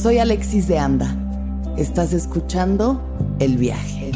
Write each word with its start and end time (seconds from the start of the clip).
Soy 0.00 0.18
Alexis 0.18 0.68
de 0.68 0.78
Anda. 0.78 1.12
Estás 1.76 2.12
escuchando 2.12 3.02
El 3.40 3.56
Viaje. 3.56 4.12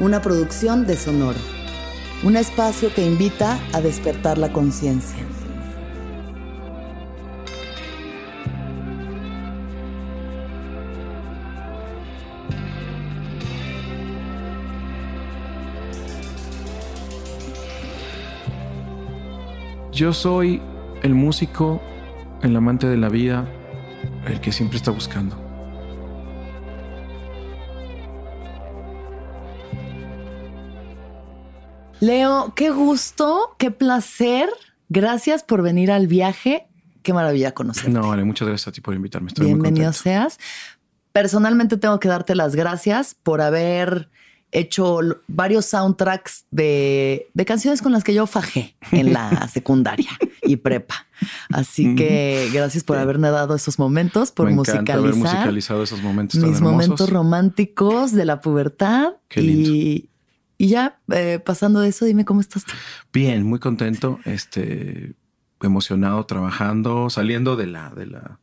Una 0.00 0.20
producción 0.20 0.86
de 0.86 0.98
Sonoro. 0.98 1.38
Un 2.22 2.36
espacio 2.36 2.92
que 2.92 3.06
invita 3.06 3.58
a 3.72 3.80
despertar 3.80 4.36
la 4.36 4.52
conciencia. 4.52 5.16
Yo 19.90 20.12
soy 20.12 20.60
el 21.02 21.14
músico, 21.14 21.80
el 22.42 22.54
amante 22.54 22.86
de 22.88 22.98
la 22.98 23.08
vida, 23.08 23.48
el 24.32 24.40
que 24.40 24.52
siempre 24.52 24.76
está 24.76 24.90
buscando. 24.90 25.36
Leo, 32.00 32.52
qué 32.54 32.70
gusto, 32.70 33.56
qué 33.58 33.70
placer. 33.70 34.48
Gracias 34.88 35.42
por 35.42 35.62
venir 35.62 35.90
al 35.90 36.06
viaje. 36.06 36.68
Qué 37.02 37.12
maravilla 37.12 37.52
conocerte. 37.52 37.90
No, 37.90 38.08
vale, 38.08 38.24
muchas 38.24 38.46
gracias 38.46 38.68
a 38.68 38.72
ti 38.72 38.80
por 38.80 38.94
invitarme. 38.94 39.28
Estoy 39.28 39.46
Bienvenido 39.46 39.86
muy 39.86 39.94
seas. 39.94 40.38
Personalmente 41.12 41.76
tengo 41.76 41.98
que 41.98 42.08
darte 42.08 42.34
las 42.34 42.54
gracias 42.54 43.14
por 43.14 43.40
haber 43.40 44.10
hecho 44.52 45.00
varios 45.26 45.66
soundtracks 45.66 46.44
de, 46.50 47.28
de 47.34 47.44
canciones 47.44 47.82
con 47.82 47.92
las 47.92 48.04
que 48.04 48.14
yo 48.14 48.26
fajé 48.26 48.76
en 48.92 49.12
la 49.12 49.46
secundaria 49.52 50.10
y 50.42 50.56
prepa. 50.56 51.06
Así 51.50 51.94
que 51.94 52.48
gracias 52.52 52.84
por 52.84 52.96
haberme 52.96 53.30
dado 53.30 53.54
esos 53.54 53.78
momentos, 53.78 54.32
por 54.32 54.46
me 54.46 54.52
encanta 54.52 54.94
haber 54.94 55.14
musicalizar 55.14 55.34
musicalizado 55.36 55.82
esos 55.82 56.02
momentos 56.02 56.40
mis 56.40 56.60
momentos 56.60 57.10
románticos 57.10 58.12
de 58.12 58.24
la 58.24 58.40
pubertad. 58.40 59.14
Qué 59.28 59.42
lindo. 59.42 59.70
Y, 59.70 60.08
y 60.56 60.68
ya 60.68 60.98
eh, 61.12 61.40
pasando 61.44 61.80
de 61.80 61.88
eso, 61.88 62.04
dime 62.04 62.24
cómo 62.24 62.40
estás 62.40 62.64
tú. 62.64 62.72
Bien, 63.12 63.44
muy 63.44 63.58
contento, 63.58 64.18
este, 64.24 65.14
emocionado, 65.62 66.24
trabajando, 66.26 67.10
saliendo 67.10 67.56
de 67.56 67.66
la, 67.66 67.90
de 67.90 68.06
la, 68.06 68.37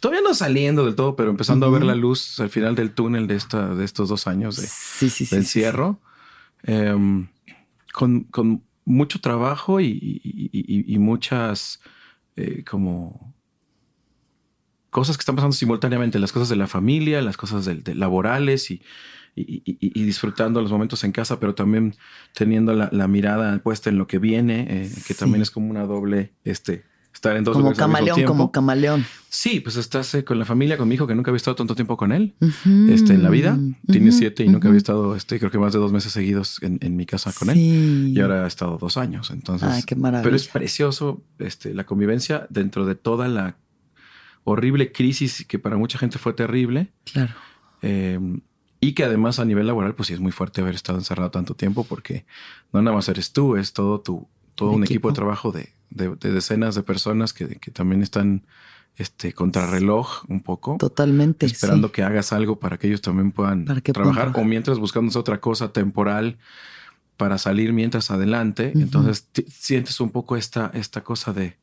todavía 0.00 0.22
no 0.22 0.34
saliendo 0.34 0.84
del 0.86 0.94
todo, 0.94 1.14
pero 1.16 1.30
empezando 1.30 1.66
a 1.66 1.70
ver 1.70 1.84
la 1.84 1.94
luz 1.94 2.40
al 2.40 2.48
final 2.50 2.74
del 2.74 2.92
túnel 2.92 3.26
de 3.26 3.36
esta, 3.36 3.74
de 3.74 3.84
estos 3.84 4.08
dos 4.08 4.26
años 4.26 4.56
de, 4.56 4.66
Sí, 4.66 5.10
sí, 5.10 5.26
sí. 5.26 5.36
de 5.36 5.42
sí, 5.42 5.48
sí. 5.48 5.58
encierro, 5.60 6.00
Em, 6.62 7.28
con, 7.92 8.24
con 8.24 8.62
mucho 8.84 9.20
trabajo 9.20 9.80
y, 9.80 9.86
y- 9.86 10.50
y- 10.52 10.94
y 10.94 10.98
muchas 10.98 11.80
eh, 12.36 12.64
como 12.68 13.34
cosas 14.90 15.16
que 15.16 15.22
están 15.22 15.36
pasando 15.36 15.54
simultáneamente, 15.54 16.18
las 16.18 16.32
cosas 16.32 16.48
de 16.48 16.56
la 16.56 16.66
familia, 16.66 17.22
las 17.22 17.36
cosas 17.36 17.64
de 17.64 17.94
laborales 17.94 18.70
y, 18.70 18.82
y- 19.36 19.62
y- 19.64 19.78
y 19.80 20.04
disfrutando 20.04 20.60
los 20.60 20.72
momentos 20.72 21.04
en 21.04 21.12
casa, 21.12 21.38
pero 21.38 21.54
también 21.54 21.94
teniendo 22.34 22.74
la, 22.74 22.88
la 22.92 23.06
mirada 23.08 23.58
puesta 23.62 23.88
en 23.88 23.98
lo 23.98 24.06
que 24.06 24.18
viene, 24.18 24.66
eh, 24.68 24.90
que 25.06 25.14
Sí. 25.14 25.20
también 25.20 25.42
es 25.42 25.50
como 25.50 25.70
una 25.70 25.84
doble, 25.84 26.32
este, 26.44 26.84
estar 27.12 27.36
en 27.36 27.44
dos 27.44 27.52
Como 27.54 27.70
lugares 27.70 27.80
al 27.82 27.88
mismo 27.88 27.94
camaleón, 27.98 28.14
tiempo. 28.16 28.32
como 28.32 28.52
camaleón. 28.52 29.04
Sí, 29.28 29.60
pues 29.60 29.76
estás 29.76 30.12
eh, 30.14 30.24
con 30.24 30.38
la 30.38 30.44
familia, 30.44 30.76
con 30.76 30.88
mi 30.88 30.94
hijo 30.96 31.06
que 31.06 31.14
nunca 31.14 31.30
había 31.30 31.36
estado 31.36 31.54
tanto 31.54 31.74
tiempo 31.74 31.96
con 31.96 32.10
él 32.12 32.34
este, 32.88 33.14
en 33.14 33.22
la 33.22 33.30
vida. 33.30 33.58
Tiene 33.86 34.08
ujú, 34.08 34.18
siete 34.18 34.44
y 34.44 34.48
nunca 34.48 34.68
había 34.68 34.78
estado, 34.78 35.14
este, 35.14 35.38
creo 35.38 35.50
que 35.50 35.58
más 35.58 35.72
de 35.72 35.78
dos 35.78 35.92
meses 35.92 36.12
seguidos 36.12 36.60
en, 36.62 36.78
en 36.82 36.96
mi 36.96 37.06
casa 37.06 37.32
con 37.32 37.48
él. 37.50 37.56
Y 37.58 38.18
ahora 38.20 38.44
ha 38.44 38.46
estado 38.48 38.76
dos 38.78 38.96
años. 38.96 39.30
Entonces, 39.30 39.68
Ay, 39.70 39.82
qué 39.84 39.94
maravilla. 39.96 40.24
pero 40.24 40.34
es 40.36 40.48
precioso 40.48 41.22
este, 41.38 41.74
la 41.74 41.84
convivencia 41.84 42.46
dentro 42.50 42.86
de 42.86 42.94
toda 42.96 43.28
la 43.28 43.56
horrible 44.44 44.90
crisis 44.90 45.44
que 45.46 45.58
para 45.58 45.76
mucha 45.76 45.98
gente 45.98 46.18
fue 46.18 46.32
terrible. 46.32 46.92
Claro. 47.04 47.34
eh, 47.82 48.18
y 48.82 48.94
que 48.94 49.04
además 49.04 49.38
a 49.38 49.44
nivel 49.44 49.66
laboral, 49.66 49.94
pues 49.94 50.06
sí 50.06 50.14
es 50.14 50.20
muy 50.20 50.32
fuerte 50.32 50.62
haber 50.62 50.74
estado 50.74 50.98
encerrado 50.98 51.30
tanto 51.30 51.54
tiempo 51.54 51.84
porque 51.84 52.24
no 52.72 52.80
nada 52.80 52.96
más 52.96 53.10
eres 53.10 53.30
tú, 53.32 53.56
es 53.56 53.74
todo 53.74 54.00
tu, 54.00 54.26
todo 54.54 54.70
un 54.70 54.84
equipo 54.84 54.92
equipo. 54.94 55.08
de 55.10 55.14
trabajo 55.16 55.52
de, 55.52 55.68
de- 55.90 56.16
de 56.16 56.32
decenas 56.32 56.74
de 56.74 56.82
personas 56.82 57.32
que, 57.32 57.56
que 57.56 57.70
también 57.70 58.02
están 58.02 58.42
este, 58.96 59.32
contrarreloj 59.32 60.24
un 60.28 60.40
poco 60.40 60.76
Totalmente. 60.78 61.46
esperando 61.46 61.88
sí. 61.88 61.92
que 61.94 62.02
hagas 62.02 62.32
algo 62.32 62.58
para 62.58 62.76
que 62.78 62.88
ellos 62.88 63.00
también 63.00 63.30
puedan 63.32 63.64
Para 63.64 63.80
que 63.80 63.92
puedan 63.92 64.12
trabajar 64.12 64.40
o 64.40 64.44
mientras 64.44 64.78
buscando 64.78 65.18
otra 65.18 65.40
cosa 65.40 65.72
temporal 65.72 66.38
para 67.16 67.38
salir 67.38 67.72
mientras 67.72 68.10
adelante. 68.10 68.72
Entonces 68.74 69.28
sientes 69.48 70.00
un 70.00 70.10
poco 70.10 70.36
esta, 70.36 70.70
esta 70.74 71.02
cosa 71.02 71.32
de 71.32 71.56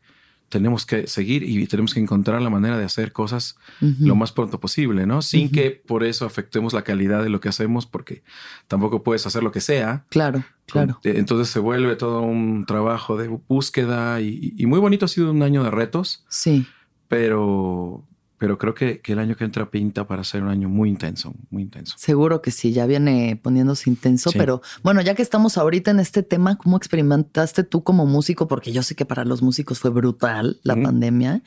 tenemos 0.49 0.85
que 0.85 1.07
seguir 1.07 1.43
y 1.43 1.67
tenemos 1.67 1.93
que 1.93 1.99
encontrar 1.99 2.41
la 2.41 2.49
manera 2.49 2.77
de 2.77 2.85
hacer 2.85 3.11
cosas 3.11 3.57
lo 3.81 4.15
más 4.15 4.31
pronto 4.31 4.59
posible, 4.59 5.05
¿no? 5.05 5.21
Sin 5.21 5.51
que 5.51 5.71
por 5.71 6.03
eso 6.05 6.25
afectemos 6.25 6.71
la 6.73 6.83
calidad 6.83 7.21
de 7.21 7.29
lo 7.29 7.39
que 7.41 7.49
hacemos, 7.49 7.85
porque 7.85 8.23
tampoco 8.67 9.03
puedes 9.03 9.27
hacer 9.27 9.43
lo 9.43 9.51
que 9.51 9.59
sea. 9.61 10.05
Claro, 10.09 10.43
claro. 10.65 10.99
Eh, 11.03 11.15
Entonces 11.17 11.49
se 11.49 11.59
vuelve 11.59 11.95
todo 11.97 12.21
un 12.21 12.65
trabajo 12.65 13.17
de 13.17 13.27
búsqueda 13.27 14.21
y, 14.21 14.53
y 14.57 14.65
muy 14.67 14.79
bonito 14.79 15.03
ha 15.05 15.09
sido 15.09 15.31
un 15.31 15.43
año 15.43 15.63
de 15.63 15.71
retos, 15.71 16.23
Sí. 16.29 16.65
pero, 17.09 18.06
pero 18.37 18.57
creo 18.57 18.73
que, 18.73 18.99
que 19.01 19.13
el 19.13 19.19
año 19.19 19.35
que 19.35 19.43
entra 19.43 19.69
pinta 19.71 20.05
para 20.07 20.23
ser 20.23 20.43
un 20.43 20.49
año 20.49 20.69
muy 20.69 20.89
intenso, 20.89 21.33
muy 21.49 21.63
intenso. 21.63 21.95
Seguro 21.97 22.41
que 22.41 22.51
sí, 22.51 22.71
ya 22.71 22.85
viene 22.85 23.39
poniéndose 23.41 23.89
intenso, 23.89 24.29
Sí. 24.31 24.37
pero 24.37 24.61
bueno, 24.83 25.01
ya 25.01 25.15
que 25.15 25.21
estamos 25.23 25.57
ahorita 25.57 25.91
en 25.91 25.99
este 25.99 26.23
tema, 26.23 26.57
¿cómo 26.57 26.77
experimentaste 26.77 27.63
tú 27.63 27.83
como 27.83 28.05
músico? 28.05 28.47
Porque 28.47 28.71
yo 28.71 28.83
sé 28.83 28.95
que 28.95 29.05
para 29.05 29.25
los 29.25 29.41
músicos 29.41 29.79
fue 29.79 29.89
brutal 29.91 30.59
la 30.63 30.75
pandemia. 30.75 31.41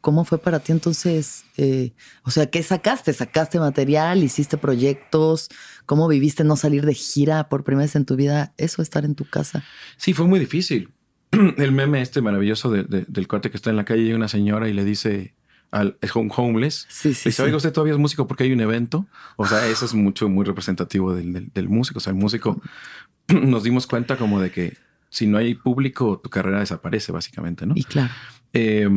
¿Cómo 0.00 0.24
fue 0.24 0.38
para 0.38 0.60
ti 0.60 0.72
entonces? 0.72 1.44
Eh, 1.58 1.92
o 2.24 2.30
sea, 2.30 2.46
¿qué 2.48 2.62
sacaste? 2.62 3.12
¿Sacaste 3.12 3.60
material? 3.60 4.24
¿Hiciste 4.24 4.56
proyectos? 4.56 5.50
¿Cómo 5.84 6.08
viviste 6.08 6.42
no 6.42 6.56
salir 6.56 6.86
de 6.86 6.94
gira 6.94 7.50
por 7.50 7.64
primera 7.64 7.84
vez 7.84 7.96
en 7.96 8.06
tu 8.06 8.16
vida? 8.16 8.54
Eso, 8.56 8.80
estar 8.80 9.04
en 9.04 9.14
tu 9.14 9.26
casa. 9.26 9.62
Sí, 9.98 10.14
fue 10.14 10.26
muy 10.26 10.40
difícil. 10.40 10.88
El 11.58 11.72
meme 11.72 12.00
este 12.00 12.22
maravilloso 12.22 12.70
de- 12.70 12.84
de- 12.84 13.04
del 13.06 13.28
cuate 13.28 13.50
que 13.50 13.58
está 13.58 13.68
en 13.68 13.76
la 13.76 13.84
calle 13.84 14.04
y 14.04 14.12
una 14.14 14.28
señora 14.28 14.70
y 14.70 14.72
le 14.72 14.84
dice 14.86 15.34
al 15.70 15.96
es 16.00 16.14
un 16.16 16.30
homeless, 16.36 16.86
Sí, 16.88 17.14
sí. 17.14 17.28
Dice, 17.28 17.32
sí. 17.32 17.42
oiga, 17.42 17.56
usted 17.56 17.72
todavía 17.72 17.92
es 17.94 17.98
músico 18.00 18.26
porque 18.26 18.44
hay 18.44 18.52
un 18.52 18.60
evento. 18.60 19.06
O 19.36 19.46
sea, 19.46 19.66
eso 19.68 19.84
es 19.84 19.94
mucho, 19.94 20.28
muy 20.28 20.44
representativo 20.44 21.14
del, 21.14 21.32
del- 21.32 21.50
del 21.52 21.68
músico. 21.68 21.98
O 21.98 22.00
sea, 22.00 22.12
el 22.12 22.18
músico 22.18 22.60
nos 23.28 23.62
dimos 23.62 23.86
cuenta 23.86 24.16
como 24.16 24.40
de 24.40 24.50
que 24.50 24.76
si 25.08 25.26
no 25.26 25.38
hay 25.38 25.54
público, 25.54 26.20
tu 26.22 26.30
carrera 26.30 26.60
desaparece, 26.60 27.12
básicamente, 27.12 27.66
¿no? 27.66 27.74
Y 27.76 27.84
claro. 27.84 28.10
Eh, 28.52 28.88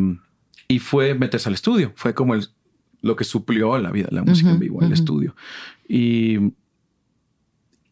y 0.68 0.80
fue 0.80 1.14
meterse 1.14 1.50
al 1.50 1.56
estudio. 1.56 1.92
Fue 1.96 2.14
como 2.14 2.34
el, 2.36 2.48
lo 3.02 3.16
que 3.16 3.24
suplió 3.24 3.78
la 3.78 3.92
vida, 3.92 4.08
la 4.12 4.24
música 4.24 4.50
en 4.52 4.60
vivo, 4.60 4.80
el 4.82 4.86
ujú. 4.88 4.94
estudio. 4.94 5.36
Y, 5.88 6.38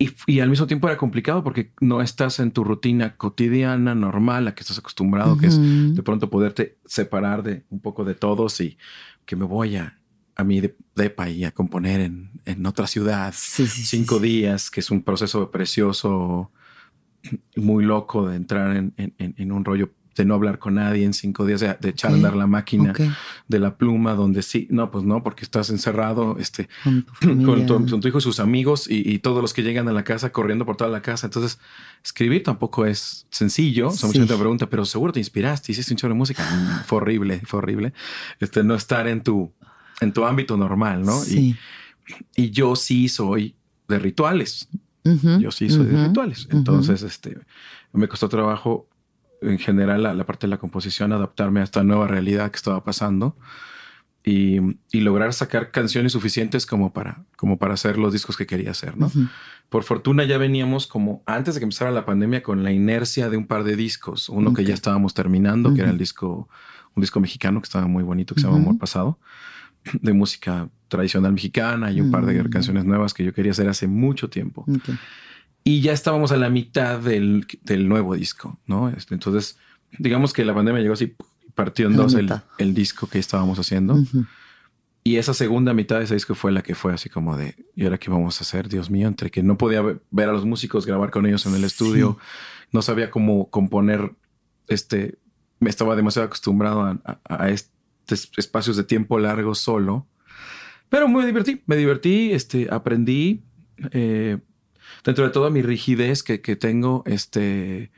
y, 0.03 0.15
y 0.27 0.39
al 0.39 0.49
mismo 0.49 0.67
tiempo 0.67 0.87
era 0.87 0.97
complicado 0.97 1.43
porque 1.43 1.71
no 1.81 2.01
estás 2.01 2.39
en 2.39 2.51
tu 2.51 2.63
rutina 2.63 3.15
cotidiana, 3.17 3.95
normal, 3.95 4.47
a 4.47 4.55
que 4.55 4.61
estás 4.61 4.77
acostumbrado, 4.79 5.37
que 5.37 5.47
es 5.47 5.59
de 5.95 6.03
pronto 6.03 6.29
poderte 6.29 6.77
separar 6.85 7.43
de 7.43 7.63
un 7.69 7.79
poco 7.79 8.03
de 8.05 8.15
todos 8.15 8.59
y 8.61 8.77
que 9.25 9.35
me 9.35 9.45
voy 9.45 9.75
a, 9.77 9.99
a 10.35 10.43
mi 10.43 10.61
de- 10.61 10.75
depa 10.95 11.29
y 11.29 11.43
a 11.45 11.51
componer 11.51 12.01
en, 12.01 12.31
en 12.45 12.65
otra 12.65 12.87
ciudad 12.87 13.33
Sí, 13.35 13.65
sí, 13.67 13.81
sí, 13.81 13.97
cinco 13.97 14.17
sí. 14.17 14.23
días, 14.23 14.69
que 14.71 14.79
es 14.79 14.91
un 14.91 15.03
proceso 15.03 15.49
precioso, 15.51 16.51
muy 17.55 17.83
loco 17.85 18.27
de 18.27 18.35
entrar 18.35 18.75
en, 18.75 18.93
en- 18.97 19.13
en- 19.17 19.35
en 19.37 19.51
un 19.51 19.63
rollo 19.63 19.91
de 20.15 20.25
no 20.25 20.33
hablar 20.33 20.59
con 20.59 20.75
nadie 20.75 21.05
en 21.05 21.13
cinco 21.13 21.45
días, 21.45 21.61
de, 21.61 21.75
de 21.79 21.89
echar 21.89 22.11
a 22.11 22.15
andar 22.15 22.35
la 22.35 22.47
máquina 22.47 22.93
de 23.47 23.59
la 23.59 23.77
pluma, 23.77 24.13
donde 24.13 24.41
sí, 24.43 24.67
no, 24.69 24.91
pues 24.91 25.05
no, 25.05 25.23
porque 25.23 25.43
estás 25.45 25.69
encerrado 25.69 26.37
este, 26.37 26.67
Con 26.83 27.03
tu 27.03 27.11
con, 27.21 27.45
familia. 27.45 27.65
tu, 27.65 27.73
con 27.89 28.01
tu 28.01 28.07
hijo 28.09 28.17
y 28.17 28.21
sus 28.21 28.39
amigos 28.41 28.89
y, 28.89 29.09
y 29.09 29.19
todos 29.19 29.41
los 29.41 29.53
que 29.53 29.63
llegan 29.63 29.87
a 29.87 29.93
la 29.93 30.03
casa 30.03 30.31
corriendo 30.31 30.65
por 30.65 30.75
toda 30.75 30.89
la 30.89 31.01
casa. 31.01 31.27
Entonces, 31.27 31.59
escribir 32.03 32.43
tampoco 32.43 32.85
es 32.85 33.25
sencillo. 33.29 33.87
O 33.87 33.91
sea, 33.91 34.07
mucha 34.07 34.19
Sí. 34.21 34.27
gente 34.27 34.37
pregunta, 34.39 34.69
pero 34.69 34.83
seguro 34.85 35.13
te 35.13 35.19
inspiraste, 35.19 35.71
hiciste 35.71 35.93
un 35.93 35.97
chorro 35.97 36.13
de 36.13 36.17
música. 36.17 36.43
Mm, 36.43 36.83
Fue 36.85 36.97
horrible, 36.97 37.41
fue 37.45 37.59
horrible. 37.59 37.93
Este, 38.39 38.63
no 38.63 38.75
estar 38.75 39.07
en 39.07 39.23
tu, 39.23 39.51
en 40.01 40.11
tu 40.11 40.25
ámbito 40.25 40.57
normal, 40.57 41.03
¿no? 41.03 41.19
Sí. 41.21 41.55
Y, 42.35 42.43
y 42.43 42.49
yo 42.51 42.75
sí 42.75 43.07
soy 43.07 43.55
de 43.87 43.97
rituales. 43.99 44.67
Yo 45.39 45.49
sí 45.51 45.69
soy 45.69 45.85
de 45.87 46.07
rituales. 46.07 46.47
Entonces, 46.51 47.01
este, 47.01 47.37
me 47.91 48.07
costó 48.07 48.29
trabajo 48.29 48.87
en 49.41 49.57
general 49.59 50.03
la, 50.03 50.13
la 50.13 50.25
parte 50.25 50.47
de 50.47 50.51
la 50.51 50.57
composición, 50.57 51.11
adaptarme 51.13 51.59
a 51.59 51.63
esta 51.63 51.83
nueva 51.83 52.07
realidad 52.07 52.51
que 52.51 52.57
estaba 52.57 52.83
pasando 52.83 53.35
y, 54.23 54.59
y 54.91 55.01
lograr 55.01 55.33
sacar 55.33 55.71
canciones 55.71 56.11
suficientes 56.11 56.65
como 56.65 56.93
para, 56.93 57.23
como 57.37 57.57
para 57.57 57.73
hacer 57.73 57.97
los 57.97 58.13
discos 58.13 58.37
que 58.37 58.45
quería 58.45 58.71
hacer, 58.71 58.95
¿no? 58.97 59.11
Por 59.69 59.83
fortuna 59.83 60.25
ya 60.25 60.37
veníamos 60.37 60.85
como 60.85 61.23
antes 61.25 61.55
de 61.55 61.59
que 61.59 61.63
empezara 61.63 61.91
la 61.91 62.05
pandemia 62.05 62.43
con 62.43 62.63
la 62.63 62.71
inercia 62.71 63.29
de 63.29 63.37
un 63.37 63.47
par 63.47 63.63
de 63.63 63.75
discos. 63.75 64.29
Uno 64.29 64.53
que 64.53 64.63
ya 64.63 64.73
estábamos 64.73 65.13
terminando, 65.13 65.73
que 65.73 65.81
era 65.81 65.89
el 65.89 65.97
disco, 65.97 66.49
un 66.93 67.01
disco 67.01 67.19
mexicano 67.19 67.61
que 67.61 67.65
estaba 67.65 67.87
muy 67.87 68.03
bonito, 68.03 68.35
que 68.35 68.41
se 68.41 68.47
llama. 68.47 68.59
Amor 68.59 68.77
Pasado, 68.77 69.17
de 70.01 70.13
música 70.13 70.69
tradicional 70.87 71.31
mexicana 71.33 71.89
y 71.91 72.01
un 72.01 72.11
par 72.11 72.25
de 72.25 72.43
Mm. 72.43 72.49
canciones 72.49 72.85
nuevas 72.85 73.13
que 73.13 73.23
yo 73.23 73.33
quería 73.33 73.53
hacer 73.53 73.69
hace 73.69 73.87
mucho 73.87 74.29
tiempo. 74.29 74.65
Y 75.63 75.81
ya 75.81 75.93
estábamos 75.93 76.31
a 76.31 76.37
la 76.37 76.49
mitad 76.49 76.99
del, 76.99 77.45
del 77.63 77.87
nuevo 77.87 78.15
disco, 78.15 78.59
¿no? 78.65 78.89
Este, 78.89 79.13
entonces, 79.13 79.57
digamos 79.97 80.33
que 80.33 80.43
la 80.43 80.55
pandemia 80.55 80.81
llegó 80.81 80.93
así, 80.93 81.15
partió 81.53 81.87
en 81.87 81.93
A 81.93 81.97
la 81.97 82.03
dos 82.03 82.13
el, 82.15 82.31
el 82.57 82.73
disco 82.73 83.07
que 83.07 83.19
estábamos 83.19 83.59
haciendo. 83.59 83.95
Ujú. 83.95 84.25
y 85.03 85.17
esa 85.17 85.33
segunda 85.33 85.73
mitad 85.73 85.99
de 85.99 86.05
ese 86.05 86.15
disco 86.15 86.35
fue 86.35 86.51
la 86.51 86.61
que 86.61 86.75
fue 86.75 86.93
así 86.93 87.09
como 87.09 87.37
de, 87.37 87.55
¿y 87.75 87.83
ahora 87.83 87.97
qué 87.97 88.09
vamos 88.09 88.39
a 88.39 88.43
hacer? 88.43 88.69
Dios 88.69 88.89
mío, 88.89 89.07
entre 89.07 89.29
que 89.29 89.43
no 89.43 89.57
podía 89.57 89.81
ver 89.81 90.29
a 90.29 90.31
los 90.31 90.45
músicos, 90.45 90.85
grabar 90.85 91.11
con 91.11 91.25
ellos 91.25 91.45
en 91.45 91.55
el 91.55 91.63
estudio, 91.63 92.17
no 92.71 92.81
sabía 92.81 93.11
cómo 93.11 93.49
componer, 93.49 94.13
este, 94.67 95.19
me 95.59 95.69
estaba 95.69 95.95
demasiado 95.95 96.25
acostumbrado 96.27 96.99
a, 97.25 97.49
estos 97.49 98.31
espacios 98.37 98.77
de 98.77 98.83
tiempo 98.83 99.19
largo 99.19 99.53
solo, 99.55 100.07
pero 100.89 101.07
muy 101.07 101.25
divertí, 101.25 101.61
me 101.67 101.75
divertí, 101.75 102.31
este, 102.31 102.67
aprendí, 102.71 103.43
eh, 103.91 104.39
dentro 105.03 105.25
de 105.25 105.31
toda 105.31 105.49
mi 105.49 105.61
rigidez 105.61 106.23
que, 106.23 106.37
tengo, 106.55 107.03
este, 107.05 107.91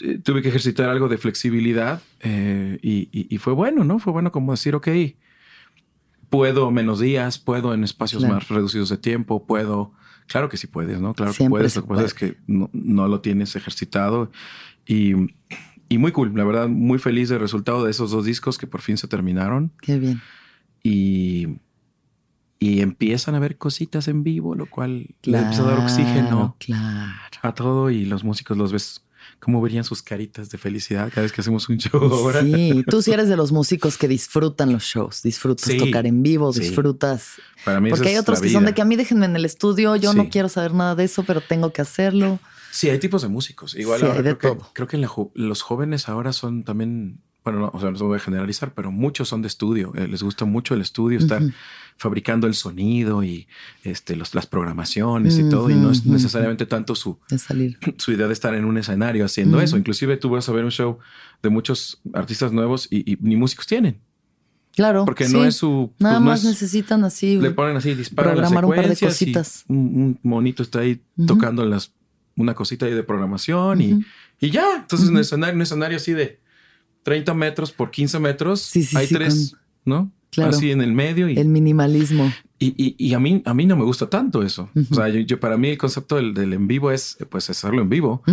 eh, 0.00 0.18
tuve 0.22 0.42
que 0.42 0.48
ejercitar 0.48 0.88
algo 0.88 1.08
de 1.08 1.18
flexibilidad 1.18 2.02
eh, 2.20 2.78
y, 2.82 3.38
fue 3.38 3.52
bueno, 3.52 3.84
¿no? 3.84 3.98
Fue 3.98 4.12
bueno 4.12 4.32
como 4.32 4.52
decir, 4.52 4.74
ok, 4.74 4.88
puedo 6.28 6.70
menos 6.70 7.00
días, 7.00 7.38
puedo 7.38 7.72
en 7.74 7.84
espacios 7.84 8.24
más 8.24 8.48
reducidos 8.48 8.88
de 8.88 8.98
tiempo, 8.98 9.46
puedo. 9.46 9.92
Claro 10.26 10.48
que 10.48 10.56
sí 10.56 10.66
puedes, 10.66 11.00
¿no? 11.00 11.14
Claro 11.14 11.32
que 11.32 11.48
puedes. 11.48 11.76
Lo 11.76 11.82
que 11.82 11.88
pasa 11.88 12.04
es 12.04 12.14
que 12.14 12.36
no, 12.46 13.08
lo 13.08 13.20
tienes 13.20 13.54
ejercitado 13.54 14.32
y, 14.84 15.14
y, 15.88 15.98
muy 15.98 16.10
cool. 16.10 16.32
La 16.34 16.44
verdad, 16.44 16.68
muy 16.68 16.98
feliz 16.98 17.28
del 17.28 17.38
resultado 17.38 17.84
de 17.84 17.92
esos 17.92 18.10
dos 18.10 18.24
discos 18.24 18.58
que 18.58 18.66
por 18.66 18.80
fin 18.80 18.96
se 18.96 19.06
terminaron. 19.06 19.72
Qué 19.80 20.00
bien. 20.00 20.20
Y, 20.82 21.58
y 22.58 22.80
empiezan 22.80 23.34
a 23.34 23.38
ver 23.38 23.58
cositas 23.58 24.08
en 24.08 24.22
vivo, 24.22 24.54
lo 24.54 24.66
cual 24.66 25.08
le 25.22 25.38
empieza 25.38 25.62
a 25.62 25.66
dar 25.66 25.78
oxígeno 25.78 26.56
a 27.42 27.54
todo 27.54 27.90
y 27.90 28.04
los 28.04 28.24
músicos 28.24 28.56
los 28.56 28.72
ves 28.72 29.02
cómo 29.38 29.60
verían 29.60 29.84
sus 29.84 30.02
caritas 30.02 30.50
de 30.50 30.58
felicidad 30.58 31.10
cada 31.10 31.22
vez 31.22 31.32
que 31.32 31.40
hacemos 31.40 31.68
un 31.68 31.78
show 31.78 32.02
ahora. 32.02 32.42
Sí, 32.42 32.82
tú 32.88 33.02
sí 33.02 33.12
eres 33.12 33.28
de 33.28 33.36
los 33.36 33.52
músicos 33.52 33.98
que 33.98 34.08
disfrutan 34.08 34.72
los 34.72 34.84
shows, 34.84 35.22
disfrutas 35.22 35.76
tocar 35.76 36.06
en 36.06 36.22
vivo, 36.22 36.52
disfrutas. 36.52 37.34
Para 37.64 37.80
mí 37.80 37.90
Porque 37.90 38.08
hay 38.08 38.16
otros 38.16 38.40
que 38.40 38.50
son 38.50 38.64
de 38.64 38.74
que 38.74 38.82
a 38.82 38.84
mí 38.84 38.96
déjenme 38.96 39.26
en 39.26 39.36
el 39.36 39.44
estudio, 39.44 39.96
yo 39.96 40.14
no 40.14 40.28
quiero 40.28 40.48
saber 40.48 40.74
nada 40.74 40.94
de 40.94 41.04
eso, 41.04 41.24
pero 41.24 41.40
tengo 41.40 41.72
que 41.72 41.82
hacerlo. 41.82 42.40
Sí, 42.70 42.90
hay 42.90 42.98
tipos 42.98 43.22
de 43.22 43.28
músicos. 43.28 43.74
Igual 43.74 44.02
ahora 44.02 44.36
creo, 44.36 44.38
Que, 44.58 44.64
creo 44.74 44.88
que 44.88 45.08
los 45.34 45.62
jóvenes 45.62 46.08
ahora 46.08 46.32
son 46.32 46.62
también 46.64 47.20
bueno, 47.46 47.60
no, 47.60 47.70
o 47.72 47.80
sea, 47.80 47.92
no 47.92 47.98
voy 48.06 48.16
a 48.16 48.18
generalizar, 48.18 48.74
pero 48.74 48.90
muchos 48.90 49.28
son 49.28 49.40
de 49.40 49.46
estudio. 49.46 49.92
Eh, 49.94 50.08
les 50.08 50.24
gusta 50.24 50.44
mucho 50.44 50.74
el 50.74 50.80
estudio, 50.80 51.20
estar 51.20 51.40
fabricando 51.96 52.48
el 52.48 52.54
sonido 52.54 53.22
y 53.22 53.46
este, 53.84 54.16
los, 54.16 54.34
las 54.34 54.48
programaciones 54.48 55.38
y 55.38 55.48
todo. 55.48 55.70
Y 55.70 55.74
no 55.74 55.92
es 55.92 56.04
necesariamente 56.04 56.66
tanto 56.66 56.96
su, 56.96 57.20
su 57.98 58.10
idea 58.10 58.26
de 58.26 58.32
estar 58.32 58.52
en 58.56 58.64
un 58.64 58.78
escenario 58.78 59.24
haciendo 59.24 59.60
eso. 59.60 59.76
Inclusive 59.76 60.16
tú 60.16 60.28
vas 60.30 60.48
a 60.48 60.52
ver 60.52 60.64
un 60.64 60.72
show 60.72 60.98
de 61.40 61.48
muchos 61.48 62.00
artistas 62.14 62.50
nuevos 62.50 62.88
y, 62.90 63.16
ni 63.20 63.36
músicos 63.36 63.68
tienen. 63.68 64.00
Claro. 64.74 65.04
Porque 65.04 65.28
no 65.28 65.44
es 65.44 65.54
su. 65.54 65.92
Pues, 65.96 66.02
Nada 66.02 66.18
más 66.18 66.42
necesitan 66.42 67.04
así. 67.04 67.38
Le 67.38 67.52
ponen 67.52 67.76
así, 67.76 67.94
disparan 67.94 68.38
las 68.38 68.50
secuencias 68.50 68.70
un 68.70 68.76
par 68.76 68.88
de 68.88 69.06
cositas. 69.06 69.64
un, 69.68 70.18
monito 70.24 70.64
está 70.64 70.80
ahí 70.80 71.00
tocando 71.28 71.64
las, 71.64 71.92
una 72.34 72.54
cosita 72.54 72.86
ahí 72.86 72.92
de 72.92 73.04
programación 73.04 73.80
y, 73.80 74.04
y, 74.40 74.50
ya. 74.50 74.78
Entonces, 74.78 75.10
un 75.10 75.18
escenario, 75.18 75.54
un 75.54 75.62
escenario 75.62 75.96
así 75.96 76.10
de 76.10 76.44
30 77.06 77.34
metros 77.34 77.70
por 77.70 77.92
15 77.92 78.18
metros, 78.18 78.72
hay 78.96 79.06
tres, 79.06 79.54
¿no? 79.84 80.10
Claro. 80.30 80.50
Así 80.50 80.72
en 80.72 80.80
el 80.82 80.90
medio. 80.90 81.28
Y, 81.28 81.38
el 81.38 81.46
minimalismo. 81.46 82.32
Y, 82.58 83.14
a, 83.14 83.20
mí, 83.20 83.42
a 83.44 83.54
mí 83.54 83.64
no 83.64 83.76
me 83.76 83.84
gusta 83.84 84.10
tanto 84.10 84.42
eso. 84.42 84.70
O 84.90 84.94
sea, 84.94 85.08
yo, 85.08 85.38
para 85.38 85.56
mí 85.56 85.68
el 85.68 85.78
concepto 85.78 86.16
del, 86.16 86.52
en 86.52 86.66
vivo 86.66 86.90
es 86.90 87.16
pues 87.28 87.48
hacerlo 87.48 87.82
en 87.82 87.90
vivo. 87.90 88.24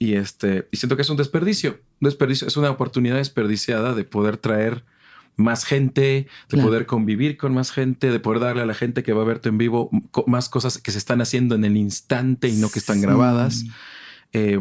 Y 0.00 0.14
este, 0.14 0.66
y 0.72 0.78
siento 0.78 0.96
que 0.96 1.02
es 1.02 1.10
un 1.10 1.16
desperdicio. 1.16 1.78
Un 2.00 2.06
desperdicio 2.06 2.48
es 2.48 2.56
una 2.56 2.70
oportunidad 2.70 3.18
desperdiciada 3.18 3.94
de 3.94 4.02
poder 4.02 4.36
traer 4.36 4.82
más 5.36 5.64
gente, 5.64 6.26
de 6.50 6.60
poder 6.60 6.86
convivir 6.86 7.36
con 7.36 7.54
más 7.54 7.70
gente, 7.70 8.10
de 8.10 8.18
poder 8.18 8.40
darle 8.40 8.62
a 8.62 8.66
la 8.66 8.74
gente 8.74 9.04
que 9.04 9.12
va 9.12 9.22
a 9.22 9.26
verte 9.26 9.48
en 9.48 9.58
vivo 9.58 9.90
más 10.26 10.48
cosas 10.48 10.78
que 10.78 10.90
se 10.90 10.98
están 10.98 11.20
haciendo 11.20 11.54
en 11.54 11.64
el 11.64 11.76
instante 11.76 12.48
y 12.48 12.56
no 12.56 12.68
que 12.68 12.80
están 12.80 13.00
grabadas. 13.00 13.64
Eh, 14.32 14.58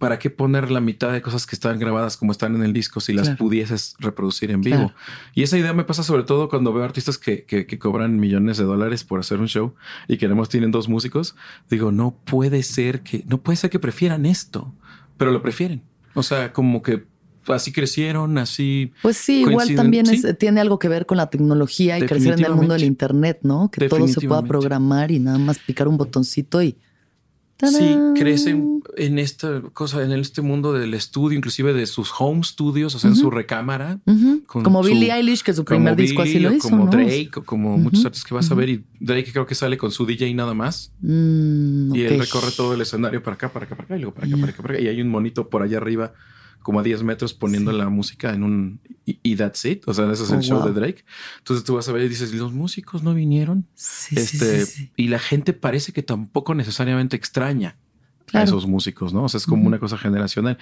¿para 0.00 0.18
qué 0.18 0.30
poner 0.30 0.70
la 0.70 0.80
mitad 0.80 1.12
de 1.12 1.20
cosas 1.20 1.46
que 1.46 1.54
están 1.54 1.78
grabadas 1.78 2.16
como 2.16 2.32
están 2.32 2.54
en 2.54 2.62
el 2.62 2.72
disco 2.72 3.00
si 3.00 3.12
las 3.12 3.28
pudieses 3.36 3.96
reproducir 3.98 4.50
en 4.50 4.62
vivo? 4.62 4.94
Y 5.34 5.42
esa 5.42 5.58
idea 5.58 5.74
me 5.74 5.84
pasa 5.84 6.02
sobre 6.02 6.22
todo 6.22 6.48
cuando 6.48 6.72
veo 6.72 6.82
artistas 6.82 7.18
que, 7.18 7.44
que, 7.44 7.78
cobran 7.78 8.18
millones 8.18 8.56
de 8.56 8.64
dólares 8.64 9.04
por 9.04 9.20
hacer 9.20 9.40
un 9.40 9.46
show 9.46 9.74
y 10.08 10.16
que 10.16 10.24
además 10.24 10.48
tienen 10.48 10.70
dos 10.70 10.88
músicos. 10.88 11.36
Digo, 11.68 11.92
no 11.92 12.16
puede 12.24 12.62
ser 12.62 13.02
que, 13.02 13.24
no 13.28 13.42
puede 13.42 13.56
ser 13.56 13.68
que 13.68 13.78
prefieran 13.78 14.24
esto, 14.24 14.72
pero 15.18 15.32
lo 15.32 15.42
prefieren. 15.42 15.82
O 16.14 16.22
sea, 16.22 16.54
como 16.54 16.80
que 16.80 17.04
así 17.48 17.70
crecieron, 17.70 18.38
así. 18.38 18.94
Pues 19.02 19.18
sí, 19.18 19.42
igual 19.42 19.74
también 19.74 20.06
tiene 20.38 20.62
algo 20.62 20.78
que 20.78 20.88
ver 20.88 21.04
con 21.04 21.18
la 21.18 21.28
tecnología 21.28 21.98
y 21.98 22.06
crecer 22.06 22.38
en 22.38 22.46
el 22.46 22.54
mundo 22.54 22.72
del 22.72 22.84
Internet, 22.84 23.40
¿no? 23.42 23.70
Que 23.70 23.86
todo 23.86 24.08
se 24.08 24.26
pueda 24.26 24.42
programar 24.44 25.10
y 25.10 25.18
nada 25.18 25.36
más 25.36 25.58
picar 25.58 25.88
un 25.88 25.98
botoncito 25.98 26.62
y 26.62 26.78
Sí, 27.68 27.96
crecen 28.14 28.82
en 28.96 29.18
esta 29.18 29.60
cosa, 29.72 30.02
en 30.02 30.12
este 30.12 30.42
mundo 30.42 30.72
del 30.72 30.94
estudio, 30.94 31.36
inclusive 31.36 31.72
de 31.72 31.86
sus 31.86 32.12
home 32.18 32.42
studios, 32.42 32.94
o 32.94 32.98
sea, 32.98 33.10
en 33.10 33.16
su 33.16 33.30
recámara. 33.30 33.98
como 34.46 34.82
Billie 34.82 35.12
Eilish, 35.12 35.42
que 35.42 35.52
su 35.52 35.64
primer 35.64 35.96
disco 35.96 36.22
así 36.22 36.38
lo 36.38 36.52
hizo. 36.52 36.70
Como 36.70 36.86
Drake, 36.86 37.30
o 37.36 37.42
como 37.42 37.78
muchos 37.78 38.04
artistas 38.04 38.28
que 38.28 38.34
vas 38.34 38.50
a 38.50 38.54
ver, 38.54 38.68
y 38.68 38.84
Drake 38.98 39.30
creo 39.32 39.46
que 39.46 39.54
sale 39.54 39.76
con 39.76 39.90
su 39.90 40.06
DJ 40.06 40.32
nada 40.34 40.54
más. 40.54 40.92
Mm, 41.00 41.94
y 41.94 42.02
él 42.02 42.18
recorre 42.18 42.50
todo 42.56 42.74
el 42.74 42.80
escenario 42.80 43.22
para 43.22 43.34
acá, 43.34 43.52
para 43.52 43.66
acá, 43.66 43.76
para 43.76 43.86
acá, 43.86 43.96
y 43.96 44.00
luego 44.00 44.14
para 44.14 44.26
acá, 44.26 44.36
para 44.36 44.52
acá, 44.52 44.62
para 44.62 44.74
acá. 44.74 44.82
Y 44.82 44.88
hay 44.88 45.00
un 45.00 45.08
monito 45.08 45.48
por 45.48 45.62
allá 45.62 45.78
arriba 45.78 46.12
como 46.62 46.80
a 46.80 46.82
10 46.82 47.02
metros 47.02 47.34
poniendo 47.34 47.72
la 47.72 47.88
música 47.88 48.32
en 48.32 48.42
un 48.42 48.80
y, 49.04 49.36
that's 49.36 49.64
it. 49.64 49.82
O 49.86 49.94
sea, 49.94 50.10
ese 50.12 50.24
es 50.24 50.30
el 50.30 50.38
oh, 50.38 50.42
show 50.42 50.64
de 50.64 50.72
Drake. 50.72 51.04
Entonces 51.38 51.64
tú 51.64 51.74
vas 51.74 51.88
a 51.88 51.92
ver 51.92 52.04
y 52.04 52.08
dices, 52.08 52.32
los 52.32 52.52
músicos 52.52 53.02
no 53.02 53.14
vinieron. 53.14 53.66
este, 54.10 54.66
y 54.96 55.08
la 55.08 55.18
gente 55.18 55.52
parece 55.52 55.92
que 55.92 56.02
tampoco 56.02 56.54
necesariamente 56.54 57.16
extraña 57.16 57.76
a 58.32 58.42
esos 58.42 58.66
músicos, 58.66 59.12
¿no? 59.12 59.24
O 59.24 59.28
sea, 59.28 59.38
es 59.38 59.46
como 59.46 59.66
una 59.66 59.78
cosa 59.78 59.98
generacional. 59.98 60.58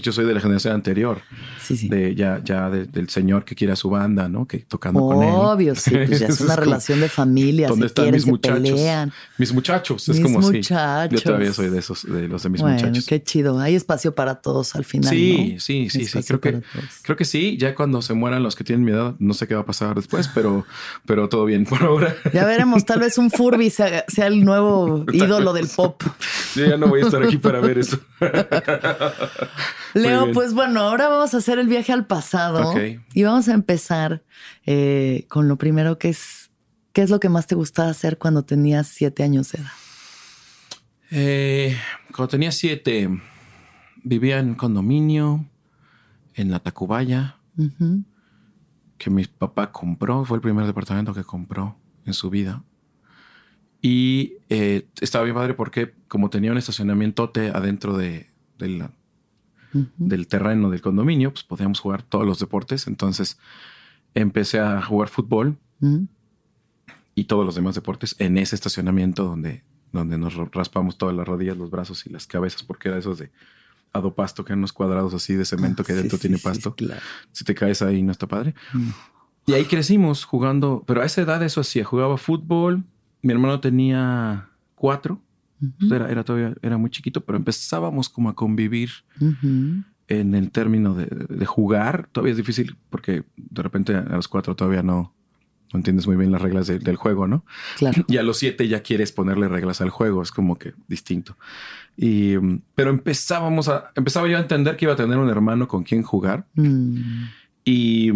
Yo 0.00 0.12
soy 0.12 0.24
de 0.24 0.34
la 0.34 0.40
generación 0.40 0.74
anterior, 0.74 1.20
de 1.68 2.14
ya, 2.14 2.40
ya 2.44 2.70
del 2.70 3.08
señor 3.08 3.44
que 3.44 3.54
quiere 3.54 3.72
a 3.72 3.76
su 3.76 3.90
banda, 3.90 4.28
¿no? 4.28 4.46
Que 4.46 4.58
tocando 4.58 5.00
con 5.00 5.22
él. 5.22 5.30
Obvio, 5.32 5.74
sí, 5.74 5.90
pues 5.90 6.20
ya 6.20 6.26
es 6.28 6.40
una 6.40 6.56
relación 6.56 7.00
de 7.00 7.08
familia. 7.08 7.68
¿Dónde 7.68 7.86
están 7.86 8.10
mis 8.10 8.26
muchachos? 8.26 8.80
Mis 9.38 9.52
muchachos, 9.52 10.08
es 10.08 10.20
como 10.20 10.40
muchachos. 10.40 11.10
Yo 11.10 11.20
todavía 11.20 11.52
soy 11.52 11.70
de 11.70 11.78
esos, 11.78 12.04
de 12.04 12.28
los 12.28 12.42
de 12.42 12.48
mis 12.48 12.60
bueno, 12.60 12.76
muchachos. 12.76 13.06
Qué 13.06 13.22
chido. 13.22 13.58
Hay 13.60 13.74
espacio 13.74 14.14
para 14.14 14.36
todos 14.36 14.74
al 14.74 14.84
final. 14.84 15.10
Sí, 15.10 15.56
sí, 15.58 15.88
sí, 15.90 16.04
sí. 16.04 16.22
Creo 16.22 16.40
que, 16.40 16.62
creo 17.02 17.16
que 17.16 17.24
sí. 17.24 17.56
Ya 17.58 17.74
cuando 17.74 18.02
se 18.02 18.14
mueran 18.14 18.42
los 18.42 18.56
que 18.56 18.64
tienen 18.64 18.84
mi 18.84 18.92
edad, 18.92 19.14
no 19.18 19.34
sé 19.34 19.46
qué 19.46 19.54
va 19.54 19.62
a 19.62 19.66
pasar 19.66 19.94
después, 19.96 20.28
pero, 20.34 20.66
pero 21.06 21.28
todo 21.28 21.44
bien 21.44 21.64
por 21.64 21.82
ahora. 21.82 22.14
Ya 22.32 22.44
veremos. 22.44 22.84
Tal 22.84 23.00
vez 23.00 23.18
un 23.18 23.30
Furby 23.30 23.70
sea, 23.70 24.04
sea 24.08 24.26
el 24.26 24.44
nuevo 24.44 25.04
ídolo 25.12 25.52
del 25.52 25.68
pop. 25.68 26.02
Yo 26.54 26.66
ya 26.66 26.76
no 26.76 26.88
voy 26.88 27.02
a 27.02 27.07
estar 27.08 27.22
aquí 27.22 27.38
para 27.38 27.60
ver 27.60 27.78
eso. 27.78 27.98
Leo, 29.94 30.32
pues 30.32 30.54
bueno, 30.54 30.80
ahora 30.80 31.08
vamos 31.08 31.34
a 31.34 31.38
hacer 31.38 31.58
el 31.58 31.68
viaje 31.68 31.92
al 31.92 32.06
pasado 32.06 32.74
y 33.14 33.22
vamos 33.22 33.48
a 33.48 33.54
empezar 33.54 34.22
eh, 34.66 35.26
con 35.28 35.48
lo 35.48 35.56
primero 35.56 35.98
que 35.98 36.10
es, 36.10 36.50
¿qué 36.92 37.02
es 37.02 37.10
lo 37.10 37.20
que 37.20 37.28
más 37.28 37.46
te 37.46 37.54
gustaba 37.54 37.90
hacer 37.90 38.18
cuando 38.18 38.44
tenías 38.44 38.88
siete 38.88 39.22
años 39.22 39.52
de 39.52 39.60
edad? 39.60 39.70
Eh, 41.10 41.76
cuando 42.14 42.28
tenía 42.28 42.52
siete, 42.52 43.08
vivía 44.02 44.38
en 44.38 44.50
un 44.50 44.54
condominio 44.54 45.44
en 46.34 46.50
la 46.50 46.60
Tacubaya, 46.60 47.36
que 48.98 49.10
mi 49.10 49.24
papá 49.24 49.72
compró, 49.72 50.24
fue 50.24 50.36
el 50.36 50.42
primer 50.42 50.66
departamento 50.66 51.12
que 51.14 51.24
compró 51.24 51.76
en 52.04 52.14
su 52.14 52.30
vida. 52.30 52.62
Y 53.80 54.34
eh, 54.48 54.88
estaba 55.00 55.24
bien 55.24 55.36
padre 55.36 55.54
porque 55.54 55.94
como 56.08 56.30
tenía 56.30 56.50
un 56.50 56.58
estacionamiento 56.58 57.30
adentro 57.54 57.96
de, 57.96 58.28
del 59.96 60.26
terreno 60.26 60.70
del 60.70 60.80
condominio, 60.80 61.32
pues 61.32 61.44
podíamos 61.44 61.80
jugar 61.80 62.02
todos 62.02 62.26
los 62.26 62.38
deportes. 62.38 62.86
Entonces 62.86 63.38
empecé 64.14 64.58
a 64.60 64.82
jugar 64.82 65.08
fútbol 65.08 65.58
y 67.14 67.24
todos 67.24 67.44
los 67.44 67.54
demás 67.54 67.74
deportes 67.74 68.16
en 68.18 68.38
ese 68.38 68.56
estacionamiento 68.56 69.24
donde, 69.24 69.62
donde 69.92 70.18
nos 70.18 70.34
raspamos 70.52 70.98
todas 70.98 71.14
las 71.14 71.26
rodillas, 71.26 71.56
los 71.56 71.70
brazos 71.70 72.06
y 72.06 72.10
las 72.10 72.26
cabezas, 72.26 72.62
porque 72.62 72.88
era 72.88 72.98
esos 72.98 73.18
de 73.18 73.30
adopasto, 73.92 74.44
que 74.44 74.52
eran 74.52 74.60
unos 74.60 74.72
cuadrados 74.72 75.14
así 75.14 75.34
de 75.34 75.44
cemento 75.44 75.84
que 75.84 75.94
dentro 75.94 76.18
tiene 76.18 76.38
pasto. 76.38 76.74
Si 77.32 77.44
te 77.44 77.54
caes 77.54 77.82
ahí 77.82 78.02
no 78.02 78.12
está 78.12 78.26
padre. 78.26 78.54
Y 79.46 79.54
ahí 79.54 79.64
crecimos 79.64 80.24
jugando, 80.24 80.84
pero 80.86 81.00
a 81.00 81.06
esa 81.06 81.22
edad 81.22 81.42
eso 81.42 81.60
hacía, 81.60 81.84
jugaba 81.84 82.18
fútbol, 82.18 82.84
mi 83.22 83.32
hermano 83.32 83.60
tenía 83.60 84.48
cuatro. 84.74 85.20
era, 85.90 86.10
era, 86.10 86.24
todavía 86.24 86.54
era 86.62 86.78
muy 86.78 86.90
chiquito, 86.90 87.24
pero 87.24 87.36
empezábamos 87.36 88.08
como 88.08 88.28
a 88.28 88.34
convivir 88.34 88.90
en 90.08 90.34
el 90.34 90.50
término 90.50 90.94
de, 90.94 91.46
jugar. 91.46 92.08
Todavía 92.12 92.32
es 92.32 92.36
difícil 92.36 92.76
porque 92.90 93.24
de 93.36 93.62
repente 93.62 93.94
a 93.94 94.16
los 94.16 94.28
cuatro 94.28 94.56
todavía 94.56 94.82
no, 94.82 95.14
no 95.72 95.78
entiendes 95.78 96.06
muy 96.06 96.16
bien 96.16 96.32
las 96.32 96.40
reglas 96.40 96.66
del 96.66 96.96
juego, 96.96 97.26
¿no? 97.26 97.44
Claro. 97.76 98.04
Y 98.08 98.16
a 98.16 98.22
los 98.22 98.38
siete 98.38 98.68
ya 98.68 98.82
quieres 98.82 99.12
ponerle 99.12 99.48
reglas 99.48 99.80
al 99.80 99.90
juego. 99.90 100.22
Es 100.22 100.30
como 100.30 100.58
que 100.58 100.74
distinto. 100.86 101.36
Y, 101.96 102.36
pero 102.74 102.90
empezábamos 102.90 103.68
a, 103.68 103.90
empezaba 103.96 104.28
yo 104.28 104.36
a 104.36 104.40
entender 104.40 104.76
que 104.76 104.86
iba 104.86 104.94
a 104.94 104.96
tener 104.96 105.18
un 105.18 105.28
hermano 105.28 105.68
con 105.68 105.82
quien 105.82 106.02
jugar. 106.02 106.46
Mm. 106.54 107.24
Y, 107.64 108.12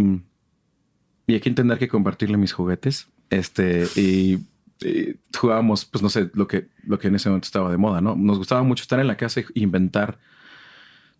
y 1.26 1.34
hay 1.34 1.40
que 1.40 1.48
entender 1.48 1.78
que 1.78 1.88
compartirle 1.88 2.38
mis 2.38 2.52
juguetes. 2.52 3.08
Este, 3.28 3.86
y, 3.96 4.38
y 4.84 5.18
jugábamos, 5.36 5.84
pues 5.84 6.02
no 6.02 6.08
sé, 6.08 6.30
lo 6.34 6.46
que, 6.46 6.68
lo 6.84 6.98
que 6.98 7.08
en 7.08 7.16
ese 7.16 7.28
momento 7.28 7.46
estaba 7.46 7.70
de 7.70 7.76
moda, 7.76 8.00
¿no? 8.00 8.14
Nos 8.16 8.38
gustaba 8.38 8.62
mucho 8.62 8.82
estar 8.82 9.00
en 9.00 9.06
la 9.06 9.16
casa 9.16 9.40
e 9.40 9.46
inventar 9.54 10.18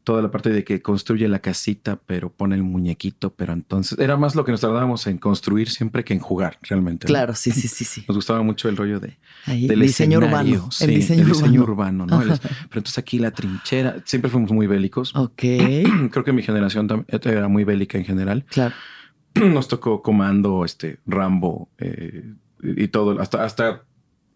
toda 0.04 0.20
la 0.20 0.30
parte 0.30 0.50
de 0.50 0.64
que 0.64 0.82
construye 0.82 1.28
la 1.28 1.38
casita, 1.38 2.00
pero 2.06 2.30
pone 2.30 2.56
el 2.56 2.62
muñequito, 2.62 3.32
pero 3.34 3.52
entonces 3.52 3.98
era 3.98 4.16
más 4.16 4.34
lo 4.34 4.44
que 4.44 4.50
nos 4.50 4.60
tardábamos 4.60 5.06
en 5.06 5.18
construir 5.18 5.70
siempre 5.70 6.04
que 6.04 6.12
en 6.14 6.20
jugar 6.20 6.58
realmente. 6.62 7.06
Claro, 7.06 7.34
sí, 7.34 7.52
sí, 7.52 7.68
sí, 7.68 7.84
sí. 7.84 8.04
Nos 8.08 8.16
gustaba 8.16 8.42
mucho 8.42 8.68
el 8.68 8.76
rollo 8.76 8.98
de 8.98 9.16
del 9.46 9.80
diseño 9.80 10.18
urbano, 10.18 10.68
el 10.80 10.88
diseño, 10.88 11.62
urbano. 11.62 12.06
¿no? 12.06 12.18
pero 12.18 12.38
entonces 12.74 12.98
aquí 12.98 13.18
la 13.18 13.30
trinchera, 13.30 14.02
siempre 14.04 14.30
fuimos 14.30 14.50
muy 14.50 14.66
bélicos. 14.66 15.14
Ok. 15.14 15.42
Creo 16.10 16.24
que 16.24 16.32
mi 16.32 16.42
generación 16.42 17.06
era 17.08 17.48
muy 17.48 17.64
bélica 17.64 17.98
en 17.98 18.04
general. 18.04 18.44
Claro. 18.48 18.74
Nos 19.34 19.68
tocó 19.68 20.02
Comando, 20.02 20.64
este 20.64 20.98
Rambo 21.06 21.68
eh, 21.78 22.34
y 22.62 22.88
todo, 22.88 23.20
hasta 23.20 23.44
hasta 23.44 23.82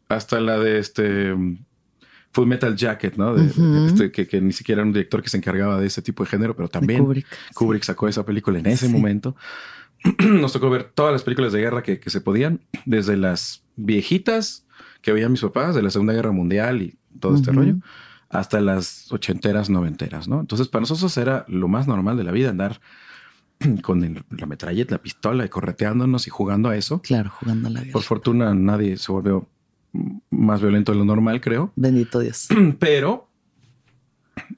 hasta 0.09 0.41
la 0.41 0.59
de 0.59 0.79
este 0.79 1.35
Full 2.33 2.47
Metal 2.47 2.77
Jacket, 2.77 3.17
¿no? 3.17 3.35
Este, 3.37 4.13
que, 4.13 4.41
ni 4.41 4.53
siquiera 4.53 4.81
era 4.81 4.87
un 4.87 4.93
director 4.93 5.23
que 5.23 5.31
se 5.31 5.39
encargaba 5.39 5.81
de 5.81 5.87
ese 5.87 6.03
tipo 6.03 6.23
de 6.23 6.31
género, 6.31 6.55
pero 6.55 6.69
también 6.69 7.03
Kubrick, 7.55 7.83
sacó 7.83 8.09
esa 8.09 8.27
película 8.27 8.59
en 8.59 8.67
ese 8.67 8.89
momento. 8.89 9.35
Nos 10.19 10.53
tocó 10.53 10.69
ver 10.69 10.85
todas 10.85 11.13
las 11.13 11.23
películas 11.23 11.53
de 11.53 11.61
guerra 11.61 11.83
que, 11.83 12.01
se 12.05 12.21
podían, 12.21 12.61
desde 12.85 13.17
las 13.17 13.63
viejitas 13.77 14.67
que 15.01 15.13
veían 15.13 15.33
mis 15.33 15.41
papás 15.41 15.75
de 15.75 15.83
la 15.83 15.91
Segunda 15.91 16.13
Guerra 16.13 16.33
Mundial 16.33 16.83
y 16.83 16.99
todo 17.21 17.37
este 17.37 17.53
rollo, 17.53 17.77
hasta 18.29 18.61
las 18.61 19.11
ochenteras, 19.11 19.71
noventeras, 19.71 20.29
¿no? 20.29 20.41
Entonces, 20.41 20.69
para 20.69 20.81
nosotros 20.81 21.17
era 21.17 21.47
lo 21.49 21.69
más 21.69 21.87
normal 21.87 22.17
de 22.19 22.25
la 22.25 22.33
vida 22.33 22.51
andar 22.51 22.81
con 23.83 24.25
la 24.31 24.47
metralleta, 24.47 24.95
la 24.97 25.03
pistola 25.03 25.45
y 25.45 25.49
correteándonos 25.49 26.27
y 26.27 26.31
jugando 26.31 26.69
a 26.69 26.77
eso. 26.77 27.01
Claro, 27.03 27.31
jugando 27.31 27.69
a 27.69 27.71
la 27.71 27.81
guerra. 27.81 27.93
Por 27.93 28.03
fortuna 28.03 28.55
nadie 28.55 28.97
se 28.97 29.13
volvió 29.13 29.49
más 30.31 30.61
violento 30.61 30.93
de 30.93 30.99
lo 30.99 31.05
normal, 31.05 31.41
creo. 31.41 31.73
Bendito 31.77 32.21
Dios. 32.21 32.49
Pero 32.79 33.29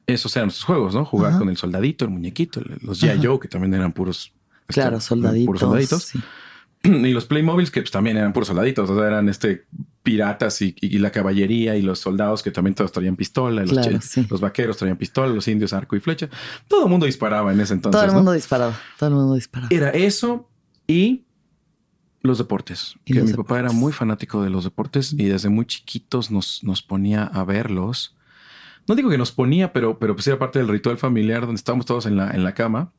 esos 0.07 0.37
eran 0.37 0.50
sus 0.50 0.64
juegos, 0.64 0.95
¿no? 0.95 1.05
Jugar 1.05 1.38
con 1.38 1.49
el 1.49 1.57
soldadito, 1.57 2.05
el 2.05 2.11
muñequito, 2.11 2.61
los 2.83 3.02
G.I. 3.02 3.25
Joe, 3.25 3.38
que 3.38 3.49
también 3.49 3.75
eran 3.75 3.93
puros. 3.93 4.33
Este, 4.69 4.81
claro, 4.81 5.00
soldaditos. 5.00 5.47
Puros 5.47 5.61
soldaditos. 5.61 6.12
Y 6.85 7.12
los 7.12 7.26
Playmobiles, 7.26 7.73
que 7.73 7.81
pues, 7.81 7.90
también 7.90 8.17
eran 8.17 8.33
puros 8.33 8.47
soldaditos, 8.47 8.88
o 8.88 8.97
sea, 8.97 9.09
eran 9.09 9.28
este 9.28 9.67
piratas 10.08 10.62
y, 10.62 10.72
la 10.98 11.10
caballería 11.10 11.76
y 11.76 11.82
los 11.82 11.98
soldados 11.98 12.42
que 12.42 12.50
también 12.50 12.74
todos 12.74 12.92
traían 12.92 13.14
pistola, 13.14 13.62
los, 13.62 14.40
vaqueros 14.40 14.78
traían 14.78 14.96
pistola, 14.96 15.30
los 15.34 15.46
indios 15.48 15.74
arco 15.74 15.96
y 15.96 16.00
flecha. 16.00 16.30
Todo 16.66 16.84
el 16.84 16.90
mundo 16.90 17.04
disparaba 17.04 17.52
en 17.52 17.60
ese 17.60 17.74
entonces. 17.74 18.00
Todo 18.00 18.08
el 18.08 18.16
mundo 18.16 18.32
disparaba, 18.32 18.74
todo 18.98 19.10
el 19.10 19.16
mundo 19.16 19.34
disparaba. 19.34 19.68
Era 19.70 19.90
eso 19.90 20.48
y 20.86 21.26
los 22.22 22.38
deportes. 22.38 22.94
que 23.04 23.20
mi 23.20 23.34
papá 23.34 23.58
era 23.58 23.70
muy 23.70 23.92
fanático 23.92 24.42
de 24.42 24.48
los 24.48 24.64
deportes 24.64 25.12
y 25.12 25.26
desde 25.26 25.50
muy 25.50 25.66
chiquitos 25.66 26.30
nos, 26.30 26.64
nos 26.64 26.80
ponía 26.80 27.24
a 27.24 27.44
verlos. 27.44 28.16
No 28.86 28.94
digo 28.94 29.10
que 29.10 29.18
nos 29.18 29.30
ponía, 29.30 29.74
pero, 29.74 29.98
pero 29.98 30.14
pues 30.14 30.26
era 30.26 30.38
parte 30.38 30.58
del 30.58 30.68
ritual 30.68 30.96
familiar 30.96 31.42
donde 31.42 31.56
estábamos 31.56 31.84
todos 31.84 32.06
en 32.06 32.16
la, 32.16 32.30
en 32.30 32.44
la 32.44 32.54
cama. 32.54 32.92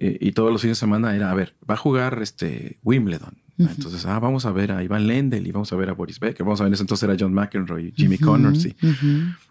Eh, 0.00 0.18
y 0.20 0.32
todos 0.32 0.50
los 0.50 0.60
fines 0.60 0.76
de 0.76 0.80
semana 0.80 1.14
era, 1.14 1.30
a 1.30 1.34
ver, 1.34 1.54
va 1.70 1.74
a 1.74 1.76
jugar 1.76 2.18
este 2.20 2.80
Wimbledon. 2.82 3.38
Entonces, 3.68 4.06
ah, 4.06 4.18
vamos 4.18 4.46
a 4.46 4.52
ver 4.52 4.72
a 4.72 4.82
Iván 4.82 5.06
Lendl 5.06 5.46
y 5.46 5.52
vamos 5.52 5.72
a 5.72 5.76
ver 5.76 5.90
a 5.90 5.92
Boris 5.92 6.18
Becker. 6.18 6.44
Vamos 6.44 6.60
a 6.60 6.64
ver, 6.64 6.72
entonces 6.72 7.02
era 7.02 7.16
John 7.18 7.34
McEnroe 7.34 7.82
y 7.82 7.92
Jimmy 7.92 8.18
Connors. 8.18 8.66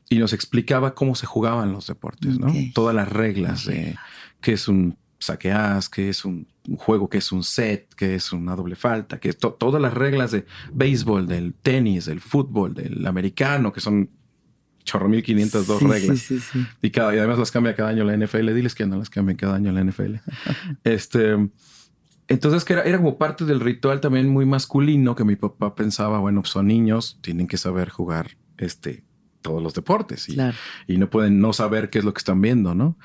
Y, 0.09 0.17
nos 0.17 0.33
explicaba 0.33 0.95
cómo 0.95 1.15
se 1.15 1.25
jugaban 1.25 1.71
los 1.71 1.87
deportes, 1.87 2.39
¿no? 2.39 2.51
Todas 2.73 2.95
las 2.95 3.09
reglas 3.09 3.65
de 3.65 3.95
qué 4.41 4.53
es 4.53 4.67
un 4.67 4.97
saqueas, 5.19 5.89
que 5.89 6.09
es 6.09 6.25
un, 6.25 6.47
juego, 6.77 7.09
que 7.09 7.17
es 7.17 7.31
un 7.31 7.43
set, 7.43 7.93
que 7.95 8.15
es 8.15 8.31
una 8.31 8.55
doble 8.55 8.75
falta, 8.75 9.19
que 9.19 9.33
todas 9.33 9.81
las 9.81 9.93
reglas 9.93 10.31
de 10.31 10.45
béisbol, 10.71 11.27
del 11.27 11.53
tenis, 11.53 12.05
del 12.05 12.21
fútbol, 12.21 12.73
del 12.73 13.05
americano, 13.05 13.73
que 13.73 13.81
son 13.81 14.09
chorro 14.83 15.09
1502 15.09 15.83
reglas. 15.83 16.31
y, 16.81 16.89
cada, 16.89 17.13
y 17.15 17.17
además 17.19 17.39
las 17.39 17.51
cambia 17.51 17.75
cada 17.75 17.89
año 17.89 18.03
la 18.03 18.15
NFL. 18.15 18.53
Diles 18.53 18.75
que 18.75 18.85
no 18.85 18.97
las 18.97 19.09
cambia 19.09 19.35
cada 19.35 19.55
año 19.55 19.71
la 19.71 19.83
NFL. 19.83 20.15
este, 20.83 21.49
entonces, 22.29 22.63
que 22.63 22.73
era, 22.73 22.83
era, 22.83 22.97
como 22.97 23.17
parte 23.17 23.43
del 23.43 23.59
ritual 23.59 23.99
también 23.99 24.29
muy 24.29 24.45
masculino 24.45 25.15
que 25.15 25.23
mi 25.23 25.35
papá 25.35 25.75
pensaba, 25.75 26.19
bueno, 26.19 26.41
pues 26.41 26.51
son 26.51 26.67
niños, 26.67 27.17
tienen 27.21 27.47
que 27.47 27.57
saber 27.57 27.89
jugar 27.89 28.37
este, 28.57 29.03
todos 29.41 29.61
los 29.61 29.73
deportes 29.73 30.29
y, 30.29 30.37
y 30.87 30.97
no 30.97 31.09
pueden 31.09 31.39
no 31.39 31.53
saber 31.53 31.89
qué 31.89 31.99
es 31.99 32.05
lo 32.05 32.13
que 32.13 32.19
están 32.19 32.39
viendo, 32.39 32.75
¿no? 32.75 32.97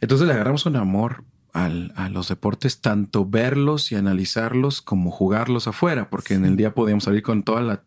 Entonces 0.00 0.26
le 0.26 0.34
agarramos 0.34 0.66
un 0.66 0.76
amor 0.76 1.24
a 1.52 2.08
los 2.08 2.28
deportes, 2.28 2.80
tanto 2.80 3.26
verlos 3.26 3.90
y 3.90 3.96
analizarlos 3.96 4.80
como 4.80 5.10
jugarlos 5.10 5.66
afuera, 5.66 6.08
porque 6.08 6.34
en 6.34 6.44
el 6.44 6.56
día 6.56 6.72
podíamos 6.72 7.04
salir 7.04 7.22
con 7.22 7.42
toda 7.42 7.62
la 7.62 7.82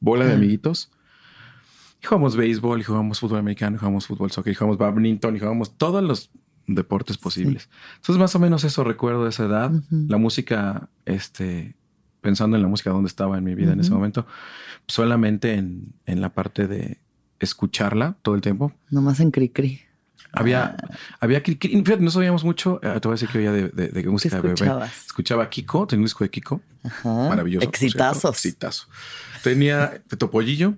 bola 0.00 0.24
de 0.24 0.32
amiguitos. 0.32 0.90
Y 2.02 2.06
jugamos 2.06 2.36
béisbol, 2.36 2.80
y 2.80 2.84
jugamos 2.84 3.20
fútbol 3.20 3.40
americano, 3.40 3.76
y 3.76 3.78
jugamos 3.78 4.06
fútbol 4.06 4.30
soccer, 4.30 4.52
y 4.52 4.54
jugamos 4.54 4.78
badminton, 4.78 5.36
y 5.36 5.40
jugamos 5.40 5.76
todos 5.76 6.02
los 6.02 6.30
deportes 6.66 7.18
posibles. 7.18 7.68
Entonces, 7.96 8.18
más 8.18 8.34
o 8.34 8.38
menos 8.38 8.64
eso 8.64 8.84
recuerdo 8.84 9.24
de 9.24 9.30
esa 9.30 9.44
edad. 9.44 9.70
La 9.90 10.16
música, 10.16 10.88
este, 11.04 11.74
pensando 12.20 12.56
en 12.56 12.62
la 12.62 12.68
música 12.68 12.90
donde 12.90 13.08
estaba 13.08 13.38
en 13.38 13.44
mi 13.44 13.54
vida 13.54 13.72
en 13.72 13.80
ese 13.80 13.90
momento, 13.90 14.26
solamente 14.86 15.54
en, 15.54 15.92
en, 16.06 16.20
la 16.20 16.30
parte 16.30 16.66
de 16.66 16.98
escucharla 17.40 18.16
todo 18.22 18.34
el 18.34 18.40
tiempo. 18.40 18.72
Nomás 18.90 19.20
en 19.20 19.30
cri 19.30 19.48
cri. 19.48 19.80
Había, 20.32 20.76
ah. 20.78 20.96
había, 21.20 21.40
fíjate, 21.40 21.98
no 21.98 22.10
sabíamos 22.10 22.44
mucho. 22.44 22.80
Eh, 22.82 22.98
te 23.00 23.08
voy 23.08 23.12
a 23.12 23.16
decir 23.16 23.28
que 23.28 23.38
oía 23.38 23.52
de, 23.52 23.68
de, 23.68 23.88
de 23.88 24.08
música 24.08 24.40
de 24.40 24.54
bebé. 24.54 24.86
Escuchaba 25.06 25.48
Kiko, 25.50 25.86
tenía 25.86 26.00
un 26.00 26.06
disco 26.06 26.24
de 26.24 26.30
Kiko. 26.30 26.60
Maravilloso. 27.04 27.68
Exitazos. 27.68 28.36
Exitazo. 28.36 28.86
Tenía 29.42 30.02
de 30.08 30.16
Topollillo. 30.16 30.74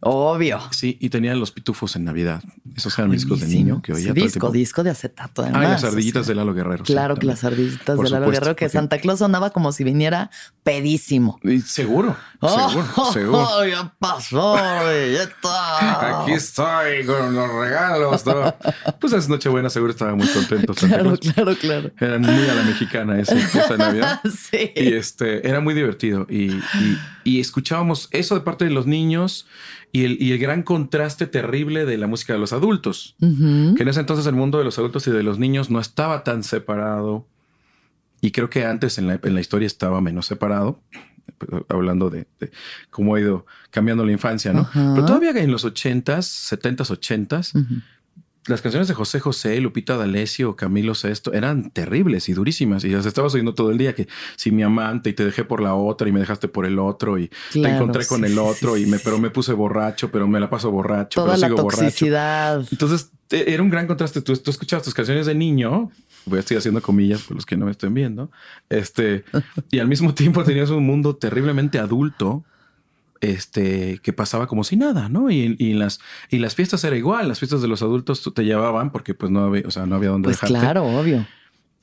Obvio. 0.00 0.60
Sí, 0.70 0.96
y 1.00 1.10
tenía 1.10 1.34
los 1.34 1.50
pitufos 1.50 1.96
en 1.96 2.04
Navidad. 2.04 2.40
Esos 2.76 2.96
eran 2.98 3.10
mis 3.10 3.22
discos 3.22 3.40
de 3.40 3.48
niño 3.48 3.82
que 3.82 3.92
oía. 3.92 4.12
disco, 4.12 4.52
disco 4.52 4.84
de 4.84 4.90
acetato. 4.90 5.42
Además, 5.42 5.64
ah, 5.64 5.68
las 5.70 5.84
ardillitas 5.84 6.28
de 6.28 6.36
Lalo 6.36 6.54
Guerrero. 6.54 6.84
Claro 6.84 7.16
que 7.16 7.26
las 7.26 7.42
ardillitas 7.42 7.98
de 7.98 8.08
Lalo 8.08 8.30
Guerrero, 8.30 8.54
que 8.54 8.68
Santa 8.68 8.98
Claus 8.98 9.18
sonaba 9.18 9.50
como 9.50 9.72
si 9.72 9.82
viniera 9.82 10.30
pedísimo. 10.62 11.40
seguro, 11.66 12.16
oh, 12.40 12.70
seguro, 12.70 13.12
seguro. 13.12 13.66
ya 13.66 13.92
pasó, 13.98 14.56
Aquí 14.56 16.32
estoy 16.32 17.04
con 17.04 17.34
los 17.34 17.50
regalos. 17.50 18.22
Pues 19.00 19.12
es 19.14 19.28
Nochebuena, 19.28 19.68
seguro 19.68 19.90
estaba 19.90 20.14
muy 20.14 20.28
contento. 20.28 20.74
claro, 20.74 21.16
claro, 21.16 21.56
claro. 21.56 21.90
Eran 21.98 22.22
muy 22.22 22.48
a 22.48 22.54
la 22.54 22.62
mexicana 22.62 23.18
esa, 23.18 23.34
esa 23.36 23.76
Navidad. 23.76 24.20
sí. 24.50 24.70
Y 24.76 24.92
este, 24.92 25.48
era 25.48 25.60
muy 25.60 25.74
divertido. 25.74 26.24
y, 26.30 26.60
y 27.28 27.40
escuchábamos 27.40 28.07
eso 28.10 28.34
de 28.34 28.40
parte 28.42 28.64
de 28.64 28.70
los 28.70 28.86
niños 28.86 29.46
y 29.92 30.04
el, 30.04 30.20
y 30.20 30.32
el 30.32 30.38
gran 30.38 30.62
contraste 30.62 31.26
terrible 31.26 31.84
de 31.84 31.96
la 31.96 32.06
música 32.06 32.32
de 32.32 32.38
los 32.38 32.52
adultos, 32.52 33.16
que 33.18 33.82
en 33.82 33.88
ese 33.88 34.00
entonces 34.00 34.26
el 34.26 34.34
mundo 34.34 34.58
de 34.58 34.64
los 34.64 34.78
adultos 34.78 35.06
y 35.06 35.10
de 35.10 35.22
los 35.22 35.38
niños 35.38 35.70
no 35.70 35.80
estaba 35.80 36.24
tan 36.24 36.42
separado 36.42 37.26
y 38.20 38.32
creo 38.32 38.50
que 38.50 38.64
antes 38.64 38.98
en 38.98 39.06
la, 39.06 39.20
en 39.22 39.34
la 39.34 39.40
historia 39.40 39.66
estaba 39.66 40.00
menos 40.00 40.26
separado, 40.26 40.80
hablando 41.68 42.10
de, 42.10 42.26
cómo 42.90 43.14
ha 43.14 43.20
ido 43.20 43.46
cambiando 43.70 44.04
la 44.04 44.12
infancia, 44.12 44.52
¿no? 44.52 44.68
Pero 44.72 45.04
todavía 45.04 45.30
en 45.30 45.50
los 45.50 45.64
80s, 45.64 46.50
70s, 46.58 46.90
80s, 46.90 47.82
las 48.48 48.62
canciones 48.62 48.88
de 48.88 48.94
José 48.94 49.20
José, 49.20 49.60
Lupita 49.60 49.96
D'Alessio, 49.96 50.56
Camilo 50.56 50.94
Sesto 50.94 51.32
eran 51.32 51.70
terribles 51.70 52.28
y 52.28 52.32
durísimas 52.32 52.84
y 52.84 52.88
las 52.88 53.06
estabas 53.06 53.34
oyendo 53.34 53.54
todo 53.54 53.70
el 53.70 53.78
día 53.78 53.94
que 53.94 54.08
si 54.36 54.50
mi 54.50 54.62
amante 54.62 55.10
y 55.10 55.12
te 55.12 55.24
dejé 55.24 55.44
por 55.44 55.60
la 55.60 55.74
otra 55.74 56.08
y 56.08 56.12
me 56.12 56.20
dejaste 56.20 56.48
por 56.48 56.66
el 56.66 56.78
otro 56.78 57.18
y 57.18 57.30
te 57.52 57.68
encontré 57.68 58.06
con 58.06 58.24
el 58.24 58.38
otro 58.38 58.76
y 58.76 58.86
me 58.86 58.98
pero 58.98 59.18
me 59.18 59.30
puse 59.30 59.52
borracho, 59.52 60.10
pero 60.10 60.26
me 60.26 60.40
la 60.40 60.50
paso 60.50 60.70
borracho, 60.70 61.22
Toda 61.22 61.36
pero 61.36 61.48
la 61.48 61.62
toxicidad. 61.62 62.66
Entonces 62.70 63.10
e, 63.30 63.44
era 63.48 63.62
un 63.62 63.70
gran 63.70 63.86
contraste. 63.86 64.22
Tú, 64.22 64.36
tú 64.36 64.50
escuchabas 64.50 64.84
tus 64.84 64.94
canciones 64.94 65.26
de 65.26 65.34
niño, 65.34 65.90
voy 66.26 66.38
a 66.38 66.40
estoy 66.40 66.56
haciendo 66.56 66.82
comillas 66.82 67.22
por 67.22 67.36
los 67.36 67.46
que 67.46 67.56
no 67.56 67.66
me 67.66 67.72
estén 67.72 67.94
viendo, 67.94 68.30
este 68.68 69.24
y 69.70 69.78
al 69.78 69.88
mismo 69.88 70.14
tiempo 70.14 70.44
tenías 70.44 70.70
un 70.70 70.84
mundo 70.84 71.16
terriblemente 71.16 71.78
adulto 71.78 72.44
este, 73.20 74.00
que 74.02 74.12
pasaba 74.12 74.46
como 74.46 74.64
si 74.64 74.76
nada, 74.76 75.08
¿no? 75.08 75.30
Y, 75.30 75.56
y, 75.58 75.74
las, 75.74 76.00
y 76.30 76.38
las 76.38 76.54
fiestas 76.54 76.84
era 76.84 76.96
igual, 76.96 77.28
las 77.28 77.38
fiestas 77.38 77.62
de 77.62 77.68
los 77.68 77.82
adultos 77.82 78.28
te 78.34 78.44
llevaban 78.44 78.90
porque 78.92 79.14
pues 79.14 79.30
no 79.30 79.44
había, 79.44 79.62
o 79.66 79.70
sea, 79.70 79.86
no 79.86 79.96
había 79.96 80.10
dónde 80.10 80.28
pues 80.28 80.40
claro, 80.40 80.84
obvio. 80.84 81.26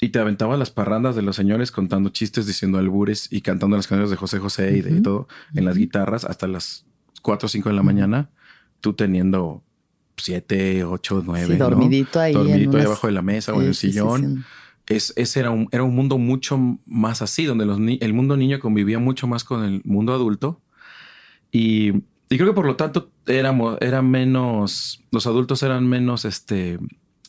Y 0.02 0.10
te 0.10 0.20
aventaban 0.20 0.60
las 0.60 0.72
parrandas 0.72 1.16
de 1.16 1.22
los 1.22 1.36
señores 1.36 1.72
contando 1.72 2.10
chistes, 2.10 2.46
diciendo 2.46 2.78
albures 2.78 3.32
y 3.32 3.42
cantando 3.42 3.78
las 3.78 3.88
canciones 3.88 4.10
de 4.12 4.18
José 4.18 4.40
José 4.40 4.78
y 4.78 4.82
de 4.82 5.02
todo 5.02 5.28
en 5.54 5.64
las 5.64 5.78
guitarras 5.78 6.26
hasta 6.26 6.48
las 6.48 6.86
4 7.22 7.46
o 7.46 7.50
5 7.50 7.70
de 7.70 7.76
la 7.76 7.84
mañana, 7.84 8.30
tú 8.82 8.94
teniendo 8.94 9.64
7, 10.18 10.84
8, 10.84 11.24
9. 11.26 11.58
dormidito 11.58 12.20
ahí. 12.20 12.34
Dormidito 12.34 12.78
ahí 12.78 12.84
abajo 12.84 13.08
de 13.08 13.14
la 13.14 13.22
mesa 13.22 13.54
o 13.54 13.62
en 13.62 13.68
el 13.68 13.76
sillón. 13.76 14.46
Es, 14.86 15.14
ese 15.16 15.40
era 15.40 15.50
un, 15.50 15.68
era 15.72 15.84
un 15.84 15.96
mundo 15.96 16.18
mucho 16.18 16.60
más 16.86 17.22
así, 17.22 17.46
donde 17.46 17.66
los, 17.66 17.80
el 17.80 18.14
mundo 18.14 18.38
niño 18.38 18.60
convivía 18.60 19.00
mucho 19.00 19.28
más 19.28 19.44
con 19.44 19.64
el 19.64 19.82
mundo 19.84 20.14
adulto 20.14 20.62
y, 21.56 22.04
creo 22.28 22.48
que 22.48 22.54
por 22.54 22.66
lo 22.66 22.76
tanto 22.76 23.12
éramos, 23.28 23.78
eran 23.80 24.12
menos, 24.12 25.02
los 25.12 25.26
adultos 25.26 25.64
eran 25.64 25.88
menos 25.88 26.26
este, 26.26 26.80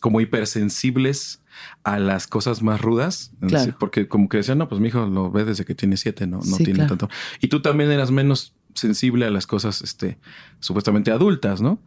como 0.01 0.21
hipersensibles 0.21 1.43
a 1.85 2.01
las 2.01 2.27
cosas 2.27 2.61
más 2.61 2.81
rudas. 2.81 3.31
Porque 3.79 4.09
como 4.09 4.29
que 4.29 4.39
decían, 4.39 4.59
no, 4.59 4.69
pues 4.69 4.81
mi 4.81 4.89
hijo 4.89 5.07
lo 5.07 5.31
ve 5.31 5.45
desde 5.45 5.65
que 5.65 5.77
tiene 5.77 5.97
siete, 5.97 6.27
no, 6.27 6.41
no 6.45 6.57
tiene 6.57 6.87
tanto. 6.87 7.09
Y 7.41 7.47
tú 7.47 7.63
también 7.63 7.93
eras 7.93 8.11
menos 8.11 8.53
sensible 8.75 9.27
a 9.27 9.31
las 9.31 9.47
cosas 9.47 9.81
este, 9.81 10.19
supuestamente 10.59 11.13
adultas, 11.13 11.61
¿no? 11.61 11.79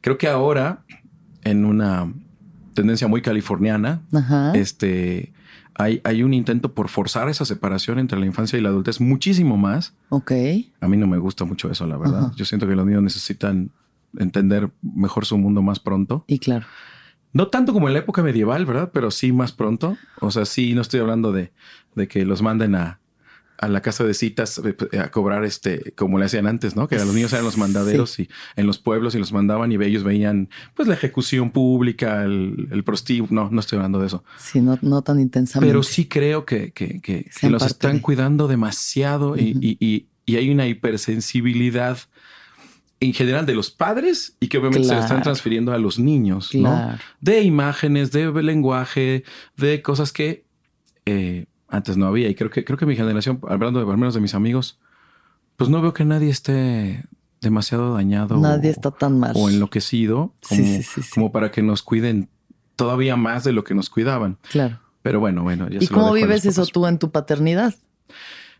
Creo 0.00 0.18
que 0.18 0.26
ahora, 0.26 0.84
en 1.42 1.64
una 1.64 2.12
tendencia 2.74 3.06
muy 3.06 3.22
californiana, 3.22 4.02
este 4.54 5.32
hay, 5.74 6.00
hay, 6.04 6.22
un 6.22 6.34
intento 6.34 6.72
por 6.72 6.88
forzar 6.88 7.28
esa 7.28 7.44
separación 7.44 7.98
entre 7.98 8.18
la 8.18 8.26
infancia 8.26 8.58
y 8.58 8.62
la 8.62 8.68
adultez 8.68 9.00
muchísimo 9.00 9.56
más. 9.56 9.94
Ok. 10.08 10.32
A 10.80 10.88
mí 10.88 10.96
no 10.96 11.06
me 11.06 11.18
gusta 11.18 11.44
mucho 11.44 11.70
eso, 11.70 11.86
la 11.86 11.96
verdad. 11.96 12.32
Yo 12.36 12.44
siento 12.44 12.66
que 12.66 12.76
los 12.76 12.86
niños 12.86 13.02
necesitan 13.02 13.70
entender 14.16 14.70
mejor 14.82 15.26
su 15.26 15.36
mundo 15.36 15.62
más 15.62 15.80
pronto. 15.80 16.24
Y 16.26 16.38
claro. 16.38 16.66
No 17.32 17.48
tanto 17.48 17.72
como 17.72 17.88
en 17.88 17.94
la 17.94 18.00
época 18.00 18.22
medieval, 18.22 18.64
¿verdad? 18.64 18.90
Pero 18.92 19.10
sí 19.10 19.32
más 19.32 19.52
pronto. 19.52 19.96
O 20.20 20.30
sea, 20.30 20.44
sí, 20.44 20.74
no 20.74 20.80
estoy 20.80 21.00
hablando 21.00 21.32
de, 21.32 21.52
de 21.96 22.06
que 22.06 22.24
los 22.24 22.42
manden 22.42 22.76
a, 22.76 23.00
a 23.58 23.68
la 23.68 23.80
casa 23.80 24.04
de 24.04 24.14
citas 24.14 24.60
eh, 24.64 24.98
a 24.98 25.10
cobrar 25.10 25.44
este, 25.44 25.92
como 25.96 26.18
le 26.18 26.26
hacían 26.26 26.46
antes, 26.46 26.76
¿no? 26.76 26.88
Que 26.88 26.96
los 26.96 27.14
niños 27.14 27.32
eran 27.32 27.44
los 27.44 27.56
mandaderos 27.56 28.18
y 28.18 28.28
en 28.56 28.66
los 28.66 28.78
pueblos 28.78 29.14
y 29.14 29.18
los 29.18 29.32
mandaban 29.32 29.70
y 29.70 29.76
ellos 29.76 30.02
veían 30.02 30.48
pues 30.74 30.88
la 30.88 30.94
ejecución 30.94 31.50
pública, 31.50 32.24
el, 32.24 32.68
el 32.70 32.84
prostíbulo. 32.84 33.32
No, 33.32 33.50
no 33.50 33.60
estoy 33.60 33.76
hablando 33.76 34.00
de 34.00 34.08
eso. 34.08 34.24
Sí, 34.38 34.60
no, 34.60 34.78
no 34.82 35.02
tan 35.02 35.20
intensamente. 35.20 35.70
Pero 35.70 35.82
sí 35.82 36.06
creo 36.06 36.44
que, 36.44 36.72
que, 36.72 37.00
que, 37.00 37.50
los 37.50 37.64
están 37.64 38.00
cuidando 38.00 38.48
demasiado 38.48 39.36
y, 39.36 39.56
y, 39.60 40.06
y, 40.26 40.36
hay 40.36 40.50
una 40.50 40.66
hipersensibilidad 40.66 41.98
en 43.00 43.12
general 43.12 43.46
de 43.46 43.54
los 43.54 43.70
padres 43.70 44.36
y 44.40 44.48
que 44.48 44.58
obviamente 44.58 44.88
se 44.88 44.98
están 44.98 45.22
transfiriendo 45.22 45.72
a 45.72 45.78
los 45.78 45.98
niños, 45.98 46.54
¿no? 46.54 46.96
De 47.20 47.42
imágenes, 47.42 48.10
de 48.10 48.32
lenguaje, 48.42 49.24
de 49.56 49.82
cosas 49.82 50.12
que 50.12 50.44
eh, 51.06 51.46
antes 51.74 51.96
no 51.96 52.06
había. 52.06 52.28
Y 52.28 52.34
creo 52.34 52.50
que, 52.50 52.64
creo 52.64 52.78
que 52.78 52.86
mi 52.86 52.96
generación, 52.96 53.40
hablando 53.48 53.84
de 53.84 53.90
al 53.90 53.98
menos 53.98 54.14
de 54.14 54.20
mis 54.20 54.34
amigos, 54.34 54.78
pues 55.56 55.70
no 55.70 55.80
veo 55.82 55.92
que 55.92 56.04
nadie 56.04 56.30
esté 56.30 57.04
demasiado 57.40 57.94
dañado. 57.94 58.38
Nadie 58.38 58.70
está 58.70 58.90
tan 58.90 59.18
mal. 59.18 59.32
O 59.34 59.48
enloquecido 59.48 60.34
como, 60.48 60.62
como 61.14 61.32
para 61.32 61.50
que 61.50 61.62
nos 61.62 61.82
cuiden 61.82 62.28
todavía 62.76 63.16
más 63.16 63.44
de 63.44 63.52
lo 63.52 63.64
que 63.64 63.74
nos 63.74 63.90
cuidaban. 63.90 64.38
Claro. 64.50 64.80
Pero 65.02 65.20
bueno, 65.20 65.42
bueno. 65.42 65.68
Ya 65.68 65.78
¿Y 65.80 65.86
cómo 65.86 66.12
vives 66.12 66.44
eso 66.46 66.66
tú 66.66 66.86
en 66.86 66.98
tu 66.98 67.10
paternidad? 67.10 67.74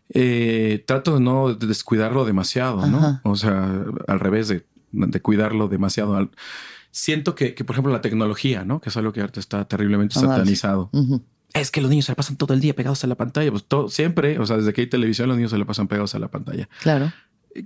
Eh, 0.09 0.83
trato 0.85 1.15
de 1.15 1.19
no 1.19 1.55
descuidarlo 1.55 2.25
demasiado, 2.25 2.85
¿no? 2.85 3.19
O 3.23 3.35
sea, 3.35 3.83
al 4.07 4.19
revés 4.19 4.47
de, 4.47 4.65
de 4.91 5.21
cuidarlo 5.21 5.67
demasiado. 5.67 6.29
Siento 6.91 7.35
que, 7.35 7.55
que, 7.55 7.65
por 7.65 7.73
ejemplo, 7.73 7.91
la 7.91 8.01
tecnología, 8.01 8.63
¿no? 8.63 8.79
Que 8.79 8.89
es 8.89 8.97
algo 8.97 9.11
que 9.11 9.21
ahorita 9.21 9.39
está 9.39 9.67
terriblemente 9.67 10.15
satanizado 10.15 10.91
es 11.55 11.71
que 11.71 11.81
los 11.81 11.89
niños 11.89 12.05
se 12.05 12.11
la 12.11 12.15
pasan 12.15 12.35
todo 12.35 12.53
el 12.53 12.59
día 12.59 12.75
pegados 12.75 13.03
a 13.03 13.07
la 13.07 13.15
pantalla. 13.15 13.49
Pues 13.49 13.63
todo, 13.63 13.89
siempre, 13.89 14.37
o 14.39 14.45
sea, 14.45 14.57
desde 14.57 14.73
que 14.73 14.81
hay 14.81 14.87
televisión, 14.87 15.27
los 15.27 15.37
niños 15.37 15.51
se 15.51 15.57
la 15.57 15.65
pasan 15.65 15.87
pegados 15.87 16.13
a 16.13 16.19
la 16.19 16.27
pantalla. 16.27 16.67
Claro. 16.81 17.11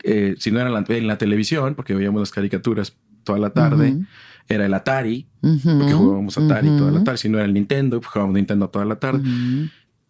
Eh, 0.04 0.36
si 0.38 0.52
no 0.52 0.60
era 0.60 0.70
en 0.70 1.08
la, 1.08 1.18
televisión, 1.18 1.74
porque 1.76 1.96
veíamos 1.96 2.22
las 2.22 2.32
caricaturas 2.32 2.94
toda 3.24 3.40
la 3.40 3.50
tarde, 3.50 3.98
era 4.48 4.66
el 4.66 4.74
Atari, 4.74 5.28
porque 5.42 5.94
jugábamos 5.94 6.38
Atari 6.38 6.68
toda 6.78 6.92
la 6.92 7.04
tarde. 7.04 7.18
Si 7.18 7.30
no 7.30 7.40
era 7.40 7.46
el 7.46 7.54
Nintendo, 7.54 8.00
pues 8.00 8.12
jugábamos 8.12 8.36
Nintendo 8.36 8.70
toda 8.70 8.86
la 8.86 8.98
tarde. 8.98 9.24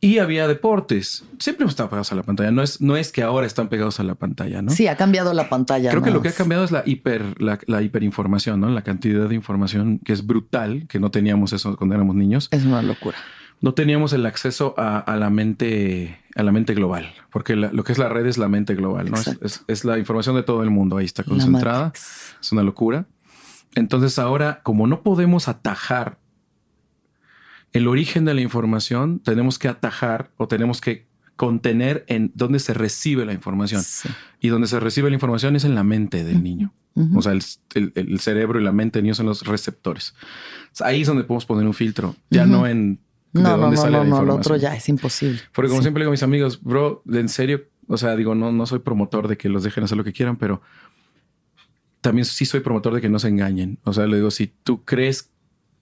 Y 0.01 0.19
había 0.19 0.47
deportes. 0.47 1.25
Siempre 1.39 1.67
estado 1.67 1.89
pegados 1.89 2.11
a 2.13 2.15
la 2.15 2.23
pantalla. 2.23 2.51
No 2.51 2.61
es, 2.61 2.79
no 2.79 2.95
es 2.95 3.11
que 3.11 3.21
ahora 3.21 3.45
están 3.45 3.67
pegados 3.67 3.99
a 3.99 4.03
la 4.03 4.15
pantalla, 4.15 4.61
¿no? 4.61 4.71
Sí, 4.71 4.87
ha 4.87 4.95
cambiado 4.95 5.33
la 5.33 5.49
pantalla. 5.49 5.89
Creo 5.89 6.01
que 6.01 6.11
lo 6.11 6.21
que 6.21 6.29
ha 6.29 6.33
cambiado 6.33 6.63
es 6.63 6.71
la 6.71 6.83
hiper, 6.85 7.41
la, 7.41 7.59
la, 7.67 7.81
hiperinformación, 7.81 8.61
¿no? 8.61 8.69
La 8.69 8.81
cantidad 8.81 9.27
de 9.27 9.35
información 9.35 9.99
que 9.99 10.13
es 10.13 10.25
brutal, 10.25 10.87
que 10.87 11.01
no 11.01 11.11
teníamos 11.11 11.51
eso 11.51 11.75
cuando 11.75 11.95
éramos 11.95 12.15
niños. 12.15 12.47
Es 12.51 12.63
una 12.63 12.81
locura 12.81 13.17
no 13.61 13.73
teníamos 13.73 14.13
el 14.13 14.25
acceso 14.25 14.73
a, 14.77 15.15
la 15.17 15.29
mente 15.29 16.19
a 16.35 16.43
la 16.43 16.51
mente 16.51 16.73
global, 16.73 17.13
porque 17.31 17.55
lo 17.55 17.83
que 17.83 17.91
es 17.91 17.97
la 17.97 18.09
red 18.09 18.25
es 18.25 18.37
la 18.37 18.47
mente 18.47 18.75
global, 18.75 19.11
¿no? 19.11 19.17
Es, 19.67 19.85
la 19.85 19.97
información 19.97 20.35
de 20.35 20.43
todo 20.43 20.63
el 20.63 20.69
mundo 20.69 20.97
ahí 20.97 21.05
está 21.05 21.23
concentrada. 21.23 21.91
Es 21.93 22.51
una 22.51 22.63
locura. 22.63 23.05
Entonces 23.75 24.17
ahora, 24.17 24.61
como 24.63 24.87
no 24.87 25.03
podemos 25.03 25.47
atajar 25.47 26.19
el 27.73 27.87
origen 27.87 28.25
de 28.25 28.33
la 28.33 28.41
información, 28.41 29.19
tenemos 29.19 29.59
que 29.59 29.67
atajar 29.67 30.31
o 30.37 30.47
tenemos 30.47 30.81
que 30.81 31.07
contener 31.35 32.03
en 32.07 32.31
dónde 32.35 32.59
se 32.59 32.73
recibe 32.73 33.25
la 33.25 33.33
información. 33.33 33.83
Y 34.39 34.49
donde 34.49 34.67
se 34.67 34.79
recibe 34.79 35.09
la 35.09 35.15
información 35.15 35.55
es 35.55 35.65
en 35.65 35.75
la 35.75 35.83
mente 35.83 36.23
del 36.23 36.43
niño. 36.43 36.73
O 37.15 37.21
sea, 37.21 37.31
el, 37.31 38.19
cerebro 38.19 38.59
y 38.59 38.63
la 38.63 38.73
mente 38.73 38.99
del 38.99 39.03
niño 39.03 39.15
son 39.15 39.27
los 39.27 39.45
receptores. 39.45 40.15
Ahí 40.81 41.01
es 41.01 41.07
donde 41.07 41.23
podemos 41.23 41.45
poner 41.45 41.65
un 41.65 41.73
filtro, 41.73 42.15
ya 42.29 42.45
no 42.45 42.67
en 42.67 42.99
no, 43.33 43.57
no, 43.57 43.71
no, 43.71 43.89
no, 43.89 44.03
no, 44.03 44.23
lo 44.23 44.35
otro 44.35 44.55
ya 44.55 44.75
es 44.75 44.89
imposible. 44.89 45.39
Porque 45.53 45.69
como 45.69 45.81
siempre 45.81 46.01
digo 46.01 46.09
a 46.09 46.11
mis 46.11 46.23
amigos, 46.23 46.61
bro, 46.61 47.03
en 47.11 47.29
serio, 47.29 47.65
o 47.87 47.97
sea, 47.97 48.15
digo, 48.15 48.35
no, 48.35 48.51
no 48.51 48.65
soy 48.65 48.79
promotor 48.79 49.27
de 49.27 49.37
que 49.37 49.49
los 49.49 49.63
dejen 49.63 49.83
hacer 49.83 49.97
lo 49.97 50.03
que 50.03 50.13
quieran, 50.13 50.37
pero 50.37 50.61
también 52.01 52.25
sí 52.25 52.45
soy 52.45 52.61
promotor 52.61 52.93
de 52.93 53.01
que 53.01 53.09
no 53.09 53.19
se 53.19 53.27
engañen. 53.27 53.77
O 53.83 53.93
sea, 53.93 54.07
le 54.07 54.17
digo, 54.17 54.31
si 54.31 54.47
tú 54.47 54.83
crees 54.83 55.31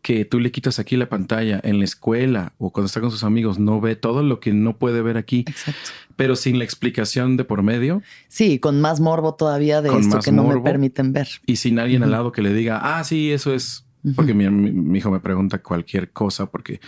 que 0.01 0.25
tú 0.25 0.39
le 0.39 0.51
quitas 0.51 0.79
aquí 0.79 0.95
la 0.95 1.09
pantalla 1.09 1.59
en 1.63 1.79
la 1.79 1.85
escuela 1.85 2.53
o 2.57 2.71
cuando 2.71 2.85
está 2.85 3.01
con 3.01 3.11
sus 3.11 3.23
amigos, 3.23 3.59
no 3.59 3.81
ve 3.81 3.95
todo 3.95 4.23
lo 4.23 4.39
que 4.39 4.53
no 4.53 4.77
puede 4.77 5.01
ver 5.01 5.17
aquí. 5.17 5.43
Exacto. 5.47 5.89
Pero 6.15 6.35
sin 6.35 6.57
la 6.57 6.63
explicación 6.63 7.37
de 7.37 7.43
por 7.43 7.61
medio. 7.61 8.01
Sí, 8.27 8.59
con 8.59 8.81
más 8.81 8.99
morbo 8.99 9.35
todavía 9.35 9.81
de 9.81 9.97
esto 9.97 10.19
que 10.19 10.31
no 10.31 10.43
me 10.45 10.59
permiten 10.61 11.13
ver. 11.13 11.27
Y 11.45 11.57
sin 11.57 11.77
alguien 11.77 12.03
al 12.03 12.11
lado 12.11 12.31
que 12.31 12.41
le 12.41 12.53
diga, 12.53 12.79
ah, 12.81 13.03
sí, 13.03 13.31
eso 13.31 13.53
es 13.53 13.86
porque 14.15 14.33
mi, 14.33 14.97
hijo 14.97 15.11
me 15.11 15.19
pregunta 15.19 15.59
cualquier 15.59 16.11
cosa, 16.11 16.45
porque 16.47 16.79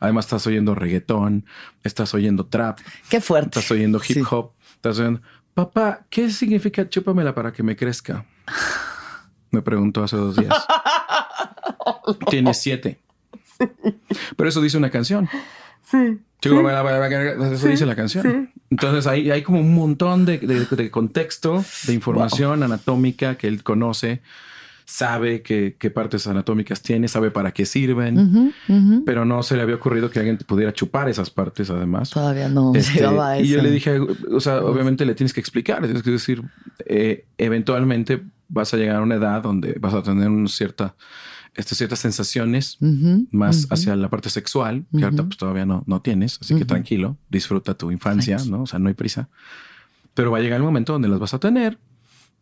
además 0.00 0.26
estás 0.26 0.46
oyendo 0.46 0.74
reggaetón, 0.74 1.44
estás 1.82 2.14
oyendo 2.14 2.46
trap. 2.46 2.78
Qué 3.08 3.20
fuerte. 3.20 3.58
Estás 3.58 3.70
oyendo 3.70 4.00
hip 4.06 4.24
hop, 4.30 4.52
estás 4.74 4.98
oyendo, 4.98 5.20
papá, 5.54 6.04
¿qué 6.10 6.30
significa 6.30 6.88
chúpamela 6.88 7.34
para 7.34 7.52
que 7.52 7.62
me 7.62 7.76
crezca? 7.76 8.24
Me 9.50 9.62
preguntó 9.62 10.02
hace 10.02 10.16
dos 10.16 10.34
días. 10.34 10.52
Tiene 12.28 12.52
siete. 12.54 12.98
Pero 14.36 14.48
eso 14.48 14.60
dice 14.60 14.76
una 14.76 14.90
canción. 14.90 15.28
Sí. 15.84 16.18
Eso 16.42 17.68
dice 17.68 17.86
la 17.86 17.94
canción. 17.94 18.52
Entonces 18.68 19.06
hay, 19.06 19.30
hay 19.30 19.42
como 19.42 19.60
un 19.60 19.74
montón 19.74 20.26
de, 20.26 20.38
de, 20.38 20.90
contexto, 20.90 21.64
de 21.86 21.94
información 21.94 22.62
anatómica 22.62 23.36
que 23.36 23.46
él 23.46 23.62
conoce 23.62 24.22
sabe 24.84 25.42
qué, 25.42 25.90
partes 25.94 26.26
anatómicas 26.26 26.82
tiene, 26.82 27.08
sabe 27.08 27.30
para 27.30 27.52
qué 27.52 27.64
sirven, 27.64 28.52
pero 29.06 29.24
no 29.24 29.42
se 29.42 29.56
le 29.56 29.62
había 29.62 29.76
ocurrido 29.76 30.10
que 30.10 30.18
alguien 30.18 30.38
pudiera 30.38 30.72
chupar 30.72 31.08
esas 31.08 31.30
partes 31.30 31.70
además. 31.70 32.10
Todavía 32.10 32.48
no 32.48 32.74
este, 32.74 33.04
Y 33.40 33.48
yo 33.48 33.62
le 33.62 33.70
dije, 33.70 33.98
o 33.98 34.40
sea, 34.40 34.62
obviamente 34.62 35.04
le 35.06 35.14
tienes 35.14 35.32
que 35.32 35.40
explicar, 35.40 35.82
tienes 35.82 36.02
que 36.02 36.10
decir, 36.10 36.42
eh, 36.86 37.24
eventualmente 37.38 38.22
vas 38.48 38.74
a 38.74 38.76
llegar 38.76 38.96
a 38.96 39.02
una 39.02 39.14
edad 39.14 39.42
donde 39.42 39.76
vas 39.80 39.94
a 39.94 40.02
tener 40.02 40.28
una 40.28 40.48
cierta, 40.48 40.94
este, 41.54 41.74
ciertas 41.74 42.00
sensaciones 42.00 42.76
más 43.30 43.66
hacia 43.70 43.96
la 43.96 44.10
parte 44.10 44.28
sexual, 44.28 44.84
que 44.96 45.04
ahorita 45.04 45.24
pues 45.24 45.38
todavía 45.38 45.64
no, 45.64 45.82
no 45.86 46.02
tienes, 46.02 46.38
así 46.40 46.54
que 46.56 46.64
tranquilo, 46.64 47.16
disfruta 47.30 47.74
tu 47.74 47.90
infancia, 47.90 48.36
¿no? 48.48 48.62
O 48.62 48.66
sea, 48.66 48.78
no 48.78 48.88
hay 48.88 48.94
prisa. 48.94 49.28
Pero 50.12 50.30
va 50.30 50.38
a 50.38 50.40
llegar 50.40 50.58
el 50.58 50.64
momento 50.64 50.92
donde 50.92 51.08
las 51.08 51.18
vas 51.18 51.34
a 51.34 51.40
tener 51.40 51.78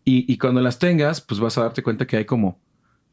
y, 0.04 0.36
cuando 0.38 0.60
las 0.60 0.78
tengas, 0.78 1.20
pues 1.20 1.38
vas 1.40 1.56
a 1.58 1.62
darte 1.62 1.82
cuenta 1.82 2.06
que 2.06 2.16
hay 2.16 2.24
como, 2.24 2.58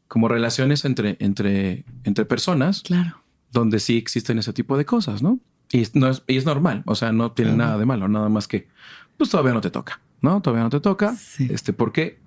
como 0.08 0.28
relaciones 0.28 0.84
entre, 0.84 1.16
entre, 1.20 1.84
entre 2.04 2.24
personas. 2.24 2.82
Claro. 2.82 3.22
Donde 3.52 3.78
sí 3.78 3.96
existen 3.96 4.38
ese 4.38 4.52
tipo 4.52 4.76
de 4.76 4.84
cosas, 4.84 5.22
¿no? 5.22 5.38
Y, 5.72 5.86
no 5.94 6.08
es, 6.08 6.22
y 6.26 6.36
es 6.36 6.46
normal. 6.46 6.82
O 6.86 6.94
sea, 6.94 7.12
no 7.12 7.32
tiene 7.32 7.52
nada 7.52 7.78
de 7.78 7.86
malo, 7.86 8.08
nada 8.08 8.28
más 8.28 8.48
que, 8.48 8.68
pues 9.16 9.30
todavía 9.30 9.52
no 9.52 9.60
te 9.60 9.70
toca, 9.70 10.00
¿no? 10.20 10.40
Todavía 10.40 10.64
no 10.64 10.70
te 10.70 10.80
toca. 10.80 11.14
Este, 11.38 11.72
¿por 11.72 11.92
qué? 11.92 12.18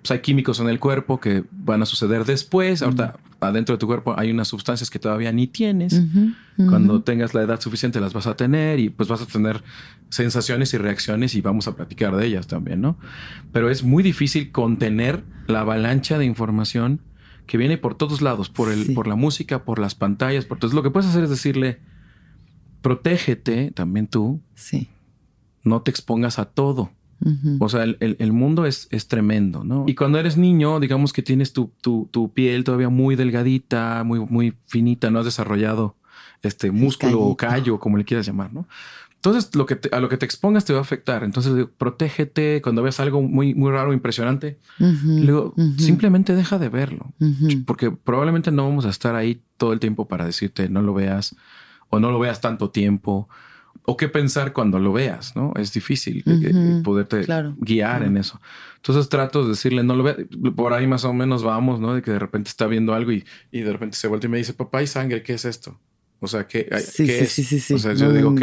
Pues 0.00 0.10
hay 0.12 0.20
químicos 0.20 0.60
en 0.60 0.68
el 0.68 0.80
cuerpo 0.80 1.20
que 1.20 1.44
van 1.50 1.82
a 1.82 1.86
suceder 1.86 2.24
después. 2.24 2.82
Ahorita 2.82 3.18
adentro 3.40 3.74
de 3.74 3.78
tu 3.78 3.86
cuerpo 3.86 4.14
hay 4.18 4.30
unas 4.30 4.48
sustancias 4.48 4.90
que 4.90 4.98
todavía 4.98 5.32
ni 5.32 5.46
tienes. 5.46 6.00
Cuando 6.56 7.02
tengas 7.02 7.32
la 7.32 7.42
edad 7.42 7.60
suficiente 7.60 8.00
las 8.00 8.12
vas 8.12 8.26
a 8.26 8.36
tener 8.36 8.78
y 8.80 8.90
pues 8.90 9.08
vas 9.08 9.22
a 9.22 9.26
tener 9.26 9.62
sensaciones 10.10 10.74
y 10.74 10.78
reacciones 10.78 11.34
y 11.34 11.40
vamos 11.40 11.66
a 11.68 11.74
platicar 11.74 12.14
de 12.16 12.26
ellas 12.26 12.46
también, 12.46 12.80
¿no? 12.80 12.98
Pero 13.52 13.70
es 13.70 13.82
muy 13.82 14.02
difícil 14.02 14.52
contener 14.52 15.24
la 15.46 15.60
avalancha 15.60 16.18
de 16.18 16.26
información 16.26 17.00
que 17.46 17.56
viene 17.56 17.78
por 17.78 17.96
todos 17.96 18.22
lados, 18.22 18.48
por, 18.48 18.70
el, 18.70 18.94
por 18.94 19.06
la 19.06 19.16
música, 19.16 19.64
por 19.64 19.78
las 19.78 19.94
pantallas. 19.94 20.44
Por... 20.44 20.56
Entonces 20.56 20.74
lo 20.74 20.82
que 20.82 20.90
puedes 20.90 21.08
hacer 21.08 21.24
es 21.24 21.30
decirle, 21.30 21.80
protégete 22.82 23.70
también 23.72 24.06
tú. 24.06 24.40
Sí. 24.54 24.88
No 25.62 25.82
te 25.82 25.90
expongas 25.90 26.38
a 26.38 26.44
todo. 26.44 26.92
O 27.58 27.68
sea, 27.68 27.84
el, 27.84 28.32
mundo 28.32 28.64
es, 28.64 28.88
es, 28.90 29.08
tremendo, 29.08 29.62
¿no? 29.62 29.84
Y 29.86 29.94
cuando 29.94 30.18
eres 30.18 30.36
niño, 30.36 30.80
digamos 30.80 31.12
que 31.12 31.22
tienes 31.22 31.52
tu, 31.52 31.72
tu, 31.80 32.08
tu, 32.10 32.32
piel 32.32 32.64
todavía 32.64 32.88
muy 32.88 33.14
delgadita, 33.14 34.04
muy, 34.04 34.20
muy 34.20 34.54
finita, 34.66 35.10
no 35.10 35.18
has 35.18 35.26
desarrollado 35.26 35.96
este 36.42 36.70
músculo 36.70 37.20
o 37.20 37.36
callo, 37.36 37.78
como 37.78 37.98
le 37.98 38.04
quieras 38.04 38.26
llamar, 38.26 38.52
¿no? 38.52 38.66
Entonces, 39.16 39.54
lo 39.54 39.66
que 39.66 39.78
a 39.92 40.00
lo 40.00 40.08
que 40.08 40.16
te 40.16 40.24
expongas 40.24 40.64
te 40.64 40.72
va 40.72 40.78
a 40.78 40.82
afectar. 40.82 41.24
Entonces, 41.24 41.66
protégete 41.76 42.62
cuando 42.62 42.82
veas 42.82 43.00
algo 43.00 43.20
muy, 43.20 43.54
muy 43.54 43.70
raro, 43.70 43.92
impresionante. 43.92 44.58
luego, 44.78 45.54
simplemente 45.76 46.34
deja 46.34 46.58
de 46.58 46.70
verlo. 46.70 47.12
Porque 47.66 47.90
probablemente 47.90 48.50
no 48.50 48.64
vamos 48.66 48.86
a 48.86 48.88
estar 48.88 49.14
ahí 49.14 49.42
todo 49.58 49.74
el 49.74 49.78
tiempo 49.78 50.08
para 50.08 50.24
decirte 50.24 50.70
no 50.70 50.80
lo 50.80 50.94
veas 50.94 51.36
o 51.90 52.00
no 52.00 52.10
lo 52.10 52.18
veas 52.18 52.40
tanto 52.40 52.70
tiempo 52.70 53.28
o 53.84 53.96
qué 53.96 54.08
pensar 54.08 54.52
cuando 54.52 54.78
lo 54.78 54.92
veas, 54.92 55.34
¿no? 55.34 55.52
Es 55.56 55.72
difícil 55.72 56.22
eh, 56.26 56.82
poderte 56.84 57.26
guiar 57.58 58.02
en 58.02 58.16
eso. 58.16 58.40
Entonces 58.76 59.08
trato 59.08 59.42
de 59.42 59.50
decirle, 59.50 59.82
no 59.82 59.96
lo 59.96 60.04
veas. 60.04 60.18
Por 60.54 60.72
ahí 60.72 60.86
más 60.86 61.04
o 61.04 61.12
menos 61.12 61.42
vamos, 61.42 61.80
¿no? 61.80 61.94
De 61.94 62.02
que 62.02 62.10
de 62.10 62.18
repente 62.18 62.48
está 62.48 62.66
viendo 62.66 62.94
algo 62.94 63.12
y, 63.12 63.24
y 63.50 63.60
de 63.60 63.72
repente 63.72 63.96
se 63.96 64.08
vuelve 64.08 64.26
y 64.26 64.30
me 64.30 64.38
dice, 64.38 64.54
papá, 64.54 64.78
hay 64.78 64.86
sangre, 64.86 65.22
¿qué 65.22 65.34
es 65.34 65.44
esto? 65.44 65.78
O 66.20 66.28
sea, 66.28 66.46
¿qué, 66.46 66.68
sí, 66.80 67.06
¿qué 67.06 67.26
sí, 67.26 67.42
sí, 67.42 67.60
sí, 67.60 67.74
O 67.74 67.78
sea, 67.78 67.94
yo 67.94 68.12
digo, 68.12 68.30
ok, 68.30 68.42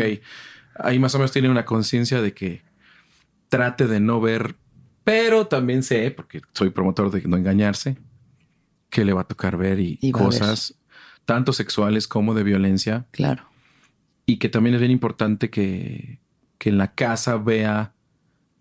ahí 0.80 1.00
más 1.00 1.14
o 1.16 1.20
menos 1.20 1.32
tiene 1.32 1.50
una 1.50 1.66
conciencia 1.66 2.22
de 2.22 2.34
que 2.34 2.62
trate 3.50 3.88
de 3.88 4.00
no 4.00 4.20
ver, 4.20 4.56
pero 5.04 5.48
también 5.48 5.84
sé, 5.84 6.12
porque 6.12 6.42
soy 6.54 6.72
promotor 6.72 7.12
de 7.12 7.22
no 7.28 7.38
engañarse, 7.38 7.98
que 8.90 9.06
le 9.06 9.14
va 9.14 9.22
a 9.22 9.28
tocar 9.28 9.58
ver 9.58 9.80
y, 9.80 10.12
cosas 10.12 10.76
tanto 11.26 11.54
sexuales 11.54 12.08
como 12.08 12.34
de 12.34 12.44
violencia. 12.44 13.06
Claro. 13.12 13.48
Y 14.28 14.38
que 14.38 14.50
también 14.50 14.76
es 14.76 14.82
bien 14.82 14.92
importante 14.92 15.50
que, 15.50 16.20
que 16.60 16.70
en 16.70 16.78
la 16.78 16.94
casa 16.94 17.38
vea 17.38 17.94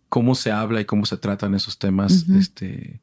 cómo 0.09 0.35
se 0.35 0.51
habla 0.51 0.81
y 0.81 0.87
cómo 0.87 1.05
se 1.05 1.19
tratan 1.19 1.55
esos 1.55 1.79
temas, 1.79 2.27
este, 2.31 3.01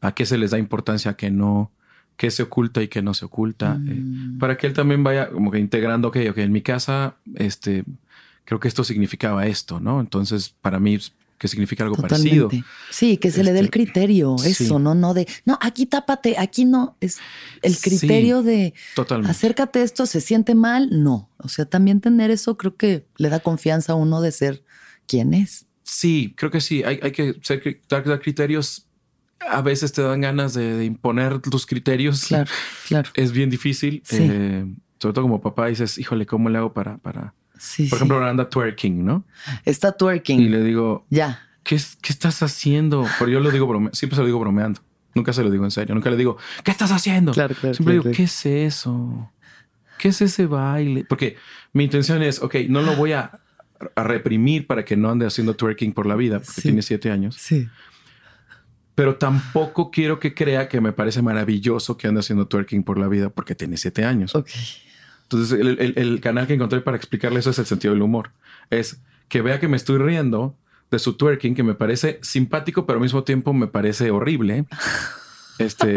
a 0.00 0.12
qué 0.12 0.26
se 0.26 0.36
les 0.36 0.50
da 0.50 0.58
importancia, 0.58 1.12
a 1.12 1.16
qué 1.16 1.30
no, 1.30 1.70
qué 2.16 2.30
se 2.30 2.42
oculta 2.42 2.82
y 2.82 2.88
qué 2.88 3.02
no 3.02 3.14
se 3.14 3.24
oculta, 3.24 3.74
eh, 3.86 3.94
mm. 3.94 4.38
para 4.38 4.56
que 4.56 4.66
él 4.66 4.72
también 4.72 5.02
vaya 5.04 5.30
como 5.30 5.50
que 5.50 5.58
integrando, 5.58 6.08
ok, 6.08 6.18
ok, 6.30 6.38
en 6.38 6.52
mi 6.52 6.62
casa, 6.62 7.16
este, 7.36 7.84
creo 8.44 8.60
que 8.60 8.68
esto 8.68 8.84
significaba 8.84 9.46
esto, 9.46 9.80
¿no? 9.80 10.00
Entonces, 10.00 10.54
para 10.60 10.80
mí, 10.80 10.98
que 11.38 11.48
significa 11.48 11.84
algo 11.84 11.96
parecido. 11.96 12.48
Sí, 12.90 13.16
que 13.16 13.30
se 13.30 13.44
le 13.44 13.52
dé 13.52 13.60
el 13.60 13.66
este, 13.66 13.78
criterio, 13.78 14.36
eso, 14.44 14.78
no, 14.78 14.94
no 14.94 15.14
de, 15.14 15.28
no, 15.44 15.58
aquí 15.60 15.86
tápate, 15.86 16.36
aquí 16.38 16.64
no, 16.64 16.96
es 17.00 17.18
el 17.62 17.78
criterio 17.78 18.42
de 18.42 18.74
totalmente. 18.94 19.30
acércate 19.30 19.82
esto, 19.82 20.06
se 20.06 20.20
siente 20.20 20.54
mal, 20.54 20.88
no. 20.90 21.30
O 21.38 21.48
sea, 21.48 21.66
también 21.66 22.00
tener 22.00 22.30
eso 22.30 22.56
creo 22.56 22.76
que 22.76 23.06
le 23.16 23.28
da 23.28 23.40
confianza 23.40 23.92
a 23.92 23.96
uno 23.96 24.20
de 24.20 24.32
ser 24.32 24.64
quien 25.06 25.34
es. 25.34 25.66
Sí, 25.82 26.34
creo 26.36 26.50
que 26.50 26.60
sí, 26.60 26.82
hay, 26.82 26.98
hay 27.02 27.12
que 27.12 27.36
ser, 27.42 27.80
dar 27.88 28.20
criterios. 28.20 28.86
A 29.38 29.60
veces 29.62 29.92
te 29.92 30.02
dan 30.02 30.22
ganas 30.22 30.54
de, 30.54 30.84
imponer 30.84 31.40
tus 31.40 31.66
criterios. 31.66 32.24
Claro, 32.24 32.50
claro. 32.88 33.10
Es 33.14 33.32
bien 33.32 33.50
difícil. 33.50 34.02
Eh, 34.10 34.64
sobre 34.98 35.12
todo 35.14 35.22
como 35.22 35.40
papá 35.40 35.66
dices, 35.66 35.98
híjole, 35.98 36.26
¿cómo 36.26 36.48
le 36.48 36.58
hago 36.58 36.72
para, 36.72 36.98
para, 36.98 37.34
por 37.88 37.96
ejemplo, 37.96 38.16
ahora 38.16 38.30
anda 38.30 38.48
twerking, 38.48 39.04
¿no? 39.04 39.24
Está 39.64 39.92
twerking. 39.92 40.40
Y 40.40 40.48
le 40.48 40.62
digo, 40.62 41.06
ya. 41.10 41.40
¿qué, 41.62 41.76
qué 42.00 42.12
estás 42.12 42.42
haciendo? 42.42 43.06
Pero 43.18 43.30
yo 43.30 43.40
lo 43.40 43.50
digo 43.50 43.66
bromeando, 43.66 43.94
siempre 43.94 44.16
se 44.16 44.22
lo 44.22 44.26
digo 44.26 44.38
bromeando. 44.38 44.80
Nunca 45.14 45.32
se 45.32 45.42
lo 45.42 45.50
digo 45.50 45.64
en 45.64 45.70
serio. 45.70 45.94
Nunca 45.94 46.10
le 46.10 46.16
digo, 46.16 46.36
¿qué 46.62 46.70
estás 46.70 46.92
haciendo? 46.92 47.32
Claro, 47.32 47.54
claro. 47.54 47.74
Siempre 47.74 47.94
digo, 47.94 48.10
¿qué 48.14 48.24
es 48.24 48.46
eso? 48.46 49.32
¿Qué 49.98 50.08
es 50.08 50.20
ese 50.20 50.46
baile? 50.46 51.06
Porque 51.08 51.36
mi 51.72 51.84
intención 51.84 52.22
es, 52.22 52.42
ok, 52.42 52.56
no 52.68 52.82
lo 52.82 52.94
voy 52.96 53.12
a, 53.12 53.40
reprimir 53.94 54.66
para 54.66 54.86
que 54.86 54.96
no 54.96 55.10
ande 55.10 55.26
haciendo 55.26 55.54
twerking 55.54 55.92
por 55.92 56.06
la 56.06 56.16
vida, 56.16 56.40
porque 56.40 56.62
tiene 56.62 56.80
siete 56.80 57.10
años. 57.10 57.36
Sí. 57.38 57.68
Pero 58.94 59.16
tampoco 59.16 59.90
quiero 59.90 60.18
que 60.18 60.32
crea 60.34 60.68
que 60.68 60.80
me 60.80 60.92
parece 60.92 61.20
maravilloso 61.20 61.98
que 61.98 62.06
ande 62.06 62.20
haciendo 62.20 62.46
twerking 62.46 62.82
por 62.82 62.96
la 62.96 63.08
vida 63.08 63.28
porque 63.28 63.54
tiene 63.54 63.76
siete 63.76 64.04
años. 64.04 64.34
Ok. 64.34 64.48
Entonces, 65.28 65.58
el, 65.58 66.20
canal 66.20 66.46
que 66.46 66.54
encontré 66.54 66.80
para 66.80 66.96
explicarle 66.96 67.40
eso 67.40 67.50
es 67.50 67.58
el 67.58 67.66
sentido 67.66 67.94
del 67.94 68.02
humor. 68.02 68.30
Es 68.70 69.00
que 69.28 69.42
vea 69.42 69.58
que 69.58 69.66
me 69.66 69.76
estoy 69.76 69.98
riendo 69.98 70.54
de 70.90 71.00
su 71.00 71.14
twerking, 71.14 71.56
que 71.56 71.64
me 71.64 71.74
parece 71.74 72.20
simpático, 72.22 72.86
pero 72.86 72.98
al 72.98 73.02
mismo 73.02 73.24
tiempo 73.24 73.52
me 73.52 73.66
parece 73.66 74.10
horrible. 74.12 74.66
Este, 75.58 75.94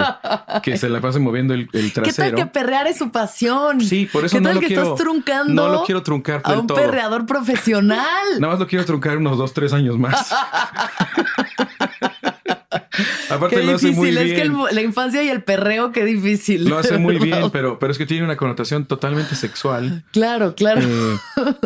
que 0.63 0.77
se 0.77 0.89
la 0.89 1.01
pase 1.01 1.19
moviendo 1.19 1.53
el, 1.53 1.67
trasero. 1.67 2.03
¿Qué 2.03 2.13
tal 2.13 2.35
que 2.35 2.45
perrear 2.45 2.87
es 2.87 2.97
su 2.97 3.11
pasión? 3.11 3.81
Sí, 3.81 4.07
por 4.11 4.23
eso 4.23 4.39
no 4.39 4.53
lo 4.53 4.59
que 4.61 4.67
estás 4.67 4.95
truncando. 4.95 5.53
No 5.53 5.69
lo 5.69 5.83
quiero 5.83 6.01
truncar 6.01 6.41
a 6.43 6.53
un 6.53 6.65
perreador 6.65 7.25
profesional. 7.25 8.25
Nada 8.39 8.53
más 8.53 8.59
lo 8.59 8.67
quiero 8.67 8.85
truncar 8.85 9.17
unos 9.17 9.37
dos, 9.37 9.53
tres 9.53 9.73
años 9.73 9.97
más. 9.97 10.33
Aparte 13.29 13.57
qué 13.57 13.63
lo 13.63 13.75
hace 13.75 13.91
muy 13.91 14.11
bien. 14.11 14.27
Es 14.27 14.33
que 14.33 14.73
la 14.73 14.81
infancia 14.81 15.23
y 15.23 15.29
el 15.29 15.43
perreo, 15.43 15.91
qué 15.91 16.03
difícil. 16.05 16.67
Lo 16.67 16.77
hace 16.77 16.97
muy 16.97 17.19
bien, 17.19 17.49
pero, 17.51 17.79
pero 17.79 17.91
es 17.91 17.97
que 17.97 18.05
tiene 18.05 18.23
una 18.23 18.37
connotación 18.37 18.85
totalmente 18.85 19.35
sexual. 19.35 20.03
Claro, 20.11 20.55
claro. 20.55 20.81
Eh, 20.81 21.17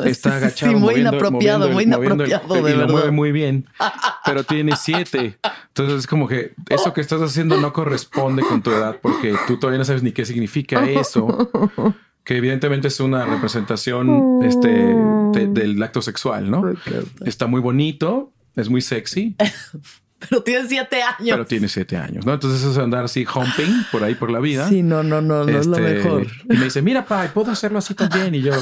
está 0.05 0.35
agachado. 0.37 0.71
Sí, 0.71 0.77
muy 0.77 0.95
inapropiado, 0.95 1.69
muy 1.69 1.83
inapropiado, 1.83 2.61
de 2.61 2.71
y 2.71 2.75
lo 2.75 2.87
mueve 2.87 3.11
muy 3.11 3.31
bien, 3.31 3.67
pero 4.25 4.43
tiene 4.43 4.75
siete. 4.75 5.37
Entonces 5.69 5.99
es 5.99 6.07
como 6.07 6.27
que 6.27 6.53
eso 6.69 6.93
que 6.93 7.01
estás 7.01 7.21
haciendo 7.21 7.59
no 7.59 7.73
corresponde 7.73 8.43
con 8.43 8.61
tu 8.61 8.71
edad 8.71 8.97
porque 9.01 9.35
tú 9.47 9.57
todavía 9.57 9.79
no 9.79 9.85
sabes 9.85 10.03
ni 10.03 10.11
qué 10.11 10.25
significa 10.25 10.87
eso. 10.89 11.49
Que 12.23 12.37
evidentemente 12.37 12.87
es 12.87 12.99
una 12.99 13.25
representación 13.25 14.39
este, 14.43 14.69
del 14.69 15.81
acto 15.83 16.01
sexual, 16.01 16.49
¿no? 16.49 16.63
Está 17.25 17.47
muy 17.47 17.59
bonito, 17.59 18.31
es 18.55 18.69
muy 18.69 18.81
sexy. 18.81 19.35
Pero 20.29 20.43
tiene 20.43 20.67
siete 20.67 21.01
años. 21.01 21.29
Pero 21.29 21.45
tiene 21.45 21.67
siete 21.67 21.97
años, 21.97 22.25
¿no? 22.25 22.33
Entonces 22.33 22.63
es 22.63 22.77
andar 22.77 23.05
así 23.05 23.25
humping 23.25 23.83
por 23.91 24.03
ahí 24.03 24.15
por 24.15 24.31
la 24.31 24.39
vida. 24.39 24.67
Sí, 24.69 24.83
no, 24.83 25.03
no, 25.03 25.21
no, 25.21 25.43
no 25.43 25.59
es 25.59 25.67
lo 25.67 25.77
este, 25.77 25.93
mejor. 25.93 26.27
Y 26.49 26.57
me 26.57 26.65
dice, 26.65 26.81
mira, 26.81 27.05
pa, 27.05 27.27
puedo 27.33 27.51
hacerlo 27.51 27.79
así 27.79 27.93
también. 27.93 28.35
Y 28.35 28.41
yo 28.41 28.53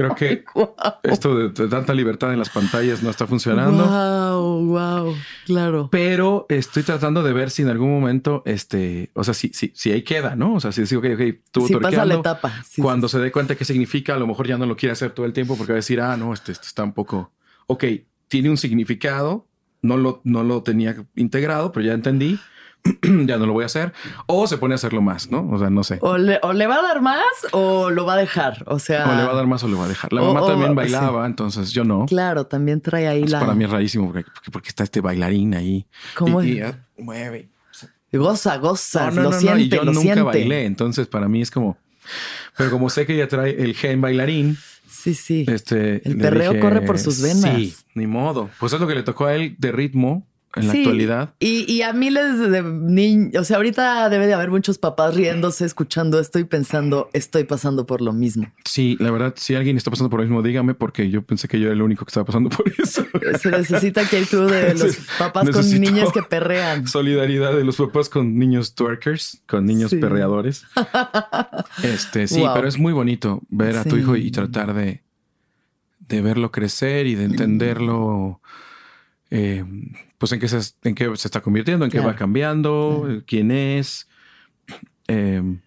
creo 0.00 0.14
que 0.14 0.44
esto 1.02 1.34
de, 1.36 1.68
tanta 1.68 1.94
libertad 1.94 2.32
en 2.32 2.38
las 2.38 2.50
pantallas 2.50 3.02
no 3.02 3.10
está 3.10 3.26
funcionando. 3.26 3.84
Wow, 3.86 4.66
wow, 4.66 5.16
claro. 5.46 5.88
Pero 5.90 6.46
estoy 6.48 6.82
tratando 6.82 7.22
de 7.22 7.32
ver 7.32 7.50
si 7.50 7.62
en 7.62 7.68
algún 7.68 7.90
momento, 7.90 8.42
este, 8.46 9.10
o 9.14 9.24
sea, 9.24 9.34
si, 9.34 9.50
si, 9.52 9.72
si 9.74 9.92
ahí 9.92 10.02
queda, 10.02 10.36
¿no? 10.36 10.54
O 10.54 10.60
sea, 10.60 10.72
si 10.72 10.82
digo, 10.82 11.00
ok, 11.00 11.06
ok, 11.14 11.40
tú 11.50 11.66
sí, 11.66 11.76
pasa 11.76 12.04
la 12.04 12.14
etapa. 12.14 12.52
cuando 12.80 13.08
se 13.08 13.18
dé 13.18 13.30
cuenta 13.30 13.54
qué 13.54 13.64
significa, 13.64 14.14
a 14.14 14.18
lo 14.18 14.26
mejor 14.26 14.46
ya 14.46 14.58
no 14.58 14.66
lo 14.66 14.76
quiere 14.76 14.92
hacer 14.92 15.10
todo 15.12 15.26
el 15.26 15.32
tiempo 15.32 15.56
porque 15.56 15.72
va 15.72 15.76
a 15.76 15.82
decir, 15.82 16.00
ah, 16.00 16.16
no, 16.16 16.32
este, 16.32 16.52
este 16.52 16.66
está 16.66 16.82
un 16.82 16.92
poco, 16.92 17.32
ok, 17.66 17.84
tiene 18.30 18.48
un 18.48 18.56
significado, 18.56 19.48
no 19.82 19.96
lo, 19.96 20.20
no 20.24 20.44
lo 20.44 20.62
tenía 20.62 21.04
integrado, 21.16 21.72
pero 21.72 21.84
ya 21.84 21.92
entendí. 21.92 22.38
ya 23.26 23.36
no 23.36 23.44
lo 23.44 23.52
voy 23.52 23.64
a 23.64 23.66
hacer. 23.66 23.92
O 24.26 24.46
se 24.46 24.56
pone 24.56 24.72
a 24.72 24.76
hacerlo 24.76 25.02
más, 25.02 25.30
¿no? 25.30 25.46
O 25.50 25.58
sea, 25.58 25.68
no 25.68 25.84
sé. 25.84 25.98
O 26.00 26.16
le, 26.16 26.38
va 26.38 26.76
a 26.76 26.82
dar 26.82 27.02
más 27.02 27.20
o 27.50 27.90
lo 27.90 28.06
va 28.06 28.14
a 28.14 28.16
dejar. 28.16 28.62
O 28.66 28.78
sea. 28.78 29.04
O 29.04 29.14
le 29.14 29.24
va 29.24 29.32
a 29.32 29.34
dar 29.34 29.46
más 29.46 29.62
o 29.64 29.68
le 29.68 29.74
va 29.74 29.84
a 29.84 29.88
dejar. 29.88 30.12
La 30.12 30.22
mamá 30.22 30.46
también 30.46 30.74
bailaba, 30.74 31.26
entonces 31.26 31.72
yo 31.72 31.84
no. 31.84 32.06
Claro, 32.06 32.46
también 32.46 32.80
trae 32.80 33.08
ahí 33.08 33.26
la. 33.26 33.40
Para 33.40 33.54
mí 33.54 33.64
es 33.64 33.70
rarísimo 33.70 34.06
porque, 34.12 34.30
porque, 34.50 34.68
está 34.68 34.84
este 34.84 35.00
bailarín 35.00 35.54
ahí. 35.54 35.86
¿Cómo? 36.14 36.42
Y, 36.42 36.62
mueve. 36.96 37.50
Goza, 38.12 38.56
goza. 38.56 39.10
No, 39.10 39.16
no, 39.16 39.22
lo 39.24 39.32
siente, 39.32 39.62
y 39.62 39.68
yo 39.68 39.84
nunca 39.84 40.22
bailé. 40.22 40.64
Entonces 40.64 41.06
para 41.06 41.28
mí 41.28 41.42
es 41.42 41.50
como. 41.50 41.76
Pero 42.56 42.70
como 42.70 42.88
sé 42.90 43.06
que 43.06 43.14
ella 43.14 43.28
trae 43.28 43.62
el 43.62 43.74
gen 43.74 44.00
bailarín, 44.00 44.56
Sí, 44.90 45.14
sí. 45.14 45.46
Este, 45.48 46.06
el 46.06 46.18
perreo 46.18 46.58
corre 46.60 46.82
por 46.82 46.98
sus 46.98 47.22
venas. 47.22 47.56
Sí, 47.56 47.74
ni 47.94 48.06
modo. 48.06 48.50
Pues 48.58 48.72
es 48.72 48.80
lo 48.80 48.86
que 48.86 48.94
le 48.94 49.02
tocó 49.02 49.26
a 49.26 49.34
él 49.34 49.56
de 49.58 49.72
ritmo 49.72 50.26
en 50.56 50.66
la 50.66 50.72
actualidad. 50.72 51.34
Y, 51.38 51.70
y, 51.70 51.82
a 51.82 51.92
miles 51.92 52.38
de 52.38 52.62
niños, 52.62 53.40
o 53.40 53.44
sea, 53.44 53.56
ahorita 53.58 54.08
debe 54.08 54.26
de 54.26 54.34
haber 54.34 54.50
muchos 54.50 54.78
papás 54.78 55.14
riéndose, 55.14 55.64
escuchando 55.64 56.18
esto 56.18 56.38
y 56.38 56.44
pensando, 56.44 57.08
estoy 57.12 57.44
pasando 57.44 57.86
por 57.86 58.00
lo 58.00 58.12
mismo. 58.12 58.50
Sí, 58.64 58.96
la 58.98 59.10
verdad, 59.10 59.34
si 59.36 59.54
alguien 59.54 59.76
está 59.76 59.90
pasando 59.90 60.10
por 60.10 60.20
lo 60.20 60.26
mismo, 60.26 60.42
dígame, 60.42 60.74
porque 60.74 61.08
yo 61.08 61.22
pensé 61.22 61.46
que 61.46 61.60
yo 61.60 61.66
era 61.66 61.74
el 61.74 61.82
único 61.82 62.04
que 62.04 62.10
estaba 62.10 62.26
pasando 62.26 62.50
por 62.50 62.66
eso. 62.78 63.06
Se 63.40 63.50
necesita 63.50 64.08
que 64.08 64.16
hay 64.16 64.24
tú 64.24 64.46
de 64.46 64.74
los 64.78 64.96
papás 65.18 65.50
con 65.50 65.80
niñas 65.80 66.12
que 66.12 66.22
perrean. 66.22 66.86
Solidaridad 66.88 67.54
de 67.54 67.64
los 67.64 67.76
papás 67.76 68.08
con 68.08 68.38
niños 68.38 68.74
twerkers, 68.74 69.42
con 69.46 69.66
niños 69.66 69.94
perreadores. 69.94 70.64
Este, 71.82 72.26
sí, 72.26 72.42
pero 72.54 72.68
es 72.68 72.78
muy 72.78 72.92
bonito 72.92 73.42
ver 73.48 73.76
a 73.76 73.84
tu 73.84 73.96
hijo 73.96 74.16
y 74.16 74.30
tratar 74.30 74.74
de, 74.74 75.02
de 76.08 76.20
verlo 76.20 76.50
crecer 76.50 77.06
y 77.06 77.14
de 77.14 77.24
entenderlo. 77.24 78.40
Eh, 79.30 79.64
pues 80.18 80.32
en 80.32 80.40
qué 80.40 80.48
se, 80.48 80.58
en 80.82 80.94
qué 80.94 81.04
se 81.16 81.28
está 81.28 81.40
convirtiendo, 81.40 81.84
en 81.84 81.90
qué 81.90 82.00
va 82.00 82.16
cambiando, 82.16 83.22
quién 83.26 83.50
es, 83.50 84.08
em, 85.06 85.60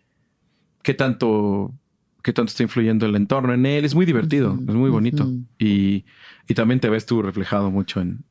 qué 0.82 0.93
tanto 0.93 1.73
qué 2.21 2.32
tanto 2.32 2.49
está 2.49 2.63
influyendo 2.63 3.06
el 3.06 3.15
entorno 3.15 3.54
en 3.54 3.65
él. 3.65 3.86
Es 3.86 3.95
muy 3.95 4.06
divertido, 4.06 4.58
es 4.67 4.73
muy 4.73 4.89
bonito. 4.89 5.30
y, 5.60 6.06
también 6.56 6.80
te 6.80 6.89
ves 6.89 7.06
tú 7.06 7.21
reflejado 7.21 7.71
mucho 7.71 7.99
en, 7.99 8.23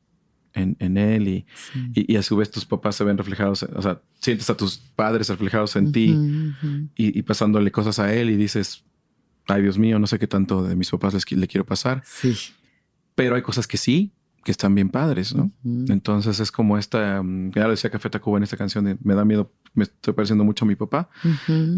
en, 0.53 0.97
él 0.97 1.27
y, 1.27 1.45
y, 1.93 2.15
a 2.15 2.23
su 2.23 2.37
vez 2.37 2.51
tus 2.51 2.65
papás 2.65 2.95
se 2.95 3.03
ven 3.03 3.17
reflejados, 3.17 3.63
o 3.63 3.81
sea, 3.81 4.01
sientes 4.19 4.49
a 4.49 4.55
tus 4.55 4.77
padres 4.77 5.29
reflejados 5.29 5.75
en 5.75 5.91
ti 5.91 6.15
y, 6.95 7.21
pasándole 7.23 7.71
cosas 7.71 7.99
a 7.99 8.13
él 8.13 8.29
y 8.29 8.35
dices, 8.35 8.83
ay 9.47 9.61
Dios 9.61 9.77
mío, 9.77 9.99
no 9.99 10.07
sé 10.07 10.19
qué 10.19 10.27
tanto 10.27 10.63
de 10.63 10.75
mis 10.75 10.89
papás 10.89 11.13
les, 11.13 11.31
le 11.31 11.47
quiero 11.47 11.65
pasar. 11.65 12.01
Sí. 12.05 12.35
Pero 13.15 13.35
hay 13.35 13.41
cosas 13.41 13.67
que 13.67 13.77
sí 13.77 14.13
que 14.43 14.51
están 14.51 14.75
bien 14.75 14.89
padres, 14.89 15.33
¿no? 15.35 15.51
Entonces 15.63 16.39
es 16.39 16.51
como 16.51 16.77
esta, 16.77 17.21
mm, 17.23 17.51
ya 17.55 17.63
lo 17.63 17.69
decía 17.71 17.89
Café 17.89 18.09
Tacuba 18.09 18.37
en 18.37 18.43
esta 18.43 18.57
canción 18.57 18.83
de 18.85 18.97
Me 19.03 19.15
da 19.15 19.23
miedo, 19.25 19.51
me 19.73 19.83
estoy 19.85 20.13
pareciendo 20.13 20.43
mucho 20.43 20.65
a 20.65 20.67
mi 20.67 20.75
papá. 20.75 21.09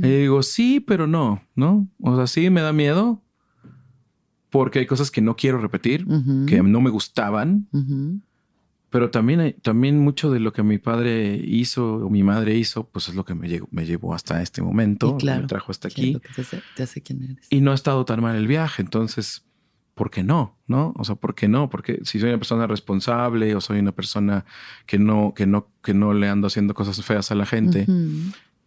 Y 0.01 0.07
digo, 0.07 0.41
sí, 0.43 0.79
pero 0.79 1.05
no, 1.07 1.41
¿no? 1.55 1.87
O 2.01 2.15
sea, 2.15 2.27
sí 2.27 2.49
me 2.49 2.61
da 2.61 2.73
miedo, 2.73 3.21
porque 4.49 4.79
hay 4.79 4.85
cosas 4.85 5.11
que 5.11 5.21
no 5.21 5.35
quiero 5.35 5.59
repetir, 5.59 6.05
Ujú. 6.07 6.45
que 6.45 6.61
no 6.63 6.81
me 6.81 6.89
gustaban, 6.89 7.67
pero 8.89 9.11
también, 9.11 9.41
hay- 9.41 9.53
también 9.53 9.99
mucho 9.99 10.31
de 10.31 10.39
lo 10.39 10.53
que 10.53 10.63
mi 10.63 10.77
padre 10.77 11.35
hizo 11.45 11.95
o 11.95 12.09
mi 12.09 12.23
madre 12.23 12.55
hizo, 12.55 12.87
pues 12.89 13.09
es 13.09 13.15
lo 13.15 13.25
que 13.25 13.35
me, 13.35 13.49
llegó, 13.49 13.67
me 13.71 13.85
llevó 13.85 14.13
hasta 14.13 14.41
este 14.41 14.61
momento, 14.61 15.15
Y 15.17 15.21
claro, 15.21 15.41
me 15.41 15.47
trajo 15.47 15.71
hasta 15.71 15.89
aquí. 15.89 16.13
lo 16.13 16.21
que 16.21 16.29
te 16.29 16.41
hace, 16.41 16.63
te 16.73 16.83
hace 16.83 17.01
quién 17.01 17.23
eres. 17.23 17.47
Y 17.49 17.59
no 17.61 17.71
ha 17.71 17.75
estado 17.75 18.05
tan 18.05 18.21
mal 18.21 18.35
el 18.37 18.47
viaje, 18.47 18.81
entonces, 18.81 19.43
¿por 19.95 20.11
qué 20.11 20.23
no? 20.23 20.57
¿No? 20.67 20.93
O 20.97 21.03
sea, 21.03 21.15
¿por 21.15 21.33
qué 21.33 21.47
no? 21.47 21.69
Porque 21.69 21.99
si 22.03 22.19
soy 22.19 22.29
una 22.29 22.37
persona 22.37 22.67
responsable 22.67 23.55
o 23.55 23.61
soy 23.61 23.79
una 23.79 23.91
persona 23.93 24.45
que 24.85 24.99
no, 24.99 25.33
que 25.33 25.47
no, 25.47 25.69
que 25.81 25.93
no 25.95 26.13
le 26.13 26.27
ando 26.29 26.47
haciendo 26.47 26.73
cosas 26.75 27.03
feas 27.03 27.31
a 27.31 27.35
la 27.35 27.45
gente, 27.45 27.87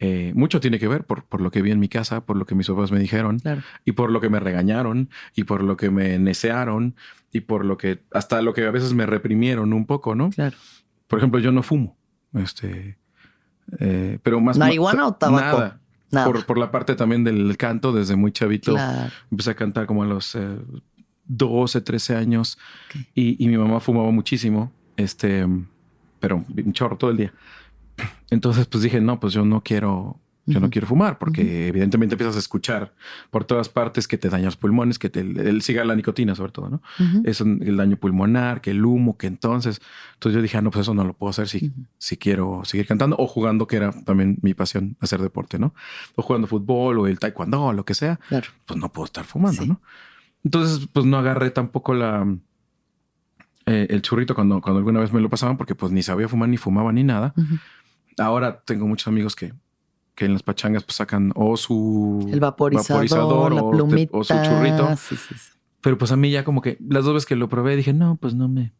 eh, 0.00 0.32
mucho 0.34 0.58
tiene 0.60 0.78
que 0.78 0.88
ver 0.88 1.04
por, 1.04 1.24
por 1.24 1.40
lo 1.40 1.50
que 1.50 1.60
vi 1.62 1.70
en 1.70 1.80
mi 1.80 1.88
casa, 1.88 2.24
por 2.24 2.36
lo 2.36 2.46
que 2.46 2.54
mis 2.54 2.66
papás 2.68 2.90
me 2.92 2.98
dijeron 2.98 3.38
Claro. 3.40 3.62
y 3.84 3.92
por 3.92 4.10
lo 4.10 4.20
que 4.20 4.28
me 4.30 4.40
regañaron 4.40 5.10
y 5.34 5.44
por 5.44 5.62
lo 5.62 5.76
que 5.76 5.90
me 5.90 6.18
necearon 6.18 6.94
y 7.32 7.40
por 7.40 7.64
lo 7.64 7.76
que 7.76 8.02
hasta 8.12 8.40
lo 8.42 8.54
que 8.54 8.64
a 8.66 8.70
veces 8.70 8.94
me 8.94 9.04
reprimieron 9.06 9.72
un 9.72 9.86
poco, 9.86 10.14
¿no? 10.14 10.30
Claro. 10.30 10.56
Por 11.08 11.18
ejemplo, 11.18 11.40
yo 11.40 11.52
no 11.52 11.62
fumo, 11.62 11.96
este, 12.34 12.96
eh, 13.80 14.18
pero 14.22 14.40
más 14.40 14.56
¿Marihuana 14.58 15.06
o 15.08 15.14
tabaco? 15.14 15.58
Nada. 15.58 15.80
Nada. 16.10 16.26
Por, 16.26 16.46
por 16.46 16.56
la 16.58 16.70
parte 16.70 16.94
también 16.94 17.22
del 17.22 17.54
canto, 17.58 17.92
desde 17.92 18.16
muy 18.16 18.32
chavito, 18.32 18.72
Claro. 18.72 19.10
empecé 19.30 19.50
a 19.50 19.54
cantar 19.56 19.84
como 19.86 20.04
a 20.04 20.06
los 20.06 20.34
eh, 20.36 20.56
12, 21.28 21.80
13 21.82 22.16
años 22.16 22.58
y, 23.14 23.42
y 23.42 23.48
mi 23.48 23.56
mamá 23.56 23.80
fumaba 23.80 24.10
muchísimo, 24.10 24.72
este, 24.96 25.46
pero 26.20 26.44
un 26.64 26.72
chorro 26.72 26.96
todo 26.96 27.10
el 27.10 27.16
día. 27.18 27.32
Entonces, 28.30 28.66
pues 28.66 28.82
dije, 28.82 29.00
no, 29.00 29.18
pues 29.20 29.32
yo 29.32 29.44
no 29.44 29.62
quiero, 29.62 30.18
yo 30.46 30.60
no 30.60 30.70
quiero 30.70 30.86
fumar, 30.86 31.18
porque 31.18 31.68
evidentemente 31.68 32.14
empiezas 32.14 32.36
a 32.36 32.38
escuchar 32.38 32.94
por 33.30 33.44
todas 33.44 33.68
partes 33.68 34.06
que 34.08 34.16
te 34.16 34.28
dañan 34.30 34.46
los 34.46 34.56
pulmones, 34.56 34.98
que 34.98 35.10
te, 35.10 35.20
el, 35.20 35.60
siga 35.62 35.84
la 35.84 35.94
nicotina 35.96 36.34
sobre 36.34 36.52
todo, 36.52 36.70
¿no? 36.70 36.82
Ujú. 37.00 37.22
Es 37.26 37.40
un- 37.40 37.62
el 37.62 37.76
daño 37.76 37.96
pulmonar, 37.96 38.60
que 38.60 38.70
el 38.70 38.84
humo, 38.84 39.18
que 39.18 39.26
entonces. 39.26 39.80
Entonces 40.14 40.36
yo 40.36 40.42
dije, 40.42 40.56
ah, 40.56 40.62
no, 40.62 40.70
pues 40.70 40.82
eso 40.82 40.94
no 40.94 41.04
lo 41.04 41.12
puedo 41.14 41.30
hacer 41.30 41.48
si, 41.48 41.72
si 41.98 42.16
quiero 42.16 42.62
seguir 42.64 42.86
cantando 42.86 43.16
o 43.18 43.26
jugando, 43.26 43.66
que 43.66 43.76
era 43.76 43.92
también 44.04 44.38
mi 44.42 44.54
pasión, 44.54 44.96
hacer 45.00 45.20
deporte, 45.20 45.58
¿no? 45.58 45.74
O 46.14 46.22
jugando 46.22 46.46
fútbol 46.46 46.98
o 46.98 47.06
el 47.06 47.18
taekwondo 47.18 47.62
o 47.64 47.72
lo 47.72 47.84
que 47.84 47.94
sea, 47.94 48.18
Claro. 48.28 48.46
pues 48.64 48.78
no 48.80 48.90
puedo 48.92 49.06
estar 49.06 49.24
fumando, 49.24 49.62
Sí. 49.62 49.68
¿no? 49.68 49.80
Entonces, 50.44 50.88
pues 50.92 51.06
no 51.06 51.18
agarré 51.18 51.50
tampoco 51.50 51.94
la 51.94 52.26
eh, 53.66 53.86
el 53.90 54.00
churrito 54.00 54.34
cuando, 54.34 54.62
cuando 54.62 54.78
alguna 54.78 55.00
vez 55.00 55.12
me 55.12 55.20
lo 55.20 55.28
pasaban, 55.28 55.58
porque 55.58 55.74
pues 55.74 55.92
ni 55.92 56.02
sabía 56.02 56.26
fumar, 56.26 56.48
ni 56.48 56.56
fumaba, 56.56 56.90
ni 56.90 57.04
nada. 57.04 57.34
Ahora 58.16 58.62
tengo 58.64 58.86
muchos 58.86 59.08
amigos 59.08 59.36
que, 59.36 59.52
que 60.14 60.24
en 60.24 60.32
las 60.32 60.42
pachangas 60.42 60.84
pues 60.84 60.96
sacan 60.96 61.32
o 61.34 61.56
su 61.56 62.28
El 62.32 62.40
vaporizador, 62.40 63.52
la 63.52 63.62
o, 63.62 64.24
su 64.24 64.34
churrito. 64.42 64.96
Sí, 64.96 65.16
sí, 65.16 65.34
sí. 65.34 65.50
Pero 65.82 65.98
pues 65.98 66.12
a 66.12 66.16
mí 66.16 66.30
ya 66.30 66.44
como 66.44 66.62
que 66.62 66.78
las 66.80 67.04
dos 67.04 67.14
veces 67.14 67.26
que 67.26 67.36
lo 67.36 67.48
probé 67.48 67.76
dije, 67.76 67.92
no, 67.92 68.16
pues 68.16 68.34
no 68.34 68.48
me, 68.48 68.72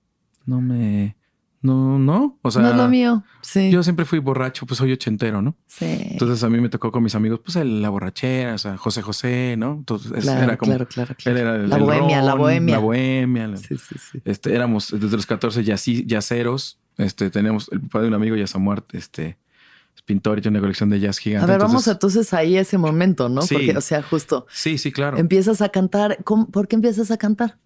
no 0.47 0.61
me, 0.61 1.17
no, 1.61 1.99
no. 1.99 2.39
O 2.43 2.51
sea, 2.51 2.63
no 2.63 2.71
es 2.71 2.77
lo 2.77 2.89
mío. 2.89 3.25
Sí. 3.43 3.71
yo 3.71 3.83
siempre 3.83 4.05
fui 4.05 4.19
borracho, 4.19 4.67
pues 4.67 4.79
soy 4.79 4.93
ochentero, 4.93 5.41
¿no? 5.43 5.57
sí. 5.67 5.87
Entonces 6.11 6.43
a 6.45 6.49
mí 6.51 6.61
me 6.61 6.69
tocó 6.69 6.93
con 6.93 7.03
mis 7.03 7.15
amigos, 7.15 7.41
pues 7.45 7.57
el- 7.57 7.81
la 7.83 7.89
borrachera, 7.89 8.55
o 8.55 8.59
sea, 8.59 8.77
José 8.77 9.03
José, 9.03 9.57
¿no? 9.59 9.73
Entonces 9.73 10.13
es- 10.13 10.25
claro, 10.25 10.43
era 10.45 10.57
como, 10.57 10.71
claro, 10.73 10.87
claro, 10.87 11.11
él 11.11 11.17
claro. 11.17 11.39
era 11.39 11.57
el, 11.57 11.69
La 11.71 11.77
el 11.77 11.83
bohemia, 11.83 12.23
la 12.23 12.35
bohemia. 12.35 12.75
La 12.77 12.81
bohemia. 12.81 13.49
la- 13.49 13.57
Sí, 13.57 13.77
sí, 13.79 13.97
sí. 13.99 14.21
este, 14.25 14.55
éramos 14.55 14.91
desde 14.91 15.17
los 15.17 15.27
14 15.27 15.65
yací- 15.65 16.05
yaceros. 16.07 16.79
Este, 16.97 17.31
tenemos 17.31 17.69
el 17.73 17.81
papá 17.83 18.03
de 18.03 18.09
un 18.09 18.15
amigo 18.15 18.35
ya 18.37 18.47
se 18.47 18.57
ha 18.59 18.61
muerto, 18.61 18.97
este, 18.99 19.39
es 19.97 20.03
pintor 20.03 20.39
y 20.39 20.43
tiene 20.43 20.59
una 20.59 20.63
colección 20.63 20.91
de 20.91 20.99
jazz 21.01 21.19
gigante. 21.19 21.45
A 21.45 21.47
ver, 21.47 21.59
vamos 21.61 21.87
Entonces, 21.87 21.93
entonces 21.93 22.35
ahí 22.35 22.57
a 22.57 22.61
ese 22.61 22.77
momento, 22.77 23.29
¿no? 23.29 23.43
Sí. 23.43 23.55
Porque, 23.55 23.77
o 23.77 23.81
sea, 23.81 24.03
justo 24.03 24.47
Sí, 24.51 24.79
sí, 24.79 24.91
claro. 24.93 25.17
empiezas 25.17 25.61
a 25.63 25.69
cantar. 25.71 26.19
¿Cómo- 26.25 26.49
¿Por 26.51 26.67
qué 26.69 26.75
empiezas 26.77 27.11
a 27.13 27.17
cantar? 27.17 27.57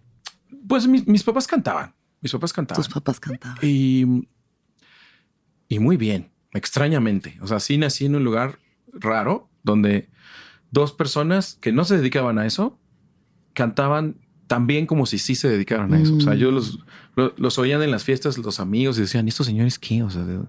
Pues 0.69 0.87
mis, 0.87 1.07
mis 1.07 1.23
papás 1.25 1.47
cantaban. 1.47 1.95
Mis 2.23 2.33
papás 2.33 2.53
cantaban. 2.53 2.83
Tus 2.83 2.93
papás 2.93 3.21
cantaban. 3.21 3.59
Y, 3.63 4.27
y 5.69 5.79
muy 5.79 5.97
bien, 5.97 6.31
extrañamente. 6.53 7.39
O 7.41 7.47
sea, 7.47 7.61
sí 7.61 7.77
nací 7.79 8.07
en 8.07 8.15
un 8.17 8.25
lugar 8.25 8.59
raro 8.93 9.49
donde 9.63 10.09
dos 10.71 10.93
personas 10.93 11.59
que 11.61 11.73
no 11.73 11.85
se 11.85 11.97
dedicaban 11.97 12.39
a 12.39 12.47
eso 12.47 12.79
cantaban 13.55 14.17
tan 14.47 14.67
bien 14.67 14.87
como 14.87 15.07
si 15.07 15.19
sí 15.19 15.35
se 15.35 15.49
dedicaran 15.49 15.93
a 15.95 16.01
eso. 16.01 16.17
O 16.17 16.21
sea, 16.21 16.35
Mm. 16.35 16.39
yo 16.39 16.51
los, 16.51 16.79
lo- 17.17 17.35
los 17.37 17.59
oían 17.59 17.83
en 17.83 17.91
las 17.91 18.05
fiestas, 18.05 18.37
los 18.39 18.61
amigos, 18.61 18.99
y 18.99 19.03
decían, 19.03 19.27
¿y 19.27 19.31
estos 19.31 19.47
señores 19.47 19.79
qué? 19.79 20.03
O 20.03 20.11
sea, 20.11 20.25
de- 20.25 20.41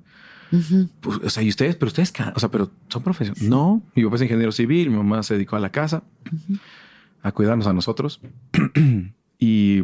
pues, 1.01 1.17
o 1.23 1.29
sea, 1.29 1.41
y 1.41 1.49
ustedes, 1.49 1.75
pero 1.77 1.87
ustedes, 1.87 2.13
o 2.35 2.39
sea, 2.39 2.51
pero 2.51 2.69
son 2.89 3.01
profesionales. 3.01 3.49
No, 3.49 3.81
mi 3.95 4.03
papá 4.03 4.17
es 4.17 4.21
ingeniero 4.23 4.51
civil, 4.51 4.89
mi 4.91 4.97
mamá 4.97 5.23
se 5.23 5.33
dedicó 5.35 5.55
a 5.55 5.59
la 5.59 5.71
casa, 5.71 6.03
Ujú. 6.31 6.59
a 7.23 7.31
cuidarnos 7.31 7.65
a 7.65 7.73
nosotros. 7.73 8.21
y 9.39 9.81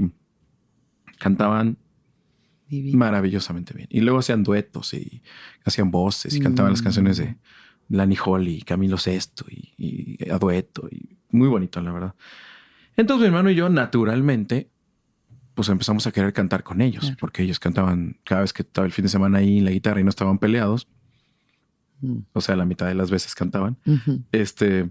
cantaban 1.20 1.78
Divino. 2.68 2.98
maravillosamente 2.98 3.74
bien. 3.76 3.88
Y 3.92 4.02
luego 4.02 4.20
hacían 4.20 4.44
duetos 4.44 4.94
y 4.96 5.22
hacían 5.64 5.92
voces 5.92 6.34
y 6.36 6.40
cantaban 6.40 6.72
las 6.72 6.82
Mm. 6.82 6.84
canciones 6.86 7.18
de 7.18 7.38
Lani 7.90 8.16
Holly 8.24 8.56
y 8.58 8.62
Camilo 8.64 8.98
Sesto 8.98 9.46
y, 9.50 9.74
y 9.78 10.30
a 10.32 10.38
dueto 10.40 10.88
y 10.92 11.18
muy 11.32 11.48
bonito, 11.48 11.80
la 11.82 11.92
verdad. 11.92 12.16
Entonces 12.96 13.22
mi 13.22 13.28
hermano 13.28 13.50
y 13.52 13.56
yo 13.56 13.70
naturalmente 13.70 14.70
pues 15.56 15.68
empezamos 15.70 16.08
a 16.08 16.12
querer 16.14 16.32
cantar 16.32 16.64
con 16.64 16.80
ellos 16.80 17.02
Claro. 17.04 17.18
porque 17.20 17.44
ellos 17.44 17.60
cantaban 17.60 18.18
cada 18.24 18.42
vez 18.42 18.54
que 18.54 18.62
estaba 18.62 18.86
el 18.88 18.94
fin 18.94 19.04
de 19.04 19.10
semana 19.10 19.40
ahí 19.40 19.58
en 19.58 19.66
la 19.66 19.72
guitarra 19.72 20.00
y 20.00 20.04
no 20.06 20.10
estaban 20.10 20.38
peleados, 20.40 20.88
Mm. 22.02 22.20
o 22.32 22.40
sea, 22.40 22.56
la 22.56 22.64
mitad 22.66 22.88
de 22.88 22.94
las 22.96 23.12
veces 23.12 23.36
cantaban. 23.36 23.78
Este, 24.32 24.90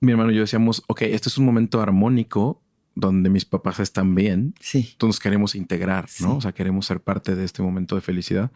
mi 0.00 0.10
hermano 0.10 0.32
y 0.32 0.34
yo 0.34 0.40
decíamos, 0.40 0.82
ok, 0.88 1.02
este 1.02 1.28
es 1.28 1.38
un 1.38 1.44
momento 1.44 1.80
armónico 1.80 2.63
donde 2.94 3.28
mis 3.30 3.44
papás 3.44 3.80
están 3.80 4.14
bien, 4.14 4.54
Sí. 4.60 4.88
entonces 4.92 5.20
queremos 5.20 5.54
integrar, 5.54 6.04
¿no? 6.20 6.28
Sí. 6.32 6.36
O 6.36 6.40
sea, 6.40 6.52
queremos 6.52 6.86
ser 6.86 7.00
parte 7.00 7.34
de 7.34 7.44
este 7.44 7.62
momento 7.62 7.94
de 7.96 8.00
felicidad. 8.00 8.50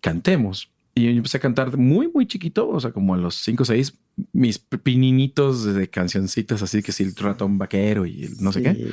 Cantemos. 0.00 0.70
Y 0.94 1.04
yo 1.04 1.10
empecé 1.10 1.36
a 1.36 1.40
cantar 1.40 1.76
muy, 1.76 2.08
muy 2.12 2.26
chiquito, 2.26 2.68
o 2.68 2.80
sea, 2.80 2.90
como 2.92 3.14
a 3.14 3.16
los 3.16 3.36
5 3.36 3.62
o 3.62 3.66
6, 3.66 3.94
mis 4.32 4.58
pininitos 4.58 5.62
de 5.64 5.88
cancioncitas, 5.88 6.62
así 6.62 6.82
que 6.82 6.90
si 6.90 7.04
el 7.04 7.14
ratón 7.14 7.56
vaquero 7.58 8.04
y 8.04 8.24
el 8.24 8.36
no 8.40 8.50
sé 8.52 8.62
qué. 8.62 8.90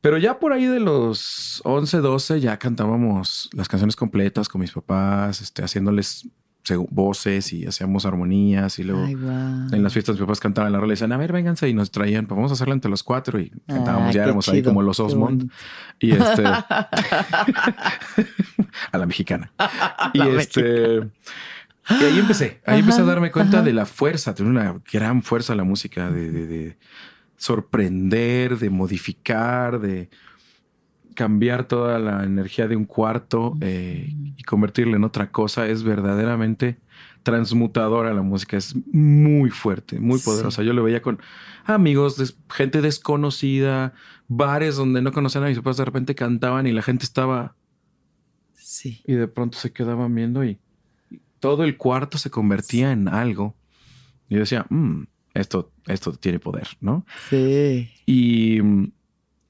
Pero 0.00 0.18
ya 0.18 0.38
por 0.40 0.52
ahí 0.52 0.66
de 0.66 0.80
los 0.80 1.60
11, 1.64 1.98
12 1.98 2.40
ya 2.40 2.58
cantábamos 2.58 3.48
las 3.52 3.68
canciones 3.68 3.94
completas 3.96 4.48
con 4.48 4.60
mis 4.60 4.72
papás, 4.72 5.40
este, 5.40 5.62
haciéndoles 5.62 6.28
voces 6.74 7.52
y 7.52 7.64
hacíamos 7.66 8.04
armonías 8.06 8.78
y 8.78 8.84
luego 8.84 9.04
Ay, 9.04 9.12
en 9.14 9.82
las 9.82 9.92
fiestas 9.92 10.16
mis 10.16 10.20
papás 10.22 10.40
cantaban 10.40 10.72
la 10.72 10.78
rola 10.80 10.92
y 10.92 10.94
decían, 10.94 11.12
a 11.12 11.16
ver, 11.16 11.32
vénganse 11.32 11.68
y 11.68 11.74
nos 11.74 11.90
traían, 11.90 12.26
pues 12.26 12.36
vamos 12.36 12.50
a 12.50 12.54
hacerla 12.54 12.74
entre 12.74 12.90
los 12.90 13.02
cuatro 13.02 13.38
y 13.38 13.50
cantábamos, 13.66 14.08
Ah, 14.08 14.12
ya 14.12 14.24
éramos 14.24 14.48
ahí 14.48 14.62
como 14.62 14.82
los 14.82 14.98
Osmond 15.00 15.50
y 16.00 16.10
este 16.12 16.44
a 18.92 18.98
la 18.98 19.06
mexicana. 19.06 19.52
y 20.14 20.20
este 20.36 21.02
y 21.88 22.02
ahí 22.04 22.18
empecé, 22.18 22.60
ahí 22.66 22.80
empecé 22.80 23.02
a 23.02 23.04
darme 23.04 23.30
cuenta 23.30 23.58
ajá. 23.58 23.66
de 23.66 23.72
la 23.72 23.86
fuerza, 23.86 24.34
tiene 24.34 24.50
una 24.50 24.74
gran 24.92 25.22
fuerza 25.22 25.54
la 25.54 25.62
música 25.64 26.10
de, 26.10 26.30
de- 26.32 26.46
de 26.46 26.76
sorprender, 27.36 28.58
de 28.58 28.70
modificar, 28.70 29.78
de 29.78 30.08
cambiar 31.16 31.66
toda 31.66 31.98
la 31.98 32.22
energía 32.22 32.68
de 32.68 32.76
un 32.76 32.84
cuarto 32.84 33.54
eh, 33.60 34.14
y 34.36 34.42
convertirla 34.44 34.94
en 34.96 35.02
otra 35.02 35.32
cosa 35.32 35.66
es 35.66 35.82
verdaderamente 35.82 36.78
transmutadora 37.24 38.14
la 38.14 38.22
música, 38.22 38.56
es 38.56 38.76
muy 38.92 39.50
fuerte, 39.50 39.98
muy 39.98 40.20
Sí. 40.20 40.26
poderosa. 40.26 40.62
Yo 40.62 40.72
lo 40.72 40.84
veía 40.84 41.02
con 41.02 41.18
amigos, 41.64 42.16
des- 42.16 42.38
gente 42.48 42.80
desconocida, 42.80 43.94
bares 44.28 44.76
donde 44.76 45.02
no 45.02 45.10
conocían 45.10 45.42
a 45.42 45.48
mis 45.48 45.56
papás, 45.58 45.76
de 45.76 45.84
repente 45.84 46.14
cantaban 46.14 46.68
y 46.68 46.72
la 46.72 46.82
gente 46.82 47.04
estaba 47.04 47.56
Sí. 48.54 49.02
y 49.06 49.14
de 49.14 49.26
pronto 49.26 49.58
se 49.58 49.72
quedaban 49.72 50.14
viendo 50.14 50.44
y 50.44 50.58
todo 51.40 51.64
el 51.64 51.76
cuarto 51.76 52.16
se 52.18 52.30
convertía 52.30 52.92
en 52.92 53.08
algo. 53.08 53.56
Y 54.28 54.34
yo 54.34 54.40
decía, 54.40 54.66
"Mm, 54.70 55.04
esto, 55.34 55.72
esto 55.86 56.12
tiene 56.12 56.38
poder, 56.38 56.68
¿no? 56.80 57.04
Sí. 57.28 57.90
Y, 58.06 58.58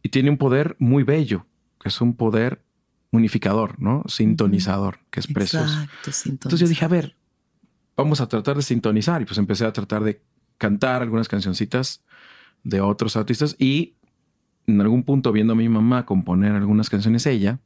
y 0.03 0.09
tiene 0.11 0.31
un 0.31 0.37
poder 0.39 0.77
muy 0.79 1.03
bello, 1.03 1.47
es 1.89 2.01
un 2.01 2.15
poder 2.15 2.63
unificador, 3.11 3.81
¿no? 3.81 4.03
Sintonizador, 4.07 4.99
que 5.11 5.21
es 5.21 5.27
precioso. 5.27 5.83
Exacto. 5.83 6.11
Entonces 6.27 6.61
yo 6.61 6.69
dije, 6.69 6.85
a 6.85 6.89
ver, 6.89 7.17
vamos 7.97 8.21
a 8.21 8.29
tratar 8.29 8.57
de 8.57 8.63
sintonizar. 8.63 9.23
Y 9.23 9.25
pues 9.25 9.39
empecé 9.39 9.65
a 9.65 9.73
tratar 9.73 10.03
de 10.05 10.23
cantar 10.59 11.03
algunas 11.03 11.29
cancioncitas 11.29 12.03
de 12.63 12.81
otros 12.81 13.17
artistas 13.17 13.57
y 13.59 13.95
en 14.67 14.81
algún 14.81 15.05
punto 15.05 15.33
viendo 15.33 15.53
a 15.53 15.57
mi 15.57 15.69
mamá 15.69 16.05
componer 16.05 16.53
algunas 16.53 16.91
canciones 16.91 17.27
ella, 17.27 17.61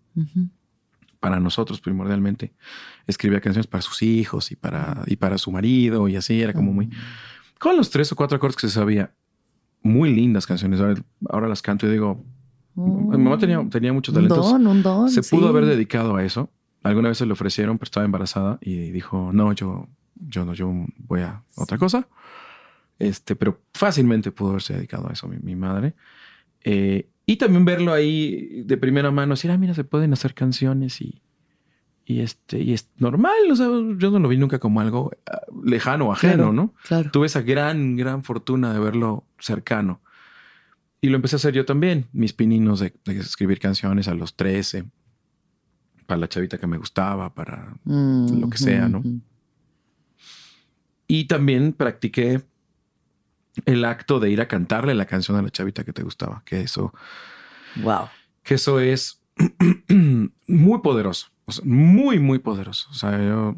para 1.18 1.40
nosotros 1.40 1.80
primordialmente, 1.80 2.52
escribía 3.06 3.40
canciones 3.40 3.66
para 3.66 3.82
sus 3.82 4.02
hijos 4.02 4.52
y 4.52 4.56
para, 4.56 5.02
y 5.06 5.16
para 5.16 5.38
su 5.38 5.50
marido 5.50 6.08
y 6.08 6.16
así, 6.16 6.40
era 6.42 6.52
como 6.52 6.72
muy... 6.72 6.90
Con 7.58 7.76
los 7.76 7.90
tres 7.90 8.12
o 8.12 8.16
cuatro 8.16 8.36
acordes 8.36 8.56
que 8.56 8.68
se 8.68 8.74
sabía, 8.74 9.14
muy 9.82 10.14
lindas 10.14 10.46
canciones. 10.46 10.80
Ahora, 10.80 11.02
ahora 11.28 11.48
las 11.48 11.62
canto 11.62 11.86
y 11.86 11.90
digo, 11.90 12.24
mi 12.74 13.18
mamá 13.18 13.38
tenía, 13.38 13.64
tenía 13.68 13.92
muchos 13.92 14.14
un 14.14 14.22
talentos. 14.22 14.52
don, 14.52 14.66
un 14.66 14.82
don. 14.82 15.10
Se 15.10 15.22
sí. 15.22 15.34
pudo 15.34 15.48
haber 15.48 15.66
dedicado 15.66 16.16
a 16.16 16.24
eso. 16.24 16.50
Alguna 16.82 17.08
vez 17.08 17.18
se 17.18 17.26
le 17.26 17.32
ofrecieron, 17.32 17.78
pero 17.78 17.88
estaba 17.88 18.06
embarazada 18.06 18.58
y 18.62 18.90
dijo, 18.90 19.30
no, 19.32 19.52
yo, 19.52 19.88
yo 20.14 20.44
no, 20.44 20.54
yo 20.54 20.72
voy 20.98 21.20
a 21.20 21.42
otra 21.56 21.76
cosa. 21.78 22.08
Este, 22.98 23.36
pero 23.36 23.60
fácilmente 23.74 24.30
pudo 24.32 24.50
haberse 24.50 24.74
dedicado 24.74 25.08
a 25.08 25.12
eso 25.12 25.28
mi, 25.28 25.38
mi 25.38 25.56
madre. 25.56 25.94
Eh, 26.64 27.08
y 27.26 27.36
también 27.36 27.64
verlo 27.64 27.92
ahí 27.92 28.62
de 28.64 28.76
primera 28.76 29.10
mano, 29.10 29.34
decir, 29.34 29.50
ah, 29.50 29.58
mira, 29.58 29.74
se 29.74 29.84
pueden 29.84 30.12
hacer 30.12 30.34
canciones 30.34 31.00
y, 31.00 31.22
y 32.04 32.20
este, 32.20 32.60
y 32.60 32.72
es 32.72 32.90
normal. 32.96 33.50
O 33.50 33.56
sea, 33.56 33.66
yo 33.66 34.10
no 34.10 34.18
lo 34.18 34.28
vi 34.28 34.36
nunca 34.36 34.58
como 34.58 34.80
algo 34.80 35.12
ah, 35.30 35.40
lejano 35.64 36.08
o 36.08 36.12
ajeno, 36.12 36.34
Claro, 36.34 36.52
¿no? 36.52 36.74
Claro. 36.86 37.10
Tuve 37.10 37.26
esa 37.26 37.42
gran, 37.42 37.96
gran 37.96 38.24
fortuna 38.24 38.72
de 38.72 38.80
verlo 38.80 39.24
cercano. 39.38 40.00
Y 41.00 41.08
lo 41.08 41.16
empecé 41.16 41.36
a 41.36 41.38
hacer 41.38 41.54
yo 41.54 41.64
también. 41.64 42.06
Mis 42.12 42.32
pininos 42.32 42.80
de, 42.80 42.92
de 43.04 43.18
escribir 43.18 43.58
canciones 43.58 44.06
a 44.08 44.14
los 44.14 44.36
13. 44.36 44.84
Para 46.06 46.20
la 46.20 46.28
chavita 46.28 46.58
que 46.58 46.66
me 46.66 46.76
gustaba, 46.76 47.32
para... 47.34 47.74
Mm, 47.84 48.40
lo 48.40 48.50
que 48.50 48.58
sea, 48.58 48.88
¿no? 48.88 49.02
Y 51.06 51.24
también 51.24 51.72
practiqué 51.72 52.42
el 53.64 53.84
acto 53.84 54.20
de 54.20 54.30
ir 54.30 54.40
a 54.40 54.48
cantarle 54.48 54.94
la 54.94 55.06
canción 55.06 55.36
a 55.36 55.42
la 55.42 55.50
chavita 55.50 55.84
que 55.84 55.92
te 55.92 56.02
gustaba. 56.02 56.42
Que 56.44 56.60
eso, 56.60 56.92
Wow. 57.82 58.08
que 58.42 58.54
eso 58.54 58.78
es 58.80 59.20
muy 59.88 60.80
poderoso. 60.82 61.28
O 61.46 61.52
sea, 61.52 61.64
muy, 61.64 62.18
muy 62.18 62.38
poderoso. 62.38 62.88
O 62.90 62.94
sea, 62.94 63.18
yo... 63.22 63.56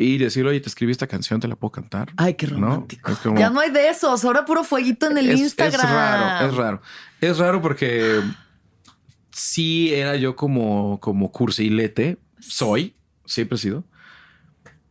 Y 0.00 0.16
decirle, 0.18 0.50
oye, 0.50 0.60
te 0.60 0.68
escribí 0.68 0.92
esta 0.92 1.08
canción, 1.08 1.40
te 1.40 1.48
la 1.48 1.56
puedo 1.56 1.72
cantar. 1.72 2.10
Ay, 2.16 2.34
qué 2.34 2.46
¿No? 2.46 2.52
romántico. 2.54 3.10
Es 3.10 3.18
como- 3.18 3.38
Ya 3.38 3.50
no 3.50 3.58
hay 3.60 3.70
de 3.72 3.88
esos. 3.88 4.24
Ahora 4.24 4.44
puro 4.44 4.62
fueguito 4.62 5.06
en 5.10 5.18
el 5.18 5.28
es, 5.30 5.40
Instagram. 5.40 5.84
Es 5.86 5.90
raro, 5.92 6.46
es 6.48 6.54
raro. 6.56 6.82
Es 7.20 7.38
raro 7.38 7.60
porque 7.60 8.20
sí 9.32 9.92
era 9.92 10.16
yo 10.16 10.36
como, 10.36 11.00
como 11.00 11.30
cursilete. 11.32 12.18
Soy, 12.38 12.94
siempre 13.24 13.56
he 13.56 13.58
sido. 13.58 13.84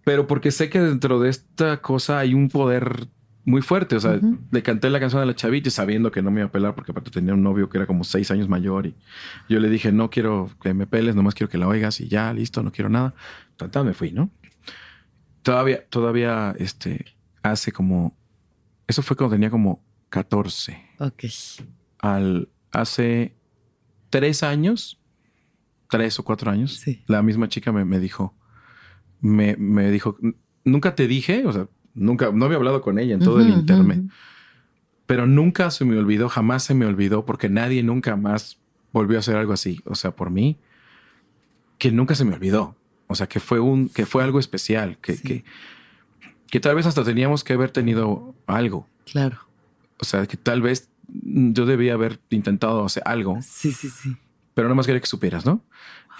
Pero 0.03 0.27
porque 0.27 0.51
sé 0.51 0.69
que 0.69 0.79
dentro 0.79 1.19
de 1.19 1.29
esta 1.29 1.77
cosa 1.81 2.19
hay 2.19 2.33
un 2.33 2.49
poder 2.49 3.07
muy 3.45 3.61
fuerte. 3.61 3.95
O 3.95 3.99
sea, 3.99 4.11
Ujú. 4.15 4.37
le 4.51 4.61
canté 4.63 4.89
la 4.89 4.99
canción 4.99 5.21
a 5.21 5.25
la 5.25 5.35
chavita 5.35 5.69
sabiendo 5.69 6.11
que 6.11 6.21
no 6.21 6.31
me 6.31 6.41
iba 6.41 6.47
a 6.47 6.51
pelar 6.51 6.75
porque 6.75 6.91
aparte 6.91 7.11
tenía 7.11 7.33
un 7.33 7.43
novio 7.43 7.69
que 7.69 7.77
era 7.77 7.87
como 7.87 8.03
seis 8.03 8.29
años 8.31 8.47
mayor 8.49 8.87
y 8.87 8.95
yo 9.49 9.59
le 9.59 9.69
dije, 9.69 9.91
no 9.91 10.09
quiero 10.09 10.49
que 10.61 10.73
me 10.73 10.85
peles, 10.87 11.15
nomás 11.15 11.33
quiero 11.33 11.49
que 11.49 11.57
la 11.57 11.67
oigas 11.67 11.99
y 12.01 12.07
ya, 12.09 12.31
listo, 12.33 12.61
no 12.63 12.71
quiero 12.71 12.89
nada. 12.89 13.13
Tanta 13.57 13.83
me 13.83 13.93
fui, 13.93 14.11
¿no? 14.11 14.29
Todavía, 15.47 15.88
todavía, 15.88 16.53
este, 16.60 17.05
hace 17.41 17.71
como, 17.71 18.17
eso 18.86 19.01
fue 19.01 19.15
cuando 19.15 19.36
tenía 19.36 19.49
como 19.49 19.81
14 20.10 20.77
Ok. 20.99 21.23
al 21.99 22.49
hace 22.73 23.33
tres 24.10 24.43
años, 24.43 24.99
tres 25.89 26.19
o 26.19 26.23
cuatro 26.25 26.51
años, 26.51 26.75
Sí. 26.79 27.01
la 27.07 27.21
misma 27.23 27.47
chica 27.47 27.71
me, 27.71 27.86
me 27.86 27.99
dijo, 28.01 28.36
me, 29.21 29.55
me 29.55 29.89
dijo, 29.89 30.17
nunca 30.65 30.95
te 30.95 31.07
dije, 31.07 31.45
o 31.45 31.53
sea, 31.53 31.69
nunca, 31.93 32.29
no 32.33 32.43
había 32.43 32.57
hablado 32.57 32.81
con 32.81 32.99
ella 32.99 33.13
en 33.13 33.21
todo 33.21 33.39
el 33.39 33.49
internet, 33.49 34.03
pero 35.05 35.27
nunca 35.27 35.71
se 35.71 35.86
me 35.86 35.97
olvidó, 35.97 36.27
jamás 36.27 36.63
se 36.63 36.73
me 36.73 36.86
olvidó, 36.86 37.23
porque 37.25 37.47
nadie 37.47 37.83
nunca 37.83 38.17
más 38.17 38.60
volvió 38.91 39.15
a 39.17 39.19
hacer 39.21 39.38
algo 39.38 39.53
así, 39.53 39.79
o 39.86 39.95
sea, 39.95 40.12
por 40.13 40.29
mí, 40.29 40.60
que 41.77 41.89
nunca 41.91 42.15
se 42.15 42.25
me 42.25 42.33
olvidó, 42.36 42.75
o 43.07 43.15
sea, 43.15 43.27
que 43.27 43.39
fue 43.39 43.59
un, 43.59 43.89
que 43.89 44.05
fue 44.05 44.23
algo 44.23 44.39
especial, 44.39 44.97
que, 45.01 45.13
Sí. 45.15 45.23
que, 45.23 45.43
que 46.49 46.59
tal 46.59 46.75
vez 46.75 46.85
hasta 46.85 47.03
teníamos 47.03 47.43
que 47.43 47.53
haber 47.53 47.71
tenido 47.71 48.35
algo, 48.47 48.87
Claro. 49.11 49.37
o 49.99 50.05
sea, 50.05 50.25
que 50.27 50.37
tal 50.37 50.61
vez 50.61 50.89
yo 51.09 51.65
debía 51.65 51.93
haber 51.93 52.19
intentado 52.29 52.85
hacer 52.85 53.03
algo, 53.05 53.39
Sí, 53.41 53.71
sí, 53.71 53.89
sí. 53.89 54.15
pero 54.53 54.67
no 54.69 54.75
más 54.75 54.85
quería 54.85 55.01
que 55.01 55.07
supieras, 55.07 55.45
¿no? 55.45 55.61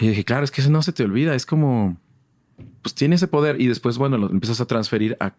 Y 0.00 0.08
dije, 0.08 0.24
claro, 0.24 0.44
es 0.44 0.50
que 0.50 0.60
eso 0.60 0.70
no 0.70 0.82
se 0.82 0.92
te 0.92 1.02
olvida, 1.04 1.34
es 1.34 1.44
como, 1.46 1.98
pues 2.82 2.94
tiene 2.94 3.16
ese 3.16 3.28
poder 3.28 3.60
y 3.60 3.66
después, 3.66 3.98
bueno, 3.98 4.16
lo 4.18 4.30
empiezas 4.30 4.60
a 4.60 4.66
transferir 4.66 5.16
a 5.20 5.34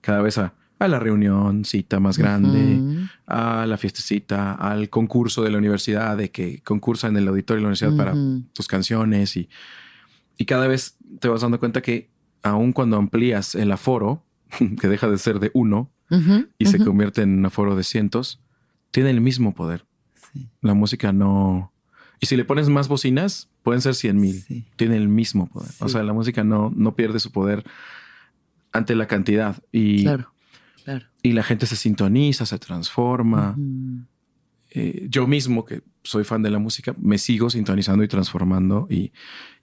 cada 0.00 0.22
vez 0.22 0.38
a, 0.38 0.54
a 0.78 0.88
la 0.88 0.98
reunión, 1.00 1.64
cita 1.64 1.98
más 2.00 2.16
grande, 2.18 3.08
a 3.26 3.66
la 3.66 3.76
fiestecita, 3.78 4.52
al 4.54 4.88
concurso 4.90 5.42
de 5.42 5.50
la 5.50 5.58
universidad, 5.58 6.16
de 6.16 6.30
que 6.30 6.60
concursa 6.62 7.08
en 7.08 7.16
el 7.16 7.26
auditorio 7.28 7.56
de 7.58 7.62
la 7.62 7.68
universidad 7.68 7.96
para 7.96 8.14
tus 8.52 8.68
canciones 8.68 9.36
y, 9.36 9.48
y 10.38 10.44
cada 10.44 10.66
vez 10.66 10.96
te 11.20 11.28
vas 11.28 11.40
dando 11.42 11.58
cuenta 11.58 11.82
que 11.82 12.10
aun 12.42 12.72
cuando 12.72 12.96
amplías 12.96 13.54
el 13.54 13.72
aforo, 13.72 14.24
que 14.80 14.88
deja 14.88 15.08
de 15.08 15.18
ser 15.18 15.40
de 15.40 15.50
uno 15.54 15.90
y 16.58 16.66
se 16.66 16.78
convierte 16.84 17.22
en 17.22 17.38
un 17.38 17.46
aforo 17.46 17.74
de 17.74 17.82
cientos, 17.82 18.40
tiene 18.92 19.10
el 19.10 19.20
mismo 19.20 19.54
poder. 19.54 19.84
Sí, 20.32 20.48
La 20.60 20.74
música 20.74 21.12
no... 21.12 21.72
Y 22.20 22.26
si 22.26 22.36
le 22.36 22.44
pones 22.44 22.68
más 22.68 22.88
bocinas, 22.88 23.50
pueden 23.62 23.82
ser 23.82 23.94
100 23.94 24.16
mil. 24.20 24.40
sí. 24.40 24.64
Tiene 24.76 24.96
el 24.96 25.08
mismo 25.08 25.48
poder. 25.48 25.70
O 25.80 25.88
sea, 25.88 26.02
la 26.02 26.12
música 26.12 26.44
no, 26.44 26.72
no 26.74 26.94
pierde 26.94 27.18
su 27.20 27.30
poder 27.32 27.64
ante 28.72 28.94
la 28.94 29.06
cantidad. 29.06 29.62
Y, 29.72 30.04
Claro, 30.04 30.32
claro. 30.84 31.06
y 31.22 31.32
la 31.32 31.42
gente 31.42 31.66
se 31.66 31.76
sintoniza, 31.76 32.46
se 32.46 32.58
transforma. 32.58 33.56
Eh, 34.78 35.06
yo 35.08 35.26
mismo, 35.26 35.64
que 35.64 35.82
soy 36.02 36.22
fan 36.22 36.42
de 36.42 36.50
la 36.50 36.58
música, 36.58 36.94
me 36.98 37.16
sigo 37.16 37.48
sintonizando 37.48 38.04
y 38.04 38.08
transformando. 38.08 38.86
Y, 38.90 39.10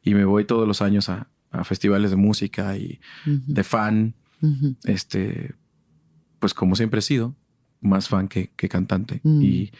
y 0.01 0.15
me 0.15 0.25
voy 0.25 0.45
todos 0.45 0.67
los 0.67 0.81
años 0.81 1.07
a, 1.07 1.29
a 1.51 1.63
festivales 1.63 2.09
de 2.09 2.17
música 2.17 2.75
y 2.75 2.99
Ujú. 3.27 3.41
de 3.45 3.63
fan. 3.63 4.15
Ujú. 4.41 4.75
Este, 4.85 5.53
pues 6.39 6.55
como 6.55 6.75
siempre 6.75 6.97
he 6.97 7.03
sido, 7.03 7.35
más 7.79 8.09
fan 8.09 8.27
que, 8.27 8.49
que 8.55 8.67
cantante. 8.67 9.21
Mm. 9.23 9.41
Y, 9.43 9.71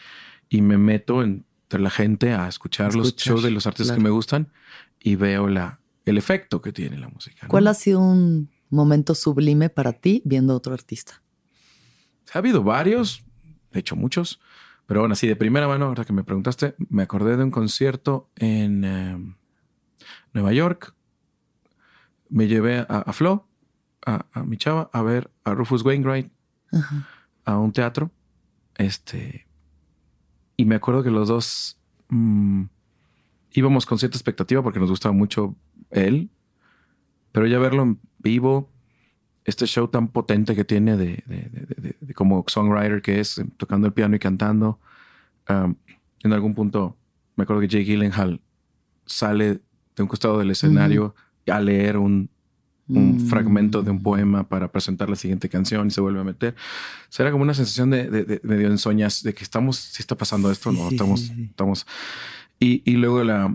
y 0.48 0.62
me 0.62 0.78
meto 0.78 1.24
entre 1.24 1.80
la 1.80 1.90
gente 1.90 2.32
a 2.32 2.46
escuchar, 2.46 2.94
los 2.94 3.16
shows 3.16 3.42
de 3.42 3.50
los 3.50 3.66
artistas 3.66 3.96
claro. 3.96 3.98
que 3.98 4.04
me 4.04 4.10
gustan 4.10 4.52
y 5.00 5.16
veo 5.16 5.48
la, 5.48 5.80
el 6.04 6.16
efecto 6.16 6.62
que 6.62 6.72
tiene 6.72 6.96
la 6.96 7.08
música. 7.08 7.40
¿no? 7.42 7.48
¿Cuál 7.48 7.66
ha 7.66 7.74
sido 7.74 7.98
un 7.98 8.50
momento 8.70 9.16
sublime 9.16 9.68
para 9.68 9.94
ti 9.94 10.22
viendo 10.24 10.52
a 10.52 10.56
otro 10.56 10.74
artista? 10.74 11.22
Ha 12.32 12.38
habido 12.38 12.62
varios, 12.62 13.24
de 13.72 13.80
hecho 13.80 13.96
muchos, 13.96 14.40
pero 14.86 15.00
bueno, 15.00 15.14
así 15.14 15.26
de 15.26 15.36
primera 15.36 15.66
mano, 15.66 15.86
ahora 15.86 16.04
que 16.04 16.12
me 16.12 16.24
preguntaste, 16.24 16.74
me 16.90 17.02
acordé 17.02 17.36
de 17.36 17.44
un 17.44 17.50
concierto 17.50 18.30
en 18.36 18.84
eh, 18.84 19.34
Nueva 20.32 20.52
York. 20.52 20.94
Me 22.28 22.48
llevé 22.48 22.78
a, 22.78 22.84
a 22.84 23.12
Flo, 23.12 23.48
a, 24.04 24.26
a 24.32 24.44
mi 24.44 24.56
chava, 24.56 24.90
a 24.92 25.02
ver 25.02 25.30
a 25.44 25.54
Rufus 25.54 25.82
Wainwright 25.82 26.30
a 27.44 27.58
un 27.58 27.72
teatro. 27.72 28.10
Este. 28.76 29.46
Y 30.56 30.64
me 30.64 30.74
acuerdo 30.74 31.02
que 31.02 31.10
los 31.10 31.28
dos 31.28 31.78
mm, 32.08 32.64
íbamos 33.52 33.86
con 33.86 33.98
cierta 33.98 34.16
expectativa 34.16 34.62
porque 34.62 34.80
nos 34.80 34.90
gustaba 34.90 35.12
mucho 35.12 35.56
él. 35.90 36.30
Pero 37.32 37.46
ya 37.46 37.58
verlo 37.58 37.82
en 37.82 38.00
vivo, 38.18 38.70
este 39.44 39.66
show 39.66 39.88
tan 39.88 40.08
potente 40.08 40.54
que 40.56 40.64
tiene 40.64 40.96
de, 40.96 41.22
de- 41.26 41.48
de- 41.76 41.96
de- 42.00 42.14
como 42.14 42.44
songwriter 42.46 43.02
que 43.02 43.20
es, 43.20 43.38
eh, 43.38 43.44
tocando 43.56 43.86
el 43.86 43.92
piano 43.92 44.16
y 44.16 44.18
cantando. 44.18 44.78
um, 45.48 45.74
en 46.22 46.32
algún 46.32 46.54
punto, 46.54 46.96
me 47.36 47.42
acuerdo 47.44 47.60
que 47.60 47.68
Jake 47.68 47.84
Gyllenhaal 47.84 48.40
sale 49.04 49.60
de 49.96 50.02
un 50.02 50.08
costado 50.08 50.38
del 50.38 50.50
escenario 50.50 51.14
a 51.46 51.60
leer 51.60 51.98
un, 51.98 52.30
un 52.88 53.16
Mm. 53.16 53.20
fragmento 53.28 53.82
de 53.82 53.90
un 53.90 54.02
poema 54.02 54.48
para 54.48 54.70
presentar 54.72 55.08
la 55.10 55.16
siguiente 55.16 55.48
canción 55.50 55.86
y 55.86 55.90
se 55.90 56.00
vuelve 56.00 56.20
a 56.20 56.24
meter. 56.24 56.54
O 56.54 57.06
sea, 57.12 57.24
era 57.24 57.32
como 57.32 57.42
una 57.44 57.52
sensación 57.54 57.90
de, 57.90 58.08
de- 58.10 58.24
de 58.24 58.40
medio 58.42 58.68
ensoñas 58.68 59.22
de 59.22 59.34
que 59.34 59.42
estamos, 59.44 59.76
si 59.76 60.00
está 60.02 60.16
pasando 60.16 60.50
esto, 60.50 60.70
Sí, 60.70 60.78
no, 60.78 60.88
sí, 60.88 60.94
estamos, 60.94 61.30
estamos. 61.30 61.86
Y, 62.58 62.82
y 62.90 62.96
luego 62.96 63.22
la, 63.24 63.54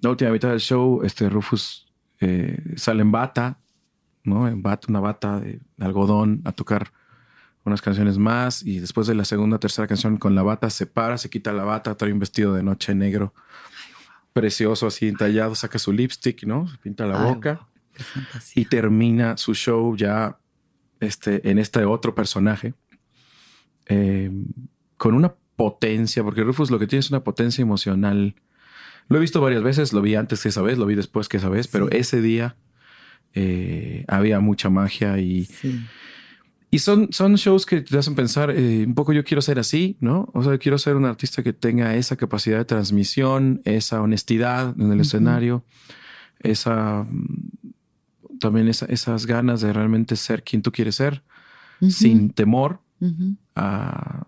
la 0.00 0.10
última 0.10 0.30
mitad 0.30 0.50
del 0.50 0.60
show, 0.60 1.02
este 1.04 1.28
Rufus 1.28 1.86
eh, 2.20 2.74
sale 2.76 3.02
en 3.02 3.12
bata, 3.12 3.58
¿no? 4.28 4.48
En 4.48 4.62
bata, 4.62 4.86
una 4.88 5.00
bata 5.00 5.40
de 5.40 5.60
algodón 5.80 6.42
a 6.44 6.52
tocar 6.52 6.92
unas 7.64 7.82
canciones 7.82 8.16
más 8.18 8.62
y 8.64 8.78
después 8.78 9.06
de 9.06 9.14
la 9.14 9.24
segunda, 9.24 9.58
tercera 9.58 9.86
canción 9.88 10.16
con 10.16 10.34
la 10.34 10.42
bata 10.42 10.70
se 10.70 10.86
para, 10.86 11.18
se 11.18 11.28
quita 11.28 11.52
la 11.52 11.64
bata, 11.64 11.96
trae 11.96 12.12
un 12.12 12.18
vestido 12.18 12.54
de 12.54 12.62
noche 12.62 12.94
negro 12.94 13.34
precioso 14.32 14.86
así 14.86 15.08
entallado, 15.08 15.54
saca 15.54 15.78
su 15.78 15.92
lipstick, 15.92 16.44
¿no? 16.44 16.68
Se 16.68 16.78
pinta 16.78 17.06
la 17.06 17.20
Ay, 17.22 17.34
boca 17.34 17.54
wow, 17.54 17.66
y 18.54 18.64
termina 18.66 19.36
su 19.36 19.54
show 19.54 19.96
ya 19.96 20.38
este, 21.00 21.50
en 21.50 21.58
este 21.58 21.84
otro 21.84 22.14
personaje 22.14 22.74
eh, 23.86 24.30
con 24.96 25.14
una 25.14 25.34
potencia, 25.56 26.22
porque 26.22 26.42
Rufus 26.44 26.70
lo 26.70 26.78
que 26.78 26.86
tiene 26.86 27.00
es 27.00 27.10
una 27.10 27.24
potencia 27.24 27.62
emocional. 27.62 28.36
Lo 29.08 29.16
he 29.16 29.20
visto 29.20 29.40
varias 29.40 29.62
veces, 29.62 29.92
lo 29.92 30.02
vi 30.02 30.14
antes 30.14 30.42
que 30.42 30.50
esa 30.50 30.62
vez, 30.62 30.78
lo 30.78 30.86
vi 30.86 30.94
después 30.94 31.28
que 31.28 31.38
esa 31.38 31.48
vez, 31.48 31.66
pero 31.68 31.88
Sí. 31.88 31.96
ese 31.96 32.20
día 32.20 32.56
eh, 33.34 34.04
había 34.08 34.40
mucha 34.40 34.68
magia 34.70 35.18
y, 35.18 35.44
Sí. 35.44 35.80
y 36.70 36.78
son, 36.80 37.08
son 37.12 37.34
shows 37.36 37.64
que 37.66 37.80
te 37.82 37.96
hacen 37.98 38.14
pensar 38.14 38.50
eh, 38.50 38.84
un 38.86 38.94
poco 38.94 39.12
yo 39.12 39.24
quiero 39.24 39.40
ser 39.42 39.58
así, 39.58 39.96
¿no? 40.00 40.28
O 40.34 40.42
sea, 40.42 40.52
yo 40.52 40.58
quiero 40.58 40.78
ser 40.78 40.96
un 40.96 41.04
artista 41.04 41.42
que 41.42 41.52
tenga 41.52 41.94
esa 41.96 42.16
capacidad 42.16 42.58
de 42.58 42.64
transmisión, 42.64 43.60
esa 43.64 44.00
honestidad 44.02 44.74
en 44.78 44.92
el 44.92 45.00
escenario, 45.00 45.64
esa 46.40 47.06
también 48.40 48.68
esa- 48.68 48.86
esas 48.86 49.26
ganas 49.26 49.60
de 49.60 49.72
realmente 49.72 50.14
ser 50.16 50.42
quien 50.44 50.62
tú 50.62 50.70
quieres 50.70 50.94
ser, 50.96 51.22
sin 51.90 52.30
temor 52.30 52.80
a 53.56 54.26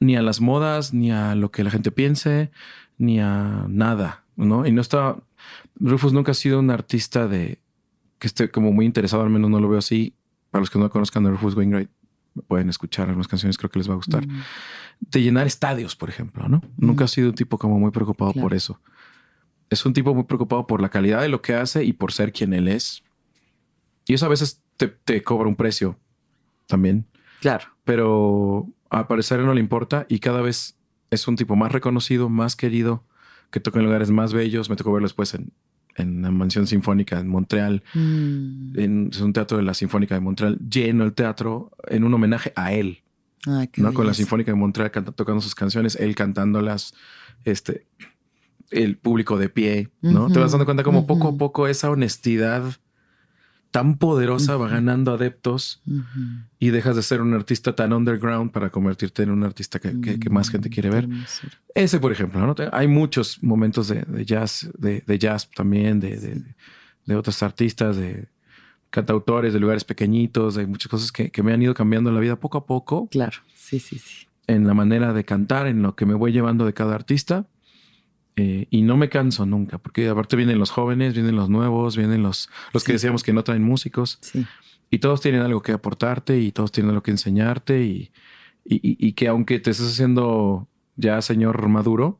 ni 0.00 0.16
a 0.16 0.22
las 0.22 0.40
modas, 0.40 0.92
ni 0.92 1.10
a 1.10 1.34
lo 1.34 1.50
que 1.50 1.64
la 1.64 1.70
gente 1.70 1.90
piense, 1.90 2.50
ni 2.98 3.20
a 3.20 3.64
nada, 3.68 4.24
¿no? 4.36 4.66
Y 4.66 4.72
no 4.72 4.80
está, 4.82 5.16
Rufus 5.76 6.12
nunca 6.12 6.32
ha 6.32 6.34
sido 6.34 6.58
un 6.60 6.70
artista 6.70 7.26
de 7.26 7.58
que 8.18 8.26
esté 8.26 8.50
como 8.50 8.72
muy 8.72 8.86
interesado, 8.86 9.22
al 9.22 9.30
menos 9.30 9.50
no 9.50 9.60
lo 9.60 9.68
veo 9.68 9.78
así. 9.78 10.14
Para 10.50 10.60
los 10.60 10.70
que 10.70 10.78
no 10.78 10.88
conozcan 10.90 11.26
a 11.26 11.30
Rufus 11.30 11.56
Wainwright, 11.56 11.90
pueden 12.46 12.68
escuchar 12.68 13.08
algunas 13.08 13.28
canciones, 13.28 13.58
creo 13.58 13.70
que 13.70 13.78
les 13.78 13.88
va 13.88 13.94
a 13.94 13.96
gustar. 13.96 14.24
De 15.00 15.22
llenar 15.22 15.46
estadios, 15.46 15.96
por 15.96 16.08
ejemplo, 16.08 16.48
¿no? 16.48 16.62
Nunca 16.76 17.04
ha 17.04 17.08
sido 17.08 17.30
un 17.30 17.34
tipo 17.34 17.58
como 17.58 17.78
muy 17.78 17.90
preocupado 17.90 18.32
por 18.32 18.54
eso. 18.54 18.80
Es 19.70 19.84
un 19.86 19.92
tipo 19.92 20.14
muy 20.14 20.24
preocupado 20.24 20.66
por 20.66 20.80
la 20.80 20.88
calidad 20.88 21.22
de 21.22 21.28
lo 21.28 21.42
que 21.42 21.54
hace 21.54 21.84
y 21.84 21.92
por 21.92 22.12
ser 22.12 22.32
quien 22.32 22.52
él 22.52 22.68
es. 22.68 23.02
Y 24.06 24.14
eso 24.14 24.26
a 24.26 24.28
veces 24.28 24.62
te, 24.76 24.88
te 24.88 25.22
cobra 25.22 25.48
un 25.48 25.56
precio 25.56 25.98
también. 26.66 27.06
Claro. 27.40 27.66
Pero 27.84 28.68
a 28.90 29.08
parecer 29.08 29.40
no 29.40 29.54
le 29.54 29.60
importa 29.60 30.06
y 30.08 30.20
cada 30.20 30.40
vez 30.40 30.76
es 31.10 31.26
un 31.26 31.36
tipo 31.36 31.56
más 31.56 31.72
reconocido, 31.72 32.28
más 32.28 32.56
querido, 32.56 33.04
que 33.50 33.60
toca 33.60 33.78
en 33.78 33.86
lugares 33.86 34.10
más 34.10 34.32
bellos. 34.32 34.70
Me 34.70 34.76
tocó 34.76 34.92
verlo 34.92 35.06
después 35.06 35.34
en, 35.34 35.52
en 35.96 36.22
la 36.22 36.30
Mansión 36.30 36.66
Sinfónica 36.66 37.18
en 37.18 37.28
Montreal. 37.28 37.82
Mm. 37.94 38.78
En, 38.78 39.08
es 39.12 39.20
un 39.20 39.32
teatro 39.32 39.56
de 39.58 39.62
la 39.64 39.74
Sinfónica 39.74 40.14
de 40.14 40.20
Montreal, 40.20 40.58
lleno 40.68 41.04
el 41.04 41.12
teatro 41.12 41.70
en 41.88 42.04
un 42.04 42.12
homenaje 42.14 42.52
a 42.56 42.72
él. 42.72 43.02
Ay, 43.46 43.68
¿no? 43.76 43.92
Con 43.92 44.06
la. 44.06 44.14
Sinfónica 44.14 44.50
de 44.50 44.56
Montreal 44.56 44.90
canta- 44.90 45.12
tocando 45.12 45.40
sus 45.40 45.54
canciones, 45.54 45.96
él 45.96 46.14
cantándolas, 46.14 46.94
este, 47.44 47.86
el 48.70 48.96
público 48.96 49.38
de 49.38 49.48
pie, 49.50 49.90
¿no? 50.00 50.30
Te 50.30 50.38
vas 50.38 50.52
dando 50.52 50.64
cuenta 50.64 50.82
como 50.82 51.06
poco 51.06 51.28
a 51.28 51.36
poco 51.36 51.68
esa 51.68 51.90
honestidad 51.90 52.64
tan 53.74 53.98
poderosa 53.98 54.56
va 54.56 54.68
ganando 54.68 55.12
adeptos 55.14 55.82
y 56.60 56.70
dejas 56.70 56.94
de 56.94 57.02
ser 57.02 57.20
un 57.20 57.34
artista 57.34 57.74
tan 57.74 57.92
underground 57.92 58.52
para 58.52 58.70
convertirte 58.70 59.24
en 59.24 59.30
un 59.30 59.42
artista 59.42 59.80
que, 59.80 60.00
que- 60.00 60.20
que 60.20 60.30
más 60.30 60.48
gente 60.48 60.70
quiere 60.70 60.90
ver. 60.90 61.08
Ese, 61.74 61.98
por 61.98 62.12
ejemplo, 62.12 62.38
¿no? 62.46 62.54
Hay 62.70 62.86
muchos 62.86 63.42
momentos 63.42 63.88
de, 63.88 64.02
de 64.02 64.24
jazz, 64.24 64.70
de, 64.78 65.02
de 65.04 65.18
jazz 65.18 65.50
también, 65.50 65.98
de, 65.98 66.20
de- 66.20 66.42
de 67.04 67.16
otros 67.16 67.42
artistas, 67.42 67.96
de 67.96 68.28
cantautores, 68.90 69.52
de 69.52 69.58
lugares 69.58 69.82
pequeñitos, 69.84 70.54
de 70.54 70.66
muchas 70.68 70.88
cosas 70.88 71.10
que, 71.10 71.30
que 71.30 71.42
me 71.42 71.52
han 71.52 71.60
ido 71.60 71.74
cambiando 71.74 72.12
la 72.12 72.20
vida 72.20 72.36
poco 72.36 72.58
a 72.58 72.66
poco 72.66 73.08
Claro, 73.10 73.38
sí, 73.56 73.80
sí, 73.80 73.98
sí. 73.98 74.28
en 74.46 74.68
la 74.68 74.74
manera 74.74 75.12
de 75.12 75.24
cantar, 75.24 75.66
en 75.66 75.82
lo 75.82 75.96
que 75.96 76.06
me 76.06 76.14
voy 76.14 76.30
llevando 76.30 76.64
de 76.64 76.74
cada 76.74 76.94
artista. 76.94 77.46
Eh, 78.36 78.66
y 78.70 78.82
no 78.82 78.96
me 78.96 79.08
canso 79.08 79.46
nunca, 79.46 79.78
porque 79.78 80.08
aparte 80.08 80.34
vienen 80.36 80.58
los 80.58 80.70
jóvenes, 80.70 81.14
vienen 81.14 81.36
los 81.36 81.48
nuevos, 81.48 81.96
vienen 81.96 82.22
los, 82.22 82.48
los 82.72 82.82
que 82.82 82.92
decíamos 82.94 83.22
que 83.22 83.32
no 83.32 83.44
traen 83.44 83.62
músicos, 83.62 84.18
Sí, 84.22 84.44
y 84.90 84.98
todos 84.98 85.20
tienen 85.20 85.42
algo 85.42 85.62
que 85.62 85.70
aportarte 85.72 86.40
y 86.40 86.50
todos 86.50 86.72
tienen 86.72 86.90
algo 86.90 87.02
que 87.02 87.12
enseñarte, 87.12 87.82
y, 87.84 88.10
y- 88.64 89.12
que 89.12 89.28
aunque 89.28 89.60
te 89.60 89.70
estés 89.70 89.88
haciendo 89.92 90.66
ya 90.96 91.20
señor 91.22 91.68
maduro, 91.68 92.18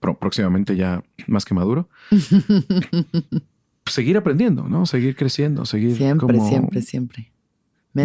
próximamente 0.00 0.74
ya 0.76 1.02
más 1.26 1.44
que 1.44 1.54
maduro, 1.54 1.88
seguir 3.86 4.16
aprendiendo, 4.16 4.68
¿no? 4.68 4.86
Seguir 4.86 5.16
creciendo, 5.16 5.64
seguir 5.64 5.96
siempre, 5.96 6.34
como- 6.38 6.48
siempre, 6.48 6.82
siempre. 6.82 7.32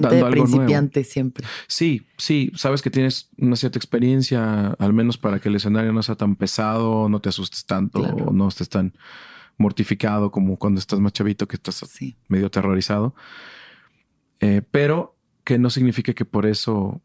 Mente 0.02 0.16
dando 0.16 0.26
de 0.26 0.32
nuevo. 0.32 0.46
principiante, 0.52 1.04
siempre. 1.04 1.46
Sí, 1.68 2.06
sí, 2.18 2.52
sabes 2.56 2.82
que 2.82 2.90
tienes 2.90 3.30
una 3.38 3.56
cierta 3.56 3.78
experiencia, 3.80 4.68
al 4.80 4.94
menos 4.94 5.18
para 5.18 5.40
que 5.40 5.50
el 5.50 5.56
escenario 5.56 5.94
no 5.94 6.04
sea 6.04 6.16
tan 6.16 6.36
pesado, 6.36 7.10
no 7.10 7.20
te 7.22 7.30
asustes 7.30 7.66
tanto, 7.66 8.00
Claro. 8.00 8.26
o 8.26 8.34
no 8.34 8.48
estés 8.48 8.70
tan 8.70 8.94
mortificado 9.58 10.32
como 10.32 10.58
cuando 10.58 10.80
estás 10.80 11.00
más 11.00 11.14
chavito, 11.14 11.48
que 11.48 11.56
estás 11.56 11.76
Sí, 11.88 12.16
medio 12.28 12.48
aterrorizado. 12.48 13.14
Eh, 14.40 14.62
pero 14.72 15.16
que 15.44 15.58
no 15.60 15.70
significa 15.70 16.14
que 16.14 16.26
por 16.26 16.46
eso 16.46 17.02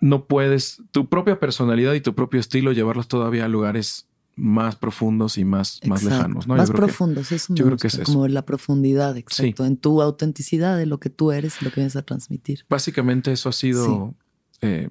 no 0.00 0.26
puedes 0.26 0.82
tu 0.92 1.08
propia 1.08 1.38
personalidad 1.38 1.92
y 1.94 2.00
tu 2.00 2.14
propio 2.14 2.40
estilo 2.40 2.72
llevarlos 2.72 3.08
todavía 3.08 3.44
a 3.44 3.48
lugares 3.48 4.08
más 4.40 4.74
profundos 4.76 5.36
y 5.38 5.44
más, 5.44 5.80
más 5.86 6.02
lejanos. 6.02 6.46
¿no? 6.46 6.54
Yo 6.54 6.58
Más 6.58 6.70
creo 6.70 6.80
que- 6.80 6.86
profundos, 6.86 7.30
eso 7.32 7.52
me 7.52 7.58
yo 7.58 7.66
creo 7.66 7.76
que 7.76 7.86
gusta, 7.88 8.02
es 8.02 8.08
eso. 8.08 8.12
Como 8.12 8.26
la 8.28 8.44
profundidad, 8.46 9.16
exacto. 9.16 9.64
En 9.66 9.76
tu 9.76 10.00
autenticidad 10.02 10.76
de 10.78 10.86
lo 10.86 10.98
que 10.98 11.10
tú 11.10 11.30
eres 11.32 11.60
y 11.60 11.64
lo 11.64 11.70
que 11.70 11.76
vienes 11.80 11.96
a 11.96 12.02
transmitir. 12.02 12.64
básicamente 12.68 13.30
eso 13.32 13.48
ha 13.48 13.52
sido 13.52 14.14
eh, 14.62 14.88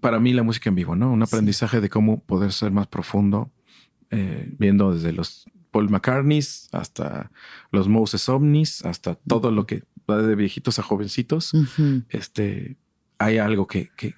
para 0.00 0.18
mí 0.20 0.32
la 0.32 0.42
música 0.42 0.68
en 0.68 0.74
vivo, 0.74 0.96
¿no? 0.96 1.12
Un 1.12 1.20
Sí. 1.20 1.24
aprendizaje 1.28 1.80
de 1.80 1.88
cómo 1.88 2.20
poder 2.20 2.52
ser 2.52 2.70
más 2.72 2.86
profundo, 2.86 3.50
eh, 4.10 4.52
viendo 4.58 4.92
desde 4.94 5.12
los 5.12 5.44
Paul 5.70 5.90
McCartneys 5.90 6.68
hasta 6.72 7.30
los 7.70 7.88
Moses 7.88 8.28
Omnis, 8.28 8.84
hasta 8.84 9.14
todo 9.14 9.50
lo 9.50 9.66
que 9.66 9.84
va 10.10 10.16
de 10.22 10.34
viejitos 10.34 10.78
a 10.78 10.82
jovencitos. 10.82 11.52
Este, 12.08 12.76
hay 13.18 13.38
algo 13.38 13.66
que, 13.66 13.90
que 13.96 14.14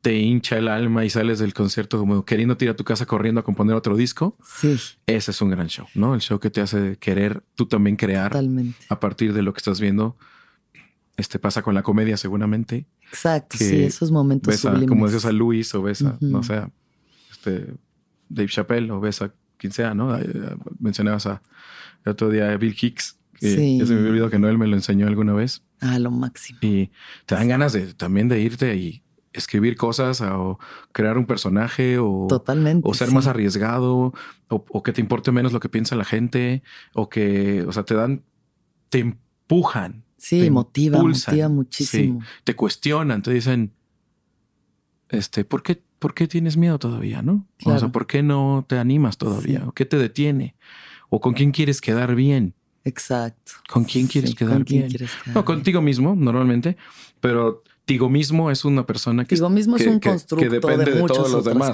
te 0.00 0.16
hincha 0.16 0.56
el 0.58 0.68
alma 0.68 1.04
y 1.04 1.10
sales 1.10 1.38
del 1.40 1.52
concierto 1.54 1.98
como 1.98 2.24
queriendo 2.24 2.56
ir 2.60 2.70
a 2.70 2.76
tu 2.76 2.84
casa 2.84 3.04
corriendo 3.06 3.40
a 3.40 3.44
componer 3.44 3.74
otro 3.74 3.96
disco. 3.96 4.36
Sí, 4.44 4.76
Ese 5.06 5.30
es 5.32 5.42
un 5.42 5.50
gran 5.50 5.66
show, 5.68 5.86
¿no? 5.94 6.14
El 6.14 6.20
show 6.20 6.38
que 6.38 6.50
te 6.50 6.60
hace 6.60 6.96
querer 6.98 7.42
tú 7.56 7.66
también 7.66 7.96
crear 7.96 8.30
totalmente. 8.30 8.78
a 8.88 9.00
partir 9.00 9.32
de 9.32 9.42
lo 9.42 9.52
que 9.52 9.58
estás 9.58 9.80
viendo. 9.80 10.16
Este 11.16 11.40
pasa 11.40 11.62
con 11.62 11.74
la 11.74 11.82
comedia 11.82 12.16
seguramente. 12.16 12.86
Exacto, 13.10 13.56
sí, 13.58 13.82
esos 13.82 14.12
momentos 14.12 14.46
ves 14.52 14.64
a, 14.64 14.70
sublimes. 14.70 14.88
como 14.88 15.06
decías 15.06 15.24
a 15.24 15.32
Luis 15.32 15.74
o 15.74 15.82
ves 15.82 16.02
a, 16.02 16.10
Ujú. 16.14 16.26
no 16.26 16.42
sé, 16.44 16.54
a, 16.54 16.70
este, 17.32 17.74
Dave 18.28 18.48
Chappelle 18.48 18.90
o 18.92 19.00
ves 19.00 19.20
a 19.22 19.32
quien 19.56 19.72
sea, 19.72 19.94
¿no? 19.94 20.16
Eh, 20.16 20.24
Mencionabas 20.78 21.26
a, 21.26 21.42
el 22.04 22.12
otro 22.12 22.30
día 22.30 22.52
a 22.52 22.56
Bill 22.56 22.76
Hicks, 22.80 23.18
que 23.34 23.56
Sí. 23.56 23.78
ya 23.80 23.86
se 23.86 23.94
me 23.94 24.08
olvidado 24.08 24.30
que 24.30 24.38
Noel 24.38 24.58
me 24.58 24.68
lo 24.68 24.76
enseñó 24.76 25.08
alguna 25.08 25.32
vez 25.32 25.64
Ah, 25.80 25.98
lo 25.98 26.12
máximo. 26.12 26.60
y 26.62 26.92
te 27.26 27.34
dan 27.34 27.48
ganas 27.48 27.72
de 27.72 27.94
también 27.94 28.28
de 28.28 28.40
irte 28.40 28.76
y 28.76 29.02
escribir 29.38 29.76
cosas 29.76 30.20
o 30.20 30.58
crear 30.92 31.16
un 31.18 31.26
personaje 31.26 31.98
o, 31.98 32.26
Totalmente. 32.28 32.88
o 32.88 32.94
ser 32.94 33.08
sí. 33.08 33.14
más 33.14 33.26
arriesgado 33.26 34.12
o, 34.48 34.64
o 34.68 34.82
que 34.82 34.92
te 34.92 35.00
importe 35.00 35.32
menos 35.32 35.52
lo 35.52 35.60
que 35.60 35.68
piensa 35.68 35.96
la 35.96 36.04
gente 36.04 36.62
o 36.94 37.08
que, 37.08 37.62
o 37.66 37.72
sea, 37.72 37.84
te 37.84 37.94
dan, 37.94 38.22
te 38.90 38.98
empujan, 39.00 40.04
Sí, 40.16 40.40
te 40.40 40.50
motiva, 40.50 40.96
impulsan. 40.98 41.34
motiva 41.34 41.48
muchísimo. 41.48 42.20
te 42.44 42.56
cuestionan, 42.56 43.22
te 43.22 43.32
dicen, 43.32 43.72
este, 45.10 45.44
¿por 45.44 45.62
qué, 45.62 45.82
por 45.98 46.14
qué 46.14 46.26
tienes 46.28 46.56
miedo 46.56 46.78
todavía, 46.78 47.22
no? 47.22 47.46
O 47.64 47.78
sea. 47.78 47.88
¿por 47.88 48.06
qué 48.06 48.22
no 48.22 48.64
te 48.68 48.78
animas 48.78 49.16
todavía? 49.16 49.60
Sí. 49.60 49.64
¿O 49.68 49.72
qué 49.72 49.84
te 49.86 49.96
detiene? 49.96 50.56
¿O 51.08 51.20
con 51.20 51.34
quién 51.34 51.52
quieres 51.52 51.80
quedar 51.80 52.14
bien? 52.14 52.54
Exacto. 52.84 53.52
¿Con 53.70 53.84
quién 53.84 54.06
quieres 54.06 54.30
Sí, 54.30 54.36
quedar 54.36 54.54
¿con 54.58 54.64
quién 54.64 54.80
bien? 54.82 54.90
quieres 54.90 55.10
quedar 55.12 55.28
No, 55.28 55.32
bien? 55.34 55.44
contigo 55.44 55.80
mismo, 55.82 56.14
normalmente, 56.16 56.76
pero 57.20 57.62
Tigo 57.88 58.10
mismo 58.10 58.50
es 58.50 58.66
una 58.66 58.84
persona 58.84 59.24
que, 59.24 59.34
Digo, 59.34 59.48
mismo 59.48 59.76
es 59.76 59.82
que- 59.84 59.88
un 59.88 59.94
que- 59.98 60.00
que 60.00 60.10
constructo 60.10 60.50
depende 60.50 60.84
de, 60.84 60.92
de 60.92 61.00
muchas 61.00 61.16
todos 61.16 61.30
los 61.32 61.40
otras 61.40 61.54
demás, 61.54 61.68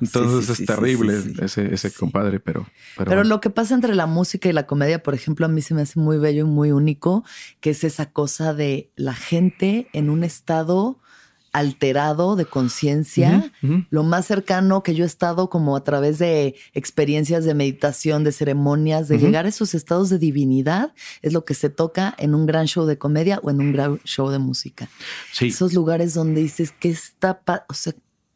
entonces 0.00 0.46
sí, 0.46 0.52
es 0.52 0.58
sí, 0.58 0.64
terrible 0.64 1.20
sí, 1.22 1.32
ese, 1.42 1.74
ese 1.74 1.90
compadre, 1.92 2.38
pero, 2.38 2.60
pero, 2.96 3.08
Pero 3.10 3.16
bueno. 3.22 3.24
lo 3.24 3.40
que 3.40 3.50
pasa 3.50 3.74
entre 3.74 3.96
la 3.96 4.06
música 4.06 4.48
y 4.48 4.52
la 4.52 4.66
comedia, 4.68 5.02
por 5.02 5.12
ejemplo, 5.14 5.44
a 5.46 5.48
mí 5.48 5.60
se 5.60 5.74
me 5.74 5.82
hace 5.82 5.98
muy 5.98 6.18
bello 6.18 6.42
y 6.46 6.48
muy 6.48 6.70
único, 6.70 7.24
que 7.60 7.70
es 7.70 7.82
esa 7.82 8.12
cosa 8.12 8.54
de 8.54 8.90
la 8.94 9.14
gente 9.14 9.88
en 9.92 10.08
un 10.08 10.22
estado 10.22 11.00
alterado 11.54 12.34
de 12.34 12.46
conciencia. 12.46 13.52
Lo 13.88 14.02
más 14.02 14.26
cercano 14.26 14.82
que 14.82 14.96
yo 14.96 15.04
he 15.04 15.06
estado 15.06 15.48
como 15.48 15.76
a 15.76 15.84
través 15.84 16.18
de 16.18 16.56
experiencias 16.74 17.44
de 17.44 17.54
meditación, 17.54 18.24
de 18.24 18.32
ceremonias, 18.32 19.06
de 19.06 19.18
llegar 19.18 19.46
a 19.46 19.50
esos 19.50 19.72
estados 19.72 20.10
de 20.10 20.18
divinidad, 20.18 20.92
es 21.22 21.32
lo 21.32 21.44
que 21.44 21.54
se 21.54 21.70
toca 21.70 22.12
en 22.18 22.34
un 22.34 22.46
gran 22.46 22.66
show 22.66 22.86
de 22.86 22.98
comedia 22.98 23.38
o 23.44 23.50
en 23.50 23.60
un 23.60 23.72
gran 23.72 24.00
show 24.04 24.30
de 24.30 24.40
música. 24.40 24.88
Sí, 25.32 25.46
Esos 25.46 25.72
lugares 25.72 26.12
donde 26.14 26.40
dices, 26.40 26.72
¿qué 26.72 26.90
está, 26.90 27.40
o 27.68 27.74
sea, 27.74 27.92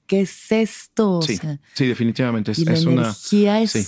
qué 0.06 0.20
es 0.20 0.52
esto? 0.52 1.18
O 1.18 1.22
sí, 1.22 1.38
sea, 1.38 1.58
sí, 1.74 1.86
definitivamente 1.86 2.52
es, 2.52 2.60
y 2.60 2.66
la 2.66 2.74
es 2.74 2.84
una, 2.84 3.02
energía 3.02 3.60
es, 3.60 3.72
sí. 3.72 3.84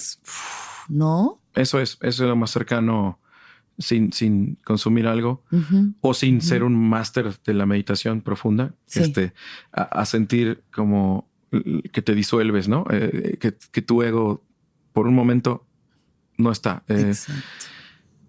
¿no? 0.88 1.40
eso 1.54 1.80
es, 1.80 1.98
eso 2.02 2.24
es 2.24 2.28
lo 2.28 2.34
más 2.34 2.50
cercano 2.50 3.19
sin, 3.80 4.12
sin 4.12 4.56
consumir 4.64 5.06
algo. 5.08 5.42
O 6.00 6.14
sin 6.14 6.40
ser 6.40 6.62
un 6.62 6.76
máster 6.88 7.34
de 7.44 7.54
la 7.54 7.66
meditación 7.66 8.20
profunda, 8.20 8.74
Sí. 8.86 9.00
este, 9.00 9.32
a, 9.72 9.82
a 9.82 10.04
sentir 10.06 10.62
como 10.72 11.28
que 11.92 12.00
te 12.02 12.14
disuelves, 12.14 12.68
¿no? 12.68 12.84
Eh, 12.90 13.36
que, 13.40 13.54
que 13.72 13.82
tu 13.82 14.02
ego 14.04 14.44
por 14.92 15.08
un 15.08 15.14
momento 15.14 15.66
no 16.38 16.52
está. 16.52 16.84
Eh, 16.86 17.12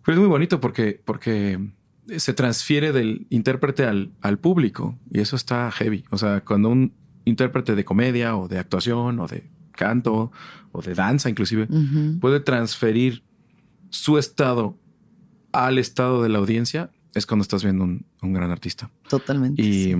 pero 0.04 0.16
es 0.16 0.20
muy 0.20 0.28
bonito 0.28 0.60
porque, 0.60 0.99
porque 1.06 1.60
se 2.18 2.34
transfiere 2.34 2.91
del 2.91 3.28
intérprete 3.30 3.86
al, 3.86 4.12
al 4.22 4.39
público 4.39 4.97
y 5.12 5.20
eso 5.20 5.36
está 5.36 5.70
heavy. 5.72 6.04
O 6.10 6.18
sea, 6.18 6.41
cuando 6.41 6.70
un 6.70 6.93
intérprete 7.26 7.76
de 7.76 7.86
comedia 7.86 8.36
o 8.36 8.47
de 8.47 8.58
actuación 8.58 9.20
o 9.20 9.28
de 9.28 9.47
canto 9.74 10.32
o 10.72 10.82
de 10.82 10.95
danza 10.95 11.30
inclusive 11.30 11.68
puede 12.20 12.39
transferir 12.39 13.24
su 13.89 14.18
estado 14.18 14.78
al 15.54 15.78
estado 15.78 16.22
de 16.24 16.30
la 16.30 16.39
audiencia, 16.39 16.91
es 17.14 17.26
cuando 17.26 17.41
estás 17.43 17.64
viendo 17.64 17.84
un, 17.84 18.06
un 18.22 18.34
gran 18.34 18.52
artista. 18.52 18.89
Totalmente. 19.10 19.62
Y 19.62 19.84
sí. 19.86 19.91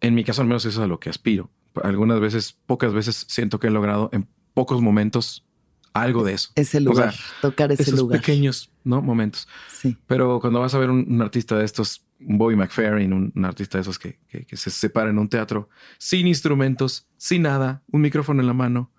en 0.00 0.14
mi 0.14 0.24
caso, 0.24 0.42
al 0.42 0.48
menos, 0.48 0.64
eso 0.64 0.80
es 0.80 0.84
a 0.84 0.86
lo 0.88 0.98
que 1.00 1.10
aspiro. 1.10 1.50
Algunas 1.82 2.20
veces, 2.20 2.56
pocas 2.66 2.92
veces, 2.92 3.26
siento 3.28 3.58
que 3.58 3.66
he 3.66 3.70
logrado 3.70 4.08
en 4.12 4.28
pocos 4.54 4.80
momentos 4.80 5.44
algo 5.92 6.24
de 6.24 6.32
eso. 6.34 6.50
Ese 6.56 6.78
o 6.78 6.80
lugar, 6.80 7.12
sea, 7.14 7.24
tocar 7.40 7.70
ese 7.72 7.82
Esos 7.82 7.98
lugar. 8.00 8.20
pequeños 8.20 8.70
¿no? 8.82 9.00
momentos. 9.02 9.46
Sí. 9.72 9.96
Pero 10.06 10.40
cuando 10.40 10.60
vas 10.60 10.74
a 10.74 10.78
ver 10.78 10.90
un, 10.90 11.04
un 11.08 11.22
artista 11.22 11.56
de 11.56 11.64
estos, 11.64 12.04
un 12.20 12.38
Bobby 12.38 12.56
McFerrin, 12.56 13.12
un, 13.12 13.32
un 13.34 13.44
artista 13.44 13.78
de 13.78 13.82
esos 13.82 13.98
que, 13.98 14.18
que- 14.28 14.44
que 14.44 14.56
se 14.56 14.70
separa 14.70 15.10
en 15.10 15.18
un 15.18 15.28
teatro, 15.28 15.68
sin 15.98 16.26
instrumentos, 16.26 17.06
sin 17.16 17.42
nada, 17.42 17.82
un 17.92 18.00
micrófono 18.00 18.40
en 18.40 18.46
la 18.46 18.54
mano, 18.54 18.90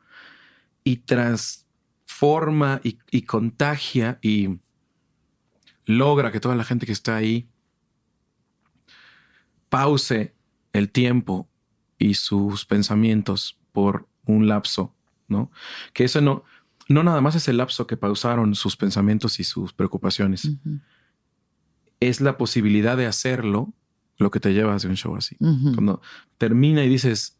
y 0.83 0.97
transforma 0.97 2.79
y, 2.83 2.97
y 3.11 3.23
contagia 3.23 4.19
y 4.21 4.59
logra 5.85 6.31
que 6.31 6.39
toda 6.39 6.55
la 6.55 6.63
gente 6.63 6.85
que 6.85 6.91
está 6.91 7.15
ahí 7.15 7.49
pause 9.69 10.33
el 10.73 10.89
tiempo 10.89 11.49
y 11.97 12.15
sus 12.15 12.65
pensamientos 12.65 13.59
por 13.71 14.07
un 14.25 14.47
lapso, 14.47 14.95
¿no? 15.27 15.51
Que 15.93 16.05
eso 16.05 16.21
no, 16.21 16.43
no 16.87 17.03
nada 17.03 17.21
más 17.21 17.35
es 17.35 17.47
el 17.47 17.57
lapso 17.57 17.87
que 17.87 17.97
pausaron 17.97 18.55
sus 18.55 18.77
pensamientos 18.77 19.39
y 19.39 19.43
sus 19.43 19.73
preocupaciones. 19.73 20.49
Es 21.99 22.21
la 22.21 22.37
posibilidad 22.37 22.97
de 22.97 23.05
hacerlo 23.05 23.73
lo 24.17 24.31
que 24.31 24.39
te 24.39 24.53
lleva 24.53 24.73
a 24.73 24.75
hacer 24.75 24.89
un 24.89 24.97
show 24.97 25.15
así. 25.15 25.35
Cuando 25.37 26.01
termina 26.37 26.83
y 26.83 26.89
dices, 26.89 27.37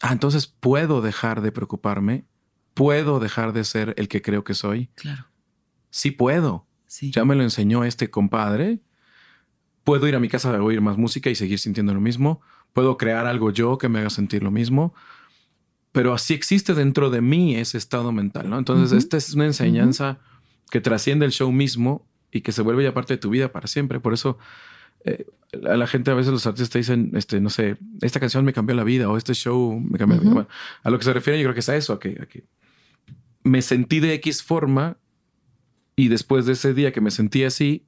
ah, 0.00 0.12
entonces 0.12 0.46
puedo 0.46 1.00
dejar 1.00 1.40
de 1.40 1.52
preocuparme, 1.52 2.26
puedo 2.74 3.20
dejar 3.20 3.52
de 3.52 3.64
ser 3.64 3.94
el 3.96 4.08
que 4.08 4.22
creo 4.22 4.44
que 4.44 4.54
soy. 4.54 4.88
Claro. 4.94 5.26
Sí 5.90 6.10
puedo. 6.10 6.66
Ya 7.00 7.24
me 7.24 7.34
lo 7.34 7.42
enseñó 7.42 7.84
este 7.84 8.10
compadre. 8.10 8.80
Puedo 9.84 10.06
ir 10.08 10.14
a 10.14 10.20
mi 10.20 10.28
casa 10.28 10.54
a 10.54 10.62
oír 10.62 10.80
más 10.80 10.96
música 10.96 11.30
y 11.30 11.34
seguir 11.34 11.58
sintiendo 11.58 11.94
lo 11.94 12.00
mismo. 12.00 12.40
Puedo 12.72 12.96
crear 12.96 13.26
algo 13.26 13.50
yo 13.50 13.78
que 13.78 13.88
me 13.88 14.00
haga 14.00 14.10
sentir 14.10 14.42
lo 14.42 14.50
mismo. 14.50 14.94
Pero 15.92 16.14
así 16.14 16.34
existe 16.34 16.74
dentro 16.74 17.10
de 17.10 17.20
mí 17.20 17.56
ese 17.56 17.78
estado 17.78 18.12
mental, 18.12 18.48
¿no? 18.48 18.58
Entonces, 18.58 18.96
esta 18.96 19.16
es 19.16 19.34
una 19.34 19.46
enseñanza 19.46 20.20
que 20.70 20.80
trasciende 20.80 21.26
el 21.26 21.32
show 21.32 21.52
mismo 21.52 22.06
y 22.30 22.40
que 22.40 22.52
se 22.52 22.62
vuelve 22.62 22.82
ya 22.82 22.94
parte 22.94 23.14
de 23.14 23.18
tu 23.18 23.30
vida 23.30 23.52
para 23.52 23.66
siempre. 23.66 24.00
Por 24.00 24.14
eso 24.14 24.38
eh, 25.04 25.26
a 25.68 25.76
la 25.76 25.86
gente 25.86 26.10
a 26.10 26.14
veces 26.14 26.32
los 26.32 26.46
artistas 26.46 26.80
dicen, 26.80 27.10
este, 27.14 27.40
no 27.40 27.50
sé, 27.50 27.76
esta 28.00 28.20
canción 28.20 28.44
me 28.44 28.52
cambió 28.52 28.74
la 28.74 28.84
vida 28.84 29.08
o 29.08 29.16
este 29.16 29.34
show 29.34 29.78
me 29.80 29.98
cambió 29.98 30.20
la 30.22 30.30
vida. 30.30 30.48
a 30.82 30.90
lo 30.90 30.98
que 30.98 31.04
se 31.04 31.12
refiere 31.12 31.38
yo 31.38 31.44
creo 31.44 31.54
que 31.54 31.60
es 31.60 31.68
a 31.68 31.76
eso, 31.76 31.92
a 31.92 32.00
que, 32.00 32.18
a 32.22 32.26
que 32.26 32.44
me 33.42 33.60
sentí 33.60 34.00
de 34.00 34.14
X 34.14 34.42
forma 34.42 34.96
y 35.96 36.08
después 36.08 36.46
de 36.46 36.52
ese 36.52 36.74
día 36.74 36.92
que 36.92 37.00
me 37.00 37.10
sentí 37.10 37.44
así, 37.44 37.86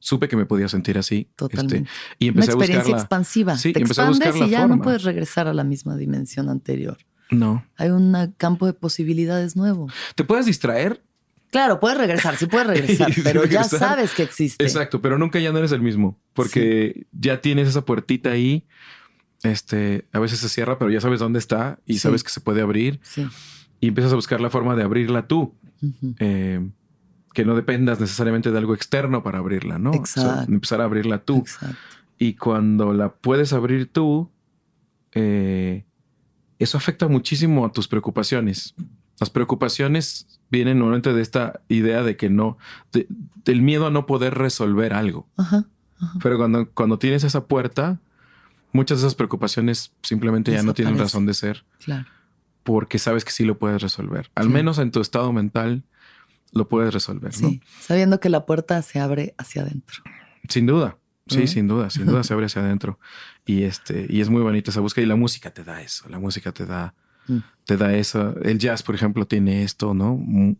supe 0.00 0.28
que 0.28 0.36
me 0.36 0.46
podía 0.46 0.68
sentir 0.68 0.98
así. 0.98 1.16
Este, 1.30 1.34
Totalmente. 1.36 1.90
y 2.18 2.28
empecé 2.28 2.52
Una 2.54 2.54
experiencia 2.64 2.92
a 2.92 2.96
buscar 2.96 3.00
expansiva. 3.00 3.56
Sí, 3.56 3.72
Te 3.72 3.80
empecé 3.80 4.00
a 4.02 4.08
buscar 4.08 4.28
expandes 4.28 4.48
y 4.48 4.52
ya 4.52 4.66
no 4.66 4.80
puedes 4.80 5.02
regresar 5.02 5.48
a 5.48 5.54
la 5.54 5.64
misma 5.64 5.96
dimensión 5.96 6.48
anterior. 6.48 6.98
No. 7.30 7.64
Hay 7.76 7.90
un 7.90 8.34
campo 8.38 8.66
de 8.66 8.72
posibilidades 8.72 9.54
nuevo. 9.56 9.88
Te 10.14 10.24
puedes 10.24 10.46
distraer. 10.46 11.02
Claro, 11.50 11.80
puedes 11.80 11.96
regresar, 11.96 12.36
sí 12.36 12.46
puedes 12.46 12.66
regresar, 12.66 13.10
pero 13.24 13.44
ya 13.46 13.64
sabes 13.64 14.12
que 14.14 14.22
existe. 14.22 14.62
Exacto, 14.64 15.00
pero 15.00 15.18
nunca 15.18 15.38
ya 15.38 15.50
no 15.50 15.58
eres 15.58 15.72
el 15.72 15.80
mismo 15.80 16.18
porque 16.34 17.06
ya 17.12 17.40
tienes 17.40 17.68
esa 17.68 17.84
puertita 17.84 18.30
ahí. 18.30 18.66
Este, 19.42 20.06
a 20.12 20.18
veces 20.18 20.40
se 20.40 20.48
cierra, 20.48 20.78
pero 20.78 20.90
ya 20.90 21.00
sabes 21.00 21.20
dónde 21.20 21.38
está 21.38 21.78
y 21.86 21.94
Sí. 21.94 21.98
sabes 22.00 22.22
que 22.24 22.30
se 22.30 22.40
puede 22.40 22.60
abrir 22.60 22.98
Sí. 23.02 23.26
y 23.80 23.88
empiezas 23.88 24.12
a 24.12 24.16
buscar 24.16 24.40
la 24.40 24.50
forma 24.50 24.74
de 24.74 24.82
abrirla 24.82 25.26
tú. 25.26 25.54
Eh, 26.18 26.68
que 27.32 27.44
no 27.44 27.54
dependas 27.54 28.00
necesariamente 28.00 28.50
de 28.50 28.58
algo 28.58 28.74
externo 28.74 29.22
para 29.22 29.38
abrirla, 29.38 29.78
¿no? 29.78 29.90
O 29.90 30.06
sea, 30.06 30.22
Exacto. 30.24 30.52
empezar 30.52 30.80
a 30.80 30.84
abrirla 30.84 31.18
tú. 31.24 31.38
Exacto. 31.38 31.76
Y 32.18 32.34
cuando 32.34 32.92
la 32.92 33.10
puedes 33.12 33.52
abrir 33.52 33.90
tú, 33.92 34.30
eh, 35.12 35.84
eso 36.58 36.76
afecta 36.76 37.06
muchísimo 37.08 37.64
a 37.64 37.72
tus 37.72 37.86
preocupaciones. 37.88 38.74
Las 39.20 39.30
preocupaciones 39.30 40.40
vienen 40.50 40.78
normalmente 40.78 41.12
de 41.12 41.22
esta 41.22 41.60
idea 41.68 42.02
de 42.02 42.16
que 42.16 42.30
no, 42.30 42.58
de- 42.92 43.06
del 43.44 43.62
miedo 43.62 43.86
a 43.86 43.90
no 43.90 44.06
poder 44.06 44.34
resolver 44.34 44.92
algo. 44.92 45.28
Ajá. 45.36 45.64
Pero 46.22 46.36
cuando, 46.38 46.70
cuando 46.70 46.98
tienes 46.98 47.24
esa 47.24 47.46
puerta, 47.46 47.98
muchas 48.72 48.98
de 49.00 49.06
esas 49.06 49.14
preocupaciones 49.16 49.92
simplemente 50.02 50.52
ya 50.52 50.62
no 50.62 50.74
tienen 50.74 50.98
razón 50.98 51.26
de 51.26 51.34
ser 51.34 51.64
Claro. 51.84 52.06
porque 52.62 52.98
sabes 52.98 53.24
que 53.24 53.32
sí 53.32 53.44
lo 53.44 53.58
puedes 53.58 53.82
resolver. 53.82 54.30
Al 54.36 54.44
Sí. 54.46 54.50
menos 54.50 54.78
en 54.78 54.90
tu 54.92 55.00
estado 55.00 55.32
mental 55.32 55.82
lo 56.52 56.68
puedes 56.68 56.92
resolver, 56.94 57.32
¿no? 57.40 57.48
Sí. 57.50 57.60
Sabiendo 57.80 58.20
que 58.20 58.28
la 58.28 58.46
puerta 58.46 58.80
se 58.82 59.00
abre 59.00 59.34
hacia 59.38 59.62
adentro. 59.62 60.02
Sin 60.48 60.66
duda. 60.66 60.96
Sí, 61.26 61.40
¿no? 61.40 61.46
sin 61.46 61.68
duda, 61.68 61.90
sin 61.90 62.06
duda 62.06 62.22
se 62.24 62.32
abre 62.34 62.46
hacia 62.46 62.62
adentro. 62.62 62.98
Y 63.44 63.64
este, 63.64 64.06
y 64.08 64.20
es 64.22 64.30
muy 64.30 64.40
bonita 64.42 64.70
esa 64.70 64.80
búsqueda. 64.80 65.04
Y 65.04 65.08
la 65.08 65.16
música 65.16 65.50
te 65.50 65.62
da 65.64 65.82
eso. 65.82 66.08
La 66.08 66.18
música 66.18 66.52
te 66.52 66.64
da, 66.66 66.94
Mm. 67.26 67.38
te 67.66 67.76
da 67.76 67.94
eso. 67.94 68.34
El 68.42 68.58
jazz, 68.58 68.82
por 68.82 68.94
ejemplo, 68.94 69.26
tiene 69.26 69.62
esto, 69.62 69.92
¿no? 69.92 70.16
Mm, 70.16 70.52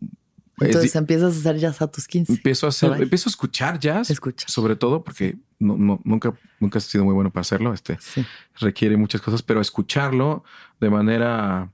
es 0.59 0.67
Entonces 0.67 0.95
empiezas 0.95 1.35
a 1.35 1.39
hacer 1.39 1.57
jazz 1.57 1.81
a 1.81 1.87
tus 1.87 2.05
15. 2.07 2.33
empiezo 2.33 2.67
a 2.67 2.69
hacer, 2.69 2.91
empiezo 3.01 3.27
a 3.29 3.31
escuchar 3.31 3.79
jazz, 3.79 4.11
Escuchas. 4.11 4.51
sobre 4.51 4.75
todo 4.75 5.03
porque 5.03 5.37
no, 5.57 5.75
no- 5.77 5.99
nunca, 6.03 6.31
nunca 6.59 6.77
he 6.77 6.81
sido 6.81 7.05
muy 7.05 7.15
bueno 7.15 7.31
para 7.31 7.41
hacerlo. 7.41 7.73
Este 7.73 7.97
Sí. 7.99 8.23
requiere 8.59 8.95
muchas 8.97 9.21
cosas, 9.21 9.41
pero 9.41 9.61
escucharlo 9.61 10.43
de 10.79 10.89
manera, 10.91 11.71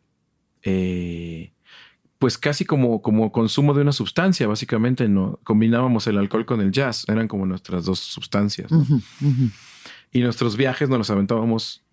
eh, 0.63 1.51
pues 2.20 2.38
casi 2.38 2.66
como, 2.66 3.01
como 3.01 3.32
consumo 3.32 3.74
de 3.74 3.82
una 3.82 3.91
sustancia, 3.91 4.47
básicamente. 4.47 5.07
No 5.07 5.39
combinábamos 5.43 6.07
el 6.07 6.18
alcohol 6.18 6.45
con 6.45 6.61
el 6.61 6.72
jazz, 6.72 7.05
eran 7.07 7.28
como 7.28 7.45
nuestras 7.45 7.86
dos 7.86 7.99
sustancias. 7.99 8.72
Y 10.11 10.22
nuestros 10.22 10.55
viajes 10.55 10.89
nos 10.89 10.97
los 10.97 11.09
aventábamos 11.09 11.84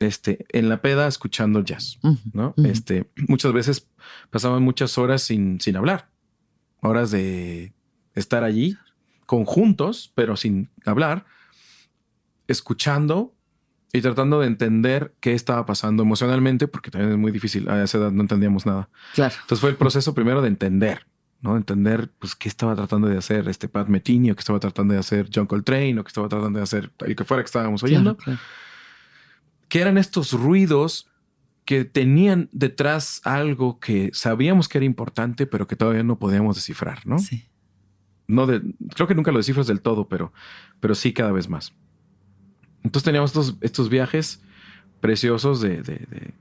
este, 0.00 0.46
en 0.50 0.68
la 0.68 0.82
peda 0.82 1.06
escuchando 1.06 1.62
jazz, 1.62 1.98
¿no? 2.32 2.54
Este, 2.64 3.10
muchas 3.28 3.52
veces 3.52 3.86
pasaban 4.30 4.62
muchas 4.62 4.98
horas 4.98 5.22
sin, 5.22 5.60
sin 5.60 5.76
hablar, 5.76 6.10
horas 6.80 7.10
de 7.10 7.72
estar 8.14 8.42
allí 8.42 8.76
conjuntos, 9.26 10.10
pero 10.16 10.36
sin 10.36 10.70
hablar, 10.84 11.24
escuchando 12.48 13.32
y 13.92 14.00
tratando 14.00 14.40
de 14.40 14.46
entender 14.46 15.14
qué 15.20 15.34
estaba 15.34 15.66
pasando 15.66 16.02
emocionalmente, 16.02 16.68
porque 16.68 16.90
también 16.90 17.12
es 17.12 17.18
muy 17.18 17.32
difícil, 17.32 17.68
a 17.68 17.82
esa 17.82 17.98
edad 17.98 18.12
no 18.12 18.22
entendíamos 18.22 18.66
nada. 18.66 18.88
Claro. 19.14 19.34
Entonces 19.40 19.60
fue 19.60 19.70
el 19.70 19.76
proceso 19.76 20.14
primero 20.14 20.42
de 20.42 20.48
entender, 20.48 21.06
¿no? 21.40 21.56
Entender 21.56 22.10
pues 22.18 22.36
qué 22.36 22.48
estaba 22.48 22.76
tratando 22.76 23.08
de 23.08 23.18
hacer 23.18 23.48
este 23.48 23.68
Pat 23.68 23.88
Metheny 23.88 24.30
o 24.30 24.36
qué 24.36 24.40
estaba 24.40 24.60
tratando 24.60 24.94
de 24.94 25.00
hacer 25.00 25.28
John 25.34 25.46
Coltrane 25.46 25.98
o 25.98 26.04
qué 26.04 26.08
estaba 26.08 26.28
tratando 26.28 26.58
de 26.58 26.62
hacer 26.62 26.92
el 27.00 27.16
que 27.16 27.24
fuera 27.24 27.42
que 27.42 27.46
estábamos 27.46 27.82
oyendo. 27.82 28.16
Claro, 28.16 28.38
claro. 28.38 28.50
que 29.68 29.80
eran 29.80 29.98
estos 29.98 30.32
ruidos 30.32 31.08
que 31.64 31.84
tenían 31.84 32.48
detrás 32.52 33.20
algo 33.24 33.80
que 33.80 34.10
sabíamos 34.12 34.68
que 34.68 34.78
era 34.78 34.84
importante, 34.84 35.46
pero 35.46 35.66
que 35.66 35.76
todavía 35.76 36.02
no 36.02 36.18
podíamos 36.18 36.56
descifrar, 36.56 37.06
¿no? 37.06 37.18
Sí. 37.18 37.46
No 38.28 38.46
de, 38.46 38.62
creo 38.94 39.08
que 39.08 39.14
nunca 39.14 39.32
lo 39.32 39.38
descifras 39.38 39.66
del 39.66 39.80
todo, 39.80 40.08
pero, 40.08 40.32
pero 40.78 40.94
sí 40.94 41.12
cada 41.12 41.32
vez 41.32 41.48
más. 41.48 41.74
Entonces 42.82 43.04
teníamos 43.04 43.30
estos, 43.30 43.56
estos 43.60 43.88
viajes 43.88 44.40
preciosos 45.00 45.60
de, 45.60 45.82
de- 45.82 46.06
de- 46.10 46.34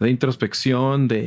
de 0.00 0.08
introspección, 0.10 1.08
de, 1.08 1.20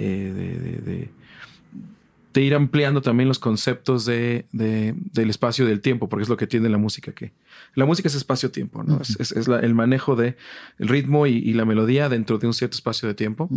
ir 2.41 2.55
ampliando 2.55 3.01
también 3.01 3.27
los 3.27 3.37
conceptos 3.37 4.05
de, 4.05 4.47
de- 4.51 4.95
del 4.97 5.29
espacio 5.29 5.65
y 5.65 5.67
del 5.67 5.81
tiempo, 5.81 6.09
porque 6.09 6.23
es 6.23 6.29
lo 6.29 6.37
que 6.37 6.47
tiene 6.47 6.67
la 6.69 6.79
música, 6.79 7.11
que 7.11 7.33
la 7.75 7.85
música 7.85 8.07
es 8.07 8.15
espacio-tiempo, 8.15 8.83
¿no? 8.83 8.99
Es, 9.01 9.19
es- 9.19 9.31
es 9.33 9.47
la- 9.47 9.59
el 9.59 9.75
manejo 9.75 10.15
de 10.15 10.35
el 10.79 10.87
ritmo 10.87 11.27
y, 11.27 11.33
y 11.37 11.53
la 11.53 11.65
melodía 11.65 12.09
dentro 12.09 12.39
de 12.39 12.47
un 12.47 12.53
cierto 12.53 12.75
espacio 12.75 13.07
de 13.07 13.13
tiempo. 13.13 13.47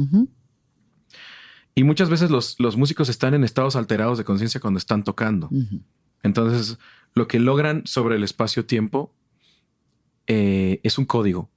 Y 1.75 1.85
muchas 1.85 2.09
veces 2.11 2.31
los, 2.31 2.59
los 2.59 2.77
músicos 2.77 3.09
están 3.09 3.33
en 3.35 3.45
estados 3.45 3.77
alterados 3.77 4.19
de 4.19 4.25
conciencia 4.25 4.61
cuando 4.61 4.79
están 4.79 5.05
tocando. 5.05 5.49
Entonces, 6.23 6.79
lo 7.15 7.29
que 7.29 7.39
logran 7.39 7.83
sobre 7.87 8.17
el 8.17 8.25
espacio-tiempo 8.25 9.13
eh, 10.27 10.81
es 10.83 10.99
un 10.99 11.05
código. 11.05 11.51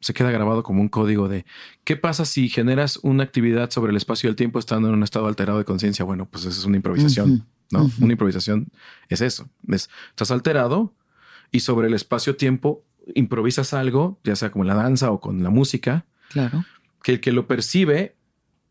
Se 0.00 0.12
queda 0.14 0.30
grabado 0.30 0.62
como 0.62 0.80
un 0.82 0.88
código 0.88 1.28
de 1.28 1.44
qué 1.84 1.96
pasa 1.96 2.24
si 2.24 2.48
generas 2.48 2.98
una 3.02 3.24
actividad 3.24 3.70
sobre 3.70 3.90
el 3.90 3.96
espacio 3.96 4.28
y 4.28 4.30
el 4.30 4.36
tiempo 4.36 4.58
estando 4.58 4.88
en 4.88 4.94
un 4.94 5.02
estado 5.02 5.26
alterado 5.26 5.58
de 5.58 5.64
conciencia. 5.64 6.04
Bueno, 6.04 6.28
pues 6.30 6.44
eso 6.44 6.58
es 6.60 6.64
una 6.66 6.76
improvisación, 6.76 7.30
Ujú. 7.32 7.44
¿no? 7.72 7.84
Ujú. 7.84 8.04
Una 8.04 8.12
improvisación 8.12 8.68
es 9.08 9.20
eso. 9.20 9.48
Es, 9.68 9.88
estás 10.10 10.30
alterado 10.30 10.94
y 11.50 11.60
sobre 11.60 11.88
el 11.88 11.94
espacio-tiempo 11.94 12.84
improvisas 13.14 13.72
algo, 13.72 14.20
ya 14.24 14.36
sea 14.36 14.50
como 14.50 14.64
la 14.64 14.74
danza 14.74 15.10
o 15.10 15.20
con 15.20 15.42
la 15.42 15.50
música, 15.50 16.04
Claro. 16.30 16.64
que 17.02 17.12
el 17.12 17.20
que 17.20 17.32
lo 17.32 17.46
percibe, 17.46 18.16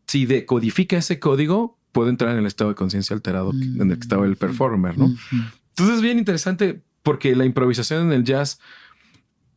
si 0.06 0.26
decodifica 0.26 0.98
ese 0.98 1.18
código, 1.18 1.78
puede 1.92 2.10
entrar 2.10 2.32
en 2.32 2.38
el 2.38 2.46
estado 2.46 2.70
de 2.70 2.76
conciencia 2.76 3.14
alterado 3.14 3.52
Mm. 3.52 3.80
en 3.80 3.90
el 3.90 3.96
que 3.96 4.02
estaba 4.02 4.26
el 4.26 4.36
performer, 4.36 4.96
¿no? 4.98 5.06
Entonces 5.70 5.96
es 5.96 6.02
bien 6.02 6.18
interesante 6.18 6.82
porque 7.02 7.34
la 7.34 7.44
improvisación 7.46 8.06
en 8.06 8.12
el 8.12 8.24
jazz 8.24 8.60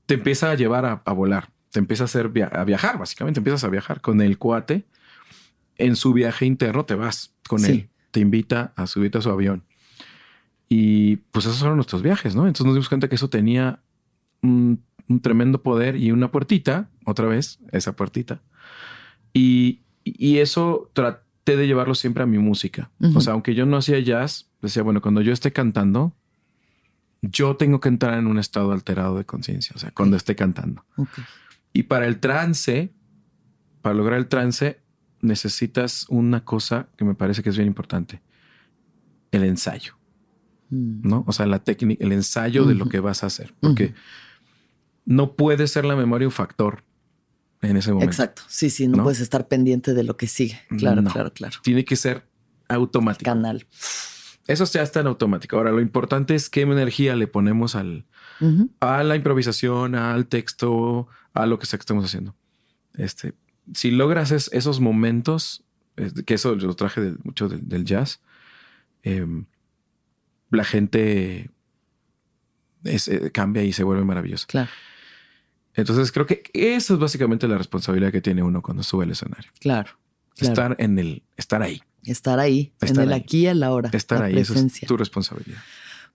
te 0.10 0.16
empieza 0.16 0.49
a 0.49 0.55
llevar 0.55 0.86
a, 0.86 1.03
a 1.05 1.14
volar, 1.14 1.51
te 1.70 1.78
empieza 1.78 2.03
a 2.03 2.05
hacer 2.05 2.30
via- 2.30 2.47
a 2.47 2.64
viajar, 2.64 2.97
básicamente 2.97 3.39
empiezas 3.41 3.64
a 3.64 3.70
viajar 3.70 4.01
con 4.01 4.22
el 4.22 4.39
cuate. 4.39 4.86
En 5.78 5.95
su 5.95 6.14
viaje 6.14 6.47
interno 6.47 6.84
te 6.84 6.95
vas 6.95 7.36
con 7.47 7.60
Sí. 7.60 7.72
él, 7.72 7.89
te 8.10 8.20
invita 8.20 8.74
a 8.76 8.88
subirte 8.88 9.20
a 9.20 9.22
su 9.22 9.30
avión. 9.30 9.64
Y 10.68 11.18
pues 11.32 11.45
esos 11.45 11.60
fueron 11.60 11.78
nuestros 11.78 12.01
viajes, 12.01 12.34
¿no? 12.36 12.47
Entonces 12.47 12.66
nos 12.66 12.74
dimos 12.74 12.89
cuenta 12.89 13.07
que 13.07 13.16
eso 13.16 13.30
tenía 13.30 13.82
un, 14.41 14.84
un 15.07 15.20
tremendo 15.20 15.62
poder 15.62 15.95
y 15.95 16.12
una 16.12 16.32
puertita, 16.32 16.89
otra 17.05 17.28
vez, 17.28 17.60
esa 17.72 17.95
puertita. 17.95 18.41
Y, 19.32 19.82
y 20.03 20.39
eso 20.39 20.89
traté 20.93 21.55
de 21.55 21.68
llevarlo 21.68 21.93
siempre 21.93 22.24
a 22.24 22.26
mi 22.26 22.39
música. 22.39 22.89
Ujú. 22.99 23.20
O 23.20 23.22
sea, 23.22 23.34
aunque 23.34 23.53
yo 23.53 23.68
no 23.68 23.78
hacía 23.78 23.99
jazz, 23.99 24.49
decía, 24.60 24.82
bueno, 24.82 25.01
cuando 25.01 25.22
yo 25.22 25.34
esté 25.34 25.51
cantando, 25.53 26.16
yo 27.22 27.55
tengo 27.55 27.80
que 27.80 27.89
entrar 27.89 28.17
en 28.17 28.28
un 28.28 28.39
estado 28.39 28.72
alterado 28.72 29.17
de 29.17 29.26
conciencia, 29.26 29.74
o 29.76 29.80
sea, 29.80 29.91
cuando 29.91 30.17
esté 30.17 30.36
cantando. 30.36 30.86
Y 31.74 31.84
para 31.84 32.07
el 32.07 32.20
trance, 32.20 32.93
para 33.82 33.95
lograr 33.95 34.20
el 34.20 34.28
trance, 34.28 34.82
necesitas 35.22 36.05
una 36.09 36.45
cosa 36.45 36.88
que 36.97 37.05
me 37.05 37.15
parece 37.15 37.43
que 37.43 37.49
es 37.49 37.57
bien 37.57 37.67
importante, 37.67 38.22
el 39.32 39.43
ensayo. 39.43 39.99
Mm. 40.70 41.07
¿no? 41.07 41.24
O 41.28 41.34
sea, 41.34 41.45
la 41.45 41.63
técnica, 41.63 42.03
el 42.03 42.11
ensayo 42.11 42.65
de 42.65 42.76
lo 42.76 42.88
que 42.88 42.99
vas 42.99 43.24
a 43.24 43.28
hacer. 43.28 43.53
Porque 43.59 43.93
no 45.05 45.36
puede 45.36 45.67
ser 45.67 45.86
la 45.86 45.95
memoria 45.95 46.28
un 46.28 46.32
factor 46.32 46.84
en 47.61 47.78
ese 47.78 47.91
momento. 47.91 48.11
Exacto. 48.11 48.43
Sí, 48.47 48.70
sí, 48.70 48.88
no, 48.88 49.03
puedes 49.03 49.20
estar 49.20 49.47
pendiente 49.47 49.93
de 49.93 50.03
lo 50.03 50.17
que 50.17 50.28
sigue. 50.28 50.59
Claro, 50.78 51.03
claro, 51.03 51.34
claro. 51.34 51.57
Tiene 51.63 51.84
que 51.84 51.95
ser 51.95 52.28
automático. 52.67 53.26
Canal. 53.26 53.65
Eso 54.50 54.66
ya 54.66 54.82
está 54.82 55.00
en 55.02 55.06
automático. 55.06 55.58
Ahora, 55.58 55.70
lo 55.72 55.80
importante 55.80 56.34
es 56.34 56.50
qué 56.50 56.62
energía 56.62 57.16
le 57.16 57.28
ponemos 57.28 57.76
al, 57.76 58.08
a 58.80 59.04
la 59.04 59.16
improvisación, 59.16 59.93
al 59.93 60.26
texto, 60.26 61.08
a 61.36 61.45
lo 61.45 61.60
que 61.60 61.68
sea 61.68 61.78
que 61.78 61.84
estemos 61.84 62.04
haciendo. 62.04 62.36
Este, 62.95 63.36
si 63.76 63.91
logras 63.91 64.32
esos 64.32 64.80
momentos, 64.80 65.64
que 66.26 66.34
eso 66.34 66.56
lo 66.56 66.76
traje 66.76 67.14
mucho 67.24 67.47
del, 67.47 67.86
jazz, 67.86 68.22
em, 69.04 69.45
la 70.50 70.64
gente 70.64 71.52
eh, 72.86 73.32
cambia 73.32 73.64
y 73.64 73.72
se 73.72 73.84
vuelve 73.84 74.04
maravillosa. 74.04 74.47
Claro. 74.47 74.72
Entonces 75.76 76.12
creo 76.12 76.26
que 76.26 76.41
eso 76.54 76.95
es 76.95 77.00
básicamente 77.00 77.47
la 77.47 77.60
responsabilidad 77.60 78.12
que 78.12 78.22
tiene 78.22 78.41
uno 78.41 78.64
cuando 78.64 78.82
sube 78.82 79.04
al 79.04 79.12
escenario. 79.12 79.52
Claro. 79.60 79.91
Estar 80.38 80.76
en 80.80 80.97
el, 80.97 81.22
estar 81.38 81.62
ahí. 81.62 81.84
Estar 82.04 82.39
ahí, 82.39 82.74
en 82.82 83.00
el 83.00 83.14
aquí 83.14 83.41
y 83.41 83.47
en 83.47 83.60
la 83.60 83.72
hora. 83.72 83.89
Estar 83.93 84.24
ahí, 84.24 84.38
es 84.38 84.52
tu 84.88 84.97
responsabilidad. 84.97 85.60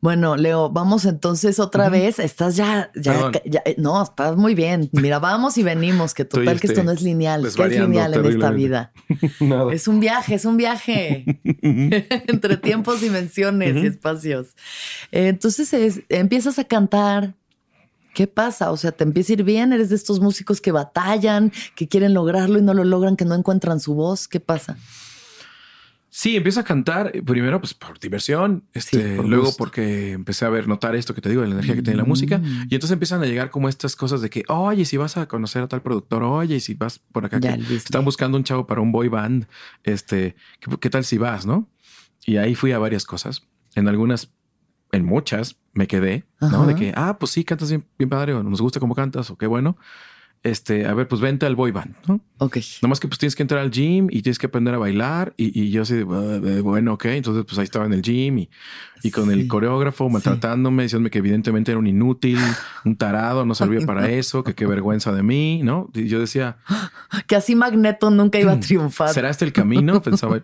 Bueno, 0.05 0.37
Leo, 0.37 0.69
vamos 0.69 1.07
entonces 1.07 1.59
otra 1.59 1.89
vez. 1.89 2.19
Estás 2.19 2.57
ya, 2.57 2.91
ya, 2.95 3.33
eh, 3.65 3.75
no, 3.79 4.03
estás 4.03 4.37
muy 4.37 4.55
bien. 4.55 4.91
Mira, 4.93 5.19
vamos 5.19 5.57
y 5.57 5.63
venimos, 5.63 6.13
que 6.13 6.27
total 6.27 6.61
que 6.61 6.67
esto 6.67 6.81
este, 6.81 6.85
no 6.85 6.93
es 6.93 7.01
lineal, 7.01 7.41
que 7.41 7.63
es 7.63 7.81
lineal 7.81 8.13
en 8.13 8.27
esta 8.27 8.51
vida. 8.51 8.93
Es 9.73 9.89
un 9.89 10.01
viaje, 10.01 10.35
es 10.35 10.45
un 10.45 10.59
viaje 10.59 11.25
entre 11.43 12.59
tiempos, 12.59 13.01
dimensiones 13.01 13.83
y 13.83 13.87
espacios. 13.87 14.49
Entonces 15.11 16.03
empiezas 16.11 16.59
a 16.59 16.65
cantar. 16.65 17.35
¿Qué 18.13 18.27
pasa? 18.27 18.73
O 18.73 18.77
sea, 18.77 18.93
te 18.93 19.05
empieza 19.05 19.33
a 19.33 19.37
ir 19.37 19.43
bien, 19.43 19.73
eres 19.73 19.89
de 19.89 19.97
estos 19.97 20.21
músicos 20.21 20.61
que 20.61 20.71
batallan, 20.71 21.51
que 21.75 21.89
quieren 21.89 22.13
lograrlo 22.13 22.59
y 22.59 22.63
no 22.63 22.75
lo 22.75 22.85
logran, 22.85 23.17
que 23.17 23.25
no 23.25 23.35
encuentran 23.35 23.81
su 23.81 23.95
voz. 23.95 24.29
¿Qué 24.29 24.39
pasa? 24.39 24.77
Sí, 26.17 26.37
empiezo 26.37 26.61
a 26.61 26.63
cantar 26.63 27.11
eh, 27.13 27.23
primero 27.23 27.61
pues 27.61 27.75
por 27.75 27.99
diversión, 27.99 28.63
este, 28.73 29.21
luego 29.21 29.53
porque 29.59 30.13
empecé 30.13 30.45
a 30.45 30.49
ver, 30.49 30.69
notar 30.69 30.95
esto 30.95 31.13
que 31.13 31.21
te 31.21 31.29
digo, 31.29 31.43
de 31.43 31.49
la 31.49 31.55
energía 31.55 31.75
que 31.75 31.83
tiene 31.83 31.97
la 31.97 32.05
música. 32.05 32.39
Mm. 32.39 32.69
Y 32.71 32.75
entonces 32.77 32.93
empiezan 32.93 33.21
a 33.21 33.27
llegar 33.27 33.51
como 33.51 33.69
estas 33.69 33.97
cosas 33.97 34.21
de 34.21 34.31
que, 34.31 34.45
oye, 34.47 34.85
si 34.85 34.97
vas 34.97 35.17
a 35.17 35.27
conocer 35.27 35.65
a 35.65 35.67
tal 35.67 35.83
productor, 35.83 36.23
oye, 36.23 36.61
si 36.61 36.75
vas 36.75 37.01
por 37.01 37.25
acá, 37.25 37.41
que 37.41 37.49
están 37.75 38.05
buscando 38.05 38.39
un 38.39 38.45
chavo 38.45 38.65
para 38.65 38.81
un 38.81 38.93
boy 38.93 39.09
band, 39.09 39.49
este, 39.83 40.37
¿qué, 40.81 40.89
tal 40.89 41.05
si 41.05 41.19
vas, 41.19 41.47
no? 41.47 41.69
Y 42.25 42.37
ahí 42.37 42.55
fui 42.55 42.71
a 42.71 42.79
varias 42.79 43.05
cosas. 43.07 43.49
En 43.75 43.89
algunas, 43.89 44.31
en 44.93 45.05
muchas, 45.05 45.57
me 45.73 45.89
quedé, 45.89 46.27
¿no? 46.41 46.65
De 46.65 46.77
que, 46.77 46.93
ah, 46.95 47.17
pues 47.19 47.33
sí, 47.33 47.43
cantas 47.43 47.71
bien, 47.71 47.89
bien 47.99 48.09
padre, 48.09 48.35
o 48.35 48.45
nos 48.45 48.61
gusta 48.61 48.79
cómo 48.79 48.95
cantas, 48.95 49.33
o 49.33 49.37
qué 49.37 49.49
bueno 49.49 49.77
este, 50.45 50.87
a 50.87 50.93
ver, 50.93 51.09
pues 51.09 51.23
vente 51.23 51.47
al 51.47 51.57
boy 51.57 51.73
band, 51.73 51.95
¿no? 52.07 52.21
Ok. 52.37 52.59
Nomás 52.83 53.01
que 53.01 53.09
pues 53.09 53.19
tienes 53.19 53.35
que 53.35 53.43
entrar 53.43 53.61
al 53.61 53.71
gym 53.71 54.09
y 54.11 54.21
tienes 54.21 54.39
que 54.39 54.47
aprender 54.47 54.75
a 54.75 54.79
bailar. 54.79 55.33
Y, 55.39 55.71
yo 55.71 55.83
así, 55.83 56.03
bueno, 56.03 56.93
ok. 56.93 57.07
Entonces, 57.07 57.47
pues 57.47 57.59
ahí 57.59 57.65
estaba 57.65 57.87
en 57.87 57.95
el 57.95 58.03
gym 58.03 58.41
y, 58.41 58.51
y 59.03 59.11
con 59.11 59.31
el 59.31 59.49
coreógrafo 59.49 60.11
maltratándome, 60.11 60.83
diciéndome 60.83 61.11
que 61.11 61.19
evidentemente 61.19 61.71
era 61.71 61.79
un 61.79 61.87
inútil, 61.87 62.39
un 62.85 62.95
tarado, 62.97 63.47
no 63.47 63.55
servía 63.55 63.87
para 63.87 64.11
eso, 64.11 64.45
que 64.45 64.55
qué 64.55 64.67
vergüenza 64.67 65.13
de 65.13 65.23
mí, 65.23 65.63
¿no? 65.65 65.91
Y 65.95 66.09
yo 66.09 66.21
decía... 66.21 66.59
Que 67.27 67.37
así 67.37 67.55
Magneto 67.55 68.11
nunca 68.11 68.39
iba 68.39 68.53
a 68.53 68.61
triunfar. 68.61 69.11
¿Será 69.11 69.31
este 69.31 69.45
el 69.45 69.53
camino? 69.53 70.03
Pensaba, 70.03 70.43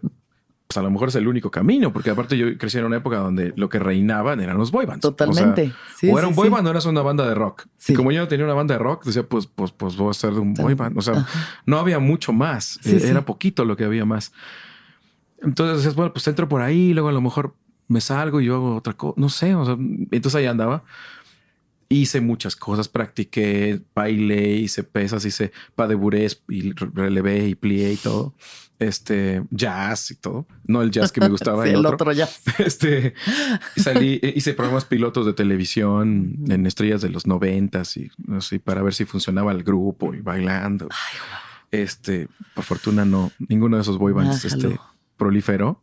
pues 0.70 0.78
a 0.78 0.82
lo 0.82 0.90
mejor 0.92 1.08
es 1.08 1.16
el 1.16 1.26
único 1.26 1.50
camino, 1.50 1.92
porque 1.92 2.10
aparte 2.10 2.38
yo 2.38 2.56
crecí 2.56 2.78
en 2.78 2.84
una 2.84 2.98
época 2.98 3.16
donde 3.16 3.52
lo 3.56 3.68
que 3.68 3.80
reinaban 3.80 4.40
eran 4.40 4.56
los 4.56 4.70
boy 4.70 4.86
bands. 4.86 5.00
Totalmente. 5.00 5.72
O, 6.08 6.16
era 6.16 6.28
un 6.28 6.34
boy 6.36 6.48
band 6.48 6.64
o 6.64 6.70
eras 6.70 6.86
una 6.86 7.02
banda 7.02 7.26
de 7.26 7.34
rock. 7.34 7.66
Y 7.88 7.94
como 7.94 8.12
yo 8.12 8.20
no 8.20 8.28
tenía 8.28 8.44
una 8.44 8.54
banda 8.54 8.74
de 8.74 8.78
rock, 8.78 9.04
decía, 9.04 9.24
pues, 9.24 9.48
pues, 9.48 9.72
pues 9.72 9.96
voy 9.96 10.10
a 10.10 10.14
ser 10.14 10.32
de 10.32 10.38
un 10.38 10.54
boy 10.54 10.74
band. 10.74 10.96
O 10.96 11.02
sea, 11.02 11.26
no 11.66 11.80
había 11.80 11.98
mucho 11.98 12.32
más. 12.32 12.78
Eh, 12.84 13.00
era 13.02 13.24
poquito 13.24 13.64
lo 13.64 13.76
que 13.76 13.82
había 13.82 14.04
más. 14.04 14.32
Entonces 15.42 15.78
decías, 15.78 15.96
bueno, 15.96 16.12
pues 16.12 16.28
entro 16.28 16.48
por 16.48 16.62
ahí, 16.62 16.92
luego 16.92 17.08
a 17.08 17.12
lo 17.12 17.20
mejor 17.20 17.56
me 17.88 18.00
salgo 18.00 18.40
y 18.40 18.44
yo 18.44 18.54
hago 18.54 18.76
otra 18.76 18.92
cosa. 18.92 19.14
No 19.16 19.28
sé. 19.28 19.52
O 19.56 19.64
sea, 19.64 19.74
entonces 19.74 20.36
ahí 20.36 20.46
andaba. 20.46 20.84
Hice 21.88 22.20
muchas 22.20 22.54
cosas, 22.54 22.86
practiqué, 22.86 23.80
bailé, 23.92 24.52
hice 24.52 24.84
pesas, 24.84 25.24
hice 25.24 25.50
pas 25.74 25.88
de 25.88 25.96
burés 25.96 26.44
y 26.48 26.70
relevé 26.70 27.48
y 27.48 27.56
plié 27.56 27.92
y 27.92 27.96
todo 27.96 28.34
este 28.80 29.44
jazz 29.50 30.10
y 30.10 30.16
todo, 30.16 30.46
no 30.64 30.82
el 30.82 30.90
jazz 30.90 31.12
que 31.12 31.20
me 31.20 31.28
gustaba. 31.28 31.68
el, 31.68 31.84
otro. 31.86 32.12
jazz. 32.12 32.42
Este 32.58 33.14
salí, 33.76 34.18
eh, 34.22 34.32
hice 34.34 34.54
programas 34.54 34.86
pilotos 34.86 35.26
de 35.26 35.34
televisión 35.34 36.36
en 36.48 36.66
estrellas 36.66 37.02
de 37.02 37.10
los 37.10 37.26
noventas 37.26 37.96
y 37.96 38.10
no 38.26 38.40
sé, 38.40 38.58
para 38.58 38.82
ver 38.82 38.94
si 38.94 39.04
funcionaba 39.04 39.52
el 39.52 39.62
grupo 39.62 40.14
y 40.14 40.20
bailando. 40.20 40.88
Este, 41.70 42.28
por 42.54 42.64
fortuna 42.64 43.04
no, 43.04 43.30
ninguno 43.48 43.76
de 43.76 43.82
esos 43.82 43.98
boy 43.98 44.12
bands 44.12 44.44
este, 44.44 44.78
proliferó. 45.16 45.82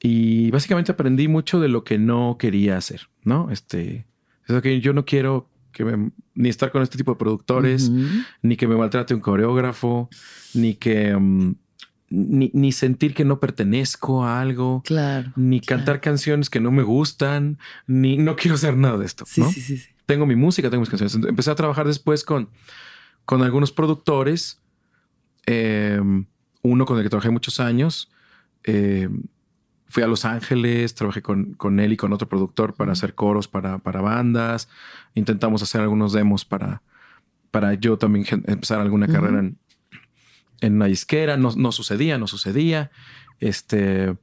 Y 0.00 0.50
básicamente 0.50 0.92
aprendí 0.92 1.28
mucho 1.28 1.60
de 1.60 1.68
lo 1.68 1.84
que 1.84 1.98
no 1.98 2.36
quería 2.38 2.76
hacer, 2.76 3.08
¿no? 3.22 3.50
Este, 3.50 4.06
es 4.46 4.60
que 4.60 4.80
yo 4.80 4.92
no 4.92 5.04
quiero 5.04 5.48
que 5.72 5.84
me, 5.84 6.10
ni 6.34 6.48
estar 6.48 6.72
con 6.72 6.82
este 6.82 6.96
tipo 6.98 7.12
de 7.12 7.18
productores, 7.18 7.90
ni 8.42 8.56
que 8.56 8.66
me 8.66 8.76
maltrate 8.76 9.14
un 9.14 9.20
coreógrafo, 9.20 10.08
ni 10.54 10.74
que 10.74 11.14
mm, 11.14 11.54
ni, 12.08 12.72
sentir 12.72 13.14
que 13.14 13.24
no 13.24 13.40
pertenezco 13.40 14.24
a 14.24 14.40
algo, 14.40 14.82
claro, 14.84 15.32
ni 15.36 15.60
cantar 15.60 16.00
canciones 16.00 16.50
que 16.50 16.60
no 16.60 16.70
me 16.70 16.82
gustan, 16.82 17.58
ni 17.86 18.16
no 18.16 18.36
quiero 18.36 18.54
hacer 18.54 18.76
nada 18.76 18.98
de 18.98 19.06
esto. 19.06 19.24
Sí, 19.26 19.42
sí, 19.44 19.60
sí, 19.60 19.82
Tengo 20.06 20.26
mi 20.26 20.36
música, 20.36 20.70
tengo 20.70 20.82
mis 20.82 20.90
canciones. 20.90 21.14
Empecé 21.14 21.50
a 21.50 21.54
trabajar 21.56 21.86
después 21.86 22.22
con, 22.22 22.48
con 23.24 23.42
algunos 23.42 23.72
productores, 23.72 24.60
em, 25.46 26.26
uno 26.62 26.84
con 26.86 26.96
el 26.96 27.02
que 27.02 27.10
trabajé 27.10 27.30
muchos 27.30 27.58
años. 27.58 28.10
Em, 28.62 29.24
fui 29.88 30.02
a 30.02 30.06
Los 30.06 30.24
Ángeles, 30.24 30.94
trabajé 30.94 31.22
con, 31.22 31.54
con, 31.54 31.80
él 31.80 31.92
y 31.92 31.96
con 31.96 32.12
otro 32.12 32.28
productor 32.28 32.74
para 32.74 32.92
hacer 32.92 33.14
coros 33.14 33.48
para, 33.48 33.78
para 33.78 34.00
bandas. 34.00 34.68
Intentamos 35.14 35.62
hacer 35.62 35.80
algunos 35.80 36.12
demos 36.12 36.44
para, 36.44 36.82
para 37.50 37.74
yo 37.74 37.96
también 37.96 38.26
empezar 38.46 38.80
alguna 38.80 39.08
carrera 39.08 39.40
en, 39.40 39.58
en 40.60 40.74
una 40.74 40.86
disquera, 40.86 41.36
no, 41.36 41.52
no 41.56 41.72
sucedía, 41.72 42.18
no 42.18 42.26
sucedía. 42.26 42.90
Este, 43.40 44.16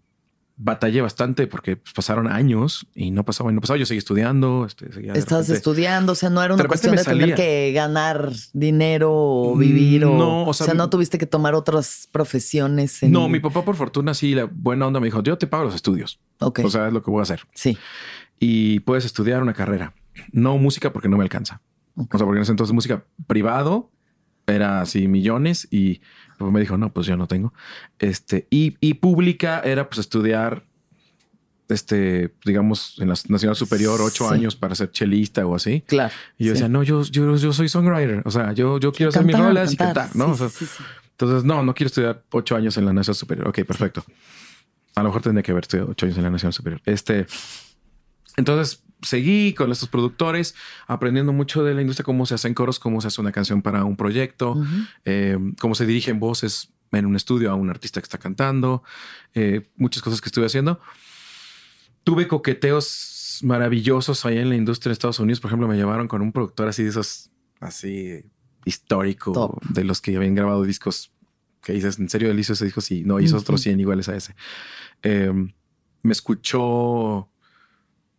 batallé 0.55 1.01
bastante 1.01 1.47
porque 1.47 1.77
pues, 1.77 1.93
pasaron 1.93 2.27
años 2.27 2.87
y 2.93 3.11
no 3.11 3.23
pasaba 3.25 3.51
y 3.51 3.55
no 3.55 3.61
pasaba. 3.61 3.77
Yo 3.77 3.85
seguí 3.85 3.97
estudiando. 3.97 4.65
Este, 4.65 4.89
Estabas 5.17 5.49
estudiando, 5.49 6.13
o 6.13 6.15
sea, 6.15 6.29
no 6.29 6.43
era 6.43 6.53
una 6.53 6.65
cuestión 6.65 6.95
de 6.95 7.03
tener 7.03 7.35
que 7.35 7.71
ganar 7.73 8.31
dinero 8.53 9.11
o 9.13 9.55
vivir 9.55 10.05
o, 10.05 10.17
no, 10.17 10.45
o 10.45 10.53
sea, 10.53 10.73
no 10.73 10.89
tuviste 10.89 11.17
que 11.17 11.25
tomar 11.25 11.55
otras 11.55 12.07
profesiones. 12.11 13.01
No, 13.03 13.27
mi 13.29 13.39
papá 13.39 13.63
por 13.65 13.75
fortuna 13.75 14.13
sí, 14.13 14.35
la 14.35 14.45
buena 14.45 14.87
onda 14.87 14.99
me 14.99 15.07
dijo, 15.07 15.23
yo 15.23 15.37
te 15.37 15.47
pago 15.47 15.65
los 15.65 15.75
estudios. 15.75 16.19
Ok. 16.39 16.61
O 16.63 16.69
sea, 16.69 16.87
es 16.87 16.93
lo 16.93 17.01
que 17.03 17.11
voy 17.11 17.19
a 17.19 17.23
hacer. 17.23 17.41
Sí. 17.53 17.77
Y 18.39 18.79
puedes 18.81 19.05
estudiar 19.05 19.41
una 19.41 19.53
carrera. 19.53 19.93
No 20.31 20.57
música 20.57 20.93
porque 20.93 21.09
no 21.09 21.17
me 21.17 21.23
alcanza. 21.23 21.61
O 21.95 22.17
sea, 22.17 22.25
porque 22.25 22.37
en 22.37 22.43
ese 22.43 22.51
entonces 22.51 22.73
música 22.73 23.05
privado 23.27 23.91
era 24.47 24.81
así 24.81 25.07
millones 25.07 25.67
y 25.71 26.01
pues 26.37 26.51
me 26.51 26.59
dijo, 26.59 26.77
no, 26.77 26.91
pues 26.91 27.07
yo 27.07 27.17
no 27.17 27.27
tengo. 27.27 27.53
Este, 27.99 28.47
y, 28.49 28.77
y 28.79 28.95
pública 28.95 29.61
era 29.63 29.89
pues 29.89 29.99
estudiar, 29.99 30.63
este, 31.69 32.33
digamos, 32.45 32.97
en 32.99 33.09
la 33.09 33.15
Nacional 33.27 33.55
Superior, 33.55 34.01
ocho 34.01 34.29
años 34.29 34.55
para 34.55 34.75
ser 34.75 34.91
chelista 34.91 35.45
o 35.45 35.55
así. 35.55 35.81
Claro. 35.81 36.13
Y 36.37 36.45
yo 36.45 36.53
decía, 36.53 36.69
no, 36.69 36.83
yo, 36.83 37.03
yo, 37.03 37.35
yo 37.35 37.53
soy 37.53 37.69
songwriter. 37.69 38.21
O 38.25 38.31
sea, 38.31 38.53
yo, 38.53 38.79
yo 38.79 38.91
quiero 38.91 39.09
hacer 39.09 39.25
mis 39.25 39.37
rolas 39.37 39.73
y 39.73 39.77
cantar, 39.77 40.15
¿no? 40.15 40.25
entonces, 40.25 41.43
no, 41.43 41.63
no 41.63 41.73
quiero 41.73 41.87
estudiar 41.87 42.23
ocho 42.31 42.55
años 42.55 42.77
en 42.77 42.85
la 42.85 42.93
Nacional 42.93 43.17
Superior. 43.17 43.47
Ok, 43.47 43.63
perfecto. 43.63 44.03
A 44.95 45.01
lo 45.01 45.09
mejor 45.09 45.21
tendría 45.21 45.43
que 45.43 45.51
haber 45.51 45.63
estudiado 45.63 45.91
ocho 45.91 46.05
años 46.05 46.17
en 46.17 46.23
la 46.23 46.29
Nacional 46.29 46.53
Superior. 46.53 46.81
Este, 46.85 47.25
entonces 48.37 48.83
seguí 49.03 49.53
con 49.53 49.71
estos 49.71 49.89
productores, 49.89 50.55
aprendiendo 50.87 51.33
mucho 51.33 51.63
de 51.63 51.73
la 51.73 51.81
industria, 51.81 52.03
cómo 52.03 52.25
se 52.25 52.35
hacen 52.35 52.53
coros, 52.53 52.79
cómo 52.79 53.01
se 53.01 53.07
hace 53.07 53.21
una 53.21 53.31
canción 53.31 53.61
para 53.61 53.83
un 53.85 53.95
proyecto, 53.95 54.61
eh, 55.05 55.37
cómo 55.59 55.75
se 55.75 55.85
dirigen 55.85 56.19
voces 56.19 56.73
en 56.91 57.05
un 57.05 57.15
estudio 57.15 57.51
a 57.51 57.55
un 57.55 57.69
artista 57.69 58.01
que 58.01 58.05
está 58.05 58.17
cantando, 58.17 58.83
eh, 59.33 59.69
muchas 59.75 60.01
cosas 60.01 60.21
que 60.21 60.29
estuve 60.29 60.45
haciendo. 60.45 60.79
Tuve 62.03 62.27
coqueteos 62.27 63.39
maravillosos 63.43 64.25
ahí 64.25 64.37
en 64.37 64.49
la 64.49 64.55
industria 64.55 64.89
de 64.89 64.93
Estados 64.93 65.19
Unidos. 65.19 65.39
Por 65.39 65.49
ejemplo, 65.49 65.67
me 65.67 65.75
llevaron 65.75 66.07
con 66.07 66.21
un 66.21 66.31
productor 66.31 66.67
así 66.67 66.83
de 66.83 66.89
esos, 66.89 67.31
así 67.59 68.25
histórico, 68.65 69.59
de 69.69 69.83
los 69.83 70.01
que 70.01 70.15
habían 70.15 70.35
grabado 70.35 70.63
discos 70.63 71.11
que 71.61 71.73
dices, 71.73 71.97
¿en 71.97 72.09
serio 72.09 72.29
él 72.29 72.39
hizo 72.39 72.53
ese 72.53 72.65
disco? 72.65 72.81
Sí, 72.81 73.03
no, 73.05 73.19
hizo 73.19 73.37
otros 73.37 73.61
100 73.61 73.79
iguales 73.79 74.09
a 74.09 74.15
ese. 74.15 74.35
Em, 75.01 75.53
me 76.03 76.11
escuchó 76.11 77.29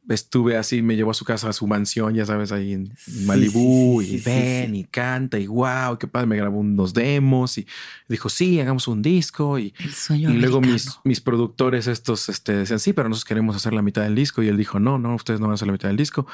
estuve 0.09 0.57
así, 0.57 0.83
me 0.83 0.97
llevó 0.97 1.11
a 1.13 1.15
su 1.15 1.25
casa, 1.25 1.49
a 1.49 1.53
su 1.53 1.67
mansión, 1.67 2.15
ya 2.15 2.27
sabes, 2.27 2.53
ahí 2.53 2.73
en 2.73 2.95
Malibú, 3.25 4.03
y 4.03 4.19
ven 4.19 4.75
y 4.75 4.85
canta, 4.85 5.39
y 5.39 5.47
wow, 5.47 5.97
qué 5.99 6.07
padre, 6.07 6.27
me 6.27 6.37
grabó 6.37 6.59
unos 6.59 6.93
demos 6.93 7.57
y 7.59 7.67
dijo, 8.09 8.29
sí, 8.29 8.61
hagamos 8.61 8.87
un 8.89 9.03
disco. 9.03 9.59
Y, 9.59 9.75
y 10.11 10.27
luego 10.27 10.61
mis, 10.61 10.99
mis 11.05 11.21
productores 11.21 11.87
estos 11.87 12.29
este, 12.29 12.55
decían, 12.55 12.81
sí, 12.81 12.93
pero 12.93 13.09
nosotros 13.09 13.29
queremos 13.29 13.57
hacer 13.57 13.73
la 13.73 13.83
mitad 13.83 14.03
del 14.03 14.15
disco. 14.15 14.43
Y 14.43 14.49
él 14.49 14.57
dijo, 14.57 14.79
no, 14.79 14.99
no, 14.99 15.15
ustedes 15.15 15.41
no 15.41 15.47
van 15.47 15.53
a 15.53 15.55
hacer 15.55 15.67
la 15.67 15.73
mitad 15.73 15.89
del 15.89 15.97
disco. 15.97 16.27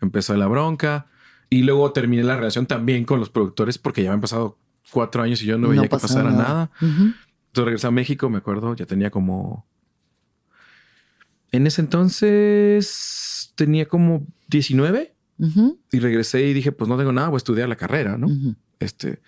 Empezó 0.00 0.36
la 0.36 0.46
bronca. 0.46 1.06
Y 1.48 1.62
luego 1.62 1.92
terminé 1.92 2.24
la 2.24 2.36
relación 2.36 2.66
también 2.66 3.04
con 3.04 3.20
los 3.20 3.30
productores 3.30 3.78
porque 3.78 4.02
ya 4.02 4.12
han 4.12 4.20
pasado 4.20 4.58
cuatro 4.90 5.22
años 5.22 5.42
y 5.42 5.46
yo 5.46 5.58
no 5.58 5.68
veía 5.68 5.82
que 5.82 5.88
pasara 5.88 6.30
nada. 6.30 6.70
Entonces 6.80 7.64
regresé 7.64 7.86
a 7.86 7.90
México, 7.92 8.28
me 8.30 8.38
acuerdo, 8.38 8.74
ya 8.74 8.86
tenía 8.86 9.10
como... 9.10 9.66
En 11.52 11.66
ese 11.66 11.80
entonces 11.80 13.52
tenía 13.54 13.86
como 13.86 14.26
19 14.48 15.14
y 15.92 15.98
regresé 15.98 16.46
y 16.46 16.54
dije, 16.54 16.72
pues 16.72 16.88
no 16.88 16.96
tengo 16.96 17.12
nada, 17.12 17.28
voy 17.28 17.36
a 17.36 17.38
estudiar 17.38 17.68
la 17.68 17.76
carrera, 17.76 18.16
¿no? 18.16 18.28
Este, 18.78 19.20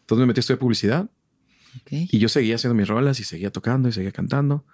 entonces 0.00 0.20
me 0.20 0.26
metí 0.26 0.38
a 0.38 0.40
estudiar 0.40 0.58
publicidad 0.58 1.10
y 1.90 2.18
yo 2.18 2.28
seguía 2.28 2.56
haciendo 2.56 2.74
mis 2.74 2.88
rolas 2.88 3.20
y 3.20 3.24
seguía 3.24 3.50
tocando 3.50 3.88
y 3.88 3.92
seguía 3.92 4.12
cantando. 4.12 4.64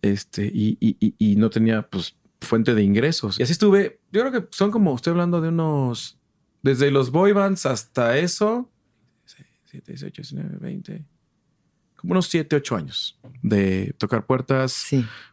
Este, 0.00 0.50
y, 0.52 0.76
y, 0.80 1.14
y, 1.16 1.36
no 1.36 1.48
tenía 1.48 1.88
pues 1.88 2.16
fuente 2.40 2.74
de 2.74 2.82
ingresos. 2.82 3.38
Y 3.38 3.44
así 3.44 3.52
estuve, 3.52 4.00
yo 4.10 4.20
creo 4.22 4.32
que 4.32 4.48
son 4.50 4.72
como, 4.72 4.96
estoy 4.96 5.12
hablando 5.12 5.40
de 5.40 5.48
unos, 5.48 6.18
desde 6.62 6.90
los 6.90 7.12
boy 7.12 7.32
bands 7.32 7.66
hasta 7.66 8.18
eso, 8.18 8.68
7, 9.66 9.92
18, 9.92 10.22
19, 10.22 10.56
20, 10.58 11.04
como 11.96 12.12
unos 12.12 12.26
7, 12.26 12.56
8 12.56 12.76
años 12.76 13.18
de 13.42 13.94
tocar 13.96 14.26
puertas, 14.26 14.88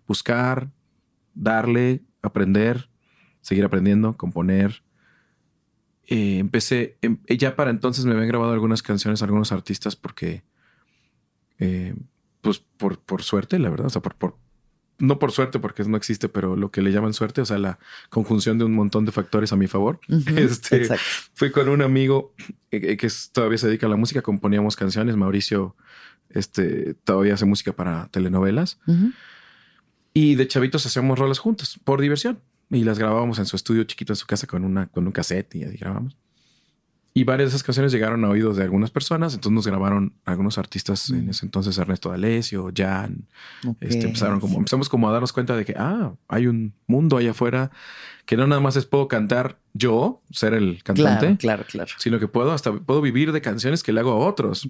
buscar, 0.07 0.69
darle, 1.39 2.03
aprender, 2.21 2.89
seguir 3.41 3.63
aprendiendo, 3.65 4.17
componer. 4.17 4.83
Eh, 6.07 6.39
empecé, 6.39 6.97
em, 7.01 7.19
ya 7.27 7.55
para 7.55 7.71
entonces 7.71 8.05
me 8.05 8.11
habían 8.11 8.27
grabado 8.27 8.51
algunas 8.51 8.83
canciones, 8.83 9.21
algunos 9.21 9.51
artistas, 9.51 9.95
porque, 9.95 10.43
eh, 11.59 11.95
pues 12.41 12.59
por, 12.59 12.99
por 12.99 13.23
suerte, 13.23 13.59
la 13.59 13.69
verdad, 13.69 13.87
o 13.87 13.89
sea, 13.89 14.01
por, 14.01 14.15
por, 14.15 14.37
no 14.97 15.17
por 15.17 15.31
suerte, 15.31 15.59
porque 15.59 15.83
no 15.85 15.97
existe, 15.97 16.27
pero 16.27 16.55
lo 16.55 16.71
que 16.71 16.81
le 16.81 16.91
llaman 16.91 17.13
suerte, 17.13 17.41
o 17.41 17.45
sea, 17.45 17.57
la 17.57 17.79
conjunción 18.09 18.57
de 18.57 18.65
un 18.65 18.73
montón 18.73 19.05
de 19.05 19.11
factores 19.11 19.53
a 19.53 19.55
mi 19.55 19.67
favor. 19.67 19.99
este, 20.35 20.89
fui 21.33 21.51
con 21.51 21.69
un 21.69 21.81
amigo 21.81 22.33
que, 22.69 22.97
todavía 23.31 23.57
se 23.57 23.67
dedica 23.67 23.87
a 23.87 23.89
la 23.89 23.95
música, 23.95 24.21
componíamos 24.21 24.75
canciones. 24.75 25.15
Mauricio 25.15 25.75
este, 26.29 26.95
todavía 27.03 27.35
hace 27.35 27.45
música 27.45 27.71
para 27.71 28.09
telenovelas. 28.09 28.79
Y 30.13 30.35
de 30.35 30.47
chavitos 30.47 30.85
hacíamos 30.85 31.17
rolas 31.19 31.39
juntos 31.39 31.79
por 31.83 32.01
diversión. 32.01 32.39
Y 32.71 32.83
las 32.83 32.99
grabábamos 32.99 33.39
en 33.39 33.45
su 33.45 33.55
estudio 33.55 33.83
chiquito 33.83 34.13
en 34.13 34.17
su 34.17 34.27
casa 34.27 34.45
con, 34.45 34.63
una, 34.63 34.87
con 34.87 35.05
un 35.05 35.11
cassette 35.11 35.55
y 35.55 35.63
ahí 35.63 35.77
grabamos. 35.77 36.15
Y 37.13 37.23
varias 37.23 37.49
de 37.49 37.55
esas 37.55 37.63
canciones 37.63 37.91
llegaron 37.91 38.23
a 38.23 38.29
oídos 38.29 38.55
de 38.57 38.63
algunas 38.63 38.91
personas, 38.91 39.33
entonces 39.33 39.53
nos 39.55 39.67
grabaron 39.67 40.13
algunos 40.25 40.59
artistas 40.59 41.09
en 41.09 41.25
mm. 41.25 41.29
ese 41.31 41.45
entonces, 41.45 41.77
Ernesto 41.77 42.09
D'Alessio, 42.11 42.71
Jan. 42.75 43.27
Este, 43.79 44.05
empezaron 44.05 44.39
como, 44.39 44.59
empezamos 44.59 44.87
como 44.87 45.09
a 45.09 45.11
darnos 45.11 45.33
cuenta 45.33 45.55
de 45.57 45.65
que, 45.65 45.73
ah, 45.75 46.13
hay 46.27 46.45
un 46.45 46.73
mundo 46.85 47.17
allá 47.17 47.31
afuera 47.31 47.71
que 48.25 48.37
no 48.37 48.45
nada 48.45 48.61
más 48.61 48.75
es 48.75 48.85
puedo 48.85 49.07
cantar 49.07 49.57
yo, 49.73 50.21
ser 50.29 50.53
el 50.53 50.83
cantante, 50.83 51.35
claro, 51.37 51.65
claro, 51.67 51.91
sino 51.97 52.19
que 52.19 52.27
puedo 52.27 52.51
hasta 52.51 52.71
puedo 52.71 53.01
vivir 53.01 53.31
de 53.31 53.41
canciones 53.41 53.81
que 53.81 53.91
le 53.91 54.01
hago 54.01 54.11
a 54.11 54.17
otros. 54.17 54.69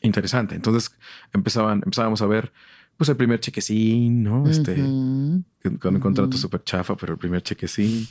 Interesante. 0.00 0.54
Entonces 0.54 0.96
empezaban, 1.34 1.82
empezábamos 1.84 2.22
a 2.22 2.26
ver 2.26 2.52
pues 2.98 3.08
el 3.08 3.16
primer 3.16 3.38
chequecín, 3.38 4.24
¿no? 4.24 4.46
Este, 4.48 4.74
con 4.74 5.94
un 5.94 6.00
contrato 6.00 6.36
súper 6.36 6.64
chafa, 6.64 6.96
pero 6.96 7.12
el 7.12 7.18
primer 7.18 7.42
chequecín. 7.42 8.08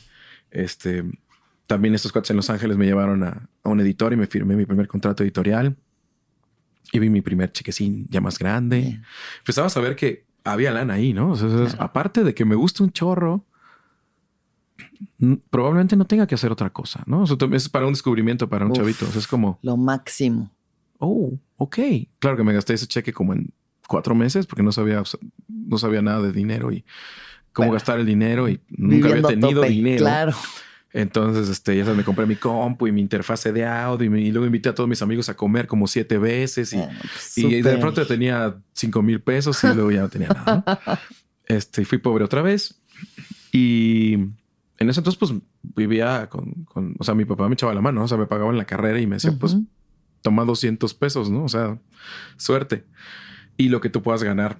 Este, 0.50 1.04
también 1.68 1.94
estos 1.94 2.14
cuates 2.14 2.32
en 2.32 2.38
Los 2.38 2.50
Ángeles 2.50 2.78
me 2.78 2.86
llevaron 2.86 3.22
a, 3.26 3.50
un 3.64 3.82
editor 3.82 4.14
y 4.14 4.16
me 4.16 4.28
firmé 4.28 4.56
mi 4.56 4.66
primer 4.66 4.88
contrato 4.88 5.24
editorial. 5.24 5.76
Y 6.94 7.00
vi 7.00 7.10
mi 7.10 7.22
primer 7.22 7.52
chequecín 7.52 8.08
ya 8.10 8.22
más 8.22 8.40
grande. 8.40 9.02
Empezaba 9.40 9.68
a 9.68 9.70
saber 9.70 9.98
que 9.98 10.26
había 10.46 10.72
lana 10.72 10.94
ahí, 10.94 11.12
¿no? 11.12 11.34
Aparte 11.80 12.24
de 12.24 12.34
que 12.34 12.46
me 12.46 12.56
gusta 12.56 12.82
un 12.82 12.94
chorro, 12.94 13.44
probablemente 15.50 15.98
no 15.98 16.08
tenga 16.08 16.28
que 16.28 16.36
hacer 16.36 16.50
otra 16.50 16.70
cosa, 16.70 17.04
¿no? 17.06 17.26
Eso 17.26 17.38
es 17.52 17.68
para 17.68 17.86
un 17.86 17.92
descubrimiento, 17.92 18.48
para 18.48 18.66
un 18.66 18.72
chavito. 18.72 19.06
es 19.14 19.28
como... 19.28 19.60
Lo 19.64 19.76
máximo. 19.76 20.50
Oh, 20.98 21.38
ok. 21.58 21.78
Claro 22.20 22.38
que 22.38 22.44
me 22.46 22.54
gasté 22.54 22.74
ese 22.74 22.88
cheque 22.88 23.12
como 23.12 23.34
en 23.34 23.52
cuatro 23.88 24.16
meses 24.16 24.46
porque 24.46 24.64
no 24.64 24.72
sabía, 24.72 25.04
no 25.50 25.78
sabía 25.78 26.02
nada 26.02 26.22
de 26.22 26.32
dinero 26.32 26.72
y 26.72 26.86
cómo 27.54 27.72
gastar 27.72 28.00
el 28.00 28.06
dinero 28.06 28.48
y 28.48 28.60
nunca 28.70 29.10
había 29.10 29.24
tenido 29.24 29.64
dinero. 29.64 30.00
Claro. 30.00 30.34
Entonces, 30.94 31.50
este, 31.50 31.76
ya 31.76 31.84
sabes, 31.84 31.98
me 31.98 32.04
compré 32.04 32.26
mi 32.26 32.36
compu 32.36 32.88
y 32.88 32.92
mi 32.92 33.02
interfase 33.02 33.52
de 33.52 33.66
audio 33.66 34.16
y, 34.16 34.32
luego 34.32 34.46
invité 34.46 34.70
a 34.70 34.76
todos 34.76 34.90
mis 34.90 35.02
amigos 35.02 35.30
a 35.30 35.36
comer 35.36 35.68
como 35.68 35.86
siete 35.86 36.18
veces 36.18 36.74
y, 36.74 36.78
ah, 36.78 36.90
y 37.36 37.62
de 37.62 37.78
pronto 37.78 38.06
tenía 38.08 38.56
cinco 38.74 39.02
mil 39.02 39.22
pesos 39.22 39.62
y 39.64 39.68
luego 39.68 39.92
ya 39.92 40.02
no 40.02 40.10
tenía 40.10 40.30
nada. 40.30 40.80
Este, 41.50 41.86
fui 41.86 41.98
pobre 41.98 42.26
otra 42.26 42.42
vez 42.42 42.82
y 43.54 44.16
en 44.80 44.90
ese 44.90 45.00
entonces, 45.00 45.18
pues 45.18 45.32
vivía 45.62 46.28
con, 46.30 46.66
con, 46.66 46.96
o 47.00 47.04
sea, 47.06 47.16
mi 47.16 47.24
papá 47.24 47.48
me 47.48 47.54
echaba 47.54 47.74
la 47.74 47.80
mano, 47.80 48.04
o 48.04 48.08
sea, 48.08 48.18
me 48.18 48.26
pagaban 48.26 48.58
la 48.58 48.66
carrera 48.66 49.00
y 49.00 49.08
me 49.08 49.16
decía, 49.16 49.32
pues 49.40 49.56
toma 50.22 50.44
200 50.44 50.94
pesos, 50.94 51.30
¿no? 51.30 51.46
O 51.46 51.50
sea, 51.50 51.80
suerte. 52.36 52.84
Y 53.58 53.70
lo 53.70 53.82
que 53.82 53.89
tú 53.89 54.01
puedas 54.01 54.24
ganar, 54.24 54.60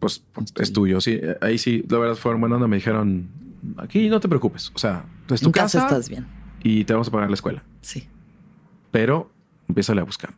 pues 0.00 0.24
es 0.56 0.72
tuyo. 0.72 1.00
Sí, 1.00 1.20
ahí 1.40 1.58
sí, 1.58 1.84
la 1.88 1.98
verdad 1.98 2.16
fueron 2.16 2.40
buenas, 2.40 2.60
me 2.60 2.76
dijeron, 2.76 3.28
aquí 3.76 4.08
no 4.08 4.20
te 4.20 4.28
preocupes. 4.28 4.72
O 4.74 4.78
sea, 4.78 5.04
es 5.30 5.40
tu 5.40 5.52
casa, 5.52 5.78
estás 5.78 6.08
bien. 6.08 6.26
Y 6.62 6.84
te 6.84 6.92
vamos 6.92 7.08
a 7.08 7.10
pagar 7.10 7.30
la 7.30 7.34
escuela. 7.34 7.62
Sí. 7.80 8.08
Pero 8.90 9.30
empieza 9.68 9.92
a 9.92 10.02
buscar. 10.02 10.34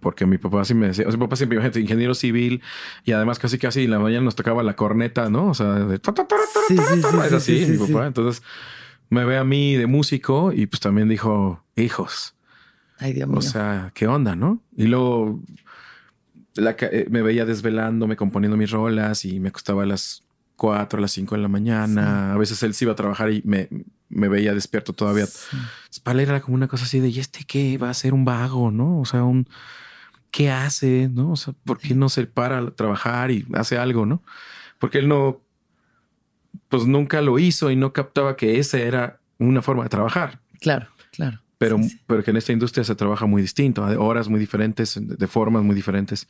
Porque 0.00 0.26
mi 0.26 0.36
papá 0.36 0.64
sí 0.64 0.74
me 0.74 0.88
decía, 0.88 1.06
o 1.08 1.10
sea, 1.10 1.18
mi 1.18 1.24
papá 1.24 1.36
siempre 1.36 1.60
gente 1.62 1.80
ingeniero 1.80 2.14
civil 2.14 2.60
y 3.04 3.12
además 3.12 3.38
casi 3.38 3.56
casi 3.56 3.84
en 3.84 3.90
la 3.90 3.98
mañana 3.98 4.24
nos 4.24 4.34
tocaba 4.34 4.62
la 4.62 4.76
corneta, 4.76 5.30
¿no? 5.30 5.46
O 5.48 5.54
sea, 5.54 5.72
de 5.74 5.96
sí, 5.96 6.76
sí, 6.76 7.02
sí, 7.02 7.16
es 7.24 7.32
así 7.32 7.66
mi 7.66 7.78
papá. 7.78 8.06
Entonces 8.06 8.42
me 9.08 9.24
ve 9.24 9.38
a 9.38 9.44
mí 9.44 9.76
de 9.76 9.86
músico 9.86 10.52
y 10.52 10.66
pues 10.66 10.80
también 10.80 11.08
dijo, 11.08 11.64
hijos. 11.76 12.34
Ay, 12.98 13.14
Dios 13.14 13.28
mío. 13.28 13.38
O 13.38 13.42
sea, 13.42 13.92
¿qué 13.94 14.06
onda, 14.06 14.36
no? 14.36 14.60
Y 14.76 14.84
luego 14.84 15.40
eh, 16.56 17.06
me 17.10 17.22
veía 17.22 17.44
desvelando, 17.44 18.08
componiendo 18.16 18.56
mis 18.56 18.70
rolas 18.70 19.24
y 19.24 19.40
me 19.40 19.52
costaba 19.52 19.84
las 19.86 20.22
4, 20.56 20.98
a 20.98 21.02
las 21.02 21.12
5 21.12 21.34
de 21.34 21.42
la 21.42 21.48
mañana. 21.48 22.32
A 22.32 22.36
veces 22.36 22.62
él 22.62 22.74
se 22.74 22.84
iba 22.84 22.92
a 22.92 22.96
trabajar 22.96 23.30
y 23.32 23.42
me, 23.44 23.68
me 24.08 24.28
veía 24.28 24.54
despierto 24.54 24.92
todavía. 24.92 25.26
Para 26.02 26.20
él 26.20 26.28
era 26.28 26.40
como 26.40 26.54
una 26.54 26.68
cosa 26.68 26.84
así 26.84 27.00
de, 27.00 27.08
¿y 27.08 27.18
este 27.18 27.44
qué? 27.44 27.78
Va 27.78 27.90
a 27.90 27.94
ser 27.94 28.14
un 28.14 28.24
vago, 28.24 28.70
¿no? 28.70 29.00
O 29.00 29.04
sea, 29.04 29.24
un... 29.24 29.48
¿Qué 30.30 30.50
hace? 30.50 31.08
¿No? 31.12 31.32
O 31.32 31.36
sea, 31.36 31.54
¿por 31.64 31.78
qué 31.78 31.94
no 31.94 32.08
se 32.08 32.26
para 32.26 32.58
a 32.58 32.70
trabajar 32.72 33.30
y 33.30 33.46
hace 33.54 33.78
algo, 33.78 34.04
no? 34.04 34.20
Porque 34.80 34.98
él 34.98 35.06
no, 35.06 35.40
pues 36.68 36.86
nunca 36.86 37.20
lo 37.20 37.38
hizo 37.38 37.70
y 37.70 37.76
no 37.76 37.92
captaba 37.92 38.36
que 38.36 38.58
esa 38.58 38.78
era 38.78 39.20
una 39.38 39.62
forma 39.62 39.84
de 39.84 39.90
trabajar. 39.90 40.40
Claro, 40.60 40.88
claro. 41.12 41.43
Pero, 41.68 41.80
pero 42.06 42.22
que 42.24 42.30
en 42.30 42.36
esta 42.36 42.52
industria 42.52 42.84
se 42.84 42.94
trabaja 42.94 43.26
muy 43.26 43.42
distinto, 43.42 43.84
a 43.84 43.98
horas 43.98 44.28
muy 44.28 44.40
diferentes, 44.40 44.98
de 45.00 45.26
formas 45.26 45.62
muy 45.62 45.74
diferentes 45.74 46.28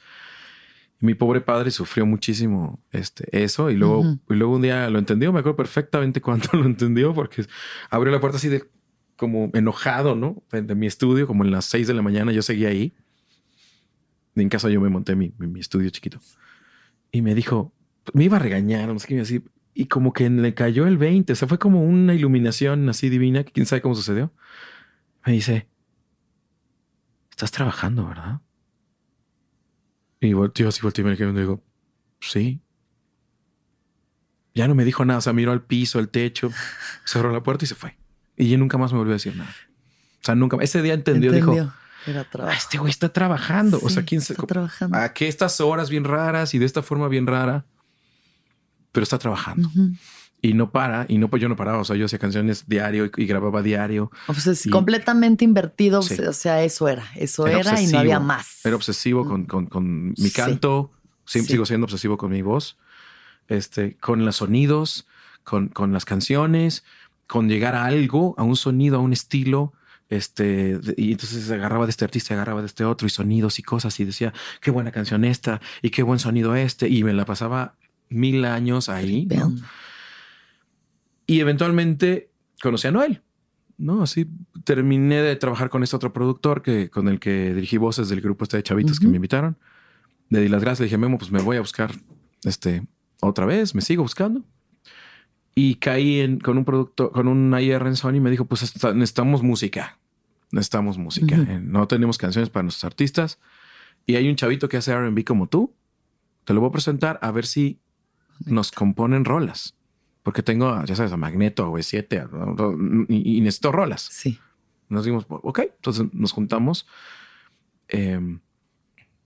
mi 1.04 1.14
pobre 1.14 1.40
padre 1.40 1.70
sufrió 1.70 2.06
muchísimo 2.06 2.82
este, 2.90 3.26
eso 3.44 3.70
y 3.70 3.76
luego, 3.76 4.18
y 4.30 4.34
luego 4.34 4.54
un 4.54 4.62
día 4.62 4.88
lo 4.88 4.98
entendió. 4.98 5.32
Me 5.32 5.40
acuerdo 5.40 5.56
perfectamente 5.56 6.20
cuando 6.22 6.48
lo 6.52 6.64
entendió 6.64 7.14
porque 7.14 7.44
abrió 7.90 8.12
la 8.12 8.20
puerta 8.20 8.38
así 8.38 8.48
de 8.48 8.64
como 9.16 9.50
enojado, 9.54 10.16
¿no? 10.16 10.42
De, 10.50 10.74
mi 10.74 10.86
estudio, 10.86 11.26
como 11.26 11.44
en 11.44 11.50
las 11.50 11.66
seis 11.66 11.86
de 11.86 11.94
la 11.94 12.02
mañana. 12.02 12.32
Yo 12.32 12.42
seguía 12.42 12.68
ahí. 12.68 12.94
En 14.34 14.48
casa 14.48 14.68
yo 14.68 14.80
me 14.80 14.88
monté 14.88 15.14
mi, 15.14 15.32
mi, 15.38 15.60
estudio 15.60 15.90
chiquito 15.90 16.18
y 17.12 17.22
me 17.22 17.36
dijo, 17.36 17.72
me 18.14 18.24
iba 18.24 18.36
a 18.36 18.40
regañar, 18.40 18.88
no 18.88 18.98
sé 18.98 19.06
qué 19.06 19.20
así. 19.20 19.44
Y 19.74 19.86
como 19.86 20.12
que 20.12 20.28
le 20.28 20.54
cayó 20.54 20.88
el 20.88 20.98
20. 20.98 21.32
O 21.32 21.36
sea, 21.36 21.46
fue 21.46 21.58
como 21.58 21.84
una 21.84 22.14
iluminación 22.14 22.88
así 22.88 23.08
divina 23.08 23.44
que 23.44 23.52
quién 23.52 23.66
sabe 23.66 23.82
cómo 23.82 23.94
sucedió. 23.94 24.32
Me 25.24 25.32
dice, 25.32 25.66
estás 27.30 27.50
trabajando, 27.50 28.06
¿verdad? 28.06 28.40
Y 30.20 30.32
volteó 30.32 30.68
así, 30.68 30.80
volteó 30.82 31.02
y 31.02 31.16
me 31.16 31.40
digo, 31.40 31.62
sí. 32.20 32.60
Ya 34.54 34.68
no 34.68 34.74
me 34.74 34.84
dijo 34.84 35.04
nada, 35.04 35.18
o 35.18 35.22
sea, 35.22 35.32
miró 35.32 35.52
al 35.52 35.62
piso, 35.62 35.98
al 35.98 36.08
techo, 36.08 36.50
cerró 37.04 37.32
la 37.32 37.42
puerta 37.42 37.64
y 37.64 37.68
se 37.68 37.74
fue. 37.74 37.96
Y 38.36 38.48
yo 38.48 38.58
nunca 38.58 38.78
más 38.78 38.92
me 38.92 38.98
volvió 38.98 39.12
a 39.12 39.16
decir 39.16 39.36
nada. 39.36 39.54
O 40.22 40.24
sea, 40.24 40.34
nunca, 40.34 40.56
ese 40.60 40.82
día 40.82 40.94
entendió, 40.94 41.32
dijo, 41.32 41.52
Era 42.06 42.26
ah, 42.40 42.52
este 42.52 42.78
güey 42.78 42.90
está 42.90 43.10
trabajando. 43.10 43.80
o 43.82 43.88
sea, 43.88 44.04
¿quién 44.04 44.20
se, 44.20 44.34
está 44.34 44.46
trabajando. 44.46 44.96
¿A 44.96 45.12
qué 45.12 45.28
estas 45.28 45.60
horas 45.60 45.90
bien 45.90 46.04
raras 46.04 46.54
y 46.54 46.58
de 46.58 46.66
esta 46.66 46.82
forma 46.82 47.08
bien 47.08 47.26
rara? 47.26 47.64
Pero 48.92 49.02
está 49.02 49.18
trabajando 49.18 49.70
y 50.44 50.52
no 50.52 50.70
para, 50.70 51.06
y 51.08 51.16
no, 51.16 51.30
pues 51.30 51.40
yo 51.40 51.48
no 51.48 51.56
paraba, 51.56 51.78
o 51.78 51.84
sea, 51.84 51.96
yo 51.96 52.04
hacía 52.04 52.18
canciones 52.18 52.68
diario 52.68 53.10
y, 53.16 53.24
grababa 53.24 53.62
diario. 53.62 54.10
O 54.26 54.34
sea, 54.34 54.52
es 54.52 54.68
completamente 54.70 55.42
invertido, 55.42 56.00
o 56.00 56.02
sea, 56.02 56.62
eso 56.62 56.86
era, 56.86 57.06
eso 57.16 57.46
era, 57.46 57.80
y 57.80 57.86
no 57.86 58.00
había 58.00 58.20
más. 58.20 58.60
Era 58.62 58.76
obsesivo 58.76 59.26
con, 59.26 59.46
con, 59.46 60.12
mi 60.18 60.30
canto, 60.30 60.92
siempre 61.24 61.52
sigo 61.52 61.64
siendo 61.64 61.86
obsesivo 61.86 62.18
con 62.18 62.30
mi 62.30 62.42
voz, 62.42 62.76
este, 63.48 63.96
con 63.96 64.26
los 64.26 64.36
sonidos, 64.36 65.06
con, 65.44 65.68
con 65.68 65.94
las 65.94 66.04
canciones, 66.04 66.84
con 67.26 67.48
llegar 67.48 67.74
a 67.74 67.86
algo, 67.86 68.34
a 68.36 68.42
un 68.42 68.56
sonido, 68.56 68.98
a 68.98 69.00
un 69.00 69.14
estilo. 69.14 69.72
Este, 70.10 70.78
y 70.98 71.12
entonces 71.12 71.50
agarraba 71.50 71.86
de 71.86 71.90
este 71.90 72.04
artista, 72.04 72.34
agarraba 72.34 72.60
de 72.60 72.66
este 72.66 72.84
otro, 72.84 73.06
y 73.06 73.10
sonidos 73.10 73.58
y 73.58 73.62
cosas, 73.62 73.98
y 73.98 74.04
decía, 74.04 74.34
qué 74.60 74.70
buena 74.70 74.92
canción 74.92 75.24
esta, 75.24 75.62
y 75.80 75.88
qué 75.88 76.02
buen 76.02 76.18
sonido 76.18 76.54
este, 76.54 76.90
y 76.90 77.02
me 77.02 77.14
la 77.14 77.24
pasaba 77.24 77.76
mil 78.10 78.44
años 78.44 78.90
ahí. 78.90 79.26
Y 81.26 81.40
eventualmente 81.40 82.30
conocí 82.60 82.88
a 82.88 82.90
Noel. 82.90 83.22
¿no? 83.78 84.02
Así 84.02 84.26
terminé 84.64 85.20
de 85.22 85.36
trabajar 85.36 85.68
con 85.68 85.82
este 85.82 85.96
otro 85.96 86.12
productor 86.12 86.62
que, 86.62 86.90
con 86.90 87.08
el 87.08 87.20
que 87.20 87.54
dirigí 87.54 87.76
voces 87.76 88.08
del 88.08 88.20
grupo 88.20 88.44
este 88.44 88.56
de 88.56 88.62
chavitos 88.62 89.00
que 89.00 89.06
me 89.06 89.16
invitaron. 89.16 89.56
Le 90.30 90.40
di 90.40 90.48
las 90.48 90.62
gracias, 90.62 90.80
le 90.80 90.86
dije, 90.86 90.98
Memo, 90.98 91.18
pues 91.18 91.30
me 91.30 91.42
voy 91.42 91.56
a 91.56 91.60
buscar 91.60 91.92
este, 92.44 92.86
otra 93.20 93.46
vez, 93.46 93.74
me 93.74 93.82
sigo 93.82 94.02
buscando. 94.02 94.42
Y 95.54 95.76
caí 95.76 96.20
en, 96.20 96.40
con 96.40 96.58
un 96.58 96.64
productor, 96.64 97.12
con 97.12 97.28
un 97.28 97.56
IR 97.58 97.86
en 97.86 97.96
Sony 97.96 98.14
y 98.14 98.20
me 98.20 98.30
dijo, 98.30 98.44
pues 98.44 98.74
necesitamos 98.94 99.42
música, 99.42 99.98
necesitamos 100.50 100.98
música, 100.98 101.36
eh, 101.36 101.60
no 101.62 101.86
tenemos 101.86 102.18
canciones 102.18 102.50
para 102.50 102.64
nuestros 102.64 102.84
artistas. 102.84 103.38
Y 104.04 104.16
hay 104.16 104.28
un 104.28 104.36
chavito 104.36 104.68
que 104.68 104.78
hace 104.78 104.96
RB 104.96 105.24
como 105.24 105.48
tú, 105.48 105.72
te 106.44 106.54
lo 106.54 106.60
voy 106.60 106.70
a 106.70 106.72
presentar 106.72 107.18
a 107.22 107.30
ver 107.30 107.46
si 107.46 107.78
nos 108.44 108.72
componen 108.72 109.24
rolas. 109.24 109.76
Porque 110.24 110.42
tengo, 110.42 110.82
ya 110.86 110.96
sabes, 110.96 111.12
a 111.12 111.18
Magneto, 111.18 111.64
a 111.64 111.68
V7 111.68 113.06
y, 113.10 113.40
necesito 113.42 113.70
rolas. 113.70 114.08
Sí. 114.10 114.40
Nos 114.88 115.04
dimos, 115.04 115.26
ok, 115.28 115.60
entonces 115.76 116.06
nos 116.12 116.32
juntamos. 116.32 116.86
Em, 117.88 118.40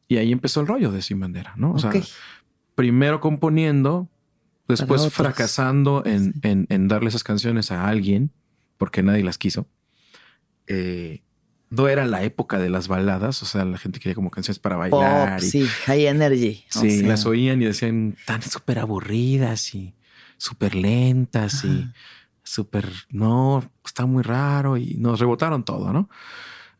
y 0.08 0.16
ahí 0.16 0.32
empezó 0.32 0.60
el 0.60 0.66
rollo 0.66 0.90
de 0.90 1.00
Sin 1.00 1.20
Bandera, 1.20 1.54
¿no? 1.56 1.72
O 1.72 1.78
sea, 1.78 1.92
primero 2.74 3.20
componiendo, 3.20 4.08
después 4.66 5.08
fracasando 5.12 6.02
en, 6.04 6.34
en, 6.42 6.88
darle 6.88 7.10
esas 7.10 7.22
canciones 7.22 7.70
a 7.70 7.86
alguien, 7.86 8.32
porque 8.76 9.04
nadie 9.04 9.22
las 9.22 9.38
quiso. 9.38 9.68
Eh, 10.66 11.22
no 11.70 11.86
era 11.86 12.06
la 12.06 12.24
época 12.24 12.58
de 12.58 12.70
las 12.70 12.88
baladas, 12.88 13.40
o 13.44 13.46
sea, 13.46 13.64
la 13.64 13.78
gente 13.78 14.00
quería 14.00 14.16
como 14.16 14.32
canciones 14.32 14.58
para 14.58 14.76
bailar. 14.76 15.40
sí, 15.42 15.64
high 15.86 16.06
energy. 16.06 16.64
Sí, 16.70 17.02
las 17.02 17.24
oían 17.24 17.62
y 17.62 17.66
decían 17.66 18.16
tan 18.26 18.42
súper 18.42 18.80
aburridas 18.80 19.76
y 19.76 19.94
súper 20.38 20.74
lentas 20.74 21.64
y 21.64 21.88
súper, 22.42 22.88
no, 23.10 23.70
está 23.84 24.06
muy 24.06 24.22
raro 24.22 24.78
y 24.78 24.94
nos 24.94 25.20
rebotaron 25.20 25.64
todo, 25.64 25.92
¿no? 25.92 26.08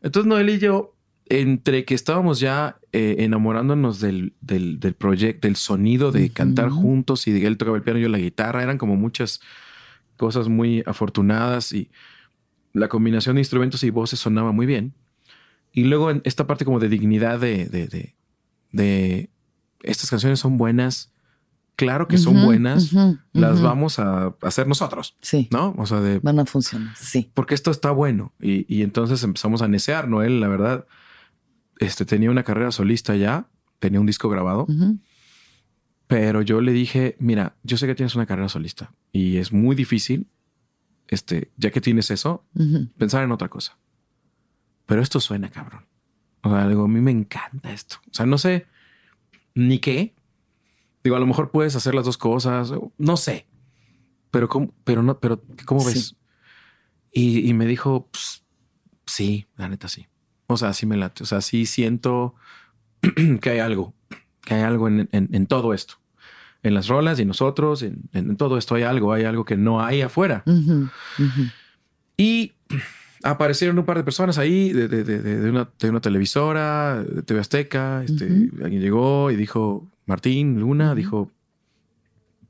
Entonces 0.01 0.27
Noel 0.27 0.49
y 0.49 0.57
yo, 0.57 0.95
entre 1.27 1.85
que 1.85 1.93
estábamos 1.93 2.39
ya 2.39 2.79
eh, 2.91 3.17
enamorándonos 3.19 3.99
del, 3.99 4.33
del, 4.41 4.79
del 4.79 4.95
proyecto, 4.95 5.47
del 5.47 5.55
sonido 5.55 6.11
de 6.11 6.31
cantar 6.31 6.69
juntos 6.69 7.27
y 7.27 7.31
de 7.31 7.45
él 7.45 7.57
tocaba 7.57 7.77
el 7.77 7.83
piano 7.83 7.99
y 7.99 8.03
yo 8.03 8.09
la 8.09 8.17
guitarra, 8.17 8.63
eran 8.63 8.79
como 8.79 8.95
muchas 8.95 9.41
cosas 10.17 10.47
muy 10.47 10.83
afortunadas 10.87 11.71
y 11.71 11.91
la 12.73 12.87
combinación 12.87 13.35
de 13.35 13.41
instrumentos 13.41 13.83
y 13.83 13.89
voces 13.89 14.19
sonaba 14.19 14.51
muy 14.51 14.65
bien. 14.65 14.93
Y 15.71 15.83
luego 15.83 16.11
en 16.11 16.21
esta 16.25 16.47
parte 16.47 16.65
como 16.65 16.79
de 16.79 16.89
dignidad 16.89 17.39
de, 17.39 17.65
de, 17.65 18.15
de, 18.71 19.29
estas 19.81 20.09
canciones 20.09 20.39
son 20.39 20.57
buenas. 20.57 21.11
Claro 21.79 22.09
que 22.09 22.17
son 22.17 22.43
buenas. 22.43 22.91
las 23.31 23.61
vamos 23.61 23.99
a 23.99 24.35
hacer 24.41 24.67
nosotros. 24.67 25.15
Sí. 25.21 25.47
¿No? 25.49 25.73
O 25.77 25.85
sea, 25.85 26.01
de... 26.01 26.19
Van 26.19 26.37
a 26.37 26.45
funcionar. 26.45 26.93
Sí. 26.97 27.31
Porque 27.33 27.55
esto 27.55 27.71
está 27.71 27.91
bueno. 27.91 28.33
Y, 28.41 28.65
y 28.73 28.83
entonces 28.83 29.23
empezamos 29.23 29.61
a 29.61 29.69
necear, 29.69 30.09
¿no? 30.09 30.21
Él, 30.21 30.41
la 30.41 30.49
verdad, 30.49 30.85
este, 31.77 32.03
tenía 32.03 32.31
una 32.31 32.43
carrera 32.43 32.71
solista 32.71 33.15
ya. 33.15 33.47
Tenía 33.79 34.01
un 34.01 34.05
disco 34.05 34.27
grabado. 34.27 34.67
Pero 36.07 36.41
yo 36.41 36.59
le 36.59 36.73
dije, 36.73 37.15
mira, 37.19 37.55
yo 37.63 37.77
sé 37.77 37.87
que 37.87 37.95
tienes 37.95 38.13
una 38.13 38.25
carrera 38.25 38.49
solista 38.49 38.91
y 39.13 39.37
es 39.37 39.53
muy 39.53 39.73
difícil 39.73 40.27
este, 41.07 41.49
ya 41.55 41.71
que 41.71 41.79
tienes 41.79 42.11
eso, 42.11 42.45
pensar 42.97 43.23
en 43.23 43.31
otra 43.31 43.47
cosa. 43.47 43.77
Pero 44.85 45.01
esto 45.01 45.21
suena 45.21 45.49
cabrón. 45.49 45.85
O 46.41 46.49
sea, 46.49 46.67
digo, 46.67 46.83
a 46.83 46.87
mí 46.89 46.99
me 46.99 47.11
encanta 47.11 47.71
esto. 47.71 47.97
O 48.11 48.13
sea, 48.13 48.25
no 48.25 48.37
sé 48.37 48.65
ni 49.55 49.79
qué. 49.79 50.13
Digo, 51.03 51.15
a 51.15 51.19
lo 51.19 51.25
mejor 51.25 51.51
puedes 51.51 51.75
hacer 51.75 51.95
las 51.95 52.05
dos 52.05 52.17
cosas. 52.17 52.71
No 52.97 53.17
sé. 53.17 53.47
Pero 54.31 54.47
cómo, 54.47 54.73
pero 54.83 55.01
no, 55.01 55.19
pero 55.19 55.41
¿cómo 55.65 55.83
ves? 55.83 56.15
Y, 57.11 57.53
me 57.53 57.65
dijo, 57.65 58.07
pues, 58.11 58.43
sí, 59.05 59.47
la 59.57 59.69
neta 59.69 59.87
sí. 59.87 60.07
O 60.47 60.57
sea, 60.57 60.73
sí 60.73 60.85
me 60.85 60.97
late. 60.97 61.23
O 61.23 61.25
sea, 61.25 61.41
sí 61.41 61.65
siento 61.65 62.35
que 63.41 63.49
hay 63.49 63.59
algo, 63.59 63.93
que 64.41 64.53
hay 64.53 64.61
algo 64.61 64.87
en 64.87 65.47
todo 65.47 65.73
esto 65.73 65.99
en 66.63 66.73
las 66.73 66.87
rolas 66.87 67.19
y 67.19 67.25
nosotros, 67.25 67.83
en, 67.83 68.35
todo 68.37 68.57
esto 68.57 68.75
hay 68.75 68.83
algo, 68.83 69.13
hay 69.13 69.23
algo 69.23 69.45
que 69.45 69.57
no 69.57 69.83
hay 69.83 70.01
afuera. 70.01 70.43
Y 72.17 72.53
aparecieron 73.23 73.79
un 73.79 73.85
par 73.85 73.97
de 73.97 74.03
personas 74.03 74.37
ahí 74.37 74.73
de, 74.73 74.87
de, 74.87 75.03
de, 75.03 75.49
una, 75.49 75.69
una, 75.83 76.01
televisora, 76.01 77.03
de 77.03 77.23
TV 77.23 77.39
Azteca. 77.39 78.03
Este, 78.03 78.25
Alguien 78.63 78.81
llegó 78.81 79.31
y 79.31 79.35
dijo, 79.35 79.89
Martín 80.09 80.59
Luna, 80.59 80.95
dijo, 80.95 81.31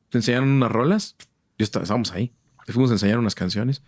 ¿te 0.10 0.18
enseñaron 0.18 0.50
unas 0.50 0.72
rolas? 0.72 1.16
Yo 1.58 1.66
estábamos 1.66 2.14
ahí. 2.14 2.32
Le 2.66 2.74
fuimos 2.74 2.90
a 2.90 2.94
enseñar 2.94 3.20
unas 3.20 3.36
canciones. 3.36 3.84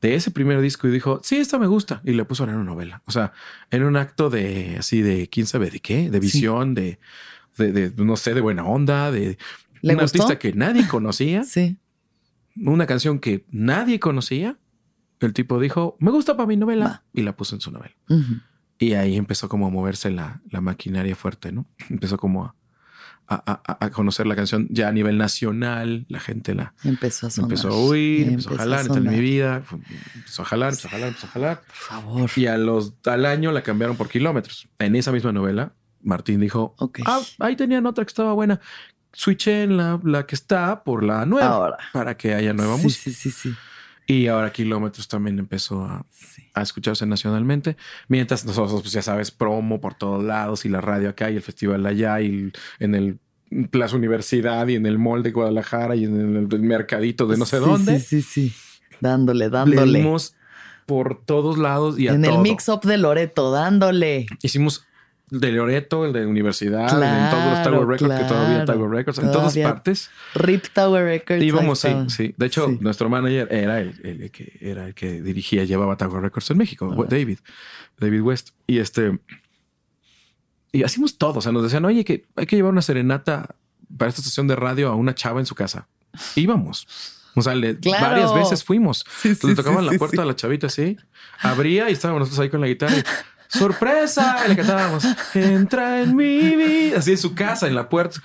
De 0.00 0.14
ese 0.14 0.32
primer 0.32 0.60
disco 0.60 0.88
y 0.88 0.90
dijo, 0.90 1.20
sí, 1.22 1.36
esta 1.36 1.58
me 1.58 1.68
gusta. 1.68 2.02
Y 2.04 2.12
le 2.12 2.24
puso 2.24 2.42
en 2.42 2.50
una 2.50 2.64
novela. 2.64 3.02
O 3.06 3.12
sea, 3.12 3.32
en 3.70 3.84
un 3.84 3.96
acto 3.96 4.30
de 4.30 4.76
así 4.78 5.00
de 5.00 5.28
quién 5.28 5.46
sabe 5.46 5.70
de 5.70 5.78
qué, 5.78 6.10
de 6.10 6.18
visión, 6.18 6.74
de 6.74 6.98
de, 7.56 7.92
no 7.96 8.16
sé, 8.16 8.34
de 8.34 8.40
buena 8.40 8.64
onda, 8.64 9.10
de 9.10 9.38
un 9.82 10.00
artista 10.00 10.38
que 10.38 10.52
nadie 10.52 10.86
conocía. 10.88 11.44
sí. 11.44 11.76
Una 12.56 12.86
canción 12.86 13.20
que 13.20 13.44
nadie 13.52 14.00
conocía. 14.00 14.58
El 15.20 15.32
tipo 15.32 15.60
dijo, 15.60 15.96
me 16.00 16.10
gusta 16.10 16.36
para 16.36 16.48
mi 16.48 16.56
novela 16.56 17.04
y 17.12 17.22
la 17.22 17.36
puso 17.36 17.54
en 17.54 17.60
su 17.60 17.70
novela. 17.70 17.94
Y 18.78 18.92
ahí 18.94 19.16
empezó 19.16 19.48
como 19.48 19.66
a 19.66 19.70
moverse 19.70 20.10
la, 20.10 20.40
la 20.50 20.60
maquinaria 20.60 21.16
fuerte, 21.16 21.52
¿no? 21.52 21.66
Empezó 21.90 22.16
como 22.16 22.44
a, 22.44 22.54
a, 23.28 23.90
conocer 23.90 24.26
la 24.26 24.34
canción 24.34 24.66
ya 24.70 24.88
a 24.88 24.92
nivel 24.92 25.18
nacional. 25.18 26.06
La 26.08 26.18
gente 26.18 26.54
la 26.54 26.72
empezó 26.82 27.26
a, 27.26 27.30
empezó 27.36 27.68
a 27.68 27.72
oír, 27.72 28.28
empezó, 28.28 28.54
a 28.54 28.58
jalar, 28.58 28.86
en 28.86 29.02
mi 29.02 29.20
vida. 29.20 29.62
Empezó 30.14 30.42
a 30.42 30.44
jalar, 30.46 30.70
empezó 30.70 30.88
a 30.88 30.90
jalar, 30.92 31.08
empezó 31.08 31.26
a 31.26 31.30
jalar. 31.30 31.60
Por 31.60 31.76
favor. 31.76 32.30
Y 32.36 32.46
a 32.46 32.56
los, 32.56 32.94
al 33.04 33.26
año 33.26 33.52
la 33.52 33.62
cambiaron 33.62 33.96
por 33.96 34.08
kilómetros. 34.08 34.68
En 34.78 34.96
esa 34.96 35.12
misma 35.12 35.32
novela 35.32 35.74
Martín 36.02 36.40
dijo, 36.40 36.74
ah, 37.04 37.20
ahí 37.40 37.56
tenían 37.56 37.84
otra 37.86 38.04
que 38.04 38.08
estaba 38.08 38.32
buena. 38.32 38.60
Switché 39.12 39.64
en 39.64 39.76
la, 39.76 40.00
la 40.04 40.26
que 40.26 40.34
está 40.34 40.84
por 40.84 41.02
la 41.02 41.26
nueva 41.26 41.76
para 41.92 42.16
que 42.16 42.34
haya 42.34 42.52
nueva 42.52 42.76
música. 42.76 43.10
Sí, 43.10 43.12
sí, 43.12 43.30
sí. 43.30 43.54
Y 44.10 44.26
ahora 44.26 44.50
Kilómetros 44.50 45.06
también 45.06 45.38
empezó 45.38 45.84
a, 45.84 46.06
a, 46.54 46.62
escucharse 46.62 47.04
nacionalmente. 47.04 47.76
Mientras 48.08 48.42
nosotros, 48.46 48.80
pues 48.80 48.92
ya 48.92 49.02
sabes, 49.02 49.30
promo 49.30 49.82
por 49.82 49.92
todos 49.92 50.24
lados 50.24 50.64
y 50.64 50.70
la 50.70 50.80
radio 50.80 51.10
acá 51.10 51.30
y 51.30 51.36
el 51.36 51.42
festival 51.42 51.84
allá 51.84 52.18
y 52.22 52.50
en 52.78 52.94
el 52.94 53.18
Plaza 53.70 53.96
Universidad 53.96 54.66
y 54.68 54.76
en 54.76 54.86
el 54.86 54.98
Mall 54.98 55.22
de 55.22 55.30
Guadalajara 55.30 55.94
y 55.94 56.04
en 56.04 56.36
el 56.50 56.60
mercadito 56.60 57.26
de 57.26 57.36
no 57.36 57.44
sé 57.44 57.58
dónde. 57.58 58.00
Sí, 58.00 58.22
sí, 58.22 58.50
sí. 58.50 58.54
Dándole, 59.00 59.50
dándole. 59.50 60.02
por 60.86 61.22
todos 61.26 61.58
lados 61.58 61.98
y 61.98 62.08
En 62.08 62.24
el 62.24 62.38
mix-up 62.38 62.80
de 62.80 62.96
Loreto, 62.96 63.50
dándole. 63.50 64.24
Hicimos 64.42 64.87
de 65.30 65.52
Loreto, 65.52 66.04
el 66.04 66.12
de 66.12 66.26
universidad, 66.26 66.84
en 66.84 67.30
todos 67.30 67.44
los 67.50 67.62
Tower 67.62 67.86
Records, 67.86 68.20
que 68.20 68.28
todavía 68.28 68.64
Tower 68.64 68.90
Records, 68.90 69.18
en 69.18 69.32
todas 69.32 69.56
partes. 69.56 70.10
RIP 70.34 70.66
Tower 70.72 71.04
Records. 71.04 71.42
Íbamos, 71.42 71.80
sí, 71.80 71.88
sí. 72.08 72.34
De 72.36 72.46
hecho, 72.46 72.68
nuestro 72.80 73.08
manager 73.08 73.48
era 73.50 73.80
el, 73.80 74.30
que 74.30 74.58
era 74.60 74.86
el 74.86 74.94
que 74.94 75.20
dirigía, 75.22 75.64
llevaba 75.64 75.96
Tower 75.96 76.22
Records 76.22 76.50
en 76.50 76.58
México, 76.58 77.06
David, 77.08 77.38
David 77.98 78.20
West. 78.22 78.50
Y 78.66 78.78
este, 78.78 79.18
y 80.72 80.82
hacíamos 80.82 81.18
todo. 81.18 81.38
O 81.38 81.42
sea, 81.42 81.52
nos 81.52 81.62
decían, 81.62 81.84
oye, 81.84 82.04
que 82.04 82.24
hay 82.36 82.46
que 82.46 82.56
llevar 82.56 82.72
una 82.72 82.82
serenata 82.82 83.54
para 83.96 84.08
esta 84.08 84.20
estación 84.20 84.46
de 84.48 84.56
radio 84.56 84.88
a 84.88 84.94
una 84.94 85.14
chava 85.14 85.40
en 85.40 85.46
su 85.46 85.54
casa. 85.54 85.88
Íbamos. 86.36 86.86
O 87.34 87.42
sea, 87.42 87.54
varias 87.54 88.34
veces 88.34 88.64
fuimos. 88.64 89.04
Entonces 89.24 89.56
tocaban 89.56 89.86
la 89.86 89.92
puerta 89.92 90.22
a 90.22 90.24
la 90.24 90.34
chavita 90.34 90.66
así, 90.66 90.96
abría 91.40 91.88
y 91.88 91.92
estábamos 91.92 92.20
nosotros 92.20 92.40
ahí 92.40 92.50
con 92.50 92.60
la 92.60 92.66
guitarra. 92.66 92.96
¡Sorpresa! 93.48 94.42
Y 94.44 94.48
le 94.50 94.56
cantábamos, 94.56 95.04
entra 95.34 96.02
en 96.02 96.14
mi 96.14 96.54
vida. 96.54 96.98
Así 96.98 97.12
en 97.12 97.18
su 97.18 97.34
casa, 97.34 97.66
en 97.66 97.74
la 97.74 97.88
puerta. 97.88 98.20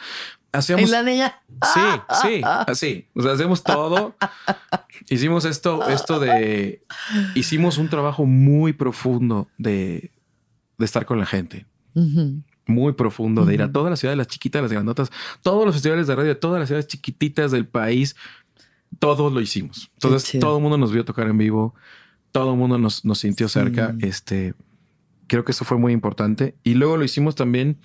Hacíamos. 0.52 0.86
¿En 0.86 0.92
la 0.92 1.02
niña? 1.02 1.42
Sí, 1.74 1.80
sí, 2.22 2.42
así. 2.44 3.08
O 3.16 3.24
sea, 3.24 3.32
hacemos 3.32 3.64
todo. 3.64 4.16
Hicimos 5.10 5.46
esto, 5.46 5.88
esto 5.90 6.20
de. 6.20 6.84
Hicimos 7.34 7.78
un 7.78 7.90
trabajo 7.90 8.26
muy 8.26 8.74
profundo 8.74 9.48
de, 9.58 10.12
de 10.78 10.86
estar 10.86 11.06
con 11.06 11.20
la 11.20 11.26
gente. 11.26 11.66
Muy 12.66 12.94
profundo, 12.94 13.46
de 13.46 13.56
ir 13.56 13.64
a 13.64 13.72
todas 13.72 13.90
las 13.90 14.00
ciudades, 14.00 14.18
las 14.18 14.28
chiquitas, 14.28 14.62
las 14.62 14.72
grandotas, 14.72 15.10
todos 15.42 15.66
los 15.66 15.76
festivales 15.76 16.08
de 16.08 16.16
radio, 16.16 16.38
todas 16.38 16.60
las 16.60 16.70
ciudades 16.70 16.88
chiquititas 16.88 17.52
del 17.52 17.66
país. 17.66 18.16
Todos 19.00 19.34
lo 19.34 19.42
hicimos. 19.42 19.90
Entonces, 19.96 20.40
todo 20.40 20.58
el 20.58 20.62
mundo 20.62 20.78
nos 20.78 20.92
vio 20.92 21.04
tocar 21.04 21.28
en 21.28 21.38
vivo. 21.38 21.74
Todo 22.32 22.52
el 22.52 22.58
mundo 22.60 22.78
nos, 22.78 23.04
nos 23.06 23.20
sintió 23.20 23.50
cerca. 23.50 23.96
Este 24.02 24.54
creo 25.28 25.44
que 25.44 25.52
eso 25.52 25.66
fue 25.66 25.78
muy 25.78 25.94
importante. 25.94 26.56
Y 26.64 26.76
luego 26.76 26.98
lo 26.98 27.04
hicimos 27.04 27.36
también 27.36 27.78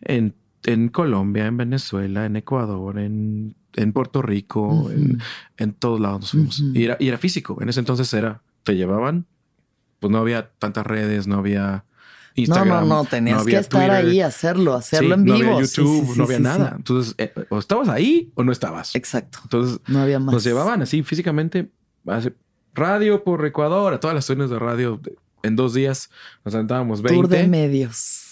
en, 0.00 0.34
en 0.64 0.88
Colombia, 0.88 1.46
en 1.46 1.56
Venezuela, 1.56 2.26
en 2.26 2.36
Ecuador, 2.36 2.98
en, 2.98 3.54
en 3.74 3.92
Puerto 3.92 4.22
Rico, 4.22 4.90
en, 4.90 5.20
en, 5.56 5.72
todos 5.72 6.00
lados 6.00 6.20
nos 6.20 6.30
fuimos. 6.30 6.62
y, 6.74 6.84
era, 6.84 6.96
y 6.98 7.08
era 7.08 7.18
físico. 7.18 7.58
En 7.60 7.68
ese 7.68 7.80
entonces 7.80 8.12
era, 8.12 8.42
te 8.64 8.76
llevaban, 8.76 9.26
pues 10.00 10.10
no 10.10 10.18
había 10.18 10.50
tantas 10.58 10.86
redes, 10.86 11.26
no 11.26 11.36
había 11.36 11.84
Instagram. 12.34 12.68
No, 12.68 12.80
no, 12.80 13.02
no, 13.02 13.04
tenías 13.04 13.44
que 13.44 13.56
estar 13.56 13.90
ahí, 13.90 14.20
hacerlo, 14.20 14.74
hacerlo 14.74 15.14
en 15.14 15.24
vivo. 15.24 15.38
No 15.38 15.56
había 15.56 15.66
YouTube, 15.66 16.16
no 16.16 16.24
había 16.24 16.38
nada. 16.38 16.74
Entonces, 16.76 17.14
eh, 17.18 17.32
o 17.48 17.58
estabas 17.58 17.88
ahí 17.88 18.32
o 18.34 18.44
no 18.44 18.52
estabas. 18.52 18.94
Exacto. 18.94 19.40
Entonces, 19.44 19.80
no 19.86 20.00
había 20.00 20.18
más. 20.18 20.32
Nos 20.32 20.44
llevaban 20.44 20.82
así 20.82 21.02
físicamente. 21.02 21.70
Radio 22.74 23.24
por 23.24 23.44
Ecuador, 23.44 23.92
a 23.92 24.00
todas 24.00 24.14
las 24.14 24.24
estaciones 24.24 24.50
de 24.50 24.58
radio 24.58 25.00
en 25.42 25.56
dos 25.56 25.74
días 25.74 26.10
nos 26.44 26.54
sentábamos 26.54 27.02
20. 27.02 27.16
Tour 27.16 27.28
de 27.28 27.46
medios. 27.46 28.24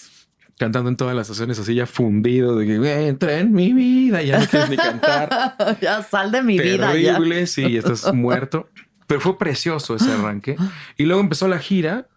Cantando 0.57 0.89
en 0.89 0.97
todas 0.97 1.15
las 1.15 1.27
estaciones 1.27 1.59
así 1.59 1.75
ya 1.75 1.85
fundido 1.85 2.57
de 2.57 2.65
que 2.65 3.07
entra 3.07 3.37
en 3.37 3.53
mi 3.53 3.73
vida, 3.73 4.23
ya 4.23 4.39
no 4.39 4.47
quieres 4.47 4.69
ni 4.69 4.77
cantar. 4.77 5.55
ya 5.81 6.01
sal 6.01 6.31
de 6.31 6.41
mi 6.41 6.57
vida. 6.57 6.91
Terrible, 6.91 7.45
sí, 7.45 7.77
estás 7.77 8.11
muerto. 8.13 8.69
Pero 9.05 9.21
fue 9.21 9.37
precioso 9.37 9.95
ese 9.95 10.11
arranque. 10.11 10.57
Y 10.97 11.05
luego 11.05 11.21
empezó 11.21 11.47
la 11.47 11.59
gira 11.59 12.07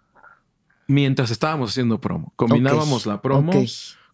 mientras 0.86 1.30
estábamos 1.30 1.70
haciendo 1.70 2.00
promo. 2.00 2.32
Combinábamos 2.36 3.06
la 3.06 3.20
promo 3.20 3.52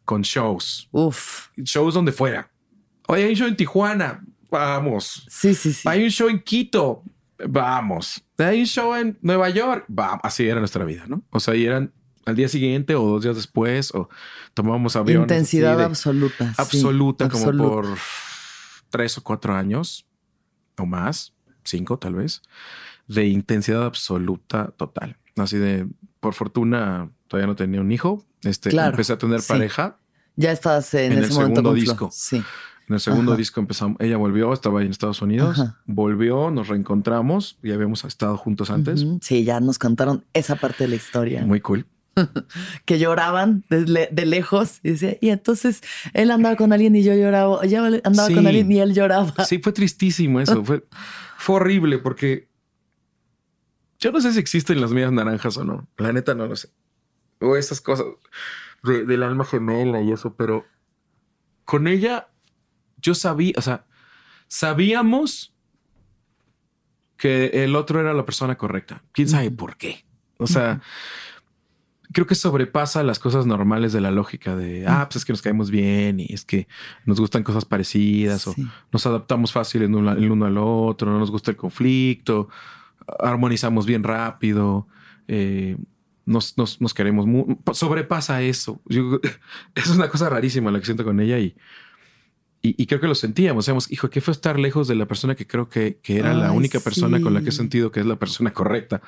con 0.05 0.23
shows. 0.23 0.89
Uf. 0.93 1.49
Shows 1.57 1.95
donde 1.95 2.13
fuera. 2.13 2.51
Oye, 3.09 3.25
hay 3.25 3.31
un 3.31 3.37
show 3.37 3.49
en 3.49 3.57
Tijuana. 3.57 4.25
Vamos. 4.51 5.27
Sí, 5.29 5.55
sí, 5.55 5.73
sí. 5.73 5.89
Hay 5.89 6.05
un 6.05 6.11
show 6.11 6.29
en 6.29 6.41
Quito. 6.41 7.03
Vamos. 7.39 8.25
Hay 8.39 8.61
un 8.61 8.67
show 8.67 8.95
en 8.95 9.19
Nueva 9.21 9.49
York. 9.51 9.85
Vamos. 9.89 10.21
Así 10.23 10.47
era 10.47 10.59
nuestra 10.59 10.85
vida, 10.85 11.05
¿no? 11.07 11.23
O 11.31 11.41
sea, 11.41 11.55
y 11.55 11.65
eran 11.65 11.93
al 12.25 12.35
día 12.35 12.49
siguiente 12.49 12.95
o 12.95 13.03
dos 13.03 13.23
días 13.23 13.37
después 13.37 13.95
o 13.95 14.09
tomábamos 14.55 14.97
avión. 14.97 15.23
Intensidad 15.23 15.81
absoluta. 15.81 16.53
Absoluta, 16.57 17.29
como 17.29 17.53
por 17.53 17.87
tres 18.91 19.17
o 19.19 19.23
cuatro 19.23 19.55
años 19.55 20.07
o 20.77 20.87
más, 20.87 21.35
cinco 21.65 21.99
tal 21.99 22.15
vez, 22.15 22.43
de 23.07 23.27
intensidad 23.27 23.85
absoluta 23.85 24.73
total. 24.77 25.17
Así 25.37 25.57
de, 25.57 25.87
por 26.21 26.35
fortuna, 26.35 27.11
todavía 27.29 27.47
no 27.47 27.57
tenía 27.57 27.81
un 27.81 27.93
hijo. 27.93 28.25
Este, 28.43 28.71
empecé 28.71 29.13
a 29.13 29.19
tener 29.19 29.41
pareja. 29.47 29.99
Ya 30.37 30.53
estás 30.53 30.93
en, 30.95 31.13
ese 31.13 31.29
el 31.29 31.33
momento 31.33 31.61
segundo 31.61 31.75
disco. 31.75 32.11
Sí. 32.13 32.43
En 32.89 32.95
el 32.95 33.01
segundo 33.01 33.35
disco 33.37 33.59
empezamos, 33.61 33.97
ella 34.01 34.17
volvió, 34.17 34.53
estaba 34.53 34.81
en 34.81 34.91
Estados 34.91 35.21
Unidos, 35.21 35.61
volvió, 35.87 36.53
nos 36.53 36.69
reencontramos, 36.69 37.59
y 37.63 37.73
habíamos 37.73 38.05
estado 38.05 38.37
juntos 38.37 38.71
antes. 38.71 39.05
Sí, 39.21 39.43
ya 39.43 39.59
nos 39.59 39.79
contaron 39.79 40.25
esa 40.35 40.55
parte 40.55 40.85
de 40.85 40.89
la 40.89 40.97
historia. 40.97 41.45
Muy 41.45 41.61
cool. 41.61 41.87
que 42.85 42.99
lloraban 42.99 43.65
de, 43.69 44.27
lejos 44.27 44.81
y 44.83 44.91
decía, 44.91 45.19
y 45.21 45.31
entonces 45.31 45.83
él 46.15 46.31
andaba 46.31 46.57
con 46.57 46.73
alguien 46.73 46.95
y 46.97 47.03
yo 47.03 47.15
lloraba, 47.15 47.59
ella 47.65 47.85
andaba 48.05 48.29
con 48.29 48.47
alguien 48.47 48.71
y 48.71 48.79
él 48.79 48.95
lloraba. 48.95 49.45
Sí, 49.45 49.59
fue 49.59 49.73
tristísimo 49.73 50.41
eso, 50.41 50.65
fue, 50.65 50.87
fue 51.37 51.57
horrible 51.57 51.99
porque 51.99 52.49
yo 53.99 54.13
no 54.13 54.21
sé 54.21 54.33
si 54.33 54.39
existen 54.39 54.81
las 54.81 54.93
medias 54.93 55.13
naranjas 55.13 55.57
o 55.57 55.65
no, 55.65 55.89
la 55.99 56.13
neta 56.13 56.35
no 56.35 56.47
lo 56.47 56.57
sé. 56.57 56.71
O 57.41 57.57
esas 57.57 57.81
cosas 57.81 58.07
del 58.83 59.23
alma 59.23 59.45
gemela 59.45 60.01
y 60.01 60.13
eso, 60.13 60.37
pero 60.37 60.65
con 61.65 61.87
ella 61.87 62.29
yo 63.07 63.15
sabía, 63.15 63.53
o 63.57 63.63
sea, 63.63 63.87
sabíamos 64.49 65.55
que 67.17 67.65
el 67.65 67.77
otro 67.77 68.01
era 68.01 68.13
la 68.13 68.27
persona 68.27 68.59
correcta. 68.59 69.05
¿Quién 69.13 69.29
sabe 69.29 69.53
por 69.53 69.77
qué? 69.77 70.05
O 70.39 70.49
sea, 70.49 70.83
creo 72.13 72.27
que 72.27 72.35
sobrepasa 72.35 73.05
las 73.05 73.21
cosas 73.21 73.47
normales 73.47 73.93
de 73.93 74.01
la 74.01 74.11
lógica 74.11 74.57
de, 74.57 74.85
ah, 74.89 75.07
pues 75.09 75.17
es 75.17 75.25
que 75.25 75.33
nos 75.33 75.41
caemos 75.41 75.71
bien 75.71 76.19
y 76.19 76.27
es 76.35 76.45
que 76.45 76.67
nos 77.05 77.21
gustan 77.21 77.45
cosas 77.45 77.65
parecidas 77.65 78.49
o 78.49 78.55
nos 78.91 79.07
adaptamos 79.07 79.53
fácil 79.53 79.83
el 79.83 79.95
uno 79.95 80.47
al 80.47 80.59
otro, 80.59 81.11
no 81.11 81.21
nos 81.21 81.31
gusta 81.31 81.53
el 81.53 81.57
conflicto, 81.57 82.49
armonizamos 83.21 83.87
bien 83.87 84.03
rápido. 84.03 84.89
Eh, 85.29 85.77
nos, 86.25 86.59
nos, 86.59 86.93
queremos, 86.93 87.25
sobrepasa 87.73 88.43
eso. 88.43 88.83
es 89.77 89.91
una 89.91 90.09
cosa 90.09 90.29
rarísima 90.29 90.73
la 90.73 90.81
que 90.81 90.87
siento 90.87 91.05
con 91.05 91.21
ella 91.21 91.39
y, 91.39 91.55
y, 92.77 92.87
creo 92.87 93.01
que 93.01 93.07
lo 93.07 93.15
sentíamos. 93.15 93.69
Hijo, 93.91 94.11
¿qué 94.11 94.21
fue 94.21 94.33
estar 94.33 94.59
lejos 94.59 94.89
de 94.89 94.95
la 94.95 95.07
persona 95.07 95.35
que 95.35 95.47
creo 95.47 95.69
que, 95.69 95.99
que 96.03 96.19
era 96.19 96.35
la 96.35 96.53
única 96.53 96.81
persona 96.81 97.21
con 97.21 97.35
la 97.35 97.43
que 97.43 97.51
he 97.51 97.53
sentido 97.53 97.91
que 97.91 98.01
es 98.01 98.07
la 98.07 98.17
persona 98.17 98.53
correcta 98.53 99.03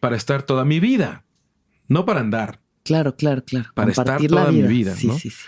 para 0.00 0.16
estar 0.16 0.42
toda 0.42 0.64
mi 0.64 0.80
vida? 0.80 1.24
No 1.88 2.04
para 2.04 2.20
andar. 2.20 2.60
Claro, 2.84 3.16
claro, 3.16 3.44
claro. 3.44 3.68
Para 3.74 3.90
estar 3.90 4.24
toda 4.26 4.52
mi 4.52 4.62
vida. 4.62 4.94
Sí, 4.94 5.10
sí, 5.18 5.30
sí. 5.30 5.44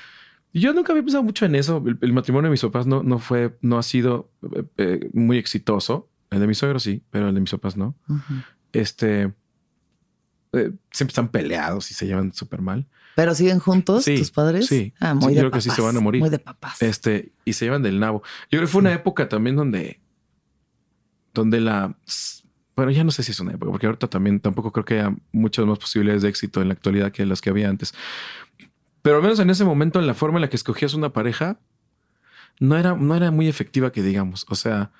Yo 0.53 0.73
nunca 0.73 0.93
había 0.93 1.03
pensado 1.03 1.23
mucho 1.23 1.47
en 1.47 1.55
eso. 1.55 1.83
El, 2.01 2.13
matrimonio 2.13 2.49
de 2.49 2.53
mis 2.53 2.63
papás 2.63 2.87
no, 2.87 3.03
no 3.03 3.19
fue, 3.19 3.57
no 3.61 3.79
ha 3.79 3.83
sido 3.83 4.33
eh, 4.55 4.65
eh, 4.79 5.11
muy 5.13 5.39
exitoso. 5.39 6.11
El 6.31 6.41
de 6.41 6.47
mis 6.47 6.59
suegros 6.59 6.83
sí, 6.83 7.03
pero 7.11 7.29
el 7.29 7.35
de 7.35 7.41
mis 7.41 7.51
papás 7.51 7.77
no. 7.77 7.95
Este 8.73 9.33
eh, 10.53 10.73
siempre 10.91 11.13
están 11.13 11.29
peleados 11.29 11.91
y 11.91 11.95
se 11.95 12.07
llevan 12.07 12.33
súper 12.33 12.61
mal. 12.61 12.87
¿Pero 13.19 13.35
siguen 13.35 13.59
juntos 13.59 14.05
tus 14.05 14.31
padres? 14.31 14.67
Sí. 14.67 14.95
Ah, 15.01 15.13
muy 15.13 15.35
Yo 15.35 15.41
creo 15.41 15.51
que 15.51 15.61
sí 15.61 15.71
se 15.71 15.83
van 15.83 15.97
a 15.97 16.01
morir. 16.01 16.21
Muy 16.21 16.31
de 16.31 16.39
papás. 16.39 16.81
Este, 16.81 17.33
y 17.45 17.55
se 17.55 17.65
llevan 17.65 17.83
del 17.83 17.99
nabo. 17.99 18.23
Yo 18.49 18.59
creo 18.59 18.61
que 18.61 18.67
fue 18.69 18.79
una 18.79 18.93
época 18.93 19.29
también 19.29 19.57
donde, 19.57 19.99
donde 21.35 21.61
la, 21.61 21.97
bueno, 22.77 22.93
ya 22.93 23.03
no 23.03 23.11
sé 23.11 23.25
si 23.25 23.33
es 23.33 23.41
una 23.41 23.55
época, 23.55 23.73
porque 23.73 23.87
ahorita 23.87 24.07
también 24.07 24.39
tampoco 24.39 24.71
creo 24.71 24.85
que 24.85 25.01
haya 25.01 25.17
muchas 25.33 25.67
más 25.67 25.81
posibilidades 25.81 26.23
de 26.23 26.29
éxito 26.29 26.63
en 26.63 26.69
la 26.69 26.75
actualidad 26.75 27.11
que 27.11 27.27
las 27.27 27.41
que 27.41 27.51
había 27.51 27.69
antes. 27.69 27.93
Pero 29.03 29.17
al 29.17 29.23
menos 29.23 29.41
en 29.41 29.51
ese 29.51 29.65
momento, 29.65 29.99
en 29.99 30.07
la 30.07 30.15
forma 30.15 30.39
en 30.39 30.43
la 30.43 30.49
que 30.49 30.55
escogías 30.55 30.95
una 30.95 31.13
pareja, 31.13 31.59
no 32.61 32.77
era, 32.77 32.95
no 32.95 33.17
era 33.17 33.33
muy 33.33 33.49
efectiva 33.49 33.91
que 33.91 34.05
digamos. 34.05 34.47
O 34.49 34.55
sea, 34.55 34.93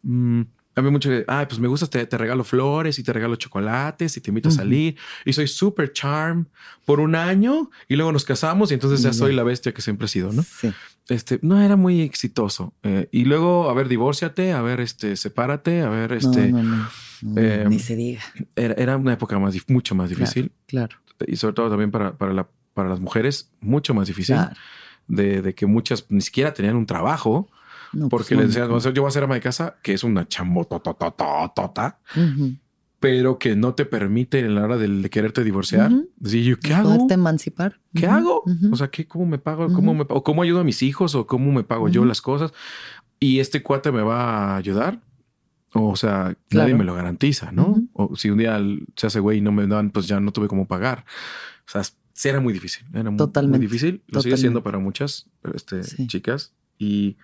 mmm, 0.00 0.44
a 0.76 0.82
mí 0.82 0.90
mucho, 0.90 1.10
ay, 1.26 1.46
pues 1.46 1.58
me 1.58 1.68
gusta, 1.68 1.86
te, 1.86 2.04
te, 2.04 2.18
regalo 2.18 2.44
flores 2.44 2.98
y 2.98 3.02
te 3.02 3.10
regalo 3.10 3.36
chocolates 3.36 4.18
y 4.18 4.20
te 4.20 4.30
invito 4.30 4.50
a 4.50 4.52
salir 4.52 4.96
y 5.24 5.32
soy 5.32 5.48
súper 5.48 5.94
charm 5.94 6.48
por 6.84 7.00
un 7.00 7.14
año 7.14 7.70
y 7.88 7.96
luego 7.96 8.12
nos 8.12 8.26
casamos 8.26 8.70
y 8.70 8.74
entonces 8.74 9.00
ya 9.00 9.14
soy 9.14 9.34
la 9.34 9.42
bestia 9.42 9.72
que 9.72 9.80
siempre 9.80 10.04
he 10.04 10.08
sido, 10.08 10.32
¿no? 10.32 10.42
Sí. 10.42 10.70
Este, 11.08 11.38
no 11.40 11.62
era 11.62 11.76
muy 11.76 12.02
exitoso. 12.02 12.74
Eh, 12.82 13.08
y 13.10 13.24
luego, 13.24 13.70
a 13.70 13.74
ver, 13.74 13.88
divórciate, 13.88 14.52
a 14.52 14.60
ver, 14.60 14.80
este, 14.80 15.16
sepárate, 15.16 15.80
a 15.80 15.88
ver, 15.88 16.12
este... 16.12 16.48
No, 16.48 16.62
no, 16.62 16.76
no. 17.22 17.40
Eh, 17.40 17.64
ni 17.68 17.78
se 17.78 17.96
diga. 17.96 18.20
Era, 18.54 18.74
era, 18.74 18.96
una 18.98 19.14
época 19.14 19.38
más, 19.38 19.56
mucho 19.68 19.94
más 19.94 20.10
difícil. 20.10 20.52
Claro. 20.66 20.96
Y 21.26 21.36
sobre 21.36 21.54
todo 21.54 21.70
también 21.70 21.90
para, 21.90 22.18
para, 22.18 22.34
la, 22.34 22.48
para 22.74 22.90
las 22.90 23.00
mujeres, 23.00 23.50
mucho 23.60 23.94
más 23.94 24.08
difícil. 24.08 24.36
De, 25.08 25.40
de, 25.40 25.54
que 25.54 25.64
muchas 25.64 26.04
ni 26.10 26.20
siquiera 26.20 26.52
tenían 26.52 26.76
un 26.76 26.84
trabajo 26.84 27.48
pues 27.92 28.08
porque 28.08 28.34
le 28.34 28.46
decían, 28.46 28.68
yo 28.68 29.02
voy 29.02 29.08
a 29.08 29.10
ser 29.10 29.24
ama 29.24 29.34
de 29.34 29.40
casa, 29.40 29.76
que 29.82 29.94
es 29.94 30.04
una 30.04 30.26
chambototototota, 30.26 31.98
pero 33.00 33.38
que 33.38 33.56
no 33.56 33.74
te 33.74 33.84
permite 33.84 34.40
en 34.40 34.54
la 34.54 34.64
hora 34.64 34.76
de, 34.76 35.10
quererte 35.10 35.44
divorciar. 35.44 35.92
Decir, 36.16 36.58
¿qué 36.58 36.74
hago? 36.74 36.90
Poderte 36.90 37.14
emancipar. 37.14 37.80
¿Qué 37.94 38.06
hago? 38.06 38.42
O 38.70 38.76
sea, 38.76 38.88
¿qué, 38.88 39.06
¿cómo 39.06 39.26
me 39.26 39.38
pago? 39.38 39.72
¿Cómo, 39.72 39.94
me, 39.94 40.06
o 40.08 40.22
¿Cómo 40.22 40.42
ayudo 40.42 40.60
a 40.60 40.64
mis 40.64 40.82
hijos? 40.82 41.14
¿O 41.14 41.26
cómo 41.26 41.52
me 41.52 41.64
pago 41.64 41.88
yo 41.88 42.04
las 42.04 42.20
cosas? 42.20 42.52
¿Y 43.18 43.40
este 43.40 43.62
cuate 43.62 43.92
me 43.92 44.02
va 44.02 44.54
a 44.54 44.56
ayudar? 44.56 45.00
O 45.72 45.96
sea, 45.96 46.36
nadie 46.50 46.74
me 46.74 46.84
lo 46.84 46.94
garantiza, 46.94 47.52
¿no? 47.52 47.82
O 47.92 48.16
si 48.16 48.30
un 48.30 48.38
día 48.38 48.58
se 48.96 49.06
hace 49.06 49.20
güey 49.20 49.38
y 49.38 49.40
no 49.40 49.52
me 49.52 49.66
dan, 49.66 49.90
pues 49.90 50.06
ya 50.06 50.20
no 50.20 50.32
tuve 50.32 50.48
cómo 50.48 50.66
pagar. 50.66 51.04
O 51.66 51.70
sea, 51.70 51.82
sí 52.12 52.28
era 52.28 52.40
muy 52.40 52.52
difícil. 52.52 52.86
Era 52.94 53.10
muy, 53.10 53.58
difícil. 53.58 54.02
Lo 54.08 54.22
sigue 54.22 54.36
siendo 54.38 54.62
para 54.62 54.78
muchas 54.78 55.26
este, 55.54 55.82
chicas. 56.06 56.54
Y 56.78 57.16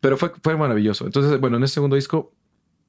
pero 0.00 0.16
fue, 0.16 0.32
fue 0.42 0.56
maravilloso. 0.56 1.06
Entonces, 1.06 1.40
bueno, 1.40 1.56
en 1.56 1.64
ese 1.64 1.74
segundo 1.74 1.96
disco 1.96 2.32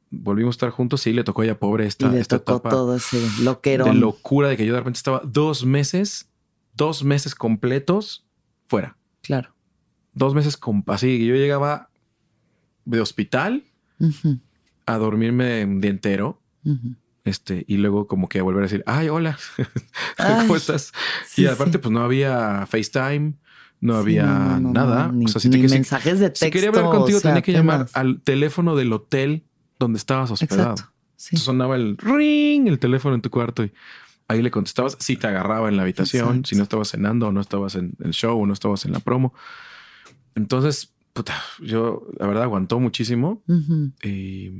volvimos 0.09 0.53
a 0.53 0.57
estar 0.57 0.69
juntos. 0.69 1.01
Sí, 1.01 1.13
le 1.13 1.23
tocó 1.23 1.41
a 1.41 1.45
ella 1.45 1.59
pobre 1.59 1.85
esta, 1.85 2.07
y 2.07 2.11
le 2.11 2.19
esta 2.19 2.39
tocó 2.39 2.69
todo 2.69 2.95
ese 2.95 3.19
loquerón. 3.41 3.89
De 3.89 3.95
locura 3.95 4.49
de 4.49 4.57
que 4.57 4.65
yo 4.65 4.73
de 4.73 4.79
repente 4.79 4.97
estaba 4.97 5.21
dos 5.23 5.65
meses, 5.65 6.29
dos 6.73 7.03
meses 7.03 7.35
completos 7.35 8.25
fuera. 8.67 8.97
Claro. 9.21 9.53
Dos 10.13 10.33
meses 10.33 10.57
con, 10.57 10.83
así. 10.87 11.25
Yo 11.25 11.35
llegaba 11.35 11.89
de 12.85 13.01
hospital 13.01 13.63
a 14.85 14.97
dormirme 14.97 15.63
un 15.65 15.81
día 15.81 15.91
entero. 15.91 16.41
Este, 17.23 17.65
y 17.67 17.77
luego 17.77 18.07
como 18.07 18.29
que 18.29 18.41
volver 18.41 18.61
a 18.61 18.67
decir, 18.67 18.83
ay, 18.85 19.09
hola, 19.09 19.37
¿cómo 20.17 20.55
estás? 20.55 20.93
y 21.35 21.45
aparte, 21.45 21.77
pues 21.77 21.91
no 21.91 22.01
había 22.01 22.65
FaceTime, 22.67 23.33
no 23.79 23.95
había 23.95 24.59
nada. 24.59 25.11
ni, 25.11 25.25
mensajes 25.25 26.19
de 26.19 26.29
texto. 26.29 26.45
Si 26.45 26.51
quería 26.51 26.69
hablar 26.69 26.85
contigo, 26.85 27.21
tenía 27.21 27.41
que 27.41 27.51
llamar 27.51 27.87
al 27.93 28.21
teléfono 28.21 28.75
del 28.75 28.93
hotel 28.93 29.43
donde 29.79 29.97
estabas 29.97 30.31
hospedado. 30.31 30.75
sonaba 31.15 31.75
el 31.75 31.97
ring, 31.97 32.67
el 32.67 32.79
teléfono 32.79 33.15
en 33.15 33.21
tu 33.21 33.29
cuarto 33.29 33.63
y 33.63 33.71
ahí 34.27 34.41
le 34.41 34.51
contestabas 34.51 34.97
si 34.99 35.15
te 35.15 35.27
agarraba 35.27 35.69
en 35.69 35.77
la 35.77 35.83
habitación, 35.83 36.43
si 36.45 36.55
no 36.55 36.63
estabas 36.63 36.89
cenando 36.89 37.27
o 37.27 37.31
no 37.31 37.41
estabas 37.41 37.75
en 37.75 37.93
el 38.03 38.11
show 38.11 38.39
o 38.39 38.45
no 38.45 38.53
estabas 38.53 38.85
en 38.85 38.91
la 38.91 38.99
promo. 38.99 39.33
Entonces, 40.35 40.93
puta, 41.13 41.33
yo 41.61 42.07
la 42.19 42.27
verdad 42.27 42.43
aguantó 42.43 42.79
muchísimo 42.79 43.41
y, 44.03 44.51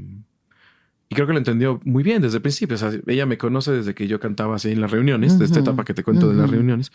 creo 1.10 1.26
que 1.26 1.34
lo 1.34 1.40
entendió 1.40 1.80
muy 1.84 2.04
bien 2.04 2.22
desde 2.22 2.38
el 2.38 2.42
principio. 2.42 2.76
O 2.76 2.78
sea, 2.78 2.92
ella 3.08 3.26
me 3.26 3.38
conoce 3.38 3.72
desde 3.72 3.94
que 3.94 4.08
yo 4.08 4.20
cantaba 4.20 4.56
así 4.56 4.72
en 4.72 4.82
las 4.82 4.92
reuniones, 4.92 5.38
de 5.40 5.46
esta 5.46 5.60
etapa 5.60 5.86
que 5.86 5.94
te 5.94 6.04
cuento 6.04 6.30
de 6.30 6.36
las 6.36 6.50
reuniones. 6.50 6.92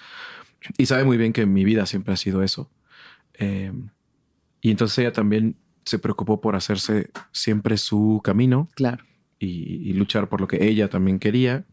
Y 0.79 0.87
sabe 0.87 1.05
muy 1.05 1.17
bien 1.17 1.33
que 1.33 1.47
mi 1.47 1.65
vida 1.65 1.87
siempre 1.87 2.15
ha 2.15 2.17
sido 2.17 2.43
eso. 2.43 2.71
Em, 3.35 3.91
y 4.61 4.71
entonces 4.71 4.99
ella 4.99 5.13
también 5.13 5.57
se 5.85 5.99
preocupó 5.99 6.41
por 6.41 6.57
hacerse 6.57 7.11
siempre 7.33 7.77
su 7.77 8.21
camino. 8.23 8.69
Claro. 8.75 9.05
Y, 9.39 9.93
luchar 9.95 10.29
por 10.29 10.41
lo 10.41 10.47
que 10.47 10.69
ella 10.69 10.89
también 10.89 11.19
quería. 11.19 11.65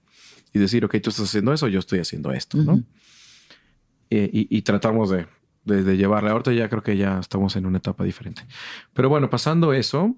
Y 0.54 0.60
decir, 0.60 0.84
ok, 0.84 0.92
tú 1.02 1.12
estás 1.12 1.26
haciendo 1.26 1.54
eso, 1.54 1.68
yo 1.68 1.78
estoy 1.78 2.00
haciendo 2.00 2.32
esto, 2.32 2.58
¿no? 2.58 2.84
Eh, 4.10 4.30
y, 4.34 4.62
tratamos 4.64 5.12
de, 5.12 5.28
de, 5.66 5.96
llevarla. 5.96 6.32
Ahorita 6.32 6.52
ya 6.52 6.68
creo 6.68 6.82
que 6.82 6.98
ya 6.98 7.20
estamos 7.20 7.56
en 7.56 7.68
una 7.68 7.78
etapa 7.78 8.04
diferente. 8.04 8.42
Pero 8.94 9.10
bueno, 9.10 9.30
pasando 9.30 9.74
eso. 9.74 10.18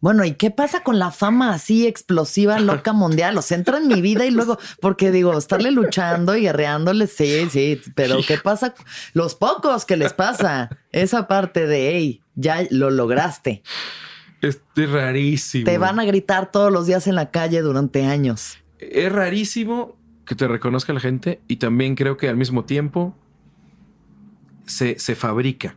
Bueno, 0.00 0.24
¿y 0.24 0.32
qué 0.34 0.50
pasa 0.50 0.82
con 0.82 0.98
la 0.98 1.10
fama 1.10 1.52
así 1.52 1.86
explosiva, 1.86 2.58
loca 2.58 2.92
mundial? 2.94 3.36
O 3.38 3.42
sea, 3.42 3.56
entra 3.56 3.78
en 3.78 3.88
mi 3.88 4.00
vida 4.00 4.26
y 4.26 4.30
luego, 4.30 4.58
porque 4.80 5.10
digo, 5.10 5.36
estarle 5.36 5.70
luchando 5.70 6.36
y 6.36 6.42
guerreándole, 6.42 7.06
sí, 7.06 7.48
sí, 7.50 7.80
pero 7.94 8.18
¿qué 8.26 8.38
pasa? 8.38 8.74
Los 9.12 9.34
pocos 9.34 9.84
que 9.84 9.96
les 9.96 10.12
pasa, 10.12 10.70
esa 10.92 11.28
parte 11.28 11.66
de, 11.66 11.96
hey, 11.96 12.22
ya 12.34 12.66
lo 12.70 12.90
lograste. 12.90 13.62
Es 14.40 14.60
rarísimo. 14.76 15.64
Te 15.64 15.78
van 15.78 15.98
a 15.98 16.04
gritar 16.04 16.50
todos 16.50 16.70
los 16.70 16.86
días 16.86 17.06
en 17.06 17.14
la 17.14 17.30
calle 17.30 17.62
durante 17.62 18.04
años. 18.04 18.58
Es 18.78 19.10
rarísimo 19.10 19.96
que 20.26 20.34
te 20.34 20.48
reconozca 20.48 20.92
la 20.92 21.00
gente 21.00 21.40
y 21.48 21.56
también 21.56 21.94
creo 21.94 22.16
que 22.16 22.28
al 22.28 22.36
mismo 22.36 22.64
tiempo 22.64 23.16
se, 24.66 24.98
se 24.98 25.14
fabrica 25.14 25.76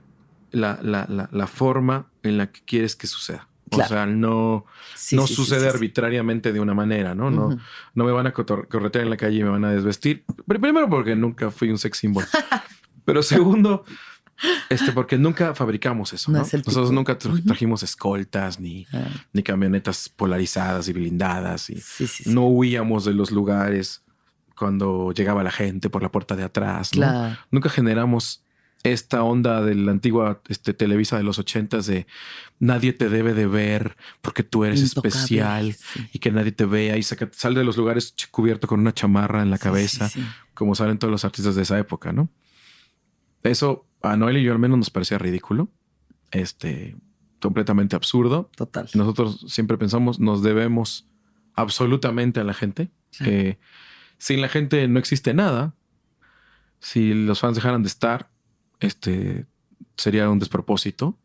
la, 0.52 0.80
la, 0.82 1.30
la, 1.32 1.48
forma 1.48 2.08
en 2.24 2.38
la 2.38 2.52
que 2.52 2.62
quieres 2.66 2.96
que 2.96 3.08
suceda. 3.08 3.47
O 3.70 3.84
sea, 3.84 4.06
no, 4.06 4.66
no 5.12 5.28
sucede 5.28 5.68
arbitrariamente 5.68 6.54
de 6.54 6.60
una 6.60 6.74
manera, 6.74 7.16
¿no? 7.16 7.30
No, 7.30 7.58
no 7.94 8.04
me 8.06 8.12
van 8.12 8.28
a 8.28 8.34
corretear 8.34 9.04
en 9.04 9.10
la 9.10 9.18
calle 9.18 9.40
y 9.40 9.44
me 9.44 9.50
van 9.50 9.66
a 9.66 9.72
desvestir. 9.72 10.24
Primero 10.48 10.90
porque 10.90 11.16
nunca 11.16 11.52
fui 11.52 11.70
un 11.70 11.78
sex 11.78 11.98
symbol. 11.98 12.26
Pero 13.06 13.24
segundo, 13.24 13.86
este, 14.70 14.92
porque 14.92 15.18
nunca 15.18 15.56
fabricamos 15.56 16.14
eso. 16.14 16.32
¿no? 16.32 16.40
Nosotros 16.40 16.92
nunca 16.92 17.18
trajimos 17.18 17.84
escoltas 17.84 18.60
ni, 18.60 18.86
ah. 18.94 19.08
ni 19.34 19.44
camionetas 19.44 20.10
polarizadas 20.10 20.88
y 20.88 20.94
blindadas. 20.94 21.70
Y 21.70 21.82
no 22.26 22.48
huíamos 22.48 23.06
de 23.06 23.14
los 23.14 23.32
lugares 23.32 24.04
cuando 24.56 25.12
llegaba 25.12 25.44
la 25.44 25.52
gente 25.52 25.90
por 25.90 26.04
la 26.04 26.12
puerta 26.12 26.36
de 26.36 26.44
atrás. 26.44 26.92
Nunca 27.52 27.70
generamos 27.70 28.44
esta 28.92 29.24
onda 29.24 29.62
de 29.62 29.76
la 29.76 29.92
antigua 29.92 30.42
este, 30.48 30.74
Televisa 30.74 31.18
de 31.18 31.24
los 31.24 31.40
ochentas 31.40 31.86
de 31.86 32.08
nadie 32.60 32.94
te 32.94 33.10
debe 33.10 33.34
de 33.34 33.48
ver 33.48 33.98
porque 34.22 34.44
tú 34.44 34.64
eres 34.64 34.82
especial 34.82 35.76
y 36.12 36.20
que 36.20 36.32
nadie 36.32 36.52
te 36.52 36.66
vea 36.66 36.98
y 36.98 37.04
sale 37.04 37.60
de 37.60 37.64
los 37.64 37.78
lugares 37.78 38.16
cubierto 38.32 38.68
con 38.68 38.80
una 38.80 38.94
chamarra 38.94 39.42
en 39.42 39.52
la 39.52 39.58
cabeza, 39.58 40.10
como 40.54 40.76
salen 40.76 40.98
todos 40.98 41.12
los 41.12 41.26
artistas 41.26 41.56
de 41.56 41.64
esa 41.64 41.78
época, 41.78 42.12
¿no? 42.12 42.30
Eso 43.44 43.86
a 44.02 44.16
Noel 44.18 44.38
y 44.38 44.44
yo 44.44 44.52
al 44.52 44.60
menos 44.60 44.78
nos 44.78 44.90
parecía 44.90 45.18
ridículo, 45.18 45.70
este, 46.32 46.96
completamente 47.40 47.96
absurdo. 47.96 48.50
Total. 48.56 48.90
Nosotros 48.94 49.46
siempre 49.48 49.78
pensamos, 49.78 50.20
nos 50.20 50.44
debemos 50.44 51.08
absolutamente 51.54 52.40
a 52.40 52.44
la 52.44 52.54
gente. 52.54 52.90
Eh, 53.22 53.58
sin 54.18 54.42
la 54.42 54.50
gente 54.50 54.88
no 54.88 55.00
existe 55.00 55.34
nada. 55.34 55.76
Si 56.80 57.14
los 57.14 57.40
fans 57.40 57.56
dejaran 57.56 57.82
de 57.82 57.88
estar, 57.88 58.30
este 58.80 59.46
sería 59.96 60.30
un 60.30 60.40
despropósito. 60.40 61.18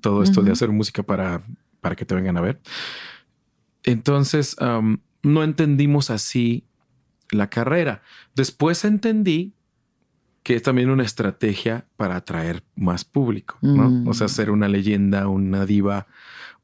todo 0.00 0.22
esto 0.22 0.42
de 0.42 0.52
hacer 0.52 0.70
música 0.70 1.02
para, 1.02 1.42
para 1.80 1.96
que 1.96 2.04
te 2.04 2.14
vengan 2.14 2.36
a 2.36 2.40
ver. 2.40 2.60
Entonces, 3.84 4.56
no 5.22 5.42
entendimos 5.42 6.10
así 6.10 6.64
la 7.30 7.48
carrera. 7.50 8.02
Después 8.34 8.84
entendí 8.84 9.54
que 10.42 10.56
es 10.56 10.62
también 10.62 10.88
una 10.90 11.02
estrategia 11.02 11.86
para 11.96 12.16
atraer 12.16 12.62
más 12.74 13.04
público, 13.04 13.58
¿no? 13.60 14.08
O 14.08 14.14
sea, 14.14 14.26
mm. 14.26 14.30
ser 14.30 14.50
una 14.50 14.68
leyenda, 14.68 15.28
una 15.28 15.66
diva, 15.66 16.06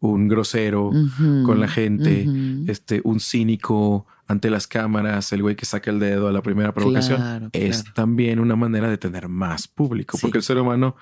un 0.08 0.28
grosero 0.28 0.90
con 1.44 1.60
la 1.60 1.68
gente, 1.68 2.26
este, 2.66 3.00
un 3.04 3.20
cínico 3.20 4.06
ante 4.26 4.50
las 4.50 4.66
cámaras, 4.66 5.32
el 5.32 5.42
güey 5.42 5.54
que 5.54 5.66
saca 5.66 5.90
el 5.90 5.98
dedo 5.98 6.28
a 6.28 6.32
la 6.32 6.42
primera 6.42 6.72
provocación, 6.72 7.50
es 7.52 7.84
también 7.94 8.40
una 8.40 8.56
manera 8.56 8.88
de 8.88 8.98
tener 8.98 9.28
más 9.28 9.68
público, 9.68 10.18
porque 10.20 10.38
el 10.38 10.44
ser 10.44 10.58
humano 10.58 10.96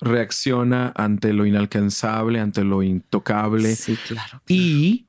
reacciona 0.00 0.92
ante 0.96 1.32
lo 1.32 1.46
inalcanzable, 1.46 2.40
ante 2.40 2.64
lo 2.64 2.82
intocable. 2.82 3.74
Sí, 3.74 3.96
claro. 4.06 4.42
Y 4.48 5.06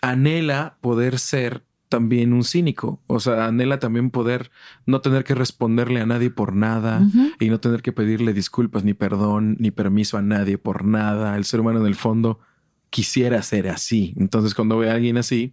anhela 0.00 0.78
poder 0.80 1.18
ser 1.18 1.64
también 1.92 2.32
un 2.32 2.42
cínico. 2.42 3.02
O 3.06 3.20
sea, 3.20 3.44
anhela 3.44 3.78
también 3.78 4.08
poder 4.08 4.50
no 4.86 5.02
tener 5.02 5.24
que 5.24 5.34
responderle 5.34 6.00
a 6.00 6.06
nadie 6.06 6.30
por 6.30 6.54
nada 6.54 7.06
y 7.38 7.50
no 7.50 7.60
tener 7.60 7.82
que 7.82 7.92
pedirle 7.92 8.32
disculpas, 8.32 8.82
ni 8.82 8.94
perdón, 8.94 9.56
ni 9.60 9.70
permiso 9.70 10.16
a 10.16 10.22
nadie 10.22 10.56
por 10.56 10.86
nada. 10.86 11.36
El 11.36 11.44
ser 11.44 11.60
humano 11.60 11.80
en 11.80 11.86
el 11.86 11.94
fondo 11.94 12.40
quisiera 12.88 13.42
ser 13.42 13.68
así. 13.68 14.14
Entonces, 14.16 14.54
cuando 14.54 14.78
ve 14.78 14.88
a 14.88 14.94
alguien 14.94 15.18
así, 15.18 15.52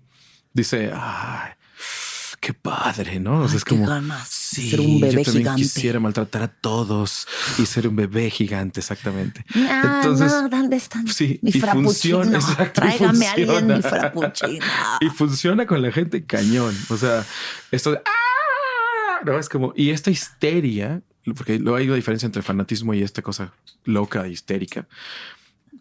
dice, 0.54 0.92
ay, 0.96 1.52
qué 2.40 2.54
padre, 2.54 3.20
¿no? 3.20 3.46
es 3.46 3.66
como 3.66 3.86
ser 4.26 4.80
un 4.80 5.00
bebé 5.00 5.24
yo 5.24 5.32
gigante. 5.32 5.62
Quisiera 5.62 6.00
maltratar 6.00 6.44
a 6.44 6.48
todos 6.48 7.28
y 7.58 7.66
ser 7.66 7.88
un 7.88 7.96
bebé 7.96 8.30
gigante, 8.30 8.80
exactamente. 8.80 9.46
Entonces, 9.54 10.32
¿dónde 10.50 10.78
están 10.78 11.08
sí, 11.08 11.40
mi 11.42 11.52
Funciona, 11.52 12.40
Tráigame 12.74 13.28
a 13.28 13.32
alguien 13.34 13.68
mi 13.68 13.82
frappuccino. 13.82 14.66
y 15.02 15.10
funciona 15.10 15.66
con 15.66 15.82
la 15.82 15.92
gente 15.92 16.26
cañón. 16.26 16.76
O 16.90 16.98
sea, 16.98 17.26
esto 17.72 17.92
de, 17.92 18.02
¡ah! 18.06 19.24
no 19.26 19.38
es 19.38 19.50
como 19.50 19.74
y 19.76 19.90
esta 19.90 20.12
histeria, 20.12 21.02
porque 21.36 21.60
luego 21.60 21.78
hay 21.78 21.88
una 21.88 21.96
diferencia 21.96 22.26
entre 22.26 22.42
fanatismo 22.42 22.94
y 22.94 23.04
esta 23.04 23.22
cosa 23.22 23.54
loca, 23.84 24.28
histérica. 24.28 24.88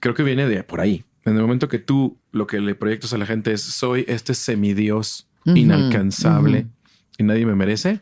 Creo 0.00 0.14
que 0.14 0.22
viene 0.22 0.46
de 0.46 0.62
por 0.64 0.80
ahí. 0.80 1.04
En 1.24 1.36
el 1.36 1.42
momento 1.42 1.68
que 1.68 1.78
tú 1.78 2.18
lo 2.32 2.46
que 2.46 2.60
le 2.60 2.74
proyectas 2.74 3.12
a 3.12 3.18
la 3.18 3.26
gente 3.26 3.52
es 3.52 3.62
soy 3.62 4.04
este 4.08 4.34
semidios 4.34 5.27
inalcanzable 5.44 6.66
y 7.18 7.22
nadie 7.22 7.44
me 7.44 7.54
merece. 7.54 8.00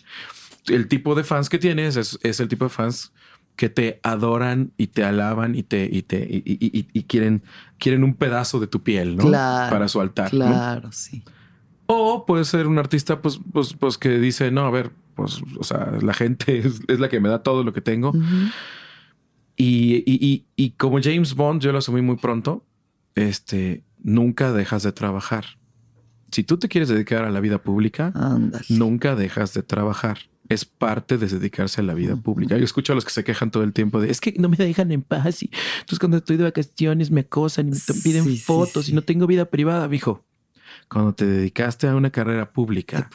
El 0.68 0.88
tipo 0.88 1.14
de 1.14 1.24
fans 1.24 1.48
que 1.48 1.58
tienes 1.58 1.96
es, 1.96 2.40
el 2.40 2.48
tipo 2.48 2.64
de 2.64 2.70
fans 2.70 3.12
que 3.56 3.68
te 3.70 4.00
adoran 4.02 4.72
y 4.76 4.88
te 4.88 5.02
alaban 5.02 5.54
y 5.54 5.62
te 5.62 5.88
y 5.90 6.02
te 6.02 6.26
y, 6.28 7.02
quieren 7.04 7.42
quieren 7.78 8.04
un 8.04 8.14
pedazo 8.14 8.60
de 8.60 8.66
tu 8.66 8.82
piel, 8.82 9.16
¿no? 9.16 9.30
Para 9.30 9.88
su 9.88 10.00
altar. 10.00 10.30
Claro, 10.30 10.92
sí. 10.92 11.22
O 11.86 12.26
puede 12.26 12.44
ser 12.44 12.66
un 12.66 12.78
artista, 12.78 13.22
pues, 13.22 13.38
pues, 13.52 13.72
pues 13.74 13.96
que 13.96 14.18
dice, 14.18 14.50
no, 14.50 14.62
a 14.62 14.70
ver, 14.70 14.90
pues, 15.14 15.40
o 15.56 15.62
sea, 15.62 15.92
la 16.02 16.14
gente 16.14 16.58
es, 16.88 16.98
la 16.98 17.08
que 17.08 17.20
me 17.20 17.28
da 17.28 17.42
todo 17.42 17.62
lo 17.62 17.72
que 17.72 17.80
tengo. 17.80 18.12
y, 19.56 20.44
y, 20.56 20.70
como 20.72 21.00
James 21.00 21.34
Bond, 21.34 21.62
yo 21.62 21.70
lo 21.70 21.78
asumí 21.78 22.02
muy 22.02 22.16
pronto, 22.16 22.64
este, 23.14 23.84
nunca 24.02 24.52
dejas 24.52 24.82
de 24.82 24.90
trabajar 24.90 25.46
si 26.30 26.42
tú 26.42 26.58
te 26.58 26.68
quieres 26.68 26.88
dedicar 26.88 27.24
a 27.24 27.30
la 27.30 27.40
vida 27.40 27.58
pública, 27.58 28.12
nunca 28.68 29.14
dejas 29.14 29.54
de 29.54 29.62
trabajar. 29.62 30.18
Es 30.48 30.64
parte 30.64 31.18
de 31.18 31.26
dedicarse 31.26 31.80
a 31.80 31.84
la 31.84 31.94
vida 31.94 32.16
pública. 32.16 32.56
Yo 32.56 32.64
escucho 32.64 32.92
a 32.92 32.94
los 32.94 33.04
que 33.04 33.10
se 33.10 33.24
quejan 33.24 33.50
todo 33.50 33.64
el 33.64 33.72
tiempo 33.72 34.00
de 34.00 34.10
es 34.10 34.20
que 34.20 34.34
no 34.38 34.48
me 34.48 34.56
dejan 34.56 34.92
en 34.92 35.02
paz 35.02 35.42
y 35.42 35.50
entonces 35.80 35.98
cuando 35.98 36.18
estoy 36.18 36.36
de 36.36 36.44
vacaciones 36.44 37.10
me 37.10 37.22
acosan 37.22 37.68
y 37.68 37.70
me 37.72 38.00
piden 38.02 38.36
fotos 38.36 38.88
y 38.88 38.92
no 38.92 39.02
tengo 39.02 39.26
vida 39.26 39.46
privada, 39.46 39.86
viejo. 39.88 40.24
Cuando 40.88 41.14
te 41.14 41.26
dedicaste 41.26 41.88
a 41.88 41.96
una 41.96 42.10
carrera 42.10 42.52
pública, 42.52 43.10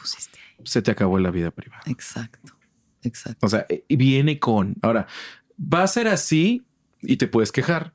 se 0.64 0.82
te 0.82 0.90
acabó 0.90 1.18
la 1.18 1.30
vida 1.30 1.50
privada. 1.50 1.82
Exacto, 1.86 2.52
exacto. 3.02 3.46
O 3.46 3.48
sea, 3.48 3.66
y 3.88 3.96
viene 3.96 4.38
con. 4.38 4.74
Ahora, 4.82 5.06
va 5.58 5.82
a 5.82 5.86
ser 5.86 6.08
así 6.08 6.62
y 7.00 7.16
te 7.16 7.28
puedes 7.28 7.50
quejar, 7.50 7.94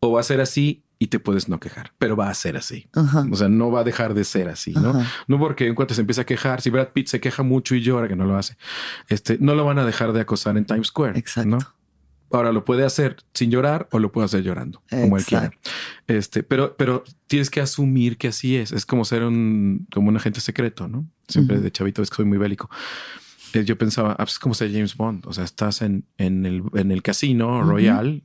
o 0.00 0.12
va 0.12 0.20
a 0.20 0.24
ser 0.24 0.40
así 0.40 0.82
y 0.98 1.08
te 1.08 1.20
puedes 1.20 1.48
no 1.48 1.60
quejar, 1.60 1.92
pero 1.98 2.16
va 2.16 2.28
a 2.28 2.34
ser 2.34 2.56
así. 2.56 2.88
O 3.30 3.36
sea, 3.36 3.48
no 3.48 3.70
va 3.70 3.80
a 3.80 3.84
dejar 3.84 4.14
de 4.14 4.24
ser 4.24 4.48
así, 4.48 4.72
¿no? 4.72 5.04
No 5.28 5.38
porque 5.38 5.66
en 5.66 5.74
cuanto 5.74 5.94
se 5.94 6.00
empieza 6.00 6.22
a 6.22 6.26
quejar, 6.26 6.60
si 6.60 6.70
Brad 6.70 6.88
Pitt 6.88 7.08
se 7.08 7.20
queja 7.20 7.42
mucho 7.42 7.74
y 7.74 7.82
llora 7.82 8.08
que 8.08 8.16
no 8.16 8.24
lo 8.24 8.36
hace, 8.36 8.56
este, 9.08 9.38
no 9.40 9.54
lo 9.54 9.64
van 9.64 9.78
a 9.78 9.84
dejar 9.84 10.12
de 10.12 10.20
acosar 10.20 10.56
en 10.56 10.64
Times 10.64 10.88
Square. 10.88 11.18
Exacto. 11.18 11.58
Ahora 12.30 12.52
lo 12.52 12.64
puede 12.64 12.84
hacer 12.84 13.16
sin 13.32 13.50
llorar 13.50 13.88
o 13.90 13.98
lo 13.98 14.12
puede 14.12 14.26
hacer 14.26 14.42
llorando, 14.42 14.82
como 14.90 15.16
él 15.16 15.24
quiera. 15.24 15.50
Este, 16.06 16.42
pero, 16.42 16.76
pero 16.76 17.04
tienes 17.26 17.48
que 17.48 17.60
asumir 17.60 18.18
que 18.18 18.28
así 18.28 18.56
es. 18.56 18.72
Es 18.72 18.84
como 18.84 19.06
ser 19.06 19.22
un, 19.22 19.86
como 19.92 20.08
un 20.08 20.16
agente 20.16 20.40
secreto, 20.40 20.88
¿no? 20.88 21.06
Siempre 21.26 21.58
de 21.58 21.70
chavito 21.70 22.02
es 22.02 22.10
que 22.10 22.16
soy 22.16 22.26
muy 22.26 22.36
bélico. 22.36 22.68
Eh, 23.54 23.64
yo 23.64 23.78
pensaba, 23.78 24.12
ah, 24.12 24.16
pues 24.18 24.32
es 24.32 24.38
como 24.38 24.54
ser 24.54 24.70
James 24.72 24.94
Bond. 24.94 25.26
O 25.26 25.32
sea, 25.32 25.44
estás 25.44 25.80
en, 25.80 26.04
en, 26.18 26.44
el, 26.44 26.62
en 26.74 26.90
el 26.90 27.02
casino 27.02 27.62
royal 27.62 28.22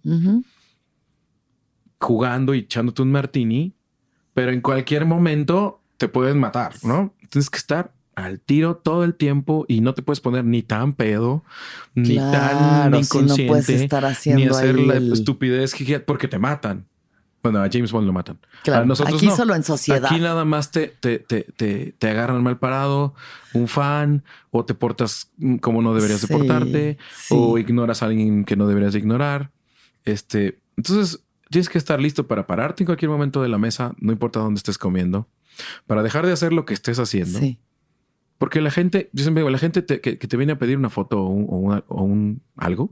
jugando 2.03 2.53
y 2.53 2.59
echándote 2.59 3.01
un 3.01 3.11
martini, 3.11 3.73
pero 4.34 4.51
en 4.51 4.61
cualquier 4.61 5.05
momento 5.05 5.81
te 5.97 6.07
pueden 6.07 6.39
matar, 6.39 6.73
¿no? 6.84 7.13
Tienes 7.30 7.49
que 7.49 7.57
estar 7.57 7.91
al 8.15 8.39
tiro 8.39 8.75
todo 8.75 9.03
el 9.03 9.15
tiempo 9.15 9.65
y 9.67 9.81
no 9.81 9.93
te 9.93 10.03
puedes 10.03 10.19
poner 10.19 10.45
ni 10.45 10.61
tan 10.61 10.93
pedo, 10.93 11.43
ni 11.95 12.17
tan 12.17 12.93
inconsciente, 12.93 13.89
ni 14.35 14.43
hacer 14.45 14.80
la 14.80 14.95
estupidez 15.13 15.73
porque 16.05 16.27
te 16.27 16.38
matan. 16.38 16.85
Bueno, 17.41 17.61
a 17.61 17.67
James 17.69 17.91
Bond 17.91 18.07
lo 18.07 18.13
matan. 18.13 18.39
Claro, 18.63 18.85
nosotros 18.85 19.17
aquí 19.17 19.30
solo 19.30 19.53
en 19.53 19.63
sociedad. 19.63 20.05
Aquí 20.05 20.21
nada 20.21 20.45
más 20.45 20.71
te, 20.71 20.88
te, 20.88 21.19
te, 21.19 21.43
te, 21.51 22.09
agarran 22.09 22.41
mal 22.41 22.57
parado, 22.57 23.15
un 23.53 23.67
fan, 23.67 24.23
o 24.49 24.63
te 24.63 24.73
portas 24.73 25.30
como 25.59 25.81
no 25.81 25.93
deberías 25.93 26.21
de 26.21 26.30
portarte, 26.30 26.97
o 27.30 27.57
ignoras 27.57 28.01
a 28.01 28.05
alguien 28.05 28.45
que 28.45 28.55
no 28.55 28.65
deberías 28.65 28.93
de 28.93 28.99
ignorar. 28.99 29.51
Este, 30.05 30.59
entonces, 30.77 31.19
Tienes 31.53 31.69
que 31.69 31.77
estar 31.77 32.01
listo 32.01 32.27
para 32.27 32.47
pararte 32.47 32.81
en 32.81 32.88
cualquier 32.88 33.11
momento 33.11 33.43
de 33.43 33.47
la 33.47 33.59
mesa, 33.59 33.93
no 33.99 34.11
importa 34.11 34.39
dónde 34.39 34.57
estés 34.57 34.80
comiendo, 34.80 35.30
para 35.85 36.01
dejar 36.01 36.25
de 36.25 36.31
hacer 36.31 36.51
lo 36.51 36.65
que 36.65 36.73
estés 36.73 36.97
haciendo. 36.97 37.38
Sí. 37.38 37.59
Porque 38.39 38.59
la 38.59 38.71
gente, 38.71 39.11
yo 39.13 39.23
siempre 39.23 39.41
digo, 39.41 39.51
la 39.51 39.59
gente 39.59 39.85
que, 39.85 40.17
te 40.17 40.35
viene 40.35 40.53
a 40.53 40.57
pedir 40.57 40.80
una 40.80 40.89
foto 40.89 41.21
o, 41.21 42.03
un, 42.03 42.41
algo, 42.57 42.91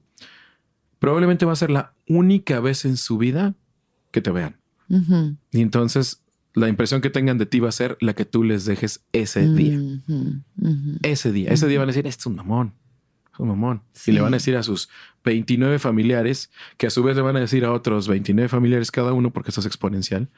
probablemente 1.00 1.44
va 1.44 1.54
a 1.54 1.56
ser 1.56 1.72
la 1.72 1.96
única 2.08 2.60
vez 2.60 2.86
en 2.86 2.98
su 2.98 3.18
vida 3.18 3.56
que 4.12 4.22
te 4.22 4.30
vean. 4.30 4.60
Y 5.50 5.62
entonces 5.62 6.22
la 6.54 6.68
impresión 6.68 7.02
que 7.02 7.10
tengan 7.10 7.40
de 7.40 7.48
ti 7.48 7.60
va 7.60 7.70
a 7.70 7.72
ser 7.72 7.98
la 8.00 8.14
que 8.14 8.26
tú 8.26 8.44
les 8.44 8.66
dejes 8.66 9.04
ese 9.12 9.52
día. 9.52 9.80
Ese 11.02 11.32
día. 11.32 11.50
Ese 11.50 11.68
día 11.68 11.80
van 11.80 11.90
a 11.90 11.94
decir, 11.94 12.06
este 12.06 12.22
es 12.22 12.26
un 12.28 12.36
mamón. 12.36 12.76
Un 13.38 13.48
mamón. 13.48 13.82
Sí. 13.94 14.12
Y 14.12 14.14
le 14.14 14.22
van 14.22 14.34
a 14.34 14.38
decir 14.38 14.56
a 14.58 14.64
sus 14.64 14.90
29 15.24 15.80
familiares, 15.80 16.52
que 16.78 16.88
a 16.88 16.90
su 16.90 17.02
vez 17.04 17.16
le 17.16 17.22
van 17.22 17.36
a 17.38 17.40
decir 17.40 17.66
a 17.66 17.72
otros 17.72 18.08
29 18.08 18.50
familiares 18.50 18.92
cada 18.92 19.14
uno, 19.14 19.32
porque 19.32 19.50
esto 19.50 19.62
es 19.62 19.68
exponencial, 19.68 20.30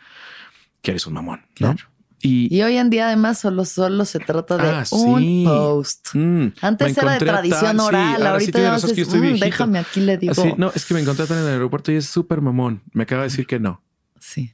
que 0.82 0.92
eres 0.92 1.06
un 1.08 1.14
mamón. 1.14 1.40
¿no? 1.42 1.74
Claro. 1.74 1.78
Y, 2.26 2.56
Y 2.56 2.62
hoy 2.62 2.78
en 2.78 2.90
día 2.90 3.08
además 3.08 3.40
solo, 3.40 3.66
solo 3.66 4.06
se 4.06 4.20
trata 4.20 4.56
de 4.58 4.70
Ah, 4.70 4.84
un 4.92 5.20
sí. 5.22 5.44
post. 5.46 6.08
mm, 6.14 6.48
Antes 6.62 6.98
era 6.98 7.12
de 7.14 7.20
tradición 7.20 7.62
tal- 7.62 7.80
sí, 7.80 7.86
oral, 7.86 8.16
sí 8.22 8.24
ahorita 8.28 8.60
ya 8.62 8.70
razón, 8.72 8.90
es 8.92 8.96
que 8.96 9.02
yo 9.02 9.08
haces, 9.08 9.14
estoy 9.14 9.20
"Mm, 9.20 9.24
viejito". 9.24 9.46
déjame 9.46 9.80
aquí 9.80 10.00
le 10.00 10.18
digo. 10.18 10.32
Así, 10.32 10.54
no, 10.58 10.72
es 10.74 10.86
que 10.86 10.94
me 10.94 11.02
encontré 11.02 11.26
en 11.26 11.34
el 11.42 11.48
aeropuerto 11.48 11.92
y 11.92 11.96
es 11.96 12.06
súper 12.06 12.40
mamón. 12.40 12.82
Me 12.94 13.04
acaba 13.04 13.24
de 13.24 13.28
decir 13.28 13.46
que 13.46 13.60
no. 13.60 13.84
Sí, 14.22 14.54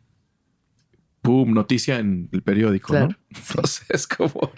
pum, 1.22 1.54
noticia 1.54 2.00
en 2.00 2.30
el 2.32 2.42
periódico, 2.42 2.88
Claro, 2.94 3.10
¿no? 3.10 3.16
Entonces 3.50 3.86
es 3.90 4.08
como, 4.08 4.52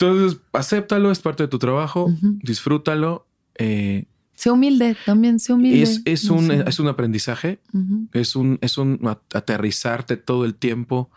entonces 0.00 0.40
acéptalo, 0.52 1.10
es 1.10 1.18
parte 1.20 1.42
de 1.42 1.48
tu 1.48 1.58
trabajo, 1.58 2.10
disfrútalo. 2.42 3.26
eh, 3.56 4.06
sé 4.34 4.50
humilde, 4.50 4.96
también 5.04 5.38
sé 5.38 5.52
humilde. 5.52 5.82
es, 5.82 6.00
es 6.06 6.24
No 6.24 6.36
un, 6.36 6.46
sé. 6.46 6.64
es 6.66 6.80
un 6.80 6.88
aprendizaje, 6.88 7.60
es 8.12 8.34
un, 8.36 8.58
es 8.62 8.78
un 8.78 8.98
at- 9.06 9.18
aterrizarte 9.34 10.16
todo 10.16 10.44
el 10.46 10.54
tiempo 10.54 11.10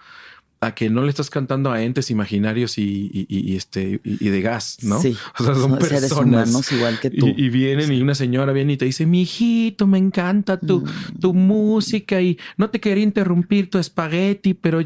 a 0.65 0.73
que 0.75 0.89
no 0.89 1.01
le 1.03 1.09
estás 1.09 1.29
cantando 1.29 1.71
a 1.71 1.81
entes 1.81 2.09
imaginarios 2.11 2.77
y, 2.77 3.09
y- 3.13 3.25
y- 3.29 3.51
y 3.51 3.55
este 3.55 3.99
y, 4.03 4.27
y 4.27 4.29
de 4.29 4.41
gas, 4.41 4.77
¿no? 4.83 5.01
Sí. 5.01 5.15
O 5.39 5.43
sea, 5.43 5.55
son 5.55 5.79
seres 5.81 6.01
personas. 6.01 6.49
humanos 6.49 6.71
igual 6.71 6.99
que 6.99 7.09
tú. 7.09 7.27
Y, 7.35 7.49
vienen 7.49 7.91
y 7.91 8.01
una 8.01 8.15
señora 8.15 8.53
viene 8.53 8.73
y 8.73 8.77
te 8.77 8.85
dice, 8.85 9.05
mi 9.05 9.23
hijito, 9.23 9.87
me 9.87 9.97
encanta 9.97 10.59
tu, 10.59 10.81
Mm. 10.81 11.19
tu 11.19 11.33
música 11.33 12.21
y 12.21 12.37
no 12.57 12.69
te 12.69 12.79
quería 12.79 13.03
interrumpir 13.03 13.69
tu 13.69 13.77
espagueti, 13.77 14.53
pero, 14.53 14.79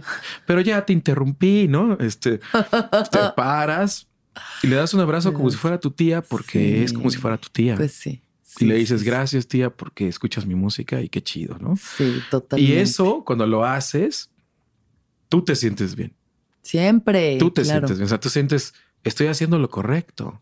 pero 0.46 0.62
ya 0.62 0.86
te 0.86 0.94
interrumpí, 0.94 1.68
¿no? 1.68 1.98
Este, 2.00 2.40
te 2.40 3.20
paras 3.36 4.08
y 4.64 4.68
le 4.68 4.76
das 4.76 4.94
un 4.94 5.00
abrazo 5.02 5.34
como 5.34 5.50
si 5.50 5.58
fuera 5.58 5.80
tu 5.80 5.92
tía 5.92 6.22
porque 6.22 6.60
Sí. 6.78 6.84
es 6.84 6.94
como 6.94 7.10
si 7.10 7.18
fuera 7.18 7.38
tu 7.38 7.50
tía. 7.50 7.76
Pues 7.76 7.92
sí. 7.94 8.22
y 8.60 8.66
le 8.66 8.74
Sí, 8.76 8.80
dices, 8.80 9.02
sí, 9.02 9.06
gracias 9.06 9.48
tía 9.48 9.70
porque 9.70 10.08
escuchas 10.08 10.46
mi 10.48 10.56
música 10.56 11.02
y 11.02 11.10
qué 11.10 11.22
chido, 11.22 11.58
¿no? 11.60 11.76
Sí, 11.78 12.20
totalmente. 12.32 12.74
Y 12.74 12.78
eso, 12.78 13.24
cuando 13.26 13.46
lo 13.46 13.64
haces, 13.66 14.30
tú 15.30 15.44
te 15.44 15.56
sientes 15.56 15.96
bien. 15.96 16.14
Siempre. 16.62 17.38
Tú 17.38 17.52
te 17.52 17.62
claro. 17.64 17.80
sientes 17.88 17.98
bien. 17.98 18.06
O 18.06 18.10
sea, 18.10 18.20
tú 18.20 18.30
sientes, 18.30 18.74
estoy 19.04 19.28
haciendo 19.28 19.58
lo 19.60 19.70
correcto. 19.70 20.42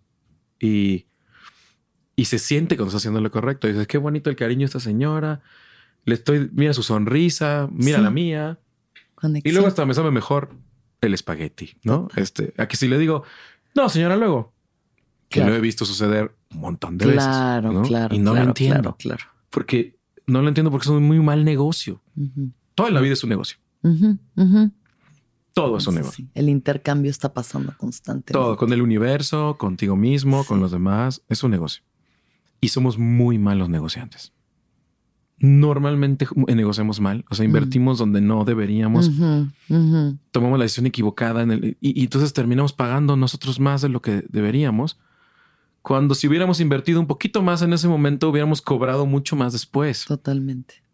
Y, 0.59 1.05
y 2.15 2.25
se 2.25 2.39
siente 2.39 2.75
cuando 2.77 2.89
está 2.89 2.97
haciendo 2.97 3.21
lo 3.21 3.31
correcto. 3.31 3.67
Y 3.67 3.71
dices, 3.73 3.87
qué 3.87 3.97
bonito 3.97 4.29
el 4.29 4.35
cariño 4.35 4.59
de 4.61 4.65
esta 4.65 4.79
señora. 4.79 5.41
Le 6.05 6.15
estoy, 6.15 6.49
mira 6.53 6.73
su 6.73 6.83
sonrisa, 6.83 7.67
mira 7.71 7.97
Sí. 7.97 8.03
la 8.03 8.11
mía. 8.11 8.59
Y 9.43 9.51
luego 9.51 9.67
hasta 9.67 9.85
me 9.85 9.93
sabe 9.93 10.11
mejor 10.11 10.51
el 11.01 11.13
espagueti, 11.13 11.77
¿no? 11.83 12.09
Este, 12.15 12.53
aquí 12.57 12.77
sí 12.77 12.87
le 12.87 12.97
digo, 12.97 13.23
no, 13.75 13.89
señora, 13.89 14.15
luego. 14.17 14.53
Que 15.29 15.39
Claro. 15.39 15.51
lo 15.53 15.57
he 15.57 15.61
visto 15.61 15.85
suceder 15.85 16.35
un 16.51 16.59
montón 16.59 16.97
de 16.97 17.11
Claro, 17.11 17.69
veces. 17.69 17.81
¿no? 17.81 17.87
claro. 17.87 18.15
Y 18.15 18.19
no 18.19 18.31
claro, 18.31 18.43
lo 18.45 18.49
entiendo. 18.51 18.95
Claro, 18.97 18.97
claro. 18.97 19.23
Porque 19.49 19.95
no 20.27 20.41
lo 20.41 20.47
entiendo 20.47 20.69
porque 20.71 20.85
es 20.85 20.89
un 20.89 21.03
muy 21.03 21.19
mal 21.19 21.43
negocio. 21.43 22.01
Toda 22.75 22.91
la 22.91 23.01
vida 23.01 23.13
es 23.13 23.23
un 23.23 23.29
negocio. 23.31 23.57
Todo 25.53 25.77
es 25.77 25.87
un 25.87 25.95
negocio. 25.95 26.25
sí. 26.25 26.31
El 26.33 26.49
intercambio 26.49 27.09
está 27.09 27.33
pasando 27.33 27.73
constantemente. 27.77 28.33
Todo, 28.33 28.57
con 28.57 28.73
el 28.73 28.81
universo, 28.81 29.57
contigo 29.57 29.95
mismo, 29.95 30.43
con 30.43 30.59
los 30.59 30.71
demás, 30.71 31.21
es 31.29 31.43
un 31.43 31.51
negocio. 31.51 31.83
Y 32.59 32.67
somos 32.69 32.97
muy 32.97 33.37
malos 33.37 33.69
negociantes. 33.69 34.33
Normalmente 35.37 36.27
eh, 36.47 36.55
negociamos 36.55 37.01
mal, 37.01 37.25
o 37.29 37.35
sea, 37.35 37.45
invertimos 37.45 37.97
donde 37.97 38.21
no 38.21 38.45
deberíamos, 38.45 39.11
tomamos 40.31 40.57
la 40.57 40.63
decisión 40.63 40.85
equivocada 40.85 41.43
en 41.43 41.51
el, 41.51 41.77
y, 41.81 41.99
y 41.99 42.03
entonces 42.05 42.31
terminamos 42.31 42.71
pagando 42.71 43.17
nosotros 43.17 43.59
más 43.59 43.81
de 43.81 43.89
lo 43.89 44.01
que 44.01 44.23
deberíamos. 44.29 44.97
Cuando 45.81 46.15
si 46.15 46.27
hubiéramos 46.27 46.61
invertido 46.61 47.01
un 47.01 47.07
poquito 47.07 47.41
más 47.41 47.61
en 47.61 47.73
ese 47.73 47.89
momento, 47.89 48.29
hubiéramos 48.29 48.61
cobrado 48.61 49.05
mucho 49.05 49.35
más 49.35 49.51
después. 49.51 50.05
Totalmente. 50.05 50.84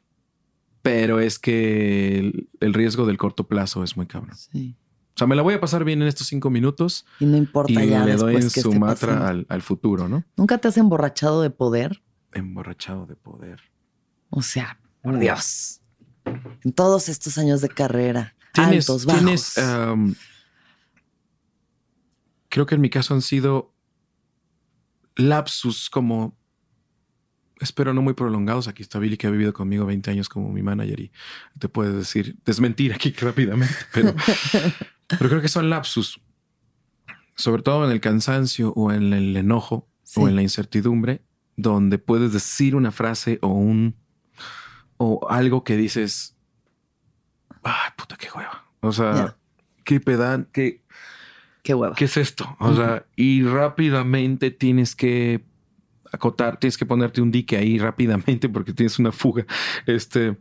Pero 0.82 1.20
es 1.20 1.38
que 1.40 2.18
el, 2.20 2.50
el 2.60 2.74
riesgo 2.74 3.06
del 3.06 3.18
corto 3.18 3.48
plazo 3.48 3.84
es 3.84 3.96
muy 3.98 4.08
cabrón. 4.08 4.36
Sí. 4.36 4.76
O 5.14 5.18
sea, 5.18 5.28
me 5.28 5.36
la 5.36 5.42
voy 5.42 5.54
a 5.54 5.60
pasar 5.60 5.84
bien 5.84 6.02
en 6.02 6.08
estos 6.08 6.28
cinco 6.28 6.50
minutos 6.50 7.06
Y 7.20 7.26
no 7.26 7.36
importa 7.38 7.72
y 7.84 7.90
ya 7.90 8.06
le 8.06 8.16
doy 8.16 8.36
en 8.38 8.50
que 8.50 8.62
Sumatra 8.62 9.08
pasando. 9.14 9.26
al, 9.28 9.46
al 9.50 9.62
futuro, 9.62 10.08
¿no? 10.08 10.24
¿Nunca 10.38 10.58
te 10.58 10.70
has 10.70 10.78
emborrachado 10.78 11.42
de 11.42 11.50
poder? 11.50 12.02
Emborrachado 12.34 13.06
de 13.06 13.16
poder. 13.16 13.60
O 14.30 14.42
sea, 14.42 14.80
por. 15.02 15.20
Dios. 15.20 15.82
En 16.64 16.72
todos 16.74 17.10
estos 17.10 17.38
años 17.38 17.62
de 17.62 17.70
carrera, 17.70 18.36
Tienes, 18.54 18.90
altos, 18.90 19.06
bajos. 19.06 19.22
tienes, 19.22 19.58
um, 19.58 20.14
creo 22.50 22.66
que 22.66 22.76
en 22.76 22.82
mi 22.82 22.90
caso 22.90 23.14
han 23.14 23.22
sido 23.22 23.74
lapsus 25.16 25.90
como, 25.90 26.38
espero 27.62 27.94
no 27.94 28.02
muy 28.02 28.14
prolongados. 28.14 28.68
Aquí 28.68 28.82
está 28.84 29.00
Billy 29.00 29.18
que 29.18 29.28
ha 29.28 29.32
vivido 29.32 29.54
conmigo 29.54 29.86
20 29.86 30.12
años 30.12 30.28
como 30.30 30.52
mi 30.52 30.62
manager 30.64 31.00
y 31.00 31.12
te 31.60 31.70
puede 31.70 31.94
decir, 31.94 32.36
desmentir 32.46 32.94
aquí 32.94 33.12
rápidamente, 33.20 33.74
pero, 33.94 34.14
pero 35.08 35.30
creo 35.30 35.42
que 35.42 35.48
son 35.48 35.70
lapsus, 35.70 36.20
sobre 37.36 37.62
todo 37.64 37.86
en 37.86 37.92
el 37.92 38.02
cansancio 38.02 38.74
o 38.76 38.92
en 38.92 39.14
el 39.14 39.36
enojo 39.38 39.88
Sí. 40.04 40.20
o 40.20 40.28
en 40.28 40.36
la 40.36 40.42
incertidumbre, 40.42 41.22
donde 41.56 41.98
puedes 41.98 42.34
decir 42.34 42.76
una 42.76 42.92
frase 42.92 43.40
o 43.42 43.48
un 43.48 43.96
o 44.98 45.26
algo 45.30 45.64
que 45.64 45.78
dices, 45.78 46.36
ay, 47.64 47.92
puta, 47.96 48.18
qué 48.18 48.28
hueva. 48.36 48.66
O 48.82 48.92
sea, 48.92 49.38
qué 49.86 50.00
pedan, 50.02 50.50
qué, 50.52 50.84
Qué 51.64 51.74
hueva. 51.76 51.96
qué 51.96 52.06
es 52.06 52.18
esto. 52.18 52.58
O 52.60 52.76
sea, 52.76 53.06
y 53.16 53.44
rápidamente 53.44 54.52
tienes 54.52 54.96
que 54.96 55.46
acotar, 56.12 56.58
tienes 56.60 56.78
que 56.78 56.86
ponerte 56.86 57.22
un 57.22 57.32
dique 57.32 57.58
ahí 57.58 57.78
rápidamente 57.80 58.50
porque 58.50 58.74
tienes 58.74 59.00
una 59.00 59.12
fuga. 59.12 59.46
Este, 59.86 60.38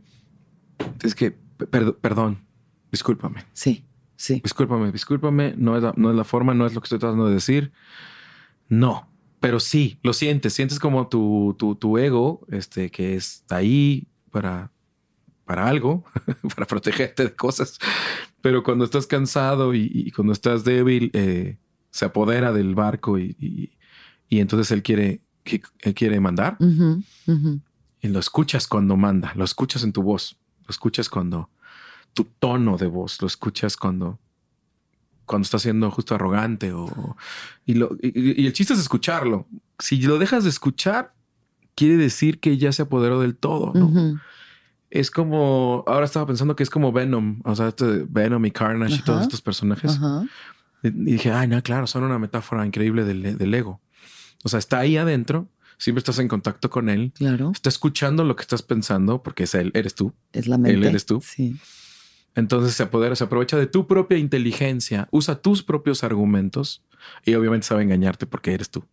tienes 0.97 1.15
que, 1.15 1.31
per- 1.31 1.95
perdón, 1.97 2.45
discúlpame. 2.91 3.45
Sí, 3.53 3.85
sí. 4.15 4.41
Discúlpame, 4.43 4.91
discúlpame, 4.91 5.53
no 5.57 5.77
es, 5.77 5.83
la, 5.83 5.93
no 5.95 6.09
es 6.11 6.15
la 6.15 6.23
forma, 6.23 6.53
no 6.53 6.65
es 6.65 6.73
lo 6.73 6.81
que 6.81 6.85
estoy 6.85 6.99
tratando 6.99 7.27
de 7.27 7.33
decir. 7.35 7.71
No, 8.69 9.09
pero 9.39 9.59
sí, 9.59 9.99
lo 10.03 10.13
sientes, 10.13 10.53
sientes 10.53 10.79
como 10.79 11.07
tu, 11.07 11.55
tu, 11.57 11.75
tu 11.75 11.97
ego, 11.97 12.45
este, 12.49 12.89
que 12.91 13.15
está 13.15 13.57
ahí 13.57 14.07
para, 14.31 14.71
para 15.45 15.67
algo, 15.67 16.05
para 16.55 16.65
protegerte 16.67 17.23
de 17.23 17.35
cosas. 17.35 17.79
Pero 18.41 18.63
cuando 18.63 18.85
estás 18.85 19.07
cansado 19.07 19.73
y, 19.73 19.89
y 19.93 20.11
cuando 20.11 20.33
estás 20.33 20.63
débil, 20.63 21.11
eh, 21.13 21.57
se 21.89 22.05
apodera 22.05 22.53
del 22.53 22.75
barco 22.75 23.19
y, 23.19 23.35
y- 23.39 23.71
y 24.29 24.39
entonces 24.39 24.71
él 24.71 24.81
quiere, 24.81 25.19
que- 25.43 25.61
él 25.79 25.93
quiere 25.93 26.19
mandar 26.19 26.57
y 28.01 28.07
lo 28.07 28.19
escuchas 28.19 28.67
cuando 28.67 28.97
manda, 28.97 29.33
lo 29.35 29.43
escuchas 29.45 29.83
en 29.83 29.91
tu 29.93 30.01
voz, 30.03 30.37
lo 30.63 30.69
escuchas 30.69 31.09
cuando 31.09 31.49
tu 32.13 32.25
tono 32.25 32.77
de 32.77 32.87
voz, 32.87 33.21
lo 33.21 33.27
escuchas 33.27 33.77
cuando 33.77 34.19
cuando 35.25 35.43
está 35.45 35.59
siendo 35.59 35.89
justo 35.91 36.13
arrogante 36.15 36.73
o 36.73 37.15
y, 37.65 37.75
lo, 37.75 37.95
y, 38.01 38.41
y 38.41 38.45
el 38.47 38.51
chiste 38.53 38.73
es 38.73 38.79
escucharlo. 38.79 39.47
Si 39.79 40.01
lo 40.01 40.17
dejas 40.19 40.43
de 40.43 40.49
escuchar, 40.49 41.13
quiere 41.75 41.95
decir 41.95 42.39
que 42.41 42.57
ya 42.57 42.73
se 42.73 42.81
apoderó 42.81 43.21
del 43.21 43.37
todo. 43.37 43.71
Es 44.89 45.09
como 45.09 45.85
ahora 45.87 46.03
estaba 46.05 46.25
pensando 46.25 46.57
que 46.57 46.63
es 46.63 46.69
como 46.69 46.91
Venom, 46.91 47.39
o 47.45 47.55
sea, 47.55 47.69
este 47.69 48.05
Venom 48.09 48.45
y 48.45 48.51
Carnage 48.51 48.95
y 48.95 49.01
todos 49.03 49.21
estos 49.21 49.41
personajes. 49.41 49.97
Y 50.83 50.89
dije, 50.89 51.31
ay, 51.31 51.47
no, 51.47 51.61
claro, 51.63 51.87
son 51.87 52.03
una 52.03 52.19
metáfora 52.19 52.65
increíble 52.65 53.05
del, 53.05 53.37
del 53.37 53.53
ego. 53.53 53.79
O 54.43 54.49
sea, 54.49 54.59
está 54.59 54.79
ahí 54.79 54.97
adentro, 54.97 55.47
siempre 55.77 55.99
estás 55.99 56.19
en 56.19 56.27
contacto 56.27 56.69
con 56.69 56.89
él, 56.89 57.11
Claro. 57.15 57.51
está 57.53 57.69
escuchando 57.69 58.23
lo 58.23 58.35
que 58.35 58.41
estás 58.41 58.61
pensando, 58.61 59.21
porque 59.23 59.43
es 59.43 59.55
él, 59.55 59.71
eres 59.73 59.95
tú. 59.95 60.13
Es 60.33 60.47
la 60.47 60.57
mente. 60.57 60.87
eres 60.87 61.05
tú. 61.05 61.21
Sí. 61.21 61.55
Entonces 62.35 62.73
se 62.75 62.83
apodera, 62.83 63.15
se 63.15 63.25
aprovecha 63.25 63.57
de 63.57 63.67
tu 63.67 63.87
propia 63.87 64.17
inteligencia, 64.17 65.07
usa 65.11 65.41
tus 65.41 65.63
propios 65.63 66.03
argumentos 66.03 66.81
y 67.25 67.33
obviamente 67.33 67.67
sabe 67.67 67.83
engañarte 67.83 68.25
porque 68.25 68.53
eres 68.53 68.69
tú. 68.69 68.85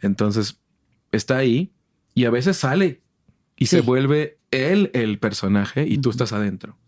Entonces 0.00 0.58
está 1.12 1.36
ahí 1.36 1.72
y 2.14 2.24
a 2.24 2.30
veces 2.30 2.56
sale 2.56 3.02
y 3.56 3.66
se 3.66 3.82
vuelve 3.82 4.38
él 4.50 4.90
el 4.94 5.18
personaje 5.18 5.86
y 5.86 5.98
tú 5.98 6.08
estás 6.10 6.32
adentro. 6.32 6.78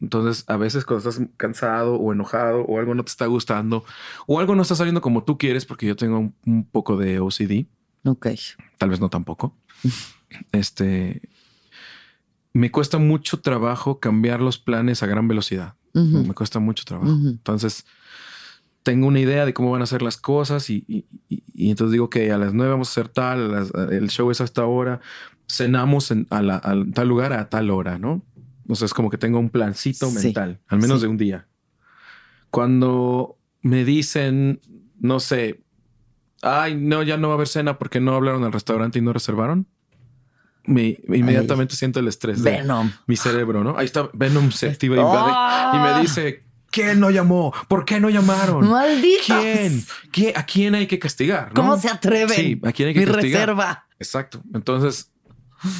Entonces, 0.00 0.44
a 0.46 0.56
veces 0.56 0.84
cuando 0.84 1.08
estás 1.08 1.26
cansado 1.36 1.96
o 1.96 2.12
enojado 2.12 2.60
o 2.62 2.78
algo 2.78 2.94
no 2.94 3.04
te 3.04 3.10
está 3.10 3.26
gustando 3.26 3.84
o 4.26 4.38
algo 4.38 4.54
no 4.54 4.62
está 4.62 4.74
saliendo 4.76 5.00
como 5.00 5.24
tú 5.24 5.38
quieres, 5.38 5.64
porque 5.66 5.86
yo 5.86 5.96
tengo 5.96 6.18
un, 6.18 6.34
un 6.46 6.64
poco 6.64 6.96
de 6.96 7.18
OCD, 7.20 7.66
Ok. 8.04 8.28
tal 8.78 8.90
vez 8.90 9.00
no 9.00 9.08
tampoco. 9.10 9.56
este 10.52 11.20
me 12.52 12.70
cuesta 12.70 12.98
mucho 12.98 13.40
trabajo 13.40 14.00
cambiar 14.00 14.40
los 14.40 14.58
planes 14.58 15.02
a 15.02 15.06
gran 15.06 15.28
velocidad. 15.28 15.74
Me 15.94 16.32
cuesta 16.34 16.60
mucho 16.60 16.84
trabajo. 16.84 17.10
Entonces, 17.24 17.84
tengo 18.84 19.06
una 19.08 19.18
idea 19.20 19.44
de 19.46 19.52
cómo 19.54 19.72
van 19.72 19.82
a 19.82 19.86
ser 19.86 20.00
las 20.02 20.16
cosas 20.16 20.70
y, 20.70 20.84
y- 20.86 21.06
y- 21.28 21.42
y 21.54 21.70
entonces 21.70 21.92
digo 21.92 22.08
que 22.08 22.30
a 22.30 22.38
las 22.38 22.54
nueve 22.54 22.70
vamos 22.72 22.88
a 22.88 22.92
hacer 22.92 23.08
tal, 23.08 23.52
a 23.54 23.60
las- 23.60 23.72
el 23.90 24.08
show 24.08 24.30
es 24.30 24.40
hasta 24.40 24.62
ahora, 24.62 25.00
cenamos 25.48 26.10
en, 26.12 26.26
a, 26.30 26.40
la- 26.42 26.56
a 26.62 26.74
tal 26.94 27.08
lugar 27.08 27.32
a 27.32 27.48
tal 27.48 27.70
hora, 27.70 27.98
¿no? 27.98 28.22
O 28.68 28.74
sea, 28.74 28.86
es 28.86 28.94
como 28.94 29.10
que 29.10 29.18
tengo 29.18 29.38
un 29.38 29.50
plancito 29.50 30.08
Sí, 30.10 30.14
mental, 30.26 30.60
al 30.68 30.78
menos 30.78 30.98
sí. 31.00 31.06
de 31.06 31.08
un 31.10 31.16
día. 31.16 31.46
Cuando 32.50 33.38
me 33.62 33.84
dicen, 33.84 34.60
no 35.00 35.20
sé, 35.20 35.62
ay, 36.42 36.76
no, 36.76 37.02
ya 37.02 37.16
no 37.16 37.28
va 37.28 37.34
a 37.34 37.36
haber 37.36 37.48
cena 37.48 37.78
porque 37.78 38.00
no 38.00 38.14
hablaron 38.14 38.44
al 38.44 38.52
restaurante 38.52 38.98
y 38.98 39.02
no 39.02 39.12
reservaron, 39.12 39.66
me, 40.64 40.98
inmediatamente 41.08 41.74
siento 41.76 41.98
el 42.00 42.08
estrés 42.08 42.42
de 42.42 42.50
Venom. 42.50 42.90
mi 43.06 43.16
cerebro, 43.16 43.64
¿no? 43.64 43.76
Ahí 43.78 43.86
está 43.86 44.10
Venom 44.12 44.50
se 44.50 44.68
activa 44.68 44.96
y, 44.96 45.00
invade 45.00 45.30
¡Ah! 45.34 45.72
y 45.74 45.78
me 45.94 46.00
dice, 46.02 46.44
¿quién 46.70 47.00
no 47.00 47.10
llamó? 47.10 47.52
¿Por 47.68 47.84
qué 47.86 48.00
no 48.00 48.10
llamaron? 48.10 48.68
¡Malditos! 48.68 49.26
¿Quién? 49.26 49.84
¿Quién? 50.12 50.36
¿A 50.36 50.44
quién 50.44 50.74
hay 50.74 50.86
que 50.86 50.98
castigar? 50.98 51.48
no? 51.48 51.54
¿Cómo 51.54 51.78
se 51.78 51.88
atreven? 51.88 52.36
Sí, 52.36 52.60
¿a 52.64 52.72
quién 52.72 52.88
hay 52.88 52.94
que 52.94 53.00
Mi 53.00 53.06
castigar? 53.06 53.40
reserva. 53.48 53.86
Exacto. 53.98 54.42
Entonces, 54.54 55.10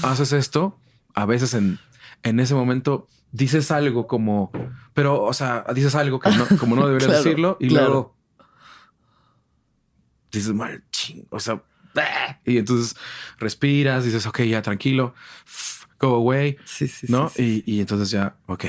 haces 0.02 0.32
esto, 0.32 0.81
a 1.15 1.27
veces 1.27 1.52
en, 1.52 1.78
en 2.23 2.40
ese 2.40 2.55
momento 2.55 3.07
dices 3.32 3.70
algo 3.70 4.07
como, 4.07 4.51
pero, 4.95 5.23
o 5.23 5.32
sea, 5.32 5.65
dices 5.74 5.95
algo 5.95 6.19
que 6.20 6.31
no, 6.31 6.47
como 6.59 6.77
no 6.77 6.86
deberías 6.86 7.09
Claro, 7.11 7.23
decirlo 7.24 7.57
y 7.61 7.69
claro. 7.69 7.86
luego 7.86 8.16
dices, 10.32 10.53
mal 10.53 10.82
ching, 10.90 11.27
o 11.31 11.40
sea, 11.40 11.62
y 12.45 12.59
entonces 12.59 12.97
respiras, 13.39 14.05
dices, 14.05 14.27
ok, 14.27 14.43
ya 14.43 14.62
tranquilo, 14.62 15.15
go 15.99 16.15
away, 16.16 16.57
Sí, 16.65 16.86
sí, 16.86 17.07
¿no? 17.11 17.28
sí. 17.28 17.62
Y, 17.66 17.77
y 17.77 17.81
entonces 17.81 18.11
ya, 18.11 18.36
ok, 18.47 18.65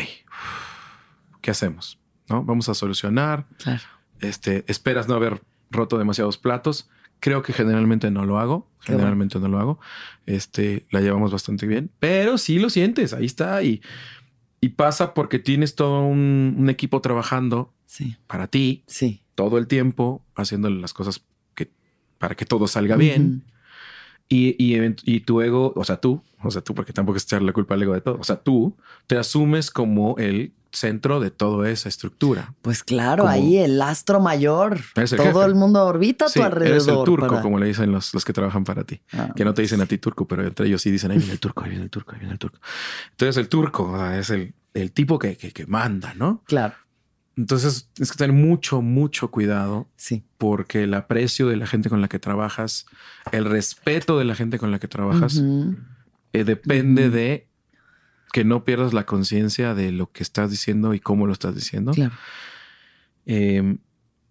¿qué 1.42 1.52
hacemos? 1.52 2.00
¿No? 2.28 2.44
Vamos 2.44 2.70
a 2.70 2.74
solucionar. 2.74 3.48
Claro. 3.58 3.82
Este, 4.20 4.64
esperas 4.68 5.08
no 5.08 5.16
haber 5.16 5.42
roto 5.72 5.98
demasiados 5.98 6.38
platos. 6.38 6.90
Creo 7.20 7.42
que 7.42 7.54
generalmente 7.54 8.12
no 8.12 8.26
lo 8.26 8.40
hago. 8.40 8.68
Bueno. 8.88 9.00
Generalmente 9.00 9.40
no 9.40 9.48
lo 9.50 9.60
hago. 9.60 9.80
Este, 10.26 10.86
la 10.92 11.02
llevamos 11.02 11.32
bastante 11.32 11.68
bien, 11.68 11.90
pero 12.00 12.38
sí 12.38 12.60
lo 12.60 12.70
sientes. 12.70 13.14
Ahí 13.14 13.26
está. 13.26 13.62
Y, 13.64 13.82
y 14.62 14.70
pasa 14.70 15.14
porque 15.14 15.40
tienes 15.40 15.76
todo 15.76 16.04
un, 16.06 16.56
un 16.58 16.70
equipo 16.70 17.02
trabajando 17.02 17.74
Sí, 17.86 18.16
para 18.28 18.46
ti 18.48 18.84
sí. 18.86 19.22
todo 19.34 19.58
el 19.58 19.66
tiempo, 19.68 20.24
haciendo 20.36 20.70
las 20.70 20.94
cosas 20.94 21.26
que, 21.56 21.72
para 22.20 22.36
que 22.36 22.46
todo 22.46 22.68
salga 22.68 22.96
bien. 22.96 23.44
Y, 24.32 24.56
y, 24.60 25.20
tu 25.22 25.42
ego, 25.42 25.74
o 25.76 25.84
sea, 25.84 25.98
tú, 26.00 26.22
o 26.44 26.52
sea, 26.52 26.62
tú, 26.62 26.76
porque 26.76 26.94
tampoco 26.94 27.18
es 27.18 27.24
echarle 27.24 27.48
la 27.48 27.54
culpa 27.54 27.74
al 27.74 27.82
ego 27.82 27.94
de 27.96 28.02
todo. 28.02 28.18
O 28.20 28.24
sea, 28.24 28.36
tú 28.38 28.78
te 29.08 29.18
asumes 29.18 29.72
como 29.72 30.16
el 30.20 30.54
centro 30.72 31.20
de 31.20 31.32
toda 31.32 31.68
esa 31.72 31.90
estructura. 31.90 32.54
Pues 32.62 32.84
claro, 32.84 33.24
Como- 33.24 33.34
ahí 33.34 33.58
el 33.58 33.82
astro 33.82 34.20
mayor. 34.20 34.80
El 34.96 35.10
Todo 35.10 35.24
jefe. 35.24 35.46
el 35.46 35.56
mundo 35.56 35.84
orbita 35.84 36.26
a 36.26 36.30
Sí, 36.30 36.40
tu 36.40 36.46
alrededor. 36.46 36.76
eres 36.76 36.88
el 36.88 37.04
turco, 37.06 37.28
para- 37.28 37.42
como 37.42 37.58
le 37.58 37.66
dicen 37.66 37.92
los, 37.92 38.14
los 38.14 38.24
que 38.24 38.32
trabajan 38.34 38.64
para 38.66 38.84
ti. 38.84 39.02
Ah, 39.14 39.34
Que 39.36 39.44
no 39.44 39.56
te 39.56 39.64
dicen 39.64 39.82
a 39.82 39.88
ti 39.88 39.98
turco, 39.98 40.28
pero 40.28 40.46
entre 40.46 40.68
ellos 40.68 40.80
sí 40.84 40.92
dicen, 40.92 41.10
ahí 41.10 41.18
viene 41.18 41.34
el 41.34 41.40
turco, 41.40 41.64
ahí 41.64 41.70
viene 41.72 41.86
el 41.86 41.90
turco, 41.90 42.12
ahí 42.12 42.20
viene 42.20 42.34
el 42.34 42.40
turco. 42.40 42.60
Entonces 43.10 43.38
el 43.38 43.50
turco 43.50 44.00
es 44.12 44.30
el, 44.30 44.54
el 44.76 44.92
tipo 44.92 45.18
que, 45.18 45.38
que, 45.38 45.52
que 45.52 45.66
manda, 45.66 46.14
¿no? 46.14 46.44
Claro, 46.46 46.76
Entonces 47.40 47.88
tienes 47.94 48.12
que 48.12 48.18
tener 48.18 48.36
mucho, 48.36 48.82
mucho 48.82 49.32
cuidado 49.32 49.88
sí. 49.96 50.26
porque 50.38 50.84
el 50.84 50.94
aprecio 50.94 51.48
de 51.48 51.56
la 51.56 51.68
gente 51.68 51.90
con 51.90 52.02
la 52.02 52.10
que 52.10 52.20
trabajas, 52.20 52.86
el 53.32 53.46
respeto 53.46 54.20
de 54.20 54.26
la 54.26 54.36
gente 54.36 54.60
con 54.60 54.72
la 54.72 54.80
que 54.80 54.90
trabajas, 54.90 55.42
eh, 56.34 56.44
depende 56.44 57.10
de 57.10 57.48
que 58.34 58.44
no 58.44 58.66
pierdas 58.66 58.92
la 58.92 59.06
conciencia 59.06 59.74
de 59.74 59.94
lo 59.94 60.12
que 60.12 60.22
estás 60.22 60.52
diciendo 60.52 60.94
y 60.94 61.00
cómo 61.00 61.28
lo 61.28 61.32
estás 61.32 61.56
diciendo. 61.56 61.94
Claro. 61.94 62.12
Eh, 63.26 63.78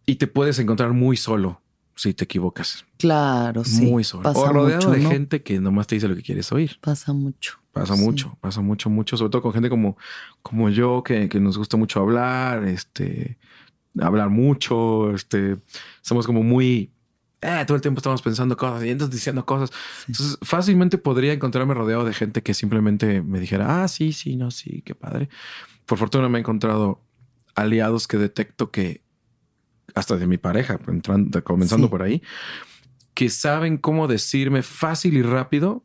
y 0.04 0.16
te 0.16 0.26
puedes 0.26 0.58
encontrar 0.58 0.92
muy 0.92 1.16
solo 1.16 1.62
si 1.94 2.12
te 2.12 2.24
equivocas. 2.24 2.84
Claro, 2.98 3.64
sí. 3.64 3.86
muy 3.86 4.04
solo. 4.04 4.24
Pasa 4.24 4.38
o 4.38 4.52
rodeado 4.52 4.86
mucho, 4.86 4.90
de 4.90 5.04
¿no? 5.04 5.10
gente 5.10 5.42
que 5.42 5.58
nomás 5.60 5.86
te 5.86 5.94
dice 5.94 6.08
lo 6.08 6.14
que 6.14 6.22
quieres 6.22 6.52
oír. 6.52 6.76
Pasa 6.82 7.14
mucho. 7.14 7.58
Pasa 7.80 7.96
Sí. 7.96 8.02
mucho, 8.02 8.36
pasa 8.40 8.60
mucho, 8.60 8.90
mucho, 8.90 9.16
sobre 9.16 9.30
todo 9.30 9.42
con 9.42 9.52
gente 9.52 9.68
como, 9.70 9.96
como 10.42 10.68
yo, 10.70 11.02
que, 11.02 11.28
que 11.28 11.40
nos 11.40 11.56
gusta 11.58 11.76
mucho 11.76 12.00
hablar, 12.00 12.64
este, 12.64 13.38
hablar 14.00 14.30
mucho, 14.30 15.14
este, 15.14 15.56
somos 16.02 16.26
como 16.26 16.42
muy, 16.42 16.90
eh, 17.40 17.64
todo 17.66 17.76
el 17.76 17.80
tiempo 17.82 17.98
estamos 18.00 18.20
pensando 18.22 18.56
cosas 18.56 18.84
y 18.84 18.90
entonces 18.90 19.14
diciendo 19.14 19.44
cosas. 19.46 19.70
Entonces, 20.08 20.38
fácilmente 20.42 20.98
podría 20.98 21.32
encontrarme 21.32 21.74
rodeado 21.74 22.04
de 22.04 22.12
gente 22.14 22.42
que 22.42 22.52
simplemente 22.54 23.22
me 23.22 23.38
dijera, 23.40 23.82
ah, 23.82 23.88
sí, 23.88 24.12
sí, 24.12 24.36
no, 24.36 24.50
sí, 24.50 24.82
qué 24.84 24.94
padre. 24.94 25.28
Por 25.86 25.98
fortuna 25.98 26.28
me 26.28 26.38
he 26.38 26.40
encontrado 26.40 27.00
aliados 27.54 28.06
que 28.08 28.16
detecto 28.18 28.70
que, 28.70 29.02
hasta 29.94 30.16
de 30.16 30.26
mi 30.26 30.36
pareja, 30.38 30.78
entrando, 30.88 31.42
comenzando 31.44 31.86
Sí. 31.86 31.90
por 31.90 32.02
ahí, 32.02 32.22
que 33.14 33.30
saben 33.30 33.78
cómo 33.78 34.06
decirme 34.06 34.62
fácil 34.62 35.16
y 35.16 35.22
rápido 35.22 35.84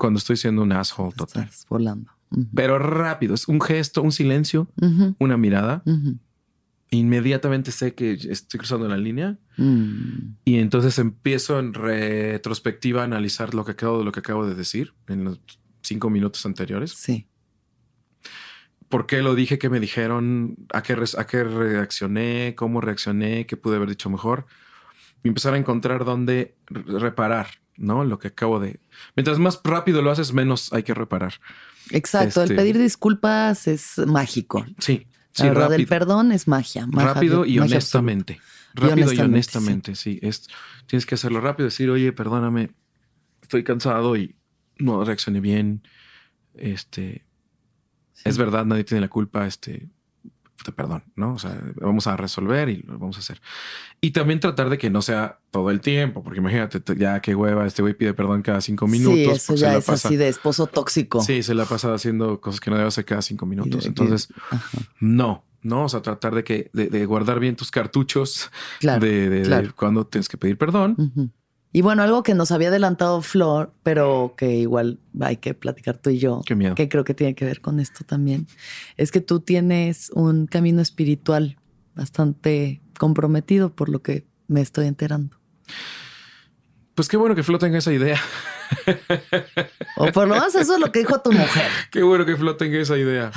cuando 0.00 0.18
estoy 0.18 0.36
siendo 0.36 0.62
un 0.62 0.72
asshole 0.72 1.12
total. 1.14 1.44
Estás 1.44 1.66
volando. 1.68 2.10
Ujú. 2.30 2.46
Pero 2.54 2.78
rápido, 2.78 3.34
es 3.34 3.46
un 3.48 3.60
gesto, 3.60 4.02
un 4.02 4.12
silencio, 4.12 4.68
Ujú, 4.80 5.14
una 5.20 5.36
mirada. 5.36 5.82
ujú. 5.86 6.18
Inmediatamente 6.92 7.70
sé 7.70 7.94
que 7.94 8.12
estoy 8.14 8.58
cruzando 8.58 8.88
la 8.88 8.96
línea 8.96 9.38
Mm, 9.56 10.36
y 10.44 10.56
entonces 10.58 10.98
empiezo 10.98 11.58
en 11.60 11.74
retrospectiva 11.74 13.02
a 13.02 13.04
analizar 13.04 13.52
lo 13.54 13.64
que 13.64 13.72
acabo, 13.72 14.02
lo 14.02 14.10
que 14.10 14.20
acabo 14.20 14.46
de 14.46 14.54
decir 14.54 14.94
en 15.06 15.22
los 15.24 15.40
cinco 15.82 16.08
minutos 16.08 16.44
anteriores. 16.46 16.92
Sí. 16.92 17.28
¿Por 18.88 19.06
qué 19.06 19.22
lo 19.22 19.34
dije? 19.34 19.58
¿Qué 19.58 19.68
me 19.68 19.78
dijeron? 19.78 20.56
¿A 20.72 20.82
qué, 20.82 20.94
a 21.18 21.26
qué 21.26 21.44
reaccioné? 21.44 22.54
¿Cómo 22.56 22.80
reaccioné? 22.80 23.46
¿Qué 23.46 23.56
pude 23.56 23.76
haber 23.76 23.88
dicho 23.90 24.10
mejor? 24.10 24.46
Y 25.22 25.28
empezar 25.28 25.54
a 25.54 25.58
encontrar 25.58 26.04
dónde 26.04 26.56
re- 26.66 26.98
reparar, 26.98 27.48
¿no? 27.80 28.04
Lo 28.04 28.18
que 28.18 28.28
acabo 28.28 28.60
de... 28.60 28.78
Mientras 29.16 29.38
más 29.40 29.60
rápido 29.64 30.02
lo 30.02 30.10
haces, 30.12 30.32
menos 30.32 30.72
hay 30.72 30.82
que 30.84 30.94
reparar. 30.94 31.34
Exacto. 31.90 32.42
Este- 32.42 32.52
El 32.54 32.56
pedir 32.58 32.78
disculpas 32.78 33.66
es 33.66 33.98
mágico. 34.06 34.64
Sí, 34.78 35.06
sí, 35.32 35.42
La 35.42 35.48
verdad, 35.48 35.64
el 35.66 35.70
rápido. 35.72 35.88
perdón 35.88 36.32
es 36.32 36.46
magia. 36.46 36.86
magia- 36.86 37.14
rápido 37.14 37.44
y 37.44 37.58
magia 37.58 37.76
honestamente. 37.76 38.40
Rápido 38.74 38.90
y 38.90 39.02
honestamente, 39.02 39.24
honestamente, 39.34 39.94
sí. 39.96 40.20
Es, 40.22 40.46
tienes 40.86 41.04
que 41.06 41.16
hacerlo 41.16 41.40
rápido, 41.40 41.64
decir, 41.64 41.90
oye, 41.90 42.12
perdóname, 42.12 42.70
estoy 43.42 43.64
cansado 43.64 44.16
y 44.16 44.36
no 44.78 45.02
reaccioné 45.04 45.40
bien. 45.40 45.82
Este, 46.54 47.24
Sí. 48.12 48.28
es 48.28 48.36
verdad, 48.38 48.66
nadie 48.66 48.84
tiene 48.84 49.00
la 49.00 49.08
culpa, 49.08 49.46
este, 49.46 49.78
te 49.78 49.88
perdón, 50.74 51.04
¿no? 51.16 51.34
O 51.34 51.38
sea, 51.38 51.60
vamos 51.76 52.06
a 52.06 52.16
resolver 52.16 52.68
y 52.68 52.82
lo 52.82 52.98
vamos 52.98 53.16
a 53.16 53.20
hacer. 53.20 53.40
Y 54.00 54.10
también 54.12 54.40
tratar 54.40 54.70
de 54.70 54.78
que 54.78 54.90
no 54.90 55.02
sea 55.02 55.38
todo 55.50 55.70
el 55.70 55.80
tiempo, 55.80 56.22
porque 56.22 56.38
imagínate, 56.38 56.80
te- 56.80 56.96
ya 56.96 57.20
qué 57.20 57.34
hueva, 57.34 57.66
este 57.66 57.82
güey 57.82 57.94
pide 57.94 58.14
perdón 58.14 58.42
cada 58.42 58.60
cinco 58.60 58.86
minutos. 58.86 59.14
Sí, 59.18 59.24
eso 59.24 59.54
ya 59.56 59.76
es 59.76 59.84
pasa- 59.84 60.08
así 60.08 60.16
de 60.16 60.28
esposo 60.28 60.66
tóxico. 60.66 61.22
Sí, 61.22 61.42
se 61.42 61.54
la 61.54 61.64
pasa 61.64 61.92
haciendo 61.94 62.40
cosas 62.40 62.60
que 62.60 62.70
no 62.70 62.76
debe 62.76 62.88
hacer 62.88 63.04
cada 63.04 63.22
cinco 63.22 63.46
minutos. 63.46 63.86
Entonces, 63.86 64.28
no, 65.00 65.44
no, 65.62 65.84
o 65.84 65.88
sea, 65.88 66.02
tratar 66.02 66.34
de 66.34 66.44
que, 66.44 66.70
de, 66.72 66.86
de 66.88 67.06
guardar 67.06 67.40
bien 67.40 67.56
tus 67.56 67.70
cartuchos 67.70 68.50
Claro. 68.80 69.04
de, 69.04 69.28
de- 69.28 69.40
de 69.40 69.46
claro. 69.46 69.72
cuando 69.76 70.06
tienes 70.06 70.28
que 70.28 70.36
pedir 70.38 70.56
perdón. 70.58 71.32
Y 71.72 71.82
bueno, 71.82 72.02
algo 72.02 72.22
que 72.24 72.34
nos 72.34 72.50
había 72.50 72.68
adelantado 72.68 73.22
Flor, 73.22 73.72
pero 73.84 74.34
que 74.36 74.56
igual 74.56 74.98
hay 75.20 75.36
que 75.36 75.54
platicar 75.54 75.98
tú 75.98 76.10
y 76.10 76.18
yo, 76.18 76.42
Qué 76.44 76.56
miedo. 76.56 76.74
que 76.74 76.88
creo 76.88 77.04
que 77.04 77.14
tiene 77.14 77.34
que 77.34 77.44
ver 77.44 77.60
con 77.60 77.78
esto 77.78 78.04
también, 78.04 78.48
es 78.96 79.12
que 79.12 79.20
tú 79.20 79.40
tienes 79.40 80.10
un 80.10 80.46
camino 80.46 80.82
espiritual 80.82 81.56
bastante 81.94 82.80
comprometido 82.98 83.72
por 83.74 83.88
lo 83.88 84.02
que 84.02 84.26
me 84.48 84.60
estoy 84.60 84.86
enterando. 84.88 85.36
Pues 86.94 87.08
qué 87.08 87.16
bueno 87.16 87.34
que 87.36 87.42
Flo 87.44 87.58
tenga 87.58 87.78
esa 87.78 87.92
idea. 87.92 88.20
O 89.96 90.10
por 90.12 90.26
lo 90.28 90.34
menos 90.34 90.54
eso 90.54 90.74
es 90.74 90.80
lo 90.80 90.90
que 90.92 90.98
dijo 91.00 91.20
tu 91.20 91.32
mujer. 91.32 91.66
Qué 91.90 92.02
bueno 92.02 92.26
que 92.26 92.36
Flo 92.36 92.56
tenga 92.56 92.78
esa 92.78 92.96
idea. 92.98 93.30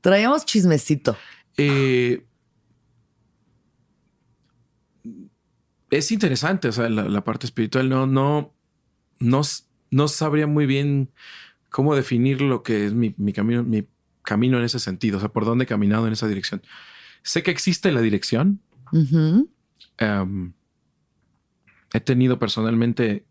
Traíamos 0.00 0.44
chismecito. 0.44 1.16
Eh, 1.56 2.24
es 5.96 6.12
interesante, 6.12 6.68
o 6.68 6.72
sea, 6.72 6.88
la, 6.88 7.04
la 7.08 7.24
parte 7.24 7.46
espiritual 7.46 7.88
no, 7.88 8.06
no, 8.06 8.54
no, 9.18 9.42
no 9.90 10.08
sabría 10.08 10.46
muy 10.46 10.66
bien 10.66 11.10
cómo 11.70 11.94
definir 11.94 12.40
lo 12.40 12.62
que 12.62 12.86
es 12.86 12.94
mi, 12.94 13.14
mi 13.16 13.32
camino, 13.32 13.62
mi 13.62 13.86
camino 14.22 14.58
en 14.58 14.64
ese 14.64 14.78
sentido, 14.78 15.18
o 15.18 15.20
sea, 15.20 15.30
por 15.30 15.44
dónde 15.44 15.64
he 15.64 15.66
caminado 15.66 16.06
en 16.06 16.12
esa 16.12 16.26
dirección. 16.26 16.62
Sé 17.22 17.42
que 17.42 17.50
existe 17.50 17.92
la 17.92 18.00
dirección. 18.00 18.60
Em, 19.98 20.52
he 21.92 22.00
tenido 22.00 22.38
personalmente 22.38 23.24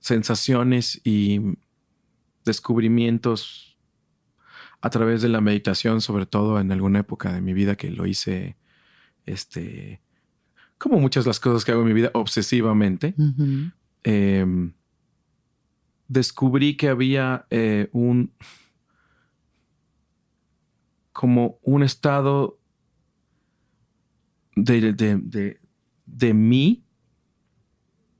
sensaciones 0.00 1.00
y 1.04 1.40
descubrimientos 2.44 3.78
a 4.80 4.90
través 4.90 5.22
de 5.22 5.28
la 5.28 5.40
meditación, 5.40 6.00
sobre 6.00 6.26
todo 6.26 6.60
en 6.60 6.70
alguna 6.70 7.00
época 7.00 7.32
de 7.32 7.40
mi 7.40 7.54
vida 7.54 7.76
que 7.76 7.90
lo 7.90 8.06
hice, 8.06 8.56
este, 9.24 10.00
como 10.84 11.00
muchas 11.00 11.24
de 11.24 11.30
las 11.30 11.40
cosas 11.40 11.64
que 11.64 11.72
hago 11.72 11.80
en 11.80 11.88
mi 11.88 11.94
vida, 11.94 12.10
obsesivamente. 12.12 13.14
Em, 14.02 14.74
descubrí 16.08 16.76
que 16.76 16.88
había 16.88 17.46
eh, 17.48 17.88
un 17.92 18.30
como 21.12 21.58
un 21.62 21.82
estado 21.82 22.58
de, 24.56 24.92
de, 24.92 25.16
de, 25.16 25.58
de 26.04 26.34
mí 26.34 26.84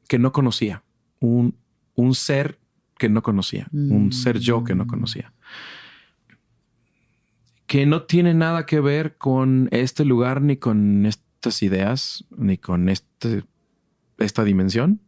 que 0.09 0.19
no 0.19 0.33
conocía, 0.33 0.83
un, 1.21 1.59
un 1.97 2.15
ser 2.15 2.59
que 2.97 3.11
no 3.11 3.23
conocía, 3.23 3.69
un 3.73 4.11
ser 4.11 4.39
yo 4.39 4.65
que 4.65 4.75
no 4.75 4.87
conocía. 4.87 5.35
que 7.67 7.85
no 7.85 8.05
tiene 8.05 8.33
nada 8.33 8.65
que 8.65 8.81
ver 8.81 9.19
con 9.19 9.69
este 9.71 10.07
lugar, 10.07 10.41
ni 10.41 10.57
con 10.57 11.05
estas 11.45 11.63
ideas, 11.63 12.25
ni 12.35 12.57
con 12.57 12.89
este, 12.89 13.45
esta 14.17 14.45
dimensión. 14.45 15.01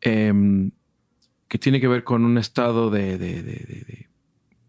Em, 0.00 0.70
que 1.48 1.58
tiene 1.58 1.80
que 1.80 1.88
ver 1.88 2.02
con 2.02 2.24
un 2.24 2.38
estado 2.38 2.90
de, 2.90 4.08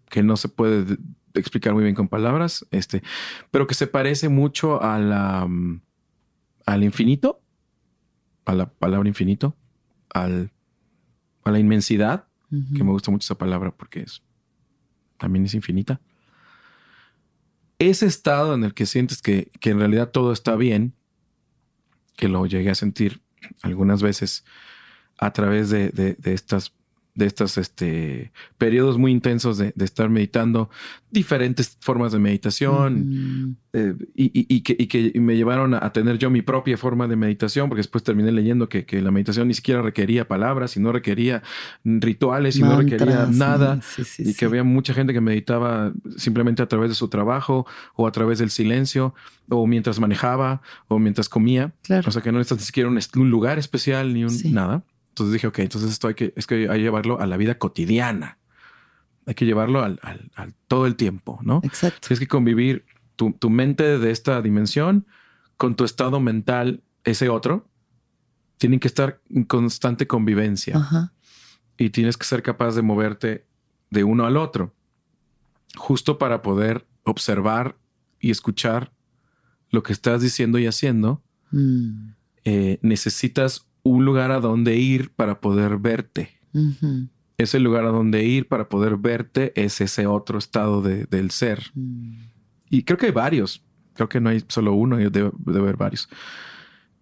que 0.09 0.21
no 0.21 0.35
se 0.35 0.49
puede 0.49 0.97
explicar 1.33 1.73
muy 1.73 1.83
bien 1.83 1.95
con 1.95 2.09
palabras, 2.09 2.65
este, 2.71 3.03
pero 3.51 3.67
que 3.67 3.73
se 3.73 3.87
parece 3.87 4.27
mucho 4.27 4.81
a 4.83 4.99
la, 4.99 5.45
mm, 5.47 5.81
al 6.65 6.83
infinito, 6.83 7.41
a 8.43 8.53
la 8.53 8.69
palabra 8.69 9.07
infinito, 9.07 9.55
al, 10.09 10.51
a 11.45 11.51
la 11.51 11.59
inmensidad, 11.59 12.27
que 12.75 12.83
me 12.83 12.91
gusta 12.91 13.11
mucho 13.11 13.23
esa 13.23 13.37
palabra 13.37 13.71
porque 13.71 14.01
es 14.01 14.21
también 15.17 15.45
es 15.45 15.53
infinita. 15.53 16.01
Ese 17.81 18.05
estado 18.05 18.53
en 18.53 18.63
el 18.63 18.75
que 18.75 18.85
sientes 18.85 19.23
que, 19.23 19.49
que 19.59 19.71
en 19.71 19.79
realidad 19.79 20.11
todo 20.11 20.33
está 20.33 20.55
bien, 20.55 20.93
que 22.15 22.27
lo 22.27 22.45
llegué 22.45 22.69
a 22.69 22.75
sentir 22.75 23.21
algunas 23.63 24.03
veces 24.03 24.45
a 25.17 25.33
través 25.33 25.71
de, 25.71 25.89
de, 25.89 26.13
de 26.13 26.33
estas 26.35 26.75
de 27.13 27.25
estos 27.25 27.57
este, 27.57 28.31
periodos 28.57 28.97
muy 28.97 29.11
intensos 29.11 29.57
de, 29.57 29.73
estar 29.79 30.09
meditando, 30.09 30.69
diferentes 31.09 31.77
formas 31.81 32.13
de 32.13 32.19
meditación 32.19 33.57
eh, 33.73 33.95
y, 34.15 34.61
que, 34.61 35.19
me 35.19 35.35
llevaron 35.35 35.73
a, 35.73 35.91
tener 35.91 36.17
yo 36.17 36.29
mi 36.29 36.41
propia 36.41 36.77
forma 36.77 37.07
de 37.07 37.17
meditación, 37.17 37.67
porque 37.67 37.79
después 37.79 38.03
terminé 38.03 38.31
leyendo 38.31 38.69
que, 38.69 38.85
la 39.01 39.11
meditación 39.11 39.47
ni 39.47 39.53
siquiera 39.53 39.81
requería 39.81 40.27
palabras 40.27 40.77
y 40.77 40.79
no 40.79 40.91
requería 40.91 41.43
rituales 41.83 42.55
y 42.55 42.61
no 42.61 42.77
requería 42.77 43.27
nada 43.29 43.79
y 44.17 44.33
que 44.33 44.45
había 44.45 44.63
mucha 44.63 44.93
gente 44.93 45.13
que 45.13 45.21
meditaba 45.21 45.91
simplemente 46.17 46.61
a 46.61 46.67
través 46.67 46.89
de 46.89 46.95
su 46.95 47.09
trabajo 47.09 47.65
o 47.95 48.07
a 48.07 48.11
través 48.11 48.39
del 48.39 48.51
silencio 48.51 49.13
o 49.49 49.67
mientras 49.67 49.99
manejaba 49.99 50.61
o 50.87 50.99
mientras 50.99 51.27
comía. 51.27 51.73
O 52.05 52.11
sea 52.11 52.21
que 52.21 52.31
no 52.31 52.37
necesitas 52.37 52.59
ni 52.59 52.65
siquiera 52.65 52.89
un, 52.89 53.29
lugar 53.29 53.59
especial 53.59 54.13
ni 54.13 54.23
un 54.23 54.53
nada. 54.53 54.83
Entonces 55.11 55.33
dije, 55.33 55.47
ok, 55.47 55.59
entonces 55.59 55.91
esto 55.91 56.07
hay 56.07 56.13
que, 56.13 56.33
es 56.37 56.47
que 56.47 56.69
hay 56.69 56.77
que 56.77 56.83
llevarlo 56.83 57.19
a 57.19 57.27
la 57.27 57.35
vida 57.35 57.57
cotidiana. 57.57 58.39
Hay 59.25 59.35
que 59.35 59.45
llevarlo 59.45 59.83
al, 59.83 59.99
todo 60.67 60.87
el 60.87 60.95
tiempo, 60.95 61.39
¿no? 61.43 61.59
Exacto. 61.63 62.07
Tienes 62.07 62.19
que 62.19 62.27
convivir 62.27 62.85
tu, 63.15 63.49
mente 63.49 63.99
de 63.99 64.09
esta 64.09 64.41
dimensión 64.41 65.05
con 65.57 65.75
tu 65.75 65.83
estado 65.83 66.19
mental, 66.19 66.81
ese 67.03 67.27
otro. 67.27 67.69
Tienen 68.57 68.79
que 68.79 68.87
estar 68.87 69.21
en 69.29 69.43
constante 69.43 70.07
convivencia. 70.07 71.11
Y 71.77 71.89
tienes 71.89 72.17
que 72.17 72.25
ser 72.25 72.41
capaz 72.41 72.75
de 72.75 72.81
moverte 72.81 73.45
de 73.89 74.03
uno 74.05 74.25
al 74.25 74.37
otro, 74.37 74.73
justo 75.75 76.17
para 76.17 76.41
poder 76.41 76.87
observar 77.03 77.77
y 78.19 78.31
escuchar 78.31 78.93
lo 79.71 79.83
que 79.83 79.91
estás 79.91 80.21
diciendo 80.21 80.57
y 80.57 80.67
haciendo. 80.67 81.21
Mm. 81.51 82.11
Eh, 82.45 82.79
necesitas 82.81 83.67
un 83.83 84.05
lugar 84.05 84.31
a 84.31 84.39
donde 84.39 84.77
ir 84.77 85.11
para 85.11 85.39
poder 85.39 85.77
verte. 85.77 86.39
Ese 87.37 87.59
lugar 87.59 87.85
a 87.85 87.89
donde 87.89 88.23
ir 88.23 88.47
para 88.47 88.69
poder 88.69 88.97
verte 88.97 89.51
es 89.55 89.81
ese 89.81 90.05
otro 90.07 90.37
estado 90.37 90.81
del 90.81 91.31
ser. 91.31 91.71
Mm. 91.73 92.31
Y 92.69 92.83
creo 92.83 92.97
que 92.97 93.07
hay 93.07 93.11
varios. 93.11 93.63
Creo 93.93 94.07
que 94.07 94.21
no 94.21 94.29
hay 94.29 94.43
solo 94.47 94.73
uno, 94.73 94.97
debe, 94.97 95.31
haber 95.47 95.77
varios. 95.77 96.09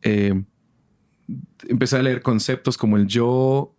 Eh, 0.02 0.44
empecé 1.68 1.98
a 1.98 2.04
leer 2.04 2.22
conceptos 2.22 2.78
como 2.78 2.98
el 2.98 3.08
yo, 3.08 3.76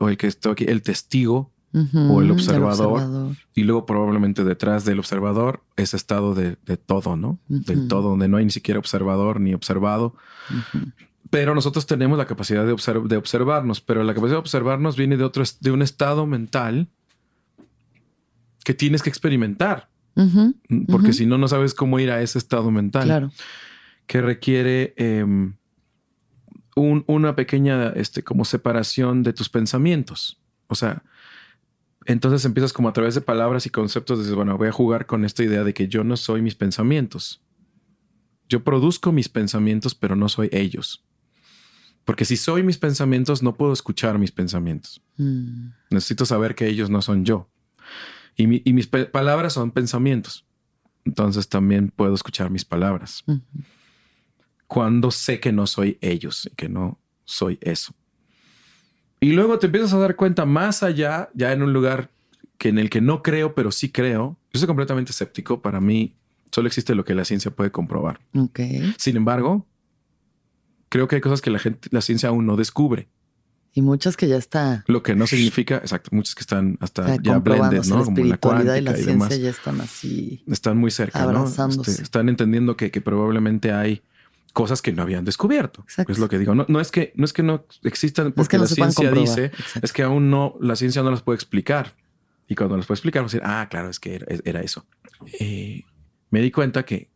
o 0.00 0.08
el 0.08 0.16
que 0.16 0.26
estoy 0.26 0.52
aquí, 0.52 0.64
el 0.64 0.82
testigo, 0.82 1.52
o 1.74 2.20
el 2.20 2.30
observador, 2.30 3.34
Y 3.54 3.62
luego 3.62 3.86
probablemente 3.86 4.44
detrás 4.44 4.84
del 4.84 4.98
observador, 4.98 5.64
ese 5.76 5.96
estado 5.96 6.34
de, 6.34 6.56
todo, 6.76 7.16
¿no? 7.16 7.38
Del 7.48 7.88
todo, 7.88 8.10
donde 8.10 8.28
no 8.28 8.36
hay 8.36 8.44
ni 8.44 8.50
siquiera 8.50 8.78
observador 8.78 9.40
ni 9.40 9.54
observado. 9.54 10.14
Pero 11.32 11.54
nosotros 11.54 11.86
tenemos 11.86 12.18
la 12.18 12.26
capacidad 12.26 12.60
de, 12.66 12.76
de 13.08 13.16
observarnos, 13.16 13.80
pero 13.80 14.04
la 14.04 14.12
capacidad 14.12 14.34
de 14.34 14.40
observarnos 14.40 14.98
viene 14.98 15.16
de, 15.16 15.24
otro, 15.24 15.42
de 15.60 15.70
un 15.70 15.80
estado 15.80 16.26
mental 16.26 16.88
que 18.62 18.74
tienes 18.74 19.02
que 19.02 19.08
experimentar. 19.08 19.88
Porque 20.88 21.14
si 21.14 21.24
no, 21.24 21.38
no 21.38 21.48
sabes 21.48 21.72
cómo 21.72 21.98
ir 21.98 22.10
a 22.10 22.20
ese 22.20 22.36
estado 22.36 22.70
mental. 22.70 23.04
Claro. 23.04 23.32
Que 24.06 24.20
requiere 24.20 24.92
em, 24.98 25.54
una 26.76 27.34
pequeña 27.34 27.94
este, 27.96 28.22
como 28.22 28.44
separación 28.44 29.22
de 29.22 29.32
tus 29.32 29.48
pensamientos. 29.48 30.38
O 30.66 30.74
sea, 30.74 31.02
entonces 32.04 32.44
empiezas 32.44 32.74
como 32.74 32.90
a 32.90 32.92
través 32.92 33.14
de 33.14 33.22
palabras 33.22 33.64
y 33.64 33.70
conceptos, 33.70 34.18
dices, 34.18 34.34
bueno, 34.34 34.58
voy 34.58 34.68
a 34.68 34.72
jugar 34.72 35.06
con 35.06 35.24
esta 35.24 35.42
idea 35.42 35.64
de 35.64 35.72
que 35.72 35.88
yo 35.88 36.04
no 36.04 36.18
soy 36.18 36.42
mis 36.42 36.56
pensamientos. 36.56 37.42
Yo 38.50 38.62
produzco 38.62 39.12
mis 39.12 39.30
pensamientos, 39.30 39.94
pero 39.94 40.14
no 40.14 40.28
soy 40.28 40.50
ellos. 40.52 41.06
Porque 42.04 42.24
si 42.24 42.36
soy 42.36 42.62
mis 42.62 42.78
pensamientos, 42.78 43.42
no 43.42 43.54
puedo 43.54 43.72
escuchar 43.72 44.18
mis 44.18 44.32
pensamientos. 44.32 45.00
Mm. 45.16 45.68
Necesito 45.90 46.26
saber 46.26 46.54
que 46.54 46.66
ellos 46.66 46.90
no 46.90 47.00
son 47.02 47.24
yo. 47.24 47.48
Y, 48.36 48.46
mis 48.46 48.86
palabras 48.86 49.52
son 49.52 49.70
pensamientos. 49.70 50.44
Entonces 51.04 51.48
también 51.48 51.92
puedo 51.94 52.14
escuchar 52.14 52.50
mis 52.50 52.64
palabras. 52.64 53.24
Cuando 54.66 55.10
sé 55.10 55.38
que 55.38 55.52
no 55.52 55.66
soy 55.66 55.98
ellos 56.00 56.48
y 56.50 56.54
que 56.54 56.68
no 56.68 56.98
soy 57.24 57.58
eso. 57.60 57.94
Y 59.20 59.32
luego 59.32 59.58
te 59.58 59.66
empiezas 59.66 59.92
a 59.92 59.98
dar 59.98 60.16
cuenta 60.16 60.46
más 60.46 60.82
allá, 60.82 61.30
ya 61.34 61.52
en 61.52 61.62
un 61.62 61.72
lugar 61.72 62.10
que 62.58 62.70
en 62.70 62.78
el 62.78 62.90
que 62.90 63.00
no 63.00 63.22
creo, 63.22 63.54
pero 63.54 63.70
sí 63.70 63.90
creo. 63.90 64.36
Yo 64.52 64.58
soy 64.58 64.66
completamente 64.66 65.12
escéptico. 65.12 65.60
Para 65.60 65.80
mí 65.80 66.16
solo 66.50 66.66
existe 66.66 66.94
lo 66.94 67.04
que 67.04 67.14
la 67.14 67.24
ciencia 67.24 67.50
puede 67.50 67.70
comprobar. 67.70 68.20
Sin 68.98 69.16
embargo, 69.16 69.66
creo 70.92 71.08
que 71.08 71.14
hay 71.14 71.22
cosas 71.22 71.40
que 71.40 71.48
la 71.48 71.58
gente, 71.58 71.88
la 71.90 72.02
ciencia 72.02 72.28
aún 72.28 72.44
no 72.44 72.54
descubre. 72.54 73.08
Y 73.72 73.80
muchas 73.80 74.18
que 74.18 74.28
ya 74.28 74.36
está. 74.36 74.84
Lo 74.86 75.02
que 75.02 75.14
no 75.14 75.26
significa, 75.26 75.76
exacto, 75.76 76.10
muchas 76.12 76.34
que 76.34 76.42
están 76.42 76.76
hasta 76.80 77.16
ya 77.16 77.38
blended, 77.38 77.84
¿no? 77.86 78.00
La 78.00 78.04
Como 78.04 78.24
la 78.24 78.36
cuántica 78.36 78.76
y 78.76 78.82
la 78.82 78.94
ciencia 78.94 79.36
ya 79.38 79.48
están 79.48 79.80
así. 79.80 80.44
Están 80.46 80.76
muy 80.76 80.90
cerca, 80.90 81.24
¿no? 81.32 81.46
Este, 81.46 82.02
están 82.02 82.28
entendiendo 82.28 82.76
que, 82.76 82.90
probablemente 83.00 83.72
hay 83.72 84.02
cosas 84.52 84.82
que 84.82 84.92
no 84.92 85.00
habían 85.00 85.24
descubierto. 85.24 85.86
Es 86.06 86.18
lo 86.18 86.28
que 86.28 86.38
digo. 86.38 86.54
No, 86.54 86.66
no, 86.68 86.78
es 86.78 86.90
que 86.90 87.14
no 87.16 87.24
es 87.24 87.32
que 87.32 87.42
no 87.42 87.64
existan 87.84 88.32
porque 88.32 88.58
la 88.58 88.66
ciencia 88.66 89.10
dice, 89.10 89.50
es 89.80 89.94
que 89.94 90.02
aún 90.02 90.28
no, 90.28 90.56
la 90.60 90.76
ciencia 90.76 91.02
no 91.02 91.10
las 91.10 91.22
puede 91.22 91.36
explicar. 91.36 91.96
Y 92.48 92.54
cuando 92.54 92.76
las 92.76 92.84
puede 92.84 92.96
explicar, 92.96 93.22
vamos 93.22 93.32
a 93.32 93.38
decir, 93.38 93.50
ah, 93.50 93.66
claro, 93.70 93.88
es 93.88 93.98
que 93.98 94.22
era, 94.44 94.60
eso. 94.60 94.84
Eh, 95.40 95.84
me 96.28 96.42
di 96.42 96.50
cuenta 96.50 96.84
que 96.84 97.08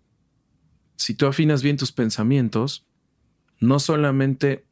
si 0.96 1.12
tú 1.12 1.26
afinas 1.26 1.62
bien 1.62 1.76
tus 1.76 1.92
pensamientos, 1.92 2.86
no 3.60 3.78
solamente 3.78 4.64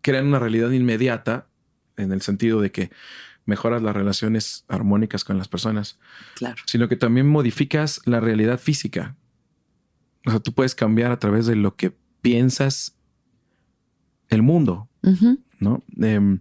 crean 0.00 0.26
una 0.26 0.38
realidad 0.38 0.70
inmediata, 0.70 1.46
en 1.96 2.12
el 2.12 2.22
sentido 2.22 2.60
de 2.60 2.72
que 2.72 2.90
mejoras 3.44 3.82
las 3.82 3.94
relaciones 3.94 4.64
armónicas 4.68 5.24
con 5.24 5.38
las 5.38 5.48
personas, 5.48 5.98
claro. 6.34 6.62
sino 6.66 6.88
que 6.88 6.96
también 6.96 7.26
modificas 7.26 8.00
la 8.04 8.20
realidad 8.20 8.58
física. 8.58 9.16
O 10.26 10.30
sea, 10.30 10.40
tú 10.40 10.52
puedes 10.52 10.74
cambiar 10.74 11.10
a 11.10 11.18
través 11.18 11.46
de 11.46 11.56
lo 11.56 11.76
que 11.76 11.96
piensas 12.20 12.96
el 14.28 14.42
mundo, 14.42 14.88
¿no? 15.58 15.82
Em, 16.00 16.40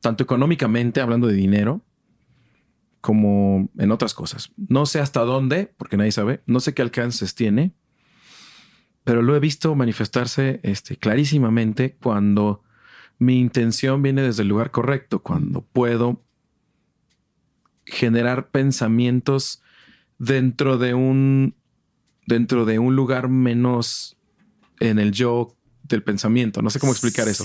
tanto 0.00 0.22
económicamente, 0.22 1.00
hablando 1.00 1.26
de 1.26 1.34
dinero, 1.34 1.84
como 3.00 3.68
en 3.76 3.90
otras 3.90 4.14
cosas. 4.14 4.52
No 4.56 4.86
sé 4.86 5.00
hasta 5.00 5.20
dónde, 5.20 5.72
porque 5.76 5.96
nadie 5.96 6.12
sabe, 6.12 6.42
no 6.46 6.60
sé 6.60 6.74
qué 6.74 6.82
alcances 6.82 7.34
tiene, 7.34 7.74
pero 9.08 9.22
lo 9.22 9.34
he 9.34 9.40
visto 9.40 9.74
manifestarse 9.74 10.60
este, 10.62 10.98
clarísimamente 10.98 11.96
cuando 11.98 12.62
mi 13.18 13.40
intención 13.40 14.02
viene 14.02 14.20
desde 14.20 14.42
el 14.42 14.48
lugar 14.48 14.70
correcto, 14.70 15.22
cuando 15.22 15.62
puedo 15.62 16.22
generar 17.86 18.50
pensamientos 18.50 19.62
dentro 20.18 20.76
de 20.76 20.92
un 20.92 21.54
dentro 22.26 22.66
de 22.66 22.78
un 22.78 22.96
lugar 22.96 23.30
menos 23.30 24.18
en 24.78 24.98
el 24.98 25.12
yo 25.12 25.56
del 25.84 26.02
pensamiento. 26.02 26.60
No 26.60 26.68
sé 26.68 26.78
cómo 26.78 26.92
explicar 26.92 27.28
eso. 27.28 27.44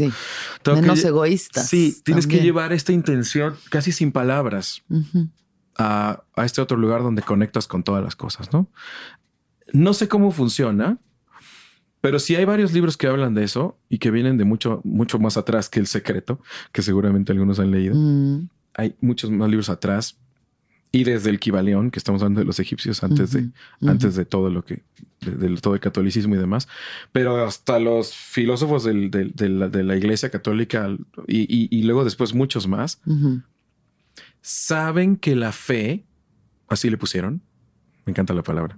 menos 0.66 1.02
egoísta. 1.06 1.64
Sí, 1.64 1.98
tienes 2.04 2.28
que 2.28 2.42
llevar 2.42 2.74
esta 2.74 2.92
intención 2.92 3.56
casi 3.70 3.94
sin 3.94 4.12
palabras 4.12 4.84
a, 5.78 6.24
a, 6.36 6.44
este 6.44 6.60
otro 6.60 6.76
lugar 6.76 7.04
donde 7.04 7.22
conectas 7.22 7.68
con 7.68 7.86
todas 7.86 8.04
las 8.04 8.18
cosas, 8.18 8.52
¿no? 8.52 8.70
No 9.72 9.94
sé 9.94 10.10
cómo 10.10 10.32
funciona, 10.32 11.00
pero 12.04 12.20
sí 12.20 12.36
hay 12.36 12.44
varios 12.44 12.74
libros 12.74 12.98
que 12.98 13.08
hablan 13.08 13.34
de 13.34 13.46
eso 13.46 13.80
y 13.88 13.98
que 13.98 14.12
vienen 14.12 14.38
de 14.38 14.44
mucho, 14.44 14.82
mucho 14.84 15.20
más 15.20 15.38
atrás 15.38 15.70
que 15.70 15.80
El 15.80 15.88
Secreto, 15.88 16.42
que 16.74 16.82
seguramente 16.82 17.32
algunos 17.32 17.60
han 17.60 17.72
leído. 17.72 17.96
Mm. 17.96 18.50
Hay 18.74 18.96
muchos 19.00 19.32
más 19.32 19.50
libros 19.50 19.70
atrás 19.70 20.18
y 20.92 21.06
desde 21.06 21.30
el 21.30 21.40
Kibaleón, 21.40 21.92
que 21.92 22.00
estamos 22.00 22.22
hablando 22.22 22.42
de 22.42 22.46
los 22.46 22.60
egipcios 22.60 23.06
antes 23.06 23.32
de, 23.32 23.52
antes 23.88 24.18
de 24.18 24.26
todo 24.26 24.50
lo 24.50 24.66
que, 24.66 24.84
de, 25.22 25.56
todo 25.62 25.76
el 25.76 25.80
catolicismo 25.80 26.36
y 26.36 26.40
demás, 26.40 26.68
pero 27.14 27.42
hasta 27.42 27.80
los 27.80 28.14
filósofos 28.14 28.84
de, 28.84 28.94
la, 29.50 29.96
iglesia 29.96 30.30
católica 30.30 30.94
y, 31.26 31.84
luego 31.84 32.04
después 32.04 32.34
muchos 32.34 32.68
más, 32.68 33.02
saben 34.42 35.16
que 35.16 35.38
la 35.38 35.54
fe, 35.54 36.04
así 36.68 36.90
le 36.90 36.98
pusieron, 36.98 37.42
me 38.06 38.12
encanta 38.12 38.34
la 38.34 38.44
palabra, 38.44 38.78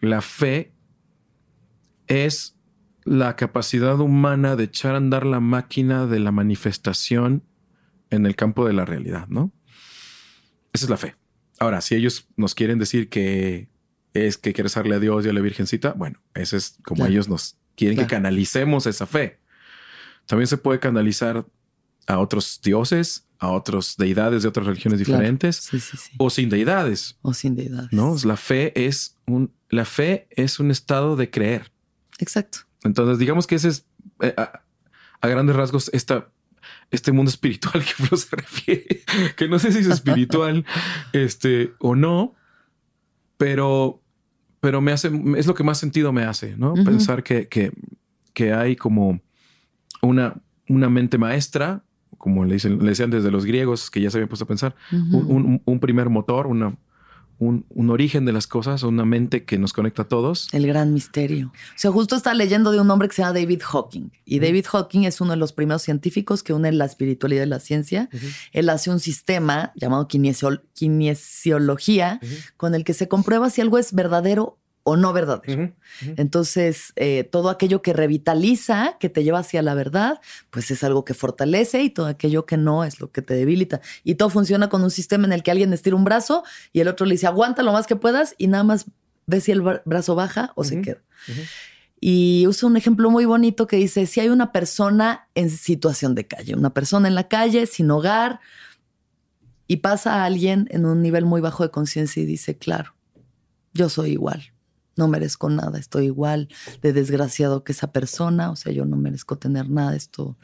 la 0.00 0.22
fe 0.22 0.72
es 2.08 2.56
la 3.04 3.36
capacidad 3.36 3.98
humana 4.00 4.56
de 4.56 4.64
echar 4.64 4.94
a 4.94 4.98
andar 4.98 5.24
la 5.24 5.40
máquina 5.40 6.06
de 6.06 6.18
la 6.18 6.32
manifestación 6.32 7.42
en 8.10 8.26
el 8.26 8.36
campo 8.36 8.66
de 8.66 8.72
la 8.72 8.84
realidad, 8.84 9.28
¿no? 9.28 9.52
Esa 10.72 10.86
es 10.86 10.90
la 10.90 10.96
fe. 10.96 11.16
Ahora, 11.58 11.80
si 11.80 11.94
ellos 11.94 12.26
nos 12.36 12.54
quieren 12.54 12.78
decir 12.78 13.08
que 13.08 13.68
es 14.14 14.36
que 14.36 14.52
quieres 14.52 14.74
darle 14.74 14.96
a 14.96 15.00
Dios 15.00 15.24
y 15.24 15.28
a 15.28 15.32
la 15.32 15.40
Virgencita, 15.40 15.92
bueno, 15.92 16.20
ese 16.34 16.56
es 16.56 16.78
como 16.84 17.06
ellos 17.06 17.28
nos 17.28 17.56
quieren 17.76 17.98
que 17.98 18.06
canalicemos 18.06 18.86
esa 18.86 19.06
fe. 19.06 19.40
También 20.26 20.46
se 20.46 20.58
puede 20.58 20.78
canalizar 20.78 21.46
a 22.06 22.18
otros 22.18 22.60
dioses, 22.62 23.26
a 23.38 23.50
otras 23.50 23.96
deidades 23.96 24.42
de 24.42 24.48
otras 24.48 24.66
religiones 24.66 24.98
diferentes, 24.98 25.70
o 26.18 26.30
sin 26.30 26.48
deidades. 26.48 27.18
O 27.22 27.32
sin 27.34 27.54
deidades. 27.54 27.92
No, 27.92 28.16
la 28.24 28.36
fe 28.36 28.86
es 28.86 29.16
un, 29.26 29.52
la 29.68 29.84
fe 29.84 30.26
es 30.30 30.58
un 30.58 30.70
estado 30.70 31.16
de 31.16 31.30
creer. 31.30 31.72
Exacto. 32.18 32.60
Entonces, 32.84 33.18
digamos 33.18 33.46
que 33.46 33.56
ese 33.56 33.68
es 33.68 33.86
eh, 34.20 34.34
a, 34.36 35.28
grandes 35.28 35.56
rasgos 35.56 35.90
esta, 35.92 36.28
este 36.90 37.12
mundo 37.12 37.30
espiritual 37.30 37.84
que 37.84 38.04
Flo 38.04 38.16
se 38.16 38.36
refiere, 38.36 39.02
que 39.36 39.48
no 39.48 39.58
sé 39.58 39.72
si 39.72 39.78
es 39.78 39.86
espiritual 39.86 40.64
este, 41.12 41.72
o 41.78 41.94
no, 41.94 42.34
pero, 43.36 44.02
pero 44.60 44.80
me 44.80 44.92
hace, 44.92 45.10
es 45.36 45.46
lo 45.46 45.54
que 45.54 45.64
más 45.64 45.78
sentido 45.78 46.12
me 46.12 46.24
hace, 46.24 46.56
¿no? 46.56 46.74
Pensar 46.74 47.22
que, 47.22 47.48
que, 47.48 47.72
que, 48.34 48.52
hay 48.52 48.76
como 48.76 49.20
una, 50.02 50.34
una 50.68 50.88
mente 50.88 51.18
maestra, 51.18 51.84
como 52.16 52.44
le, 52.44 52.54
dicen, 52.54 52.78
le 52.80 52.90
decían 52.90 53.10
desde 53.10 53.30
los 53.30 53.44
griegos, 53.44 53.90
que 53.90 54.00
ya 54.00 54.10
se 54.10 54.18
habían 54.18 54.28
puesto 54.28 54.44
a 54.44 54.48
pensar, 54.48 54.74
un, 54.90 55.62
un, 55.64 55.80
primer 55.80 56.10
motor, 56.10 56.48
una, 56.48 56.76
un, 57.38 57.90
origen 57.90 58.24
de 58.24 58.32
las 58.32 58.46
cosas, 58.46 58.82
una 58.82 59.04
mente 59.04 59.44
que 59.44 59.58
nos 59.58 59.72
conecta 59.72 60.02
a 60.02 60.08
todos. 60.08 60.48
El 60.52 60.66
gran 60.66 60.92
misterio. 60.92 61.48
O 61.48 61.52
sea, 61.76 61.92
justo 61.92 62.16
está 62.16 62.34
leyendo 62.34 62.72
de 62.72 62.80
un 62.80 62.90
hombre 62.90 63.08
que 63.08 63.14
se 63.14 63.22
llama 63.22 63.38
David 63.38 63.62
Hawking. 63.62 64.10
Y 64.24 64.40
David 64.40 64.66
Hawking 64.66 65.04
es 65.04 65.20
uno 65.20 65.30
de 65.30 65.36
los 65.36 65.52
primeros 65.52 65.82
científicos 65.82 66.42
que 66.42 66.52
une 66.52 66.72
la 66.72 66.84
espiritualidad 66.84 67.44
y 67.44 67.48
la 67.48 67.60
ciencia. 67.60 68.10
Él 68.52 68.68
hace 68.68 68.90
un 68.90 68.98
sistema 69.00 69.72
llamado 69.76 70.08
kinesiología 70.08 72.20
con 72.56 72.74
el 72.74 72.84
que 72.84 72.94
se 72.94 73.08
comprueba 73.08 73.50
si 73.50 73.60
algo 73.60 73.78
es 73.78 73.92
verdadero 73.92 74.58
o 74.82 74.96
no 74.96 75.12
verdadero. 75.12 75.74
Entonces, 76.16 76.92
eh, 76.96 77.24
todo 77.24 77.50
aquello 77.50 77.82
que 77.82 77.92
revitaliza, 77.92 78.96
que 78.98 79.08
te 79.08 79.22
lleva 79.22 79.40
hacia 79.40 79.62
la 79.62 79.74
verdad, 79.74 80.20
pues 80.50 80.70
es 80.70 80.82
algo 80.82 81.04
que 81.04 81.14
fortalece 81.14 81.82
y 81.82 81.90
todo 81.90 82.06
aquello 82.06 82.46
que 82.46 82.56
no 82.56 82.84
es 82.84 83.00
lo 83.00 83.10
que 83.10 83.20
te 83.20 83.34
debilita. 83.34 83.80
Y 84.04 84.14
todo 84.14 84.30
funciona 84.30 84.68
con 84.68 84.82
un 84.82 84.90
sistema 84.90 85.26
en 85.26 85.32
el 85.32 85.42
que 85.42 85.50
alguien 85.50 85.72
estira 85.72 85.94
un 85.94 86.04
brazo 86.04 86.42
y 86.72 86.80
el 86.80 86.88
otro 86.88 87.06
le 87.06 87.14
dice, 87.14 87.26
aguanta 87.26 87.62
lo 87.62 87.72
más 87.72 87.86
que 87.86 87.96
puedas 87.96 88.34
y 88.38 88.46
nada 88.46 88.64
más 88.64 88.86
ve 89.26 89.40
si 89.40 89.52
el 89.52 89.60
brazo 89.60 90.14
baja 90.14 90.52
o 90.56 90.64
se 90.64 90.80
queda. 90.80 91.02
Y 92.00 92.46
usa 92.46 92.68
un 92.68 92.76
ejemplo 92.76 93.10
muy 93.10 93.24
bonito 93.24 93.66
que 93.66 93.76
dice, 93.76 94.06
si 94.06 94.20
hay 94.20 94.28
una 94.28 94.52
persona 94.52 95.28
en 95.34 95.50
situación 95.50 96.14
de 96.14 96.26
calle, 96.26 96.54
una 96.54 96.72
persona 96.72 97.08
en 97.08 97.14
la 97.14 97.28
calle, 97.28 97.66
sin 97.66 97.90
hogar, 97.90 98.40
y 99.66 99.78
pasa 99.78 100.14
a 100.14 100.24
alguien 100.24 100.66
en 100.70 100.86
un 100.86 101.02
nivel 101.02 101.26
muy 101.26 101.40
bajo 101.40 101.62
de 101.62 101.70
conciencia 101.70 102.22
y 102.22 102.26
dice, 102.26 102.56
claro, 102.56 102.94
yo 103.74 103.88
soy 103.88 104.12
igual, 104.12 104.52
no 104.98 105.08
merezco 105.08 105.48
nada, 105.48 105.78
estoy 105.78 106.06
igual 106.06 106.48
de 106.82 106.92
desgraciado 106.92 107.64
que 107.64 107.72
esa 107.72 107.92
persona, 107.92 108.50
o 108.50 108.56
sea, 108.56 108.72
yo 108.72 108.84
no 108.84 108.96
merezco 108.96 109.38
tener 109.38 109.70
nada, 109.70 109.96
esto, 109.96 110.36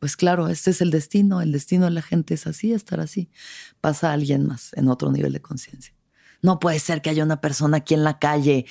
pues 0.00 0.16
claro, 0.16 0.48
este 0.48 0.70
es 0.70 0.80
el 0.80 0.90
destino, 0.90 1.42
el 1.42 1.52
destino 1.52 1.84
de 1.84 1.90
la 1.90 2.02
gente 2.02 2.34
es 2.34 2.46
así, 2.46 2.72
estar 2.72 3.00
así. 3.00 3.30
Pasa 3.80 4.10
a 4.10 4.14
alguien 4.14 4.46
más 4.46 4.72
en 4.72 4.88
otro 4.88 5.12
nivel 5.12 5.34
de 5.34 5.42
conciencia. 5.42 5.94
No 6.42 6.58
puede 6.58 6.78
ser 6.78 7.02
que 7.02 7.10
haya 7.10 7.22
una 7.22 7.40
persona 7.40 7.78
aquí 7.78 7.94
en 7.94 8.04
la 8.04 8.18
calle. 8.18 8.66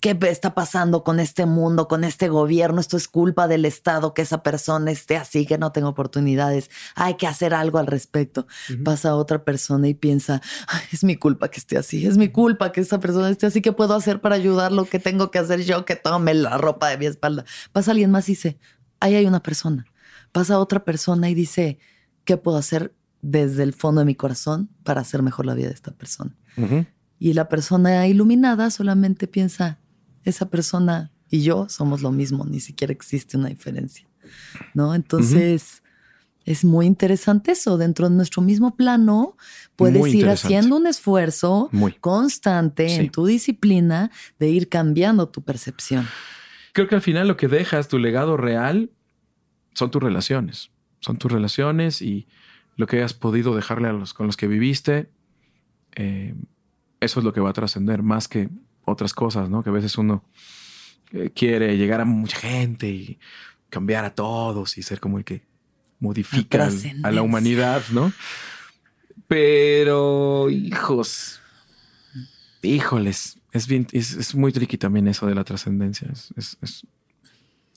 ¿Qué 0.00 0.18
está 0.22 0.54
pasando 0.54 1.04
con 1.04 1.20
este 1.20 1.46
mundo, 1.46 1.86
con 1.86 2.04
este 2.04 2.28
gobierno? 2.28 2.80
Esto 2.80 2.96
es 2.96 3.06
culpa 3.06 3.46
del 3.48 3.64
Estado 3.64 4.12
que 4.12 4.22
esa 4.22 4.42
persona 4.42 4.90
esté 4.90 5.16
así, 5.16 5.46
que 5.46 5.58
no 5.58 5.72
tenga 5.72 5.88
oportunidades. 5.88 6.70
Hay 6.94 7.14
que 7.14 7.26
hacer 7.26 7.54
algo 7.54 7.78
al 7.78 7.86
respecto. 7.86 8.46
Pasa 8.84 9.14
otra 9.14 9.44
persona 9.44 9.88
y 9.88 9.94
piensa, 9.94 10.42
es 10.90 11.04
mi 11.04 11.16
culpa 11.16 11.48
que 11.48 11.60
esté 11.60 11.78
así, 11.78 12.06
es 12.06 12.16
mi 12.18 12.28
culpa 12.28 12.72
que 12.72 12.80
esa 12.80 12.98
persona 12.98 13.30
esté 13.30 13.46
así. 13.46 13.62
¿Qué 13.62 13.72
puedo 13.72 13.94
hacer 13.94 14.20
para 14.20 14.34
ayudarlo? 14.34 14.84
¿Qué 14.86 14.98
tengo 14.98 15.30
que 15.30 15.38
hacer 15.38 15.62
yo 15.62 15.84
que 15.84 15.96
tome 15.96 16.34
la 16.34 16.58
ropa 16.58 16.88
de 16.88 16.98
mi 16.98 17.06
espalda? 17.06 17.44
Pasa 17.72 17.92
alguien 17.92 18.10
más 18.10 18.28
y 18.28 18.32
dice, 18.32 18.58
ahí 19.00 19.14
hay 19.14 19.26
una 19.26 19.42
persona. 19.42 19.86
Pasa 20.32 20.58
otra 20.58 20.84
persona 20.84 21.28
y 21.30 21.34
dice, 21.34 21.78
¿qué 22.24 22.36
puedo 22.36 22.56
hacer 22.56 22.94
desde 23.20 23.62
el 23.62 23.72
fondo 23.72 24.00
de 24.00 24.06
mi 24.06 24.14
corazón 24.14 24.70
para 24.82 25.02
hacer 25.02 25.22
mejor 25.22 25.46
la 25.46 25.54
vida 25.54 25.68
de 25.68 25.74
esta 25.74 25.92
persona? 25.92 26.34
Y 27.22 27.34
la 27.34 27.48
persona 27.48 28.08
iluminada 28.08 28.68
solamente 28.70 29.28
piensa, 29.28 29.78
esa 30.24 30.50
persona 30.50 31.12
y 31.30 31.42
yo 31.42 31.68
somos 31.68 32.02
lo 32.02 32.10
mismo, 32.10 32.44
ni 32.46 32.58
siquiera 32.58 32.92
existe 32.92 33.36
una 33.36 33.48
diferencia. 33.48 34.08
¿No? 34.74 34.92
Entonces, 34.92 35.84
es 36.44 36.64
muy 36.64 36.84
interesante 36.84 37.52
eso. 37.52 37.78
Dentro 37.78 38.08
de 38.08 38.16
nuestro 38.16 38.42
mismo 38.42 38.74
plano, 38.74 39.36
puedes 39.76 40.12
ir 40.12 40.28
haciendo 40.28 40.76
un 40.76 40.88
esfuerzo 40.88 41.70
constante 42.00 42.92
en 42.96 43.08
tu 43.08 43.24
disciplina 43.24 44.10
de 44.40 44.48
ir 44.48 44.68
cambiando 44.68 45.28
tu 45.28 45.42
percepción. 45.42 46.08
Creo 46.72 46.88
que 46.88 46.96
al 46.96 47.02
final 47.02 47.28
lo 47.28 47.36
que 47.36 47.46
dejas, 47.46 47.86
tu 47.86 48.00
legado 48.00 48.36
real, 48.36 48.90
son 49.74 49.92
tus 49.92 50.02
relaciones. 50.02 50.72
Son 50.98 51.18
tus 51.18 51.30
relaciones 51.30 52.02
y 52.02 52.26
lo 52.74 52.88
que 52.88 53.00
has 53.00 53.14
podido 53.14 53.54
dejarle 53.54 53.86
a 53.86 53.92
los 53.92 54.12
con 54.12 54.26
los 54.26 54.36
que 54.36 54.48
viviste. 54.48 55.08
Eh, 55.94 56.34
eso 57.02 57.18
es 57.18 57.24
lo 57.24 57.32
que 57.32 57.40
va 57.40 57.50
a 57.50 57.52
trascender 57.52 58.02
más 58.02 58.28
que 58.28 58.48
otras 58.84 59.12
cosas, 59.12 59.50
¿no? 59.50 59.62
Que 59.62 59.70
a 59.70 59.72
veces 59.72 59.98
uno 59.98 60.24
eh, 61.12 61.30
quiere 61.34 61.76
llegar 61.76 62.00
a 62.00 62.04
mucha 62.04 62.38
gente 62.38 62.88
y 62.88 63.18
cambiar 63.68 64.04
a 64.04 64.14
todos 64.14 64.78
y 64.78 64.82
ser 64.82 65.00
como 65.00 65.18
el 65.18 65.24
que 65.24 65.42
modifica 65.98 66.68
a 67.02 67.10
la 67.10 67.22
humanidad, 67.22 67.82
¿no? 67.92 68.12
Pero, 69.26 70.48
hijos, 70.50 71.40
híjoles, 72.62 73.38
es 73.52 73.66
bien, 73.66 73.86
es, 73.92 74.34
muy 74.34 74.52
tricky 74.52 74.78
también 74.78 75.08
eso 75.08 75.26
de 75.26 75.34
la 75.34 75.44
trascendencia. 75.44 76.08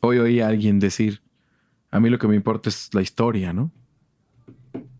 Hoy 0.02 0.20
oí 0.20 0.40
a 0.40 0.48
alguien 0.48 0.80
decir, 0.80 1.22
a 1.90 2.00
mí 2.00 2.10
lo 2.10 2.20
que 2.20 2.28
me 2.28 2.36
importa 2.36 2.70
es 2.70 2.94
la 2.94 3.02
historia, 3.02 3.54
¿no? 3.54 3.72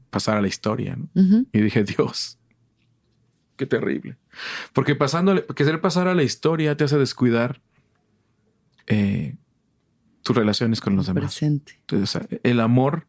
Pasar 0.10 0.38
a 0.38 0.42
la 0.42 0.48
historia, 0.48 0.96
¿no? 0.96 1.10
Y 1.52 1.62
dije, 1.62 1.84
Dios, 1.84 2.38
Qué 3.56 3.66
terrible. 3.66 4.18
Porque 4.74 4.96
pasando, 4.96 5.46
querer 5.48 5.82
pasar 5.82 6.08
a 6.08 6.16
la 6.16 6.24
historia 6.24 6.76
te 6.76 6.84
hace 6.84 6.98
descuidar 6.98 7.62
eh, 8.88 9.36
tus 10.24 10.36
relaciones 10.36 10.82
con 10.82 10.96
los 10.96 11.08
demás. 11.08 11.42
Entonces, 11.42 12.28
el 12.44 12.60
amor 12.60 13.08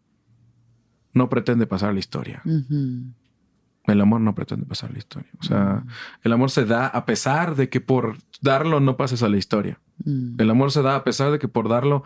no 1.13 1.29
pretende 1.29 1.67
pasar 1.67 1.91
a 1.91 1.93
la 1.93 1.99
historia. 1.99 2.43
El 2.45 4.01
amor 4.01 4.21
no 4.21 4.35
pretende 4.35 4.67
pasar 4.67 4.91
a 4.91 4.93
la 4.93 4.99
historia. 4.99 5.31
O 5.41 5.43
sea, 5.43 5.85
el 6.23 6.33
amor 6.33 6.51
se 6.51 6.65
da 6.65 6.87
a 6.87 7.07
pesar 7.07 7.57
de 7.57 7.69
que 7.69 7.81
por 7.81 8.19
darlo 8.41 8.81
no 8.81 8.97
pases 8.97 9.23
a 9.23 9.29
la 9.29 9.37
historia. 9.37 9.81
Mm. 10.05 10.41
El 10.41 10.51
amor 10.51 10.73
se 10.73 10.83
da 10.83 10.97
a 10.97 11.05
pesar 11.05 11.33
de 11.33 11.39
que 11.39 11.49
por 11.49 11.69
darlo 11.69 12.05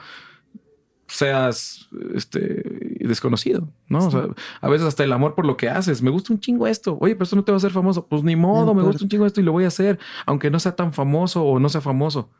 seas 1.11 1.89
este, 2.15 2.63
desconocido, 3.01 3.69
¿no? 3.89 4.07
O 4.07 4.11
sea, 4.11 4.29
a 4.61 4.69
veces 4.69 4.87
hasta 4.87 5.05
el 5.05 5.13
amor 5.13 5.35
por 5.35 5.47
lo 5.47 5.57
que 5.57 5.69
haces. 5.69 6.03
Me 6.03 6.11
gusta 6.11 6.33
un 6.33 6.41
chingo 6.41 6.67
esto. 6.67 6.97
Oye, 7.01 7.15
pero 7.15 7.25
esto 7.25 7.37
no 7.37 7.45
te 7.45 7.53
va 7.53 7.57
a 7.57 7.59
hacer 7.59 7.73
famoso. 7.73 8.07
Pues 8.07 8.23
ni 8.23 8.37
modo, 8.37 8.75
me 8.75 8.83
gusta 8.83 9.05
un 9.05 9.11
chingo 9.11 9.27
esto 9.27 9.41
y 9.41 9.45
lo 9.45 9.53
voy 9.53 9.65
a 9.65 9.69
hacer, 9.69 9.99
aunque 10.27 10.51
no 10.51 10.59
sea 10.59 10.77
tan 10.77 10.93
famoso 10.93 11.45
o 11.45 11.59
no 11.59 11.69
sea 11.69 11.81
famoso. 11.81 12.31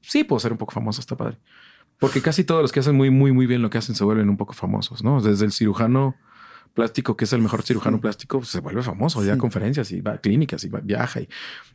Sí 0.00 0.24
puedo 0.24 0.40
ser 0.40 0.52
un 0.52 0.58
poco 0.58 0.72
famoso, 0.72 1.00
está 1.00 1.16
padre. 1.16 1.38
Porque 1.98 2.20
casi 2.20 2.44
todos 2.44 2.62
los 2.62 2.72
que 2.72 2.80
hacen 2.80 2.96
muy, 2.96 3.10
muy, 3.10 3.32
muy 3.32 3.46
bien 3.46 3.62
lo 3.62 3.70
que 3.70 3.78
hacen 3.78 3.94
se 3.94 4.04
vuelven 4.04 4.28
un 4.28 4.36
poco 4.36 4.52
famosos, 4.52 5.02
¿no? 5.02 5.20
Desde 5.20 5.44
el 5.44 5.52
cirujano 5.52 6.16
plástico, 6.74 7.16
que 7.16 7.24
es 7.24 7.32
el 7.32 7.40
mejor 7.40 7.62
cirujano 7.62 8.00
plástico, 8.00 8.38
pues, 8.38 8.50
se 8.50 8.60
vuelve 8.60 8.82
famoso, 8.82 9.24
ya 9.24 9.34
a 9.34 9.38
conferencias 9.38 9.92
y 9.92 10.00
va 10.00 10.14
a 10.14 10.18
clínicas 10.18 10.64
y 10.64 10.70
viaja. 10.82 11.20
Y 11.20 11.28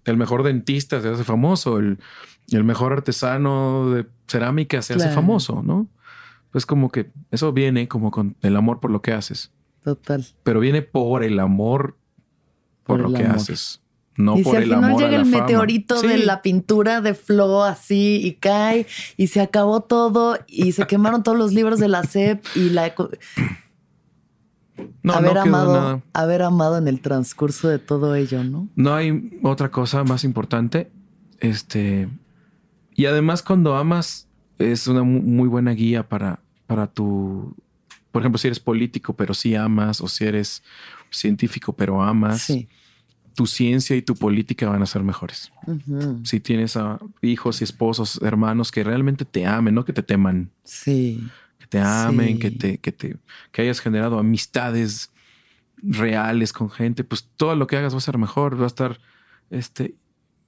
el 0.05 0.17
mejor 0.17 0.43
dentista 0.43 1.01
se 1.01 1.07
hace 1.07 1.23
famoso, 1.23 1.79
el, 1.79 1.99
el 2.51 2.63
mejor 2.65 2.91
artesano 2.91 3.91
de 3.91 4.05
cerámica 4.27 4.81
se 4.81 4.95
hace 4.95 5.09
famoso, 5.09 5.63
¿no? 5.63 5.87
Pues 6.51 6.65
como 6.65 6.89
que 6.89 7.11
eso 7.31 7.53
viene 7.53 7.87
como 7.87 8.11
con 8.11 8.35
el 8.41 8.55
amor 8.55 8.79
por 8.79 8.91
lo 8.91 9.01
que 9.01 9.13
haces. 9.13 9.51
Total. 9.83 10.25
Pero 10.43 10.59
viene 10.59 10.81
por 10.81 11.23
el 11.23 11.39
amor 11.39 11.97
por, 12.83 12.99
lo 12.99 13.13
que 13.13 13.23
haces. 13.23 13.81
No 14.17 14.35
por 14.37 14.57
el 14.57 14.73
amor. 14.73 14.89
al 14.89 14.95
final 14.95 15.09
llega 15.09 15.21
el 15.21 15.29
meteorito 15.29 16.01
de 16.01 16.17
la 16.17 16.41
pintura 16.41 17.01
de 17.01 17.13
Flo 17.13 17.63
así 17.63 18.19
y 18.23 18.33
cae 18.33 18.87
y 19.15 19.27
se 19.27 19.41
acabó 19.41 19.81
todo 19.81 20.37
y 20.47 20.71
se 20.73 20.87
quemaron 20.87 21.23
todos 21.23 21.37
los 21.37 21.53
libros 21.53 21.79
de 21.79 21.87
la 21.87 22.03
SEP 22.03 22.43
y 22.55 22.71
la 22.71 22.93
no, 25.03 25.13
haber 25.13 25.37
amado, 25.37 26.01
haber 26.13 26.41
amado 26.41 26.77
en 26.77 26.87
el 26.87 27.01
transcurso 27.01 27.67
de 27.67 27.79
todo 27.79 28.15
ello, 28.15 28.43
¿no? 28.43 28.69
No 28.75 28.93
hay 28.93 29.39
otra 29.43 29.71
cosa 29.71 30.03
más 30.03 30.23
importante. 30.23 30.91
Este 31.39 32.09
y 32.95 33.05
además 33.05 33.43
cuando 33.43 33.75
amas 33.75 34.28
es 34.59 34.87
una 34.87 35.03
muy 35.03 35.47
buena 35.47 35.71
guía 35.71 36.07
para, 36.07 36.39
para 36.67 36.87
tu, 36.87 37.55
por 38.11 38.21
ejemplo, 38.21 38.37
si 38.37 38.47
eres 38.47 38.59
político, 38.59 39.13
pero 39.13 39.33
si 39.33 39.55
amas, 39.55 40.01
o 40.01 40.07
si 40.07 40.25
eres 40.25 40.61
científico, 41.09 41.73
pero 41.73 42.01
amas, 42.01 42.51
tu 43.33 43.47
ciencia 43.47 43.95
y 43.95 44.01
tu 44.01 44.15
política 44.15 44.67
van 44.67 44.81
a 44.81 44.85
ser 44.85 45.01
mejores. 45.01 45.51
Si 46.23 46.39
tienes 46.39 46.75
a 46.75 46.99
hijos 47.21 47.61
y 47.61 47.63
esposos, 47.63 48.19
hermanos 48.21 48.71
que 48.71 48.83
realmente 48.83 49.25
te 49.25 49.45
amen, 49.45 49.73
no 49.73 49.85
que 49.85 49.93
te 49.93 50.03
teman. 50.03 50.51
Sí. 50.63 51.25
Que 51.57 51.67
te 51.67 51.79
amen, 51.79 52.37
que 52.39 52.51
te, 52.51 52.77
que 52.79 52.91
te, 52.91 53.17
que 53.51 53.61
hayas 53.61 53.79
generado 53.79 54.19
amistades 54.19 55.11
reales 55.81 56.51
con 56.51 56.69
gente, 56.69 57.03
pues 57.03 57.29
todo 57.37 57.55
lo 57.55 57.67
que 57.67 57.77
hagas 57.77 57.93
va 57.93 57.99
a 57.99 58.01
ser 58.01 58.17
mejor, 58.17 58.59
va 58.59 58.65
a 58.65 58.67
estar 58.67 58.99
este, 59.49 59.95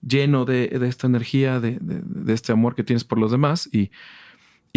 lleno 0.02 0.46
de, 0.46 0.70
esta 0.84 1.08
energía, 1.08 1.60
de, 1.60 1.80
este 2.28 2.52
amor 2.52 2.76
que 2.76 2.84
tienes 2.84 3.04
por 3.04 3.18
los 3.18 3.32
demás 3.32 3.70
y, 3.72 3.92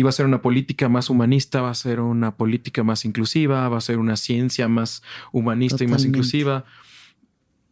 va 0.02 0.08
a 0.08 0.12
ser 0.12 0.26
una 0.26 0.42
política 0.42 0.88
más 0.88 1.08
humanista, 1.08 1.62
va 1.62 1.70
a 1.70 1.74
ser 1.74 2.00
una 2.00 2.36
política 2.36 2.82
más 2.82 3.04
inclusiva, 3.04 3.68
va 3.68 3.78
a 3.78 3.80
ser 3.80 3.98
una 3.98 4.16
ciencia 4.16 4.66
más 4.66 5.02
humanista 5.30 5.84
y 5.84 5.86
más 5.86 6.04
inclusiva, 6.04 6.64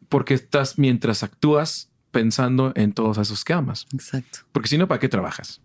porque 0.08 0.34
estás 0.34 0.78
mientras 0.78 1.24
actúas 1.24 1.90
pensando 2.12 2.72
en 2.76 2.92
todos 2.92 3.18
esos 3.18 3.44
que 3.44 3.54
amas. 3.54 3.86
Exacto. 3.92 4.40
Porque 4.52 4.68
si 4.68 4.78
no, 4.78 4.86
¿para 4.86 5.00
qué 5.00 5.08
trabajas? 5.08 5.60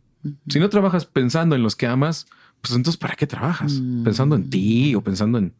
Si 0.48 0.60
no 0.60 0.70
trabajas 0.70 1.06
pensando 1.06 1.56
en 1.56 1.62
los 1.62 1.76
que 1.76 1.86
amas, 1.86 2.26
pues 2.62 2.74
entonces 2.74 2.98
¿para 2.98 3.16
qué 3.16 3.28
trabajas? 3.28 3.74
Mm. 3.74 4.04
Pensando 4.04 4.36
en 4.36 4.50
ti 4.50 4.96
o 4.96 5.02
pensando 5.02 5.38
en 5.38 5.54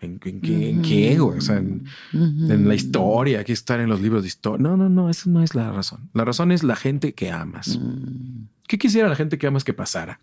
¿En, 0.00 0.18
qué, 0.20 1.18
O 1.20 1.40
sea, 1.40 1.56
en, 1.56 2.68
la 2.68 2.74
historia, 2.74 3.40
aquí 3.40 3.52
estar 3.52 3.80
en 3.80 3.88
los 3.88 4.00
libros 4.00 4.22
de 4.22 4.28
historia. 4.28 4.62
No, 4.62 4.76
no, 4.76 4.88
no, 4.88 5.10
esa 5.10 5.28
no 5.28 5.42
es 5.42 5.54
la 5.54 5.72
razón. 5.72 6.08
La 6.14 6.24
razón 6.24 6.52
es 6.52 6.62
la 6.62 6.76
gente 6.76 7.14
que 7.14 7.32
amas. 7.32 7.78
Mm. 7.78 8.46
¿Qué 8.68 8.78
quisiera 8.78 9.08
la 9.08 9.16
gente 9.16 9.38
que 9.38 9.46
amas 9.48 9.64
que 9.64 9.74
pasara? 9.74 10.20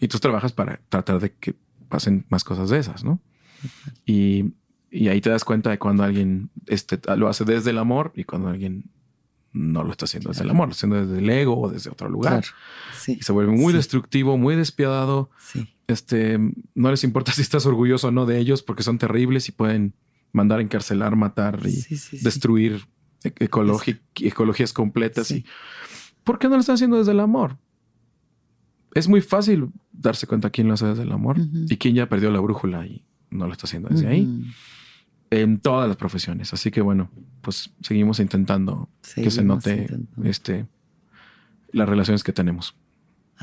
Y 0.00 0.08
tú 0.08 0.18
trabajas 0.18 0.52
para 0.52 0.80
tratar 0.88 1.20
de 1.20 1.32
que 1.32 1.54
pasen 1.88 2.26
más 2.28 2.42
cosas 2.42 2.70
de 2.70 2.78
esas, 2.78 3.04
¿no? 3.04 3.20
Y, 4.04 4.54
ahí 5.08 5.20
te 5.20 5.30
das 5.30 5.44
cuenta 5.44 5.70
de 5.70 5.78
cuando 5.78 6.02
alguien 6.02 6.50
este, 6.66 6.98
lo 7.16 7.28
hace 7.28 7.44
desde 7.44 7.70
el 7.70 7.78
amor 7.78 8.12
y 8.16 8.24
cuando 8.24 8.48
alguien 8.48 8.90
no 9.52 9.82
lo 9.84 9.90
está 9.90 10.06
haciendo 10.06 10.30
desde 10.30 10.44
el 10.44 10.50
amor, 10.50 10.68
lo 10.68 10.72
está 10.72 10.86
haciendo 10.86 11.06
desde 11.06 11.22
el 11.22 11.30
ego 11.30 11.60
o 11.60 11.70
desde 11.70 11.90
otro 11.90 12.08
lugar. 12.08 12.44
Y 13.06 13.22
se 13.22 13.32
vuelve 13.32 13.52
muy 13.52 13.72
destructivo, 13.72 14.38
muy 14.38 14.56
despiadado. 14.56 15.30
Sí. 15.38 15.68
Este, 15.88 16.38
no 16.74 16.90
les 16.90 17.04
importa 17.04 17.32
si 17.32 17.42
estás 17.42 17.66
orgulloso 17.66 18.08
o 18.08 18.10
no 18.10 18.26
de 18.26 18.38
ellos 18.38 18.62
porque 18.62 18.82
son 18.82 18.98
terribles 18.98 19.48
y 19.48 19.52
pueden 19.52 19.94
mandar 20.32 20.60
a 20.60 20.62
encarcelar, 20.62 21.16
matar 21.16 21.60
y 21.66 21.84
destruir 22.22 22.86
ecologías 23.22 24.72
completas. 24.72 25.30
Y, 25.30 25.44
¿Por 26.24 26.38
qué 26.38 26.48
no 26.48 26.54
lo 26.54 26.60
están 26.60 26.74
haciendo 26.74 26.98
desde 26.98 27.12
el 27.12 27.20
amor? 27.20 27.58
Es 28.94 29.08
muy 29.08 29.20
fácil 29.20 29.68
darse 29.90 30.26
cuenta 30.26 30.50
quién 30.50 30.68
lo 30.68 30.74
hace 30.74 30.86
desde 30.86 31.02
el 31.02 31.12
amor 31.12 31.38
y 31.38 31.76
quién 31.76 31.94
ya 31.94 32.08
perdió 32.08 32.30
la 32.30 32.40
brújula 32.40 32.86
y 32.86 33.04
no 33.30 33.46
lo 33.46 33.52
está 33.52 33.66
haciendo 33.66 33.88
desde 33.88 34.06
ahí. 34.06 34.52
En 35.32 35.60
todas 35.60 35.88
las 35.88 35.96
profesiones. 35.96 36.52
Así 36.52 36.70
que 36.70 36.82
bueno, 36.82 37.10
pues 37.40 37.70
seguimos 37.80 38.20
intentando 38.20 38.90
que 39.14 39.30
se 39.30 39.42
note 39.42 39.88
este 40.24 40.66
las 41.72 41.88
relaciones 41.88 42.22
que 42.22 42.32
tenemos. 42.32 42.74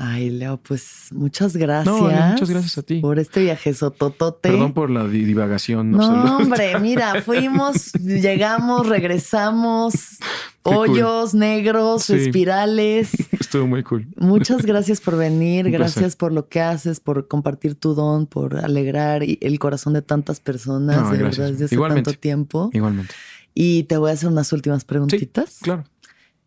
Ay, 0.02 0.30
Leo, 0.30 0.56
pues 0.56 1.08
muchas 1.10 1.54
gracias. 1.54 1.94
No, 1.94 2.08
muchas 2.08 2.48
gracias 2.48 2.78
a 2.78 2.82
ti. 2.82 3.00
Por 3.00 3.18
este 3.18 3.42
viaje 3.42 3.74
sototote. 3.74 4.48
Perdón 4.48 4.72
por 4.72 4.88
la 4.88 5.06
divagación. 5.06 5.90
No, 5.90 6.38
hombre, 6.38 6.80
mira, 6.80 7.20
fuimos, 7.26 7.92
llegamos, 7.92 8.88
regresamos, 8.88 10.16
hoyos 10.62 11.34
negros, 11.34 12.08
espirales. 12.08 13.10
Estuvo 13.38 13.66
muy 13.66 13.82
cool. 13.82 14.08
Muchas 14.16 14.62
gracias 14.64 15.02
por 15.02 15.18
venir, 15.18 15.70
gracias 15.70 16.16
por 16.16 16.32
lo 16.32 16.48
que 16.48 16.62
haces, 16.62 16.98
por 16.98 17.28
compartir 17.28 17.74
tu 17.74 17.92
don, 17.92 18.24
por 18.26 18.56
alegrar 18.56 19.22
el 19.22 19.58
corazón 19.58 19.92
de 19.92 20.00
tantas 20.00 20.40
personas, 20.40 21.10
de 21.10 21.18
verdad, 21.18 21.50
desde 21.50 21.66
hace 21.66 21.76
tanto 21.76 22.14
tiempo. 22.14 22.70
Igualmente. 22.72 23.14
Y 23.54 23.82
te 23.82 23.98
voy 23.98 24.12
a 24.12 24.14
hacer 24.14 24.30
unas 24.30 24.50
últimas 24.54 24.86
preguntitas. 24.86 25.58
claro. 25.60 25.84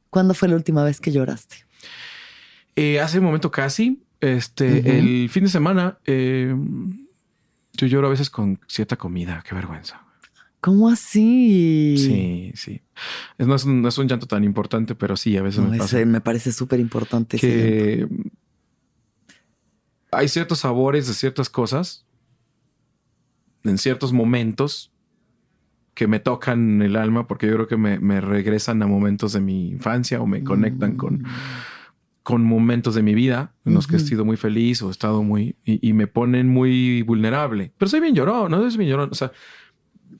¿Cuándo 0.10 0.34
fue 0.36 0.48
la 0.48 0.56
última 0.56 0.84
vez 0.84 1.00
que 1.00 1.12
lloraste? 1.12 1.63
Eh, 2.76 3.00
hace 3.00 3.20
un 3.20 3.26
momento 3.26 3.52
casi, 3.52 4.02
este, 4.20 4.98
el 4.98 5.30
fin 5.30 5.44
de 5.44 5.50
semana, 5.50 6.00
eh, 6.06 6.56
yo 7.74 7.88
lloro 7.88 8.08
a 8.08 8.10
veces 8.10 8.30
con 8.30 8.60
cierta 8.68 8.96
comida. 8.96 9.44
Qué 9.48 9.54
vergüenza. 9.54 10.02
¿Cómo 10.60 10.90
así? 10.90 11.96
Sí, 11.98 12.52
sí. 12.56 12.82
no, 13.38 13.56
es 13.56 13.66
un, 13.98 14.08
llanto 14.08 14.28
tan 14.28 14.44
importante, 14.46 14.96
pero 14.96 15.18
sí, 15.18 15.36
a 15.36 15.42
veces 15.42 15.62
me 15.62 15.78
pasa. 15.78 16.06
me 16.06 16.22
parece 16.22 16.54
súper 16.54 16.80
importante. 16.80 17.38
Que 17.38 18.08
hay 20.12 20.28
ciertos 20.30 20.60
sabores 20.60 21.08
de 21.08 21.14
ciertas 21.14 21.50
cosas 21.50 22.06
en 23.66 23.78
ciertos 23.78 24.14
momentos 24.14 24.92
que 25.94 26.08
me 26.08 26.20
tocan 26.20 26.82
el 26.82 26.96
alma 26.96 27.28
porque 27.28 27.48
yo 27.48 27.54
creo 27.54 27.68
que 27.68 27.78
me, 27.78 28.22
regresan 28.22 28.82
a 28.84 28.88
momentos 28.88 29.34
de 29.34 29.42
mi 29.42 29.70
infancia 29.70 30.22
o 30.22 30.28
me 30.28 30.44
conectan 30.44 30.96
con 30.96 31.24
mm 31.24 31.26
con 31.26 31.73
momentos 32.30 32.96
de 32.96 33.04
mi 33.04 33.14
vida 33.14 33.54
en 33.66 33.74
los 33.74 33.88
que 33.88 33.98
he 33.98 34.00
sido 34.00 34.26
muy 34.26 34.38
feliz 34.38 34.82
o 34.82 34.88
he 34.88 34.92
estado 34.92 35.24
muy 35.24 35.56
y, 35.66 35.94
me 35.94 36.08
ponen 36.08 36.48
muy 36.48 37.02
vulnerable. 37.04 37.72
Pero 37.78 37.90
soy 37.90 38.00
bien 38.00 38.16
llorón, 38.16 38.52
no 38.52 38.70
soy 38.70 38.78
bien 38.78 38.90
llorón. 38.90 39.10
O 39.12 39.16
sea, 39.16 39.32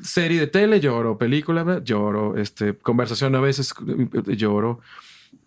serie 0.02 0.40
de 0.40 0.48
tele 0.48 0.80
lloro, 0.80 1.18
película 1.18 1.82
lloro, 1.84 2.38
este, 2.38 2.78
conversación 2.78 3.36
a 3.36 3.40
veces 3.40 3.74
lloro. 4.28 4.82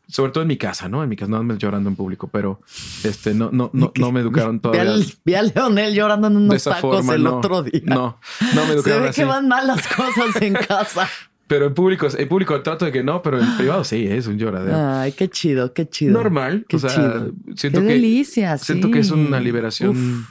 Sobre 0.09 0.31
todo 0.31 0.43
en 0.43 0.49
mi 0.49 0.57
casa, 0.57 0.89
¿no? 0.89 1.03
En 1.03 1.09
mi 1.09 1.17
casa, 1.17 1.33
no 1.33 1.43
me 1.43 1.59
llorando 1.59 1.91
en 1.91 1.97
público, 1.97 2.29
pero 2.29 2.61
este, 3.03 3.35
no, 3.35 3.51
no, 3.51 3.71
no, 3.73 3.93
no 3.99 4.13
me 4.13 4.21
educaron 4.21 4.61
todavía. 4.61 5.05
Vi 5.25 5.35
a, 5.35 5.43
Leonel 5.43 5.95
llorando 5.95 6.29
en 6.29 6.37
unos 6.37 6.63
tacos 6.63 7.09
el 7.09 7.27
otro 7.27 7.65
día. 7.65 7.83
No, 7.85 8.19
no 8.55 8.67
me 8.67 8.75
educaron 8.75 8.85
Se 8.85 8.99
ve 9.01 9.11
que 9.13 9.25
van 9.25 9.49
mal 9.49 9.67
las 9.67 9.87
cosas 9.89 10.41
en 10.41 10.55
casa. 10.55 11.09
Pero 11.47 11.67
en 11.67 11.75
público, 11.75 12.09
en 12.17 12.29
público 12.29 12.61
trato 12.63 12.85
de 12.85 12.93
que 12.93 13.05
no, 13.05 13.23
pero 13.23 13.41
en 13.41 13.57
privado 13.57 13.85
sí, 13.85 14.07
es 14.07 14.27
un 14.27 14.37
lloradero. 14.37 14.77
Ay, 14.77 15.13
qué 15.13 15.29
chido, 15.29 15.73
qué 15.73 15.89
chido. 15.89 16.13
Normal. 16.13 16.67
Qué 16.69 16.77
o 16.77 16.79
sea, 16.79 16.91
chido. 16.91 17.33
Siento 17.55 17.81
qué 17.81 17.87
que, 17.87 17.93
delicia. 17.93 18.59
Siento 18.59 18.91
que 18.91 18.99
es 18.99 19.11
una 19.13 19.39
liberación 19.39 20.27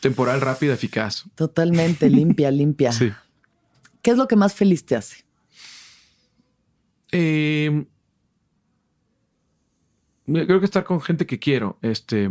temporal, 0.00 0.40
rápida, 0.40 0.74
eficaz. 0.74 1.24
Totalmente 1.36 2.10
limpia, 2.10 2.50
limpia. 2.50 2.90
Sí. 2.90 3.12
¿Qué 4.02 4.10
es 4.10 4.16
lo 4.16 4.26
que 4.26 4.34
más 4.34 4.52
feliz 4.52 4.84
te 4.84 4.96
hace? 4.96 5.24
Em, 7.12 7.86
creo 10.26 10.58
que 10.58 10.64
estar 10.64 10.82
con 10.82 11.00
gente 11.00 11.24
que 11.24 11.38
quiero, 11.38 11.78
este, 11.82 12.28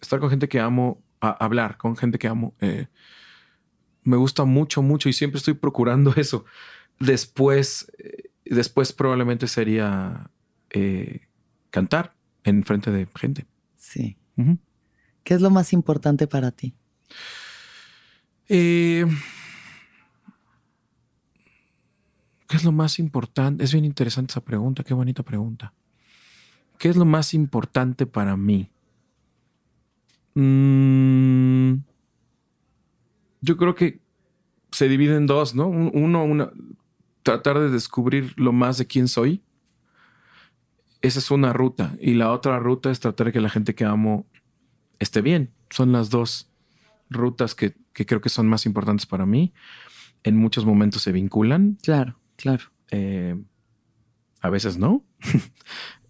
estar 0.00 0.18
con 0.18 0.30
gente 0.30 0.48
que 0.48 0.60
amo, 0.60 1.02
hablar 1.20 1.76
con 1.76 1.96
gente 1.96 2.18
que 2.18 2.26
amo, 2.26 2.54
eh, 2.60 2.86
me 4.02 4.16
gusta 4.16 4.44
mucho, 4.44 4.82
mucho 4.82 5.08
y 5.08 5.12
siempre 5.12 5.38
estoy 5.38 5.54
procurando 5.54 6.14
eso. 6.16 6.44
Después, 7.02 7.90
eh, 7.98 8.30
después 8.44 8.92
probablemente 8.92 9.48
sería 9.48 10.30
eh, 10.70 11.22
cantar 11.70 12.14
en 12.44 12.62
frente 12.62 12.92
de 12.92 13.08
gente. 13.16 13.44
Sí. 13.76 14.16
¿Qué 15.24 15.34
es 15.34 15.40
lo 15.40 15.50
más 15.50 15.72
importante 15.72 16.28
para 16.28 16.52
ti? 16.52 16.74
Eh, 18.48 19.04
¿Qué 22.46 22.56
es 22.56 22.62
lo 22.62 22.70
más 22.70 23.00
importante? 23.00 23.64
Es 23.64 23.72
bien 23.72 23.84
interesante 23.84 24.30
esa 24.30 24.44
pregunta, 24.44 24.84
qué 24.84 24.94
bonita 24.94 25.24
pregunta. 25.24 25.72
¿Qué 26.78 26.88
es 26.88 26.96
lo 26.96 27.04
más 27.04 27.34
importante 27.34 28.06
para 28.06 28.36
mí? 28.36 28.70
Mm, 30.34 31.82
yo 33.40 33.56
creo 33.56 33.74
que 33.74 34.00
se 34.70 34.88
divide 34.88 35.16
en 35.16 35.26
dos, 35.26 35.54
¿no? 35.54 35.66
Uno, 35.66 36.24
una, 36.24 36.50
tratar 37.22 37.58
de 37.58 37.70
descubrir 37.70 38.32
lo 38.36 38.52
más 38.52 38.78
de 38.78 38.86
quién 38.86 39.08
soy. 39.08 39.42
Esa 41.00 41.18
es 41.18 41.30
una 41.30 41.52
ruta. 41.52 41.96
Y 42.00 42.14
la 42.14 42.30
otra 42.32 42.58
ruta 42.58 42.90
es 42.90 43.00
tratar 43.00 43.26
de 43.26 43.32
que 43.32 43.40
la 43.40 43.50
gente 43.50 43.74
que 43.74 43.84
amo 43.84 44.26
esté 44.98 45.20
bien. 45.20 45.50
Son 45.70 45.92
las 45.92 46.10
dos 46.10 46.50
rutas 47.10 47.54
que, 47.54 47.74
creo 47.92 48.20
que 48.20 48.28
son 48.28 48.48
más 48.48 48.66
importantes 48.66 49.06
para 49.06 49.26
mí. 49.26 49.52
En 50.22 50.36
muchos 50.36 50.64
momentos 50.64 51.02
se 51.02 51.12
vinculan. 51.12 51.78
Claro, 51.82 52.18
claro. 52.36 52.64
Eh, 52.90 53.36
a 54.40 54.50
veces 54.50 54.78
no. 54.78 55.04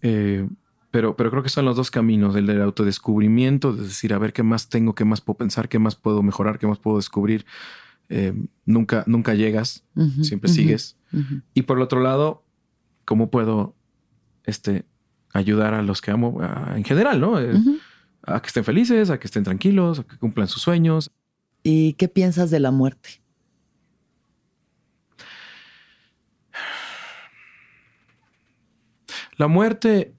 Eh, 0.05 0.45
pero, 0.91 1.15
pero 1.15 1.31
creo 1.31 1.41
que 1.41 1.47
son 1.47 1.63
los 1.63 1.77
dos 1.77 1.89
caminos, 1.89 2.35
el 2.35 2.45
del 2.45 2.61
autodescubrimiento, 2.61 3.71
de 3.71 3.83
decir, 3.83 4.13
a 4.13 4.17
ver 4.17 4.33
qué 4.33 4.43
más 4.43 4.67
tengo, 4.67 4.93
qué 4.93 5.05
más 5.05 5.21
puedo 5.21 5.37
pensar, 5.37 5.69
qué 5.69 5.79
más 5.79 5.95
puedo 5.95 6.21
mejorar, 6.21 6.59
qué 6.59 6.67
más 6.67 6.77
puedo 6.77 6.97
descubrir. 6.97 7.45
Eh, 8.09 8.33
nunca, 8.65 9.05
nunca 9.07 9.33
llegas, 9.33 9.85
siempre 10.21 10.51
sigues. 10.51 10.97
Y 11.53 11.63
por 11.63 11.77
el 11.77 11.83
otro 11.83 12.01
lado, 12.01 12.43
¿cómo 13.05 13.29
puedo 13.29 13.75
este, 14.45 14.85
ayudar 15.33 15.73
a 15.73 15.81
los 15.81 16.01
que 16.01 16.11
amo 16.11 16.39
en 16.75 16.83
general, 16.83 17.19
¿no? 17.19 17.39
Eh, 17.39 17.53
a 18.23 18.41
que 18.41 18.47
estén 18.47 18.63
felices, 18.63 19.09
a 19.09 19.19
que 19.19 19.27
estén 19.27 19.43
tranquilos, 19.43 19.99
a 19.99 20.03
que 20.03 20.17
cumplan 20.17 20.47
sus 20.47 20.61
sueños. 20.61 21.11
¿Y 21.61 21.93
qué 21.93 22.07
piensas 22.07 22.51
de 22.51 22.59
la 22.59 22.71
muerte? 22.71 23.21
La 29.37 29.47
muerte 29.47 30.13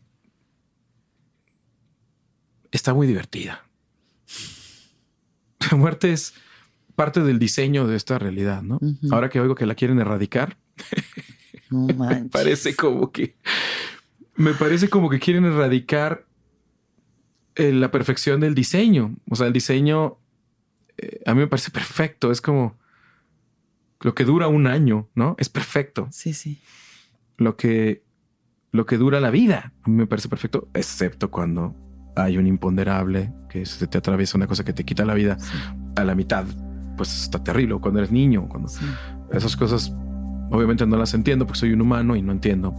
está 2.73 2.93
muy 2.93 3.07
divertida. 3.07 3.65
La 5.71 5.77
muerte 5.77 6.13
es 6.13 6.35
parte 6.97 7.21
del 7.21 7.39
diseño 7.39 7.87
de 7.87 7.97
esta 7.97 8.19
realidad, 8.19 8.63
¿no? 8.63 8.81
Ahora 9.11 9.29
que 9.29 9.41
oigo 9.41 9.55
que 9.55 9.67
la 9.67 9.75
quieren 9.75 9.99
erradicar, 9.99 10.59
me 11.71 12.25
parece 12.31 12.75
como 12.77 13.11
que 13.11 13.37
me 14.37 14.53
parece 14.55 14.89
como 14.89 15.09
que 15.11 15.21
quieren 15.21 15.45
erradicar 15.45 16.27
eh, 17.55 17.73
la 17.73 17.91
perfección 17.91 18.41
del 18.41 18.55
diseño. 18.55 19.15
O 19.31 19.37
sea, 19.37 19.47
el 19.47 19.53
diseño 19.53 20.19
eh, 20.99 21.21
a 21.27 21.35
mí 21.35 21.41
me 21.41 21.47
parece 21.47 21.71
perfecto. 21.71 22.31
Es 22.31 22.41
como 22.41 22.77
lo 24.01 24.15
que 24.15 24.25
dura 24.25 24.49
un 24.49 24.67
año, 24.67 25.09
¿no? 25.15 25.37
Es 25.39 25.49
perfecto. 25.49 26.09
Sí, 26.11 26.35
sí. 26.35 26.61
Lo 27.37 27.57
que, 27.57 28.05
lo 28.73 28.87
que 28.87 28.99
dura 28.99 29.21
la 29.21 29.31
vida, 29.31 29.73
a 29.83 29.89
mí 29.89 29.97
me 29.97 30.07
parece 30.07 30.29
perfecto, 30.29 30.69
excepto 30.75 31.31
cuando 31.31 31.75
hay 32.17 32.39
un 32.39 32.47
imponderable 32.47 33.33
que 33.49 33.67
se 33.67 33.87
te 33.87 33.99
atraviesa 33.99 34.37
una 34.37 34.47
cosa 34.47 34.65
que 34.65 34.73
te 34.73 34.85
quita 34.85 35.05
la 35.05 35.15
vida 35.15 35.37
a 35.97 36.05
la 36.05 36.15
mitad. 36.15 36.45
Pues 36.97 37.23
está 37.23 37.43
terrible. 37.43 37.77
Cuando 37.81 38.01
eres 38.01 38.13
niño, 38.13 38.49
cuando 38.49 38.71
esas 39.33 39.57
cosas, 39.57 39.93
obviamente 40.51 40.87
no 40.87 40.97
las 40.97 41.15
entiendo 41.15 41.47
porque 41.47 41.61
soy 41.61 41.73
un 41.73 41.81
humano 41.81 42.17
y 42.17 42.23
no 42.23 42.33
entiendo 42.33 42.75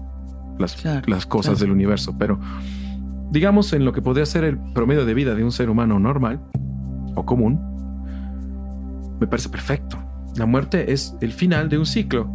las, 0.59 0.83
las 1.07 1.25
cosas 1.25 1.59
del 1.59 1.71
universo, 1.71 2.15
pero 2.17 2.39
digamos 3.31 3.73
en 3.73 3.85
lo 3.85 3.93
que 3.93 4.01
podría 4.01 4.25
ser 4.25 4.43
el 4.43 4.57
promedio 4.57 5.05
de 5.05 5.13
vida 5.13 5.35
de 5.35 5.43
un 5.43 5.51
ser 5.51 5.69
humano 5.69 5.99
normal 5.99 6.41
o 7.15 7.25
común, 7.25 7.59
me 9.19 9.27
parece 9.27 9.49
perfecto. 9.49 9.97
La 10.35 10.45
muerte 10.45 10.91
es 10.91 11.15
el 11.21 11.31
final 11.31 11.69
de 11.69 11.77
un 11.77 11.85
ciclo. 11.85 12.29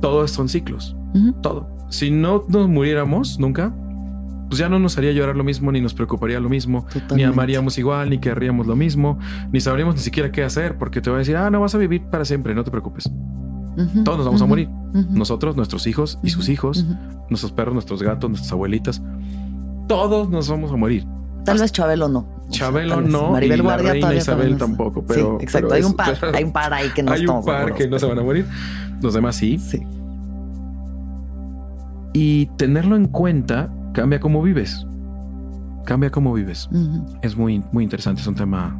Todos 0.00 0.30
son 0.30 0.48
ciclos. 0.48 0.96
Todo. 1.42 1.68
Si 1.88 2.10
no 2.10 2.44
nos 2.48 2.68
muriéramos 2.68 3.38
nunca, 3.38 3.74
pues 4.48 4.58
ya 4.58 4.68
no 4.68 4.78
nos 4.78 4.96
haría 4.98 5.12
llorar 5.12 5.36
lo 5.36 5.44
mismo, 5.44 5.72
ni 5.72 5.80
nos 5.80 5.94
preocuparía 5.94 6.38
lo 6.40 6.48
mismo, 6.48 6.86
ni 7.14 7.24
amaríamos 7.24 7.78
igual, 7.78 8.10
ni 8.10 8.18
querríamos 8.18 8.66
lo 8.66 8.76
mismo, 8.76 9.18
ni 9.50 9.60
sabríamos 9.60 9.96
ni 9.96 10.00
siquiera 10.00 10.30
qué 10.30 10.44
hacer, 10.44 10.78
porque 10.78 11.00
te 11.00 11.10
voy 11.10 11.16
a 11.16 11.18
decir, 11.20 11.36
ah, 11.36 11.50
no 11.50 11.60
vas 11.60 11.74
a 11.74 11.78
vivir 11.78 12.02
para 12.10 12.24
siempre, 12.24 12.54
no 12.54 12.62
te 12.62 12.70
preocupes. 12.70 13.10
Todos 14.04 14.18
nos 14.18 14.26
vamos 14.26 14.42
a 14.42 14.46
morir. 14.46 14.68
Nosotros, 15.10 15.56
nuestros 15.56 15.86
hijos 15.86 16.18
y 16.22 16.30
sus 16.30 16.48
hijos, 16.48 16.86
nuestros 17.28 17.52
perros, 17.52 17.74
nuestros 17.74 18.02
gatos, 18.02 18.30
nuestras 18.30 18.52
abuelitas, 18.52 19.02
todos 19.86 20.28
nos 20.30 20.48
vamos 20.48 20.72
a 20.72 20.76
morir. 20.76 21.06
Tal 21.44 21.58
vez 21.58 21.70
Chabelo 21.70 22.08
no. 22.08 22.26
Chabelo 22.50 23.00
no. 23.00 23.30
Maribel 23.30 23.60
y 23.60 23.62
la 23.62 23.76
reina 23.76 24.14
Isabel 24.14 24.56
tampoco. 24.56 25.04
Pero, 25.06 25.36
sí, 25.38 25.44
exacto. 25.44 25.74
hay 25.74 25.82
un 25.82 25.94
par. 25.94 26.18
hay 26.34 26.44
un 26.44 26.52
par 26.52 26.74
ahí 26.74 26.90
que 26.90 27.02
no 27.02 27.12
Hay 27.12 27.26
un 27.26 27.44
par 27.44 27.74
que 27.74 27.86
no 27.86 27.98
se 27.98 28.06
van 28.06 28.18
a 28.18 28.22
morir. 28.22 28.46
Los 29.00 29.14
demás 29.14 29.36
sí. 29.36 29.58
Sí. 29.58 29.82
Y 32.12 32.46
tenerlo 32.56 32.96
en 32.96 33.06
cuenta 33.06 33.70
cambia 33.92 34.18
cómo 34.18 34.42
vives. 34.42 34.86
Cambia 35.84 36.10
cómo 36.10 36.32
vives. 36.32 36.68
Es 37.22 37.36
muy, 37.36 37.62
muy 37.70 37.84
interesante. 37.84 38.22
Es 38.22 38.26
un 38.26 38.34
tema 38.34 38.76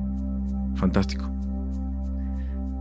fantástico. 0.74 1.30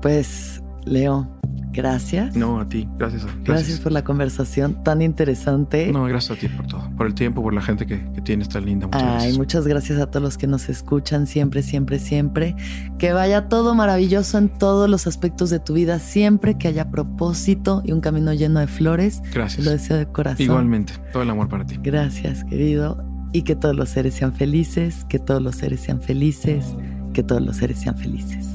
Pues, 0.01 0.63
Leo, 0.85 1.27
Gracias. 1.75 2.35
No, 2.35 2.59
a 2.59 2.69
ti. 2.69 2.87
Gracias. 2.97 3.25
Gracias. 3.43 3.79
por 3.79 3.91
la 3.91 4.03
conversación 4.03 4.83
tan 4.83 5.01
interesante. 5.01 5.91
No, 5.91 6.05
gracias 6.05 6.37
a 6.37 6.39
ti 6.39 6.47
por 6.47 6.65
todo. 6.67 6.89
Por 6.95 7.07
el 7.07 7.13
tiempo, 7.13 7.43
por 7.43 7.53
la 7.53 7.61
gente 7.61 7.85
que, 7.85 8.03
que 8.13 8.21
tienes 8.21 8.49
tan 8.49 8.65
linda. 8.65 8.87
Muchas 8.87 9.23
Ay, 9.23 9.37
muchas 9.37 9.67
gracias 9.67 9.99
a 9.99 10.07
todos 10.07 10.23
los 10.23 10.37
que 10.37 10.47
nos 10.47 10.69
escuchan 10.69 11.27
siempre, 11.27 11.61
siempre, 11.61 11.99
siempre. 11.99 12.55
Que 12.97 13.11
vaya 13.11 13.49
todo 13.49 13.75
maravilloso 13.75 14.37
en 14.37 14.49
todos 14.49 14.89
los 14.89 15.05
aspectos 15.05 15.49
de 15.49 15.59
tu 15.59 15.73
vida, 15.73 15.99
siempre 15.99 16.57
que 16.57 16.67
haya 16.69 16.89
propósito 16.89 17.81
y 17.85 17.91
un 17.91 18.01
camino 18.01 18.33
lleno 18.33 18.59
de 18.59 18.67
flores. 18.67 19.21
Gracias. 19.33 19.65
Lo 19.65 19.71
deseo 19.71 19.97
de 19.97 20.05
corazón. 20.05 20.45
Igualmente. 20.45 20.93
Todo 21.11 21.23
el 21.23 21.29
amor 21.29 21.49
para 21.49 21.65
ti. 21.65 21.77
Gracias, 21.81 22.43
querido. 22.45 23.03
Y 23.33 23.41
que 23.41 23.55
todos 23.55 23.75
los 23.75 23.89
seres 23.89 24.13
sean 24.13 24.33
felices, 24.33 25.05
que 25.09 25.19
todos 25.19 25.41
los 25.41 25.57
seres 25.57 25.81
sean 25.81 26.01
felices, 26.01 26.73
que 27.13 27.21
todos 27.21 27.41
los 27.41 27.57
seres 27.57 27.79
sean 27.79 27.97
felices. 27.97 28.54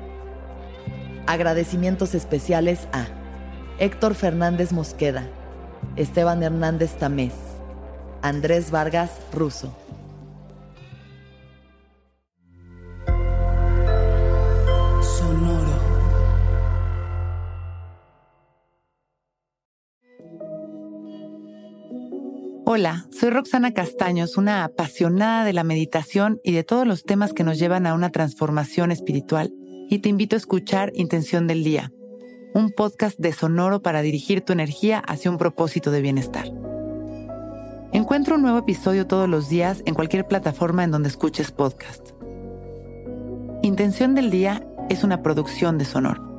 Agradecimientos 1.27 2.15
especiales 2.15 2.87
a 2.93 3.05
Héctor 3.79 4.15
Fernández 4.15 4.73
Mosqueda, 4.73 5.27
Esteban 5.95 6.43
Hernández 6.43 6.95
Tamés, 6.97 7.33
Andrés 8.21 8.71
Vargas 8.71 9.11
Russo. 9.31 9.75
Sonoro. 15.01 15.79
Hola, 22.65 23.05
soy 23.11 23.29
Roxana 23.29 23.73
Castaños, 23.73 24.37
una 24.37 24.63
apasionada 24.63 25.45
de 25.45 25.53
la 25.53 25.63
meditación 25.63 26.39
y 26.43 26.51
de 26.51 26.63
todos 26.63 26.87
los 26.87 27.03
temas 27.03 27.31
que 27.33 27.43
nos 27.43 27.59
llevan 27.59 27.85
a 27.85 27.93
una 27.93 28.09
transformación 28.09 28.91
espiritual 28.91 29.53
y 29.91 29.99
te 29.99 30.07
invito 30.07 30.37
a 30.37 30.39
escuchar 30.39 30.93
Intención 30.95 31.47
del 31.47 31.65
Día, 31.65 31.91
un 32.53 32.71
podcast 32.71 33.19
de 33.19 33.33
Sonoro 33.33 33.81
para 33.81 34.01
dirigir 34.01 34.39
tu 34.39 34.53
energía 34.53 34.99
hacia 34.99 35.29
un 35.29 35.37
propósito 35.37 35.91
de 35.91 35.99
bienestar. 35.99 36.45
Encuentro 37.91 38.35
un 38.35 38.41
nuevo 38.41 38.59
episodio 38.59 39.05
todos 39.05 39.27
los 39.27 39.49
días 39.49 39.83
en 39.85 39.93
cualquier 39.93 40.25
plataforma 40.25 40.85
en 40.85 40.91
donde 40.91 41.09
escuches 41.09 41.51
podcast. 41.51 42.11
Intención 43.63 44.15
del 44.15 44.31
Día 44.31 44.65
es 44.89 45.03
una 45.03 45.21
producción 45.21 45.77
de 45.77 45.83
Sonoro. 45.83 46.30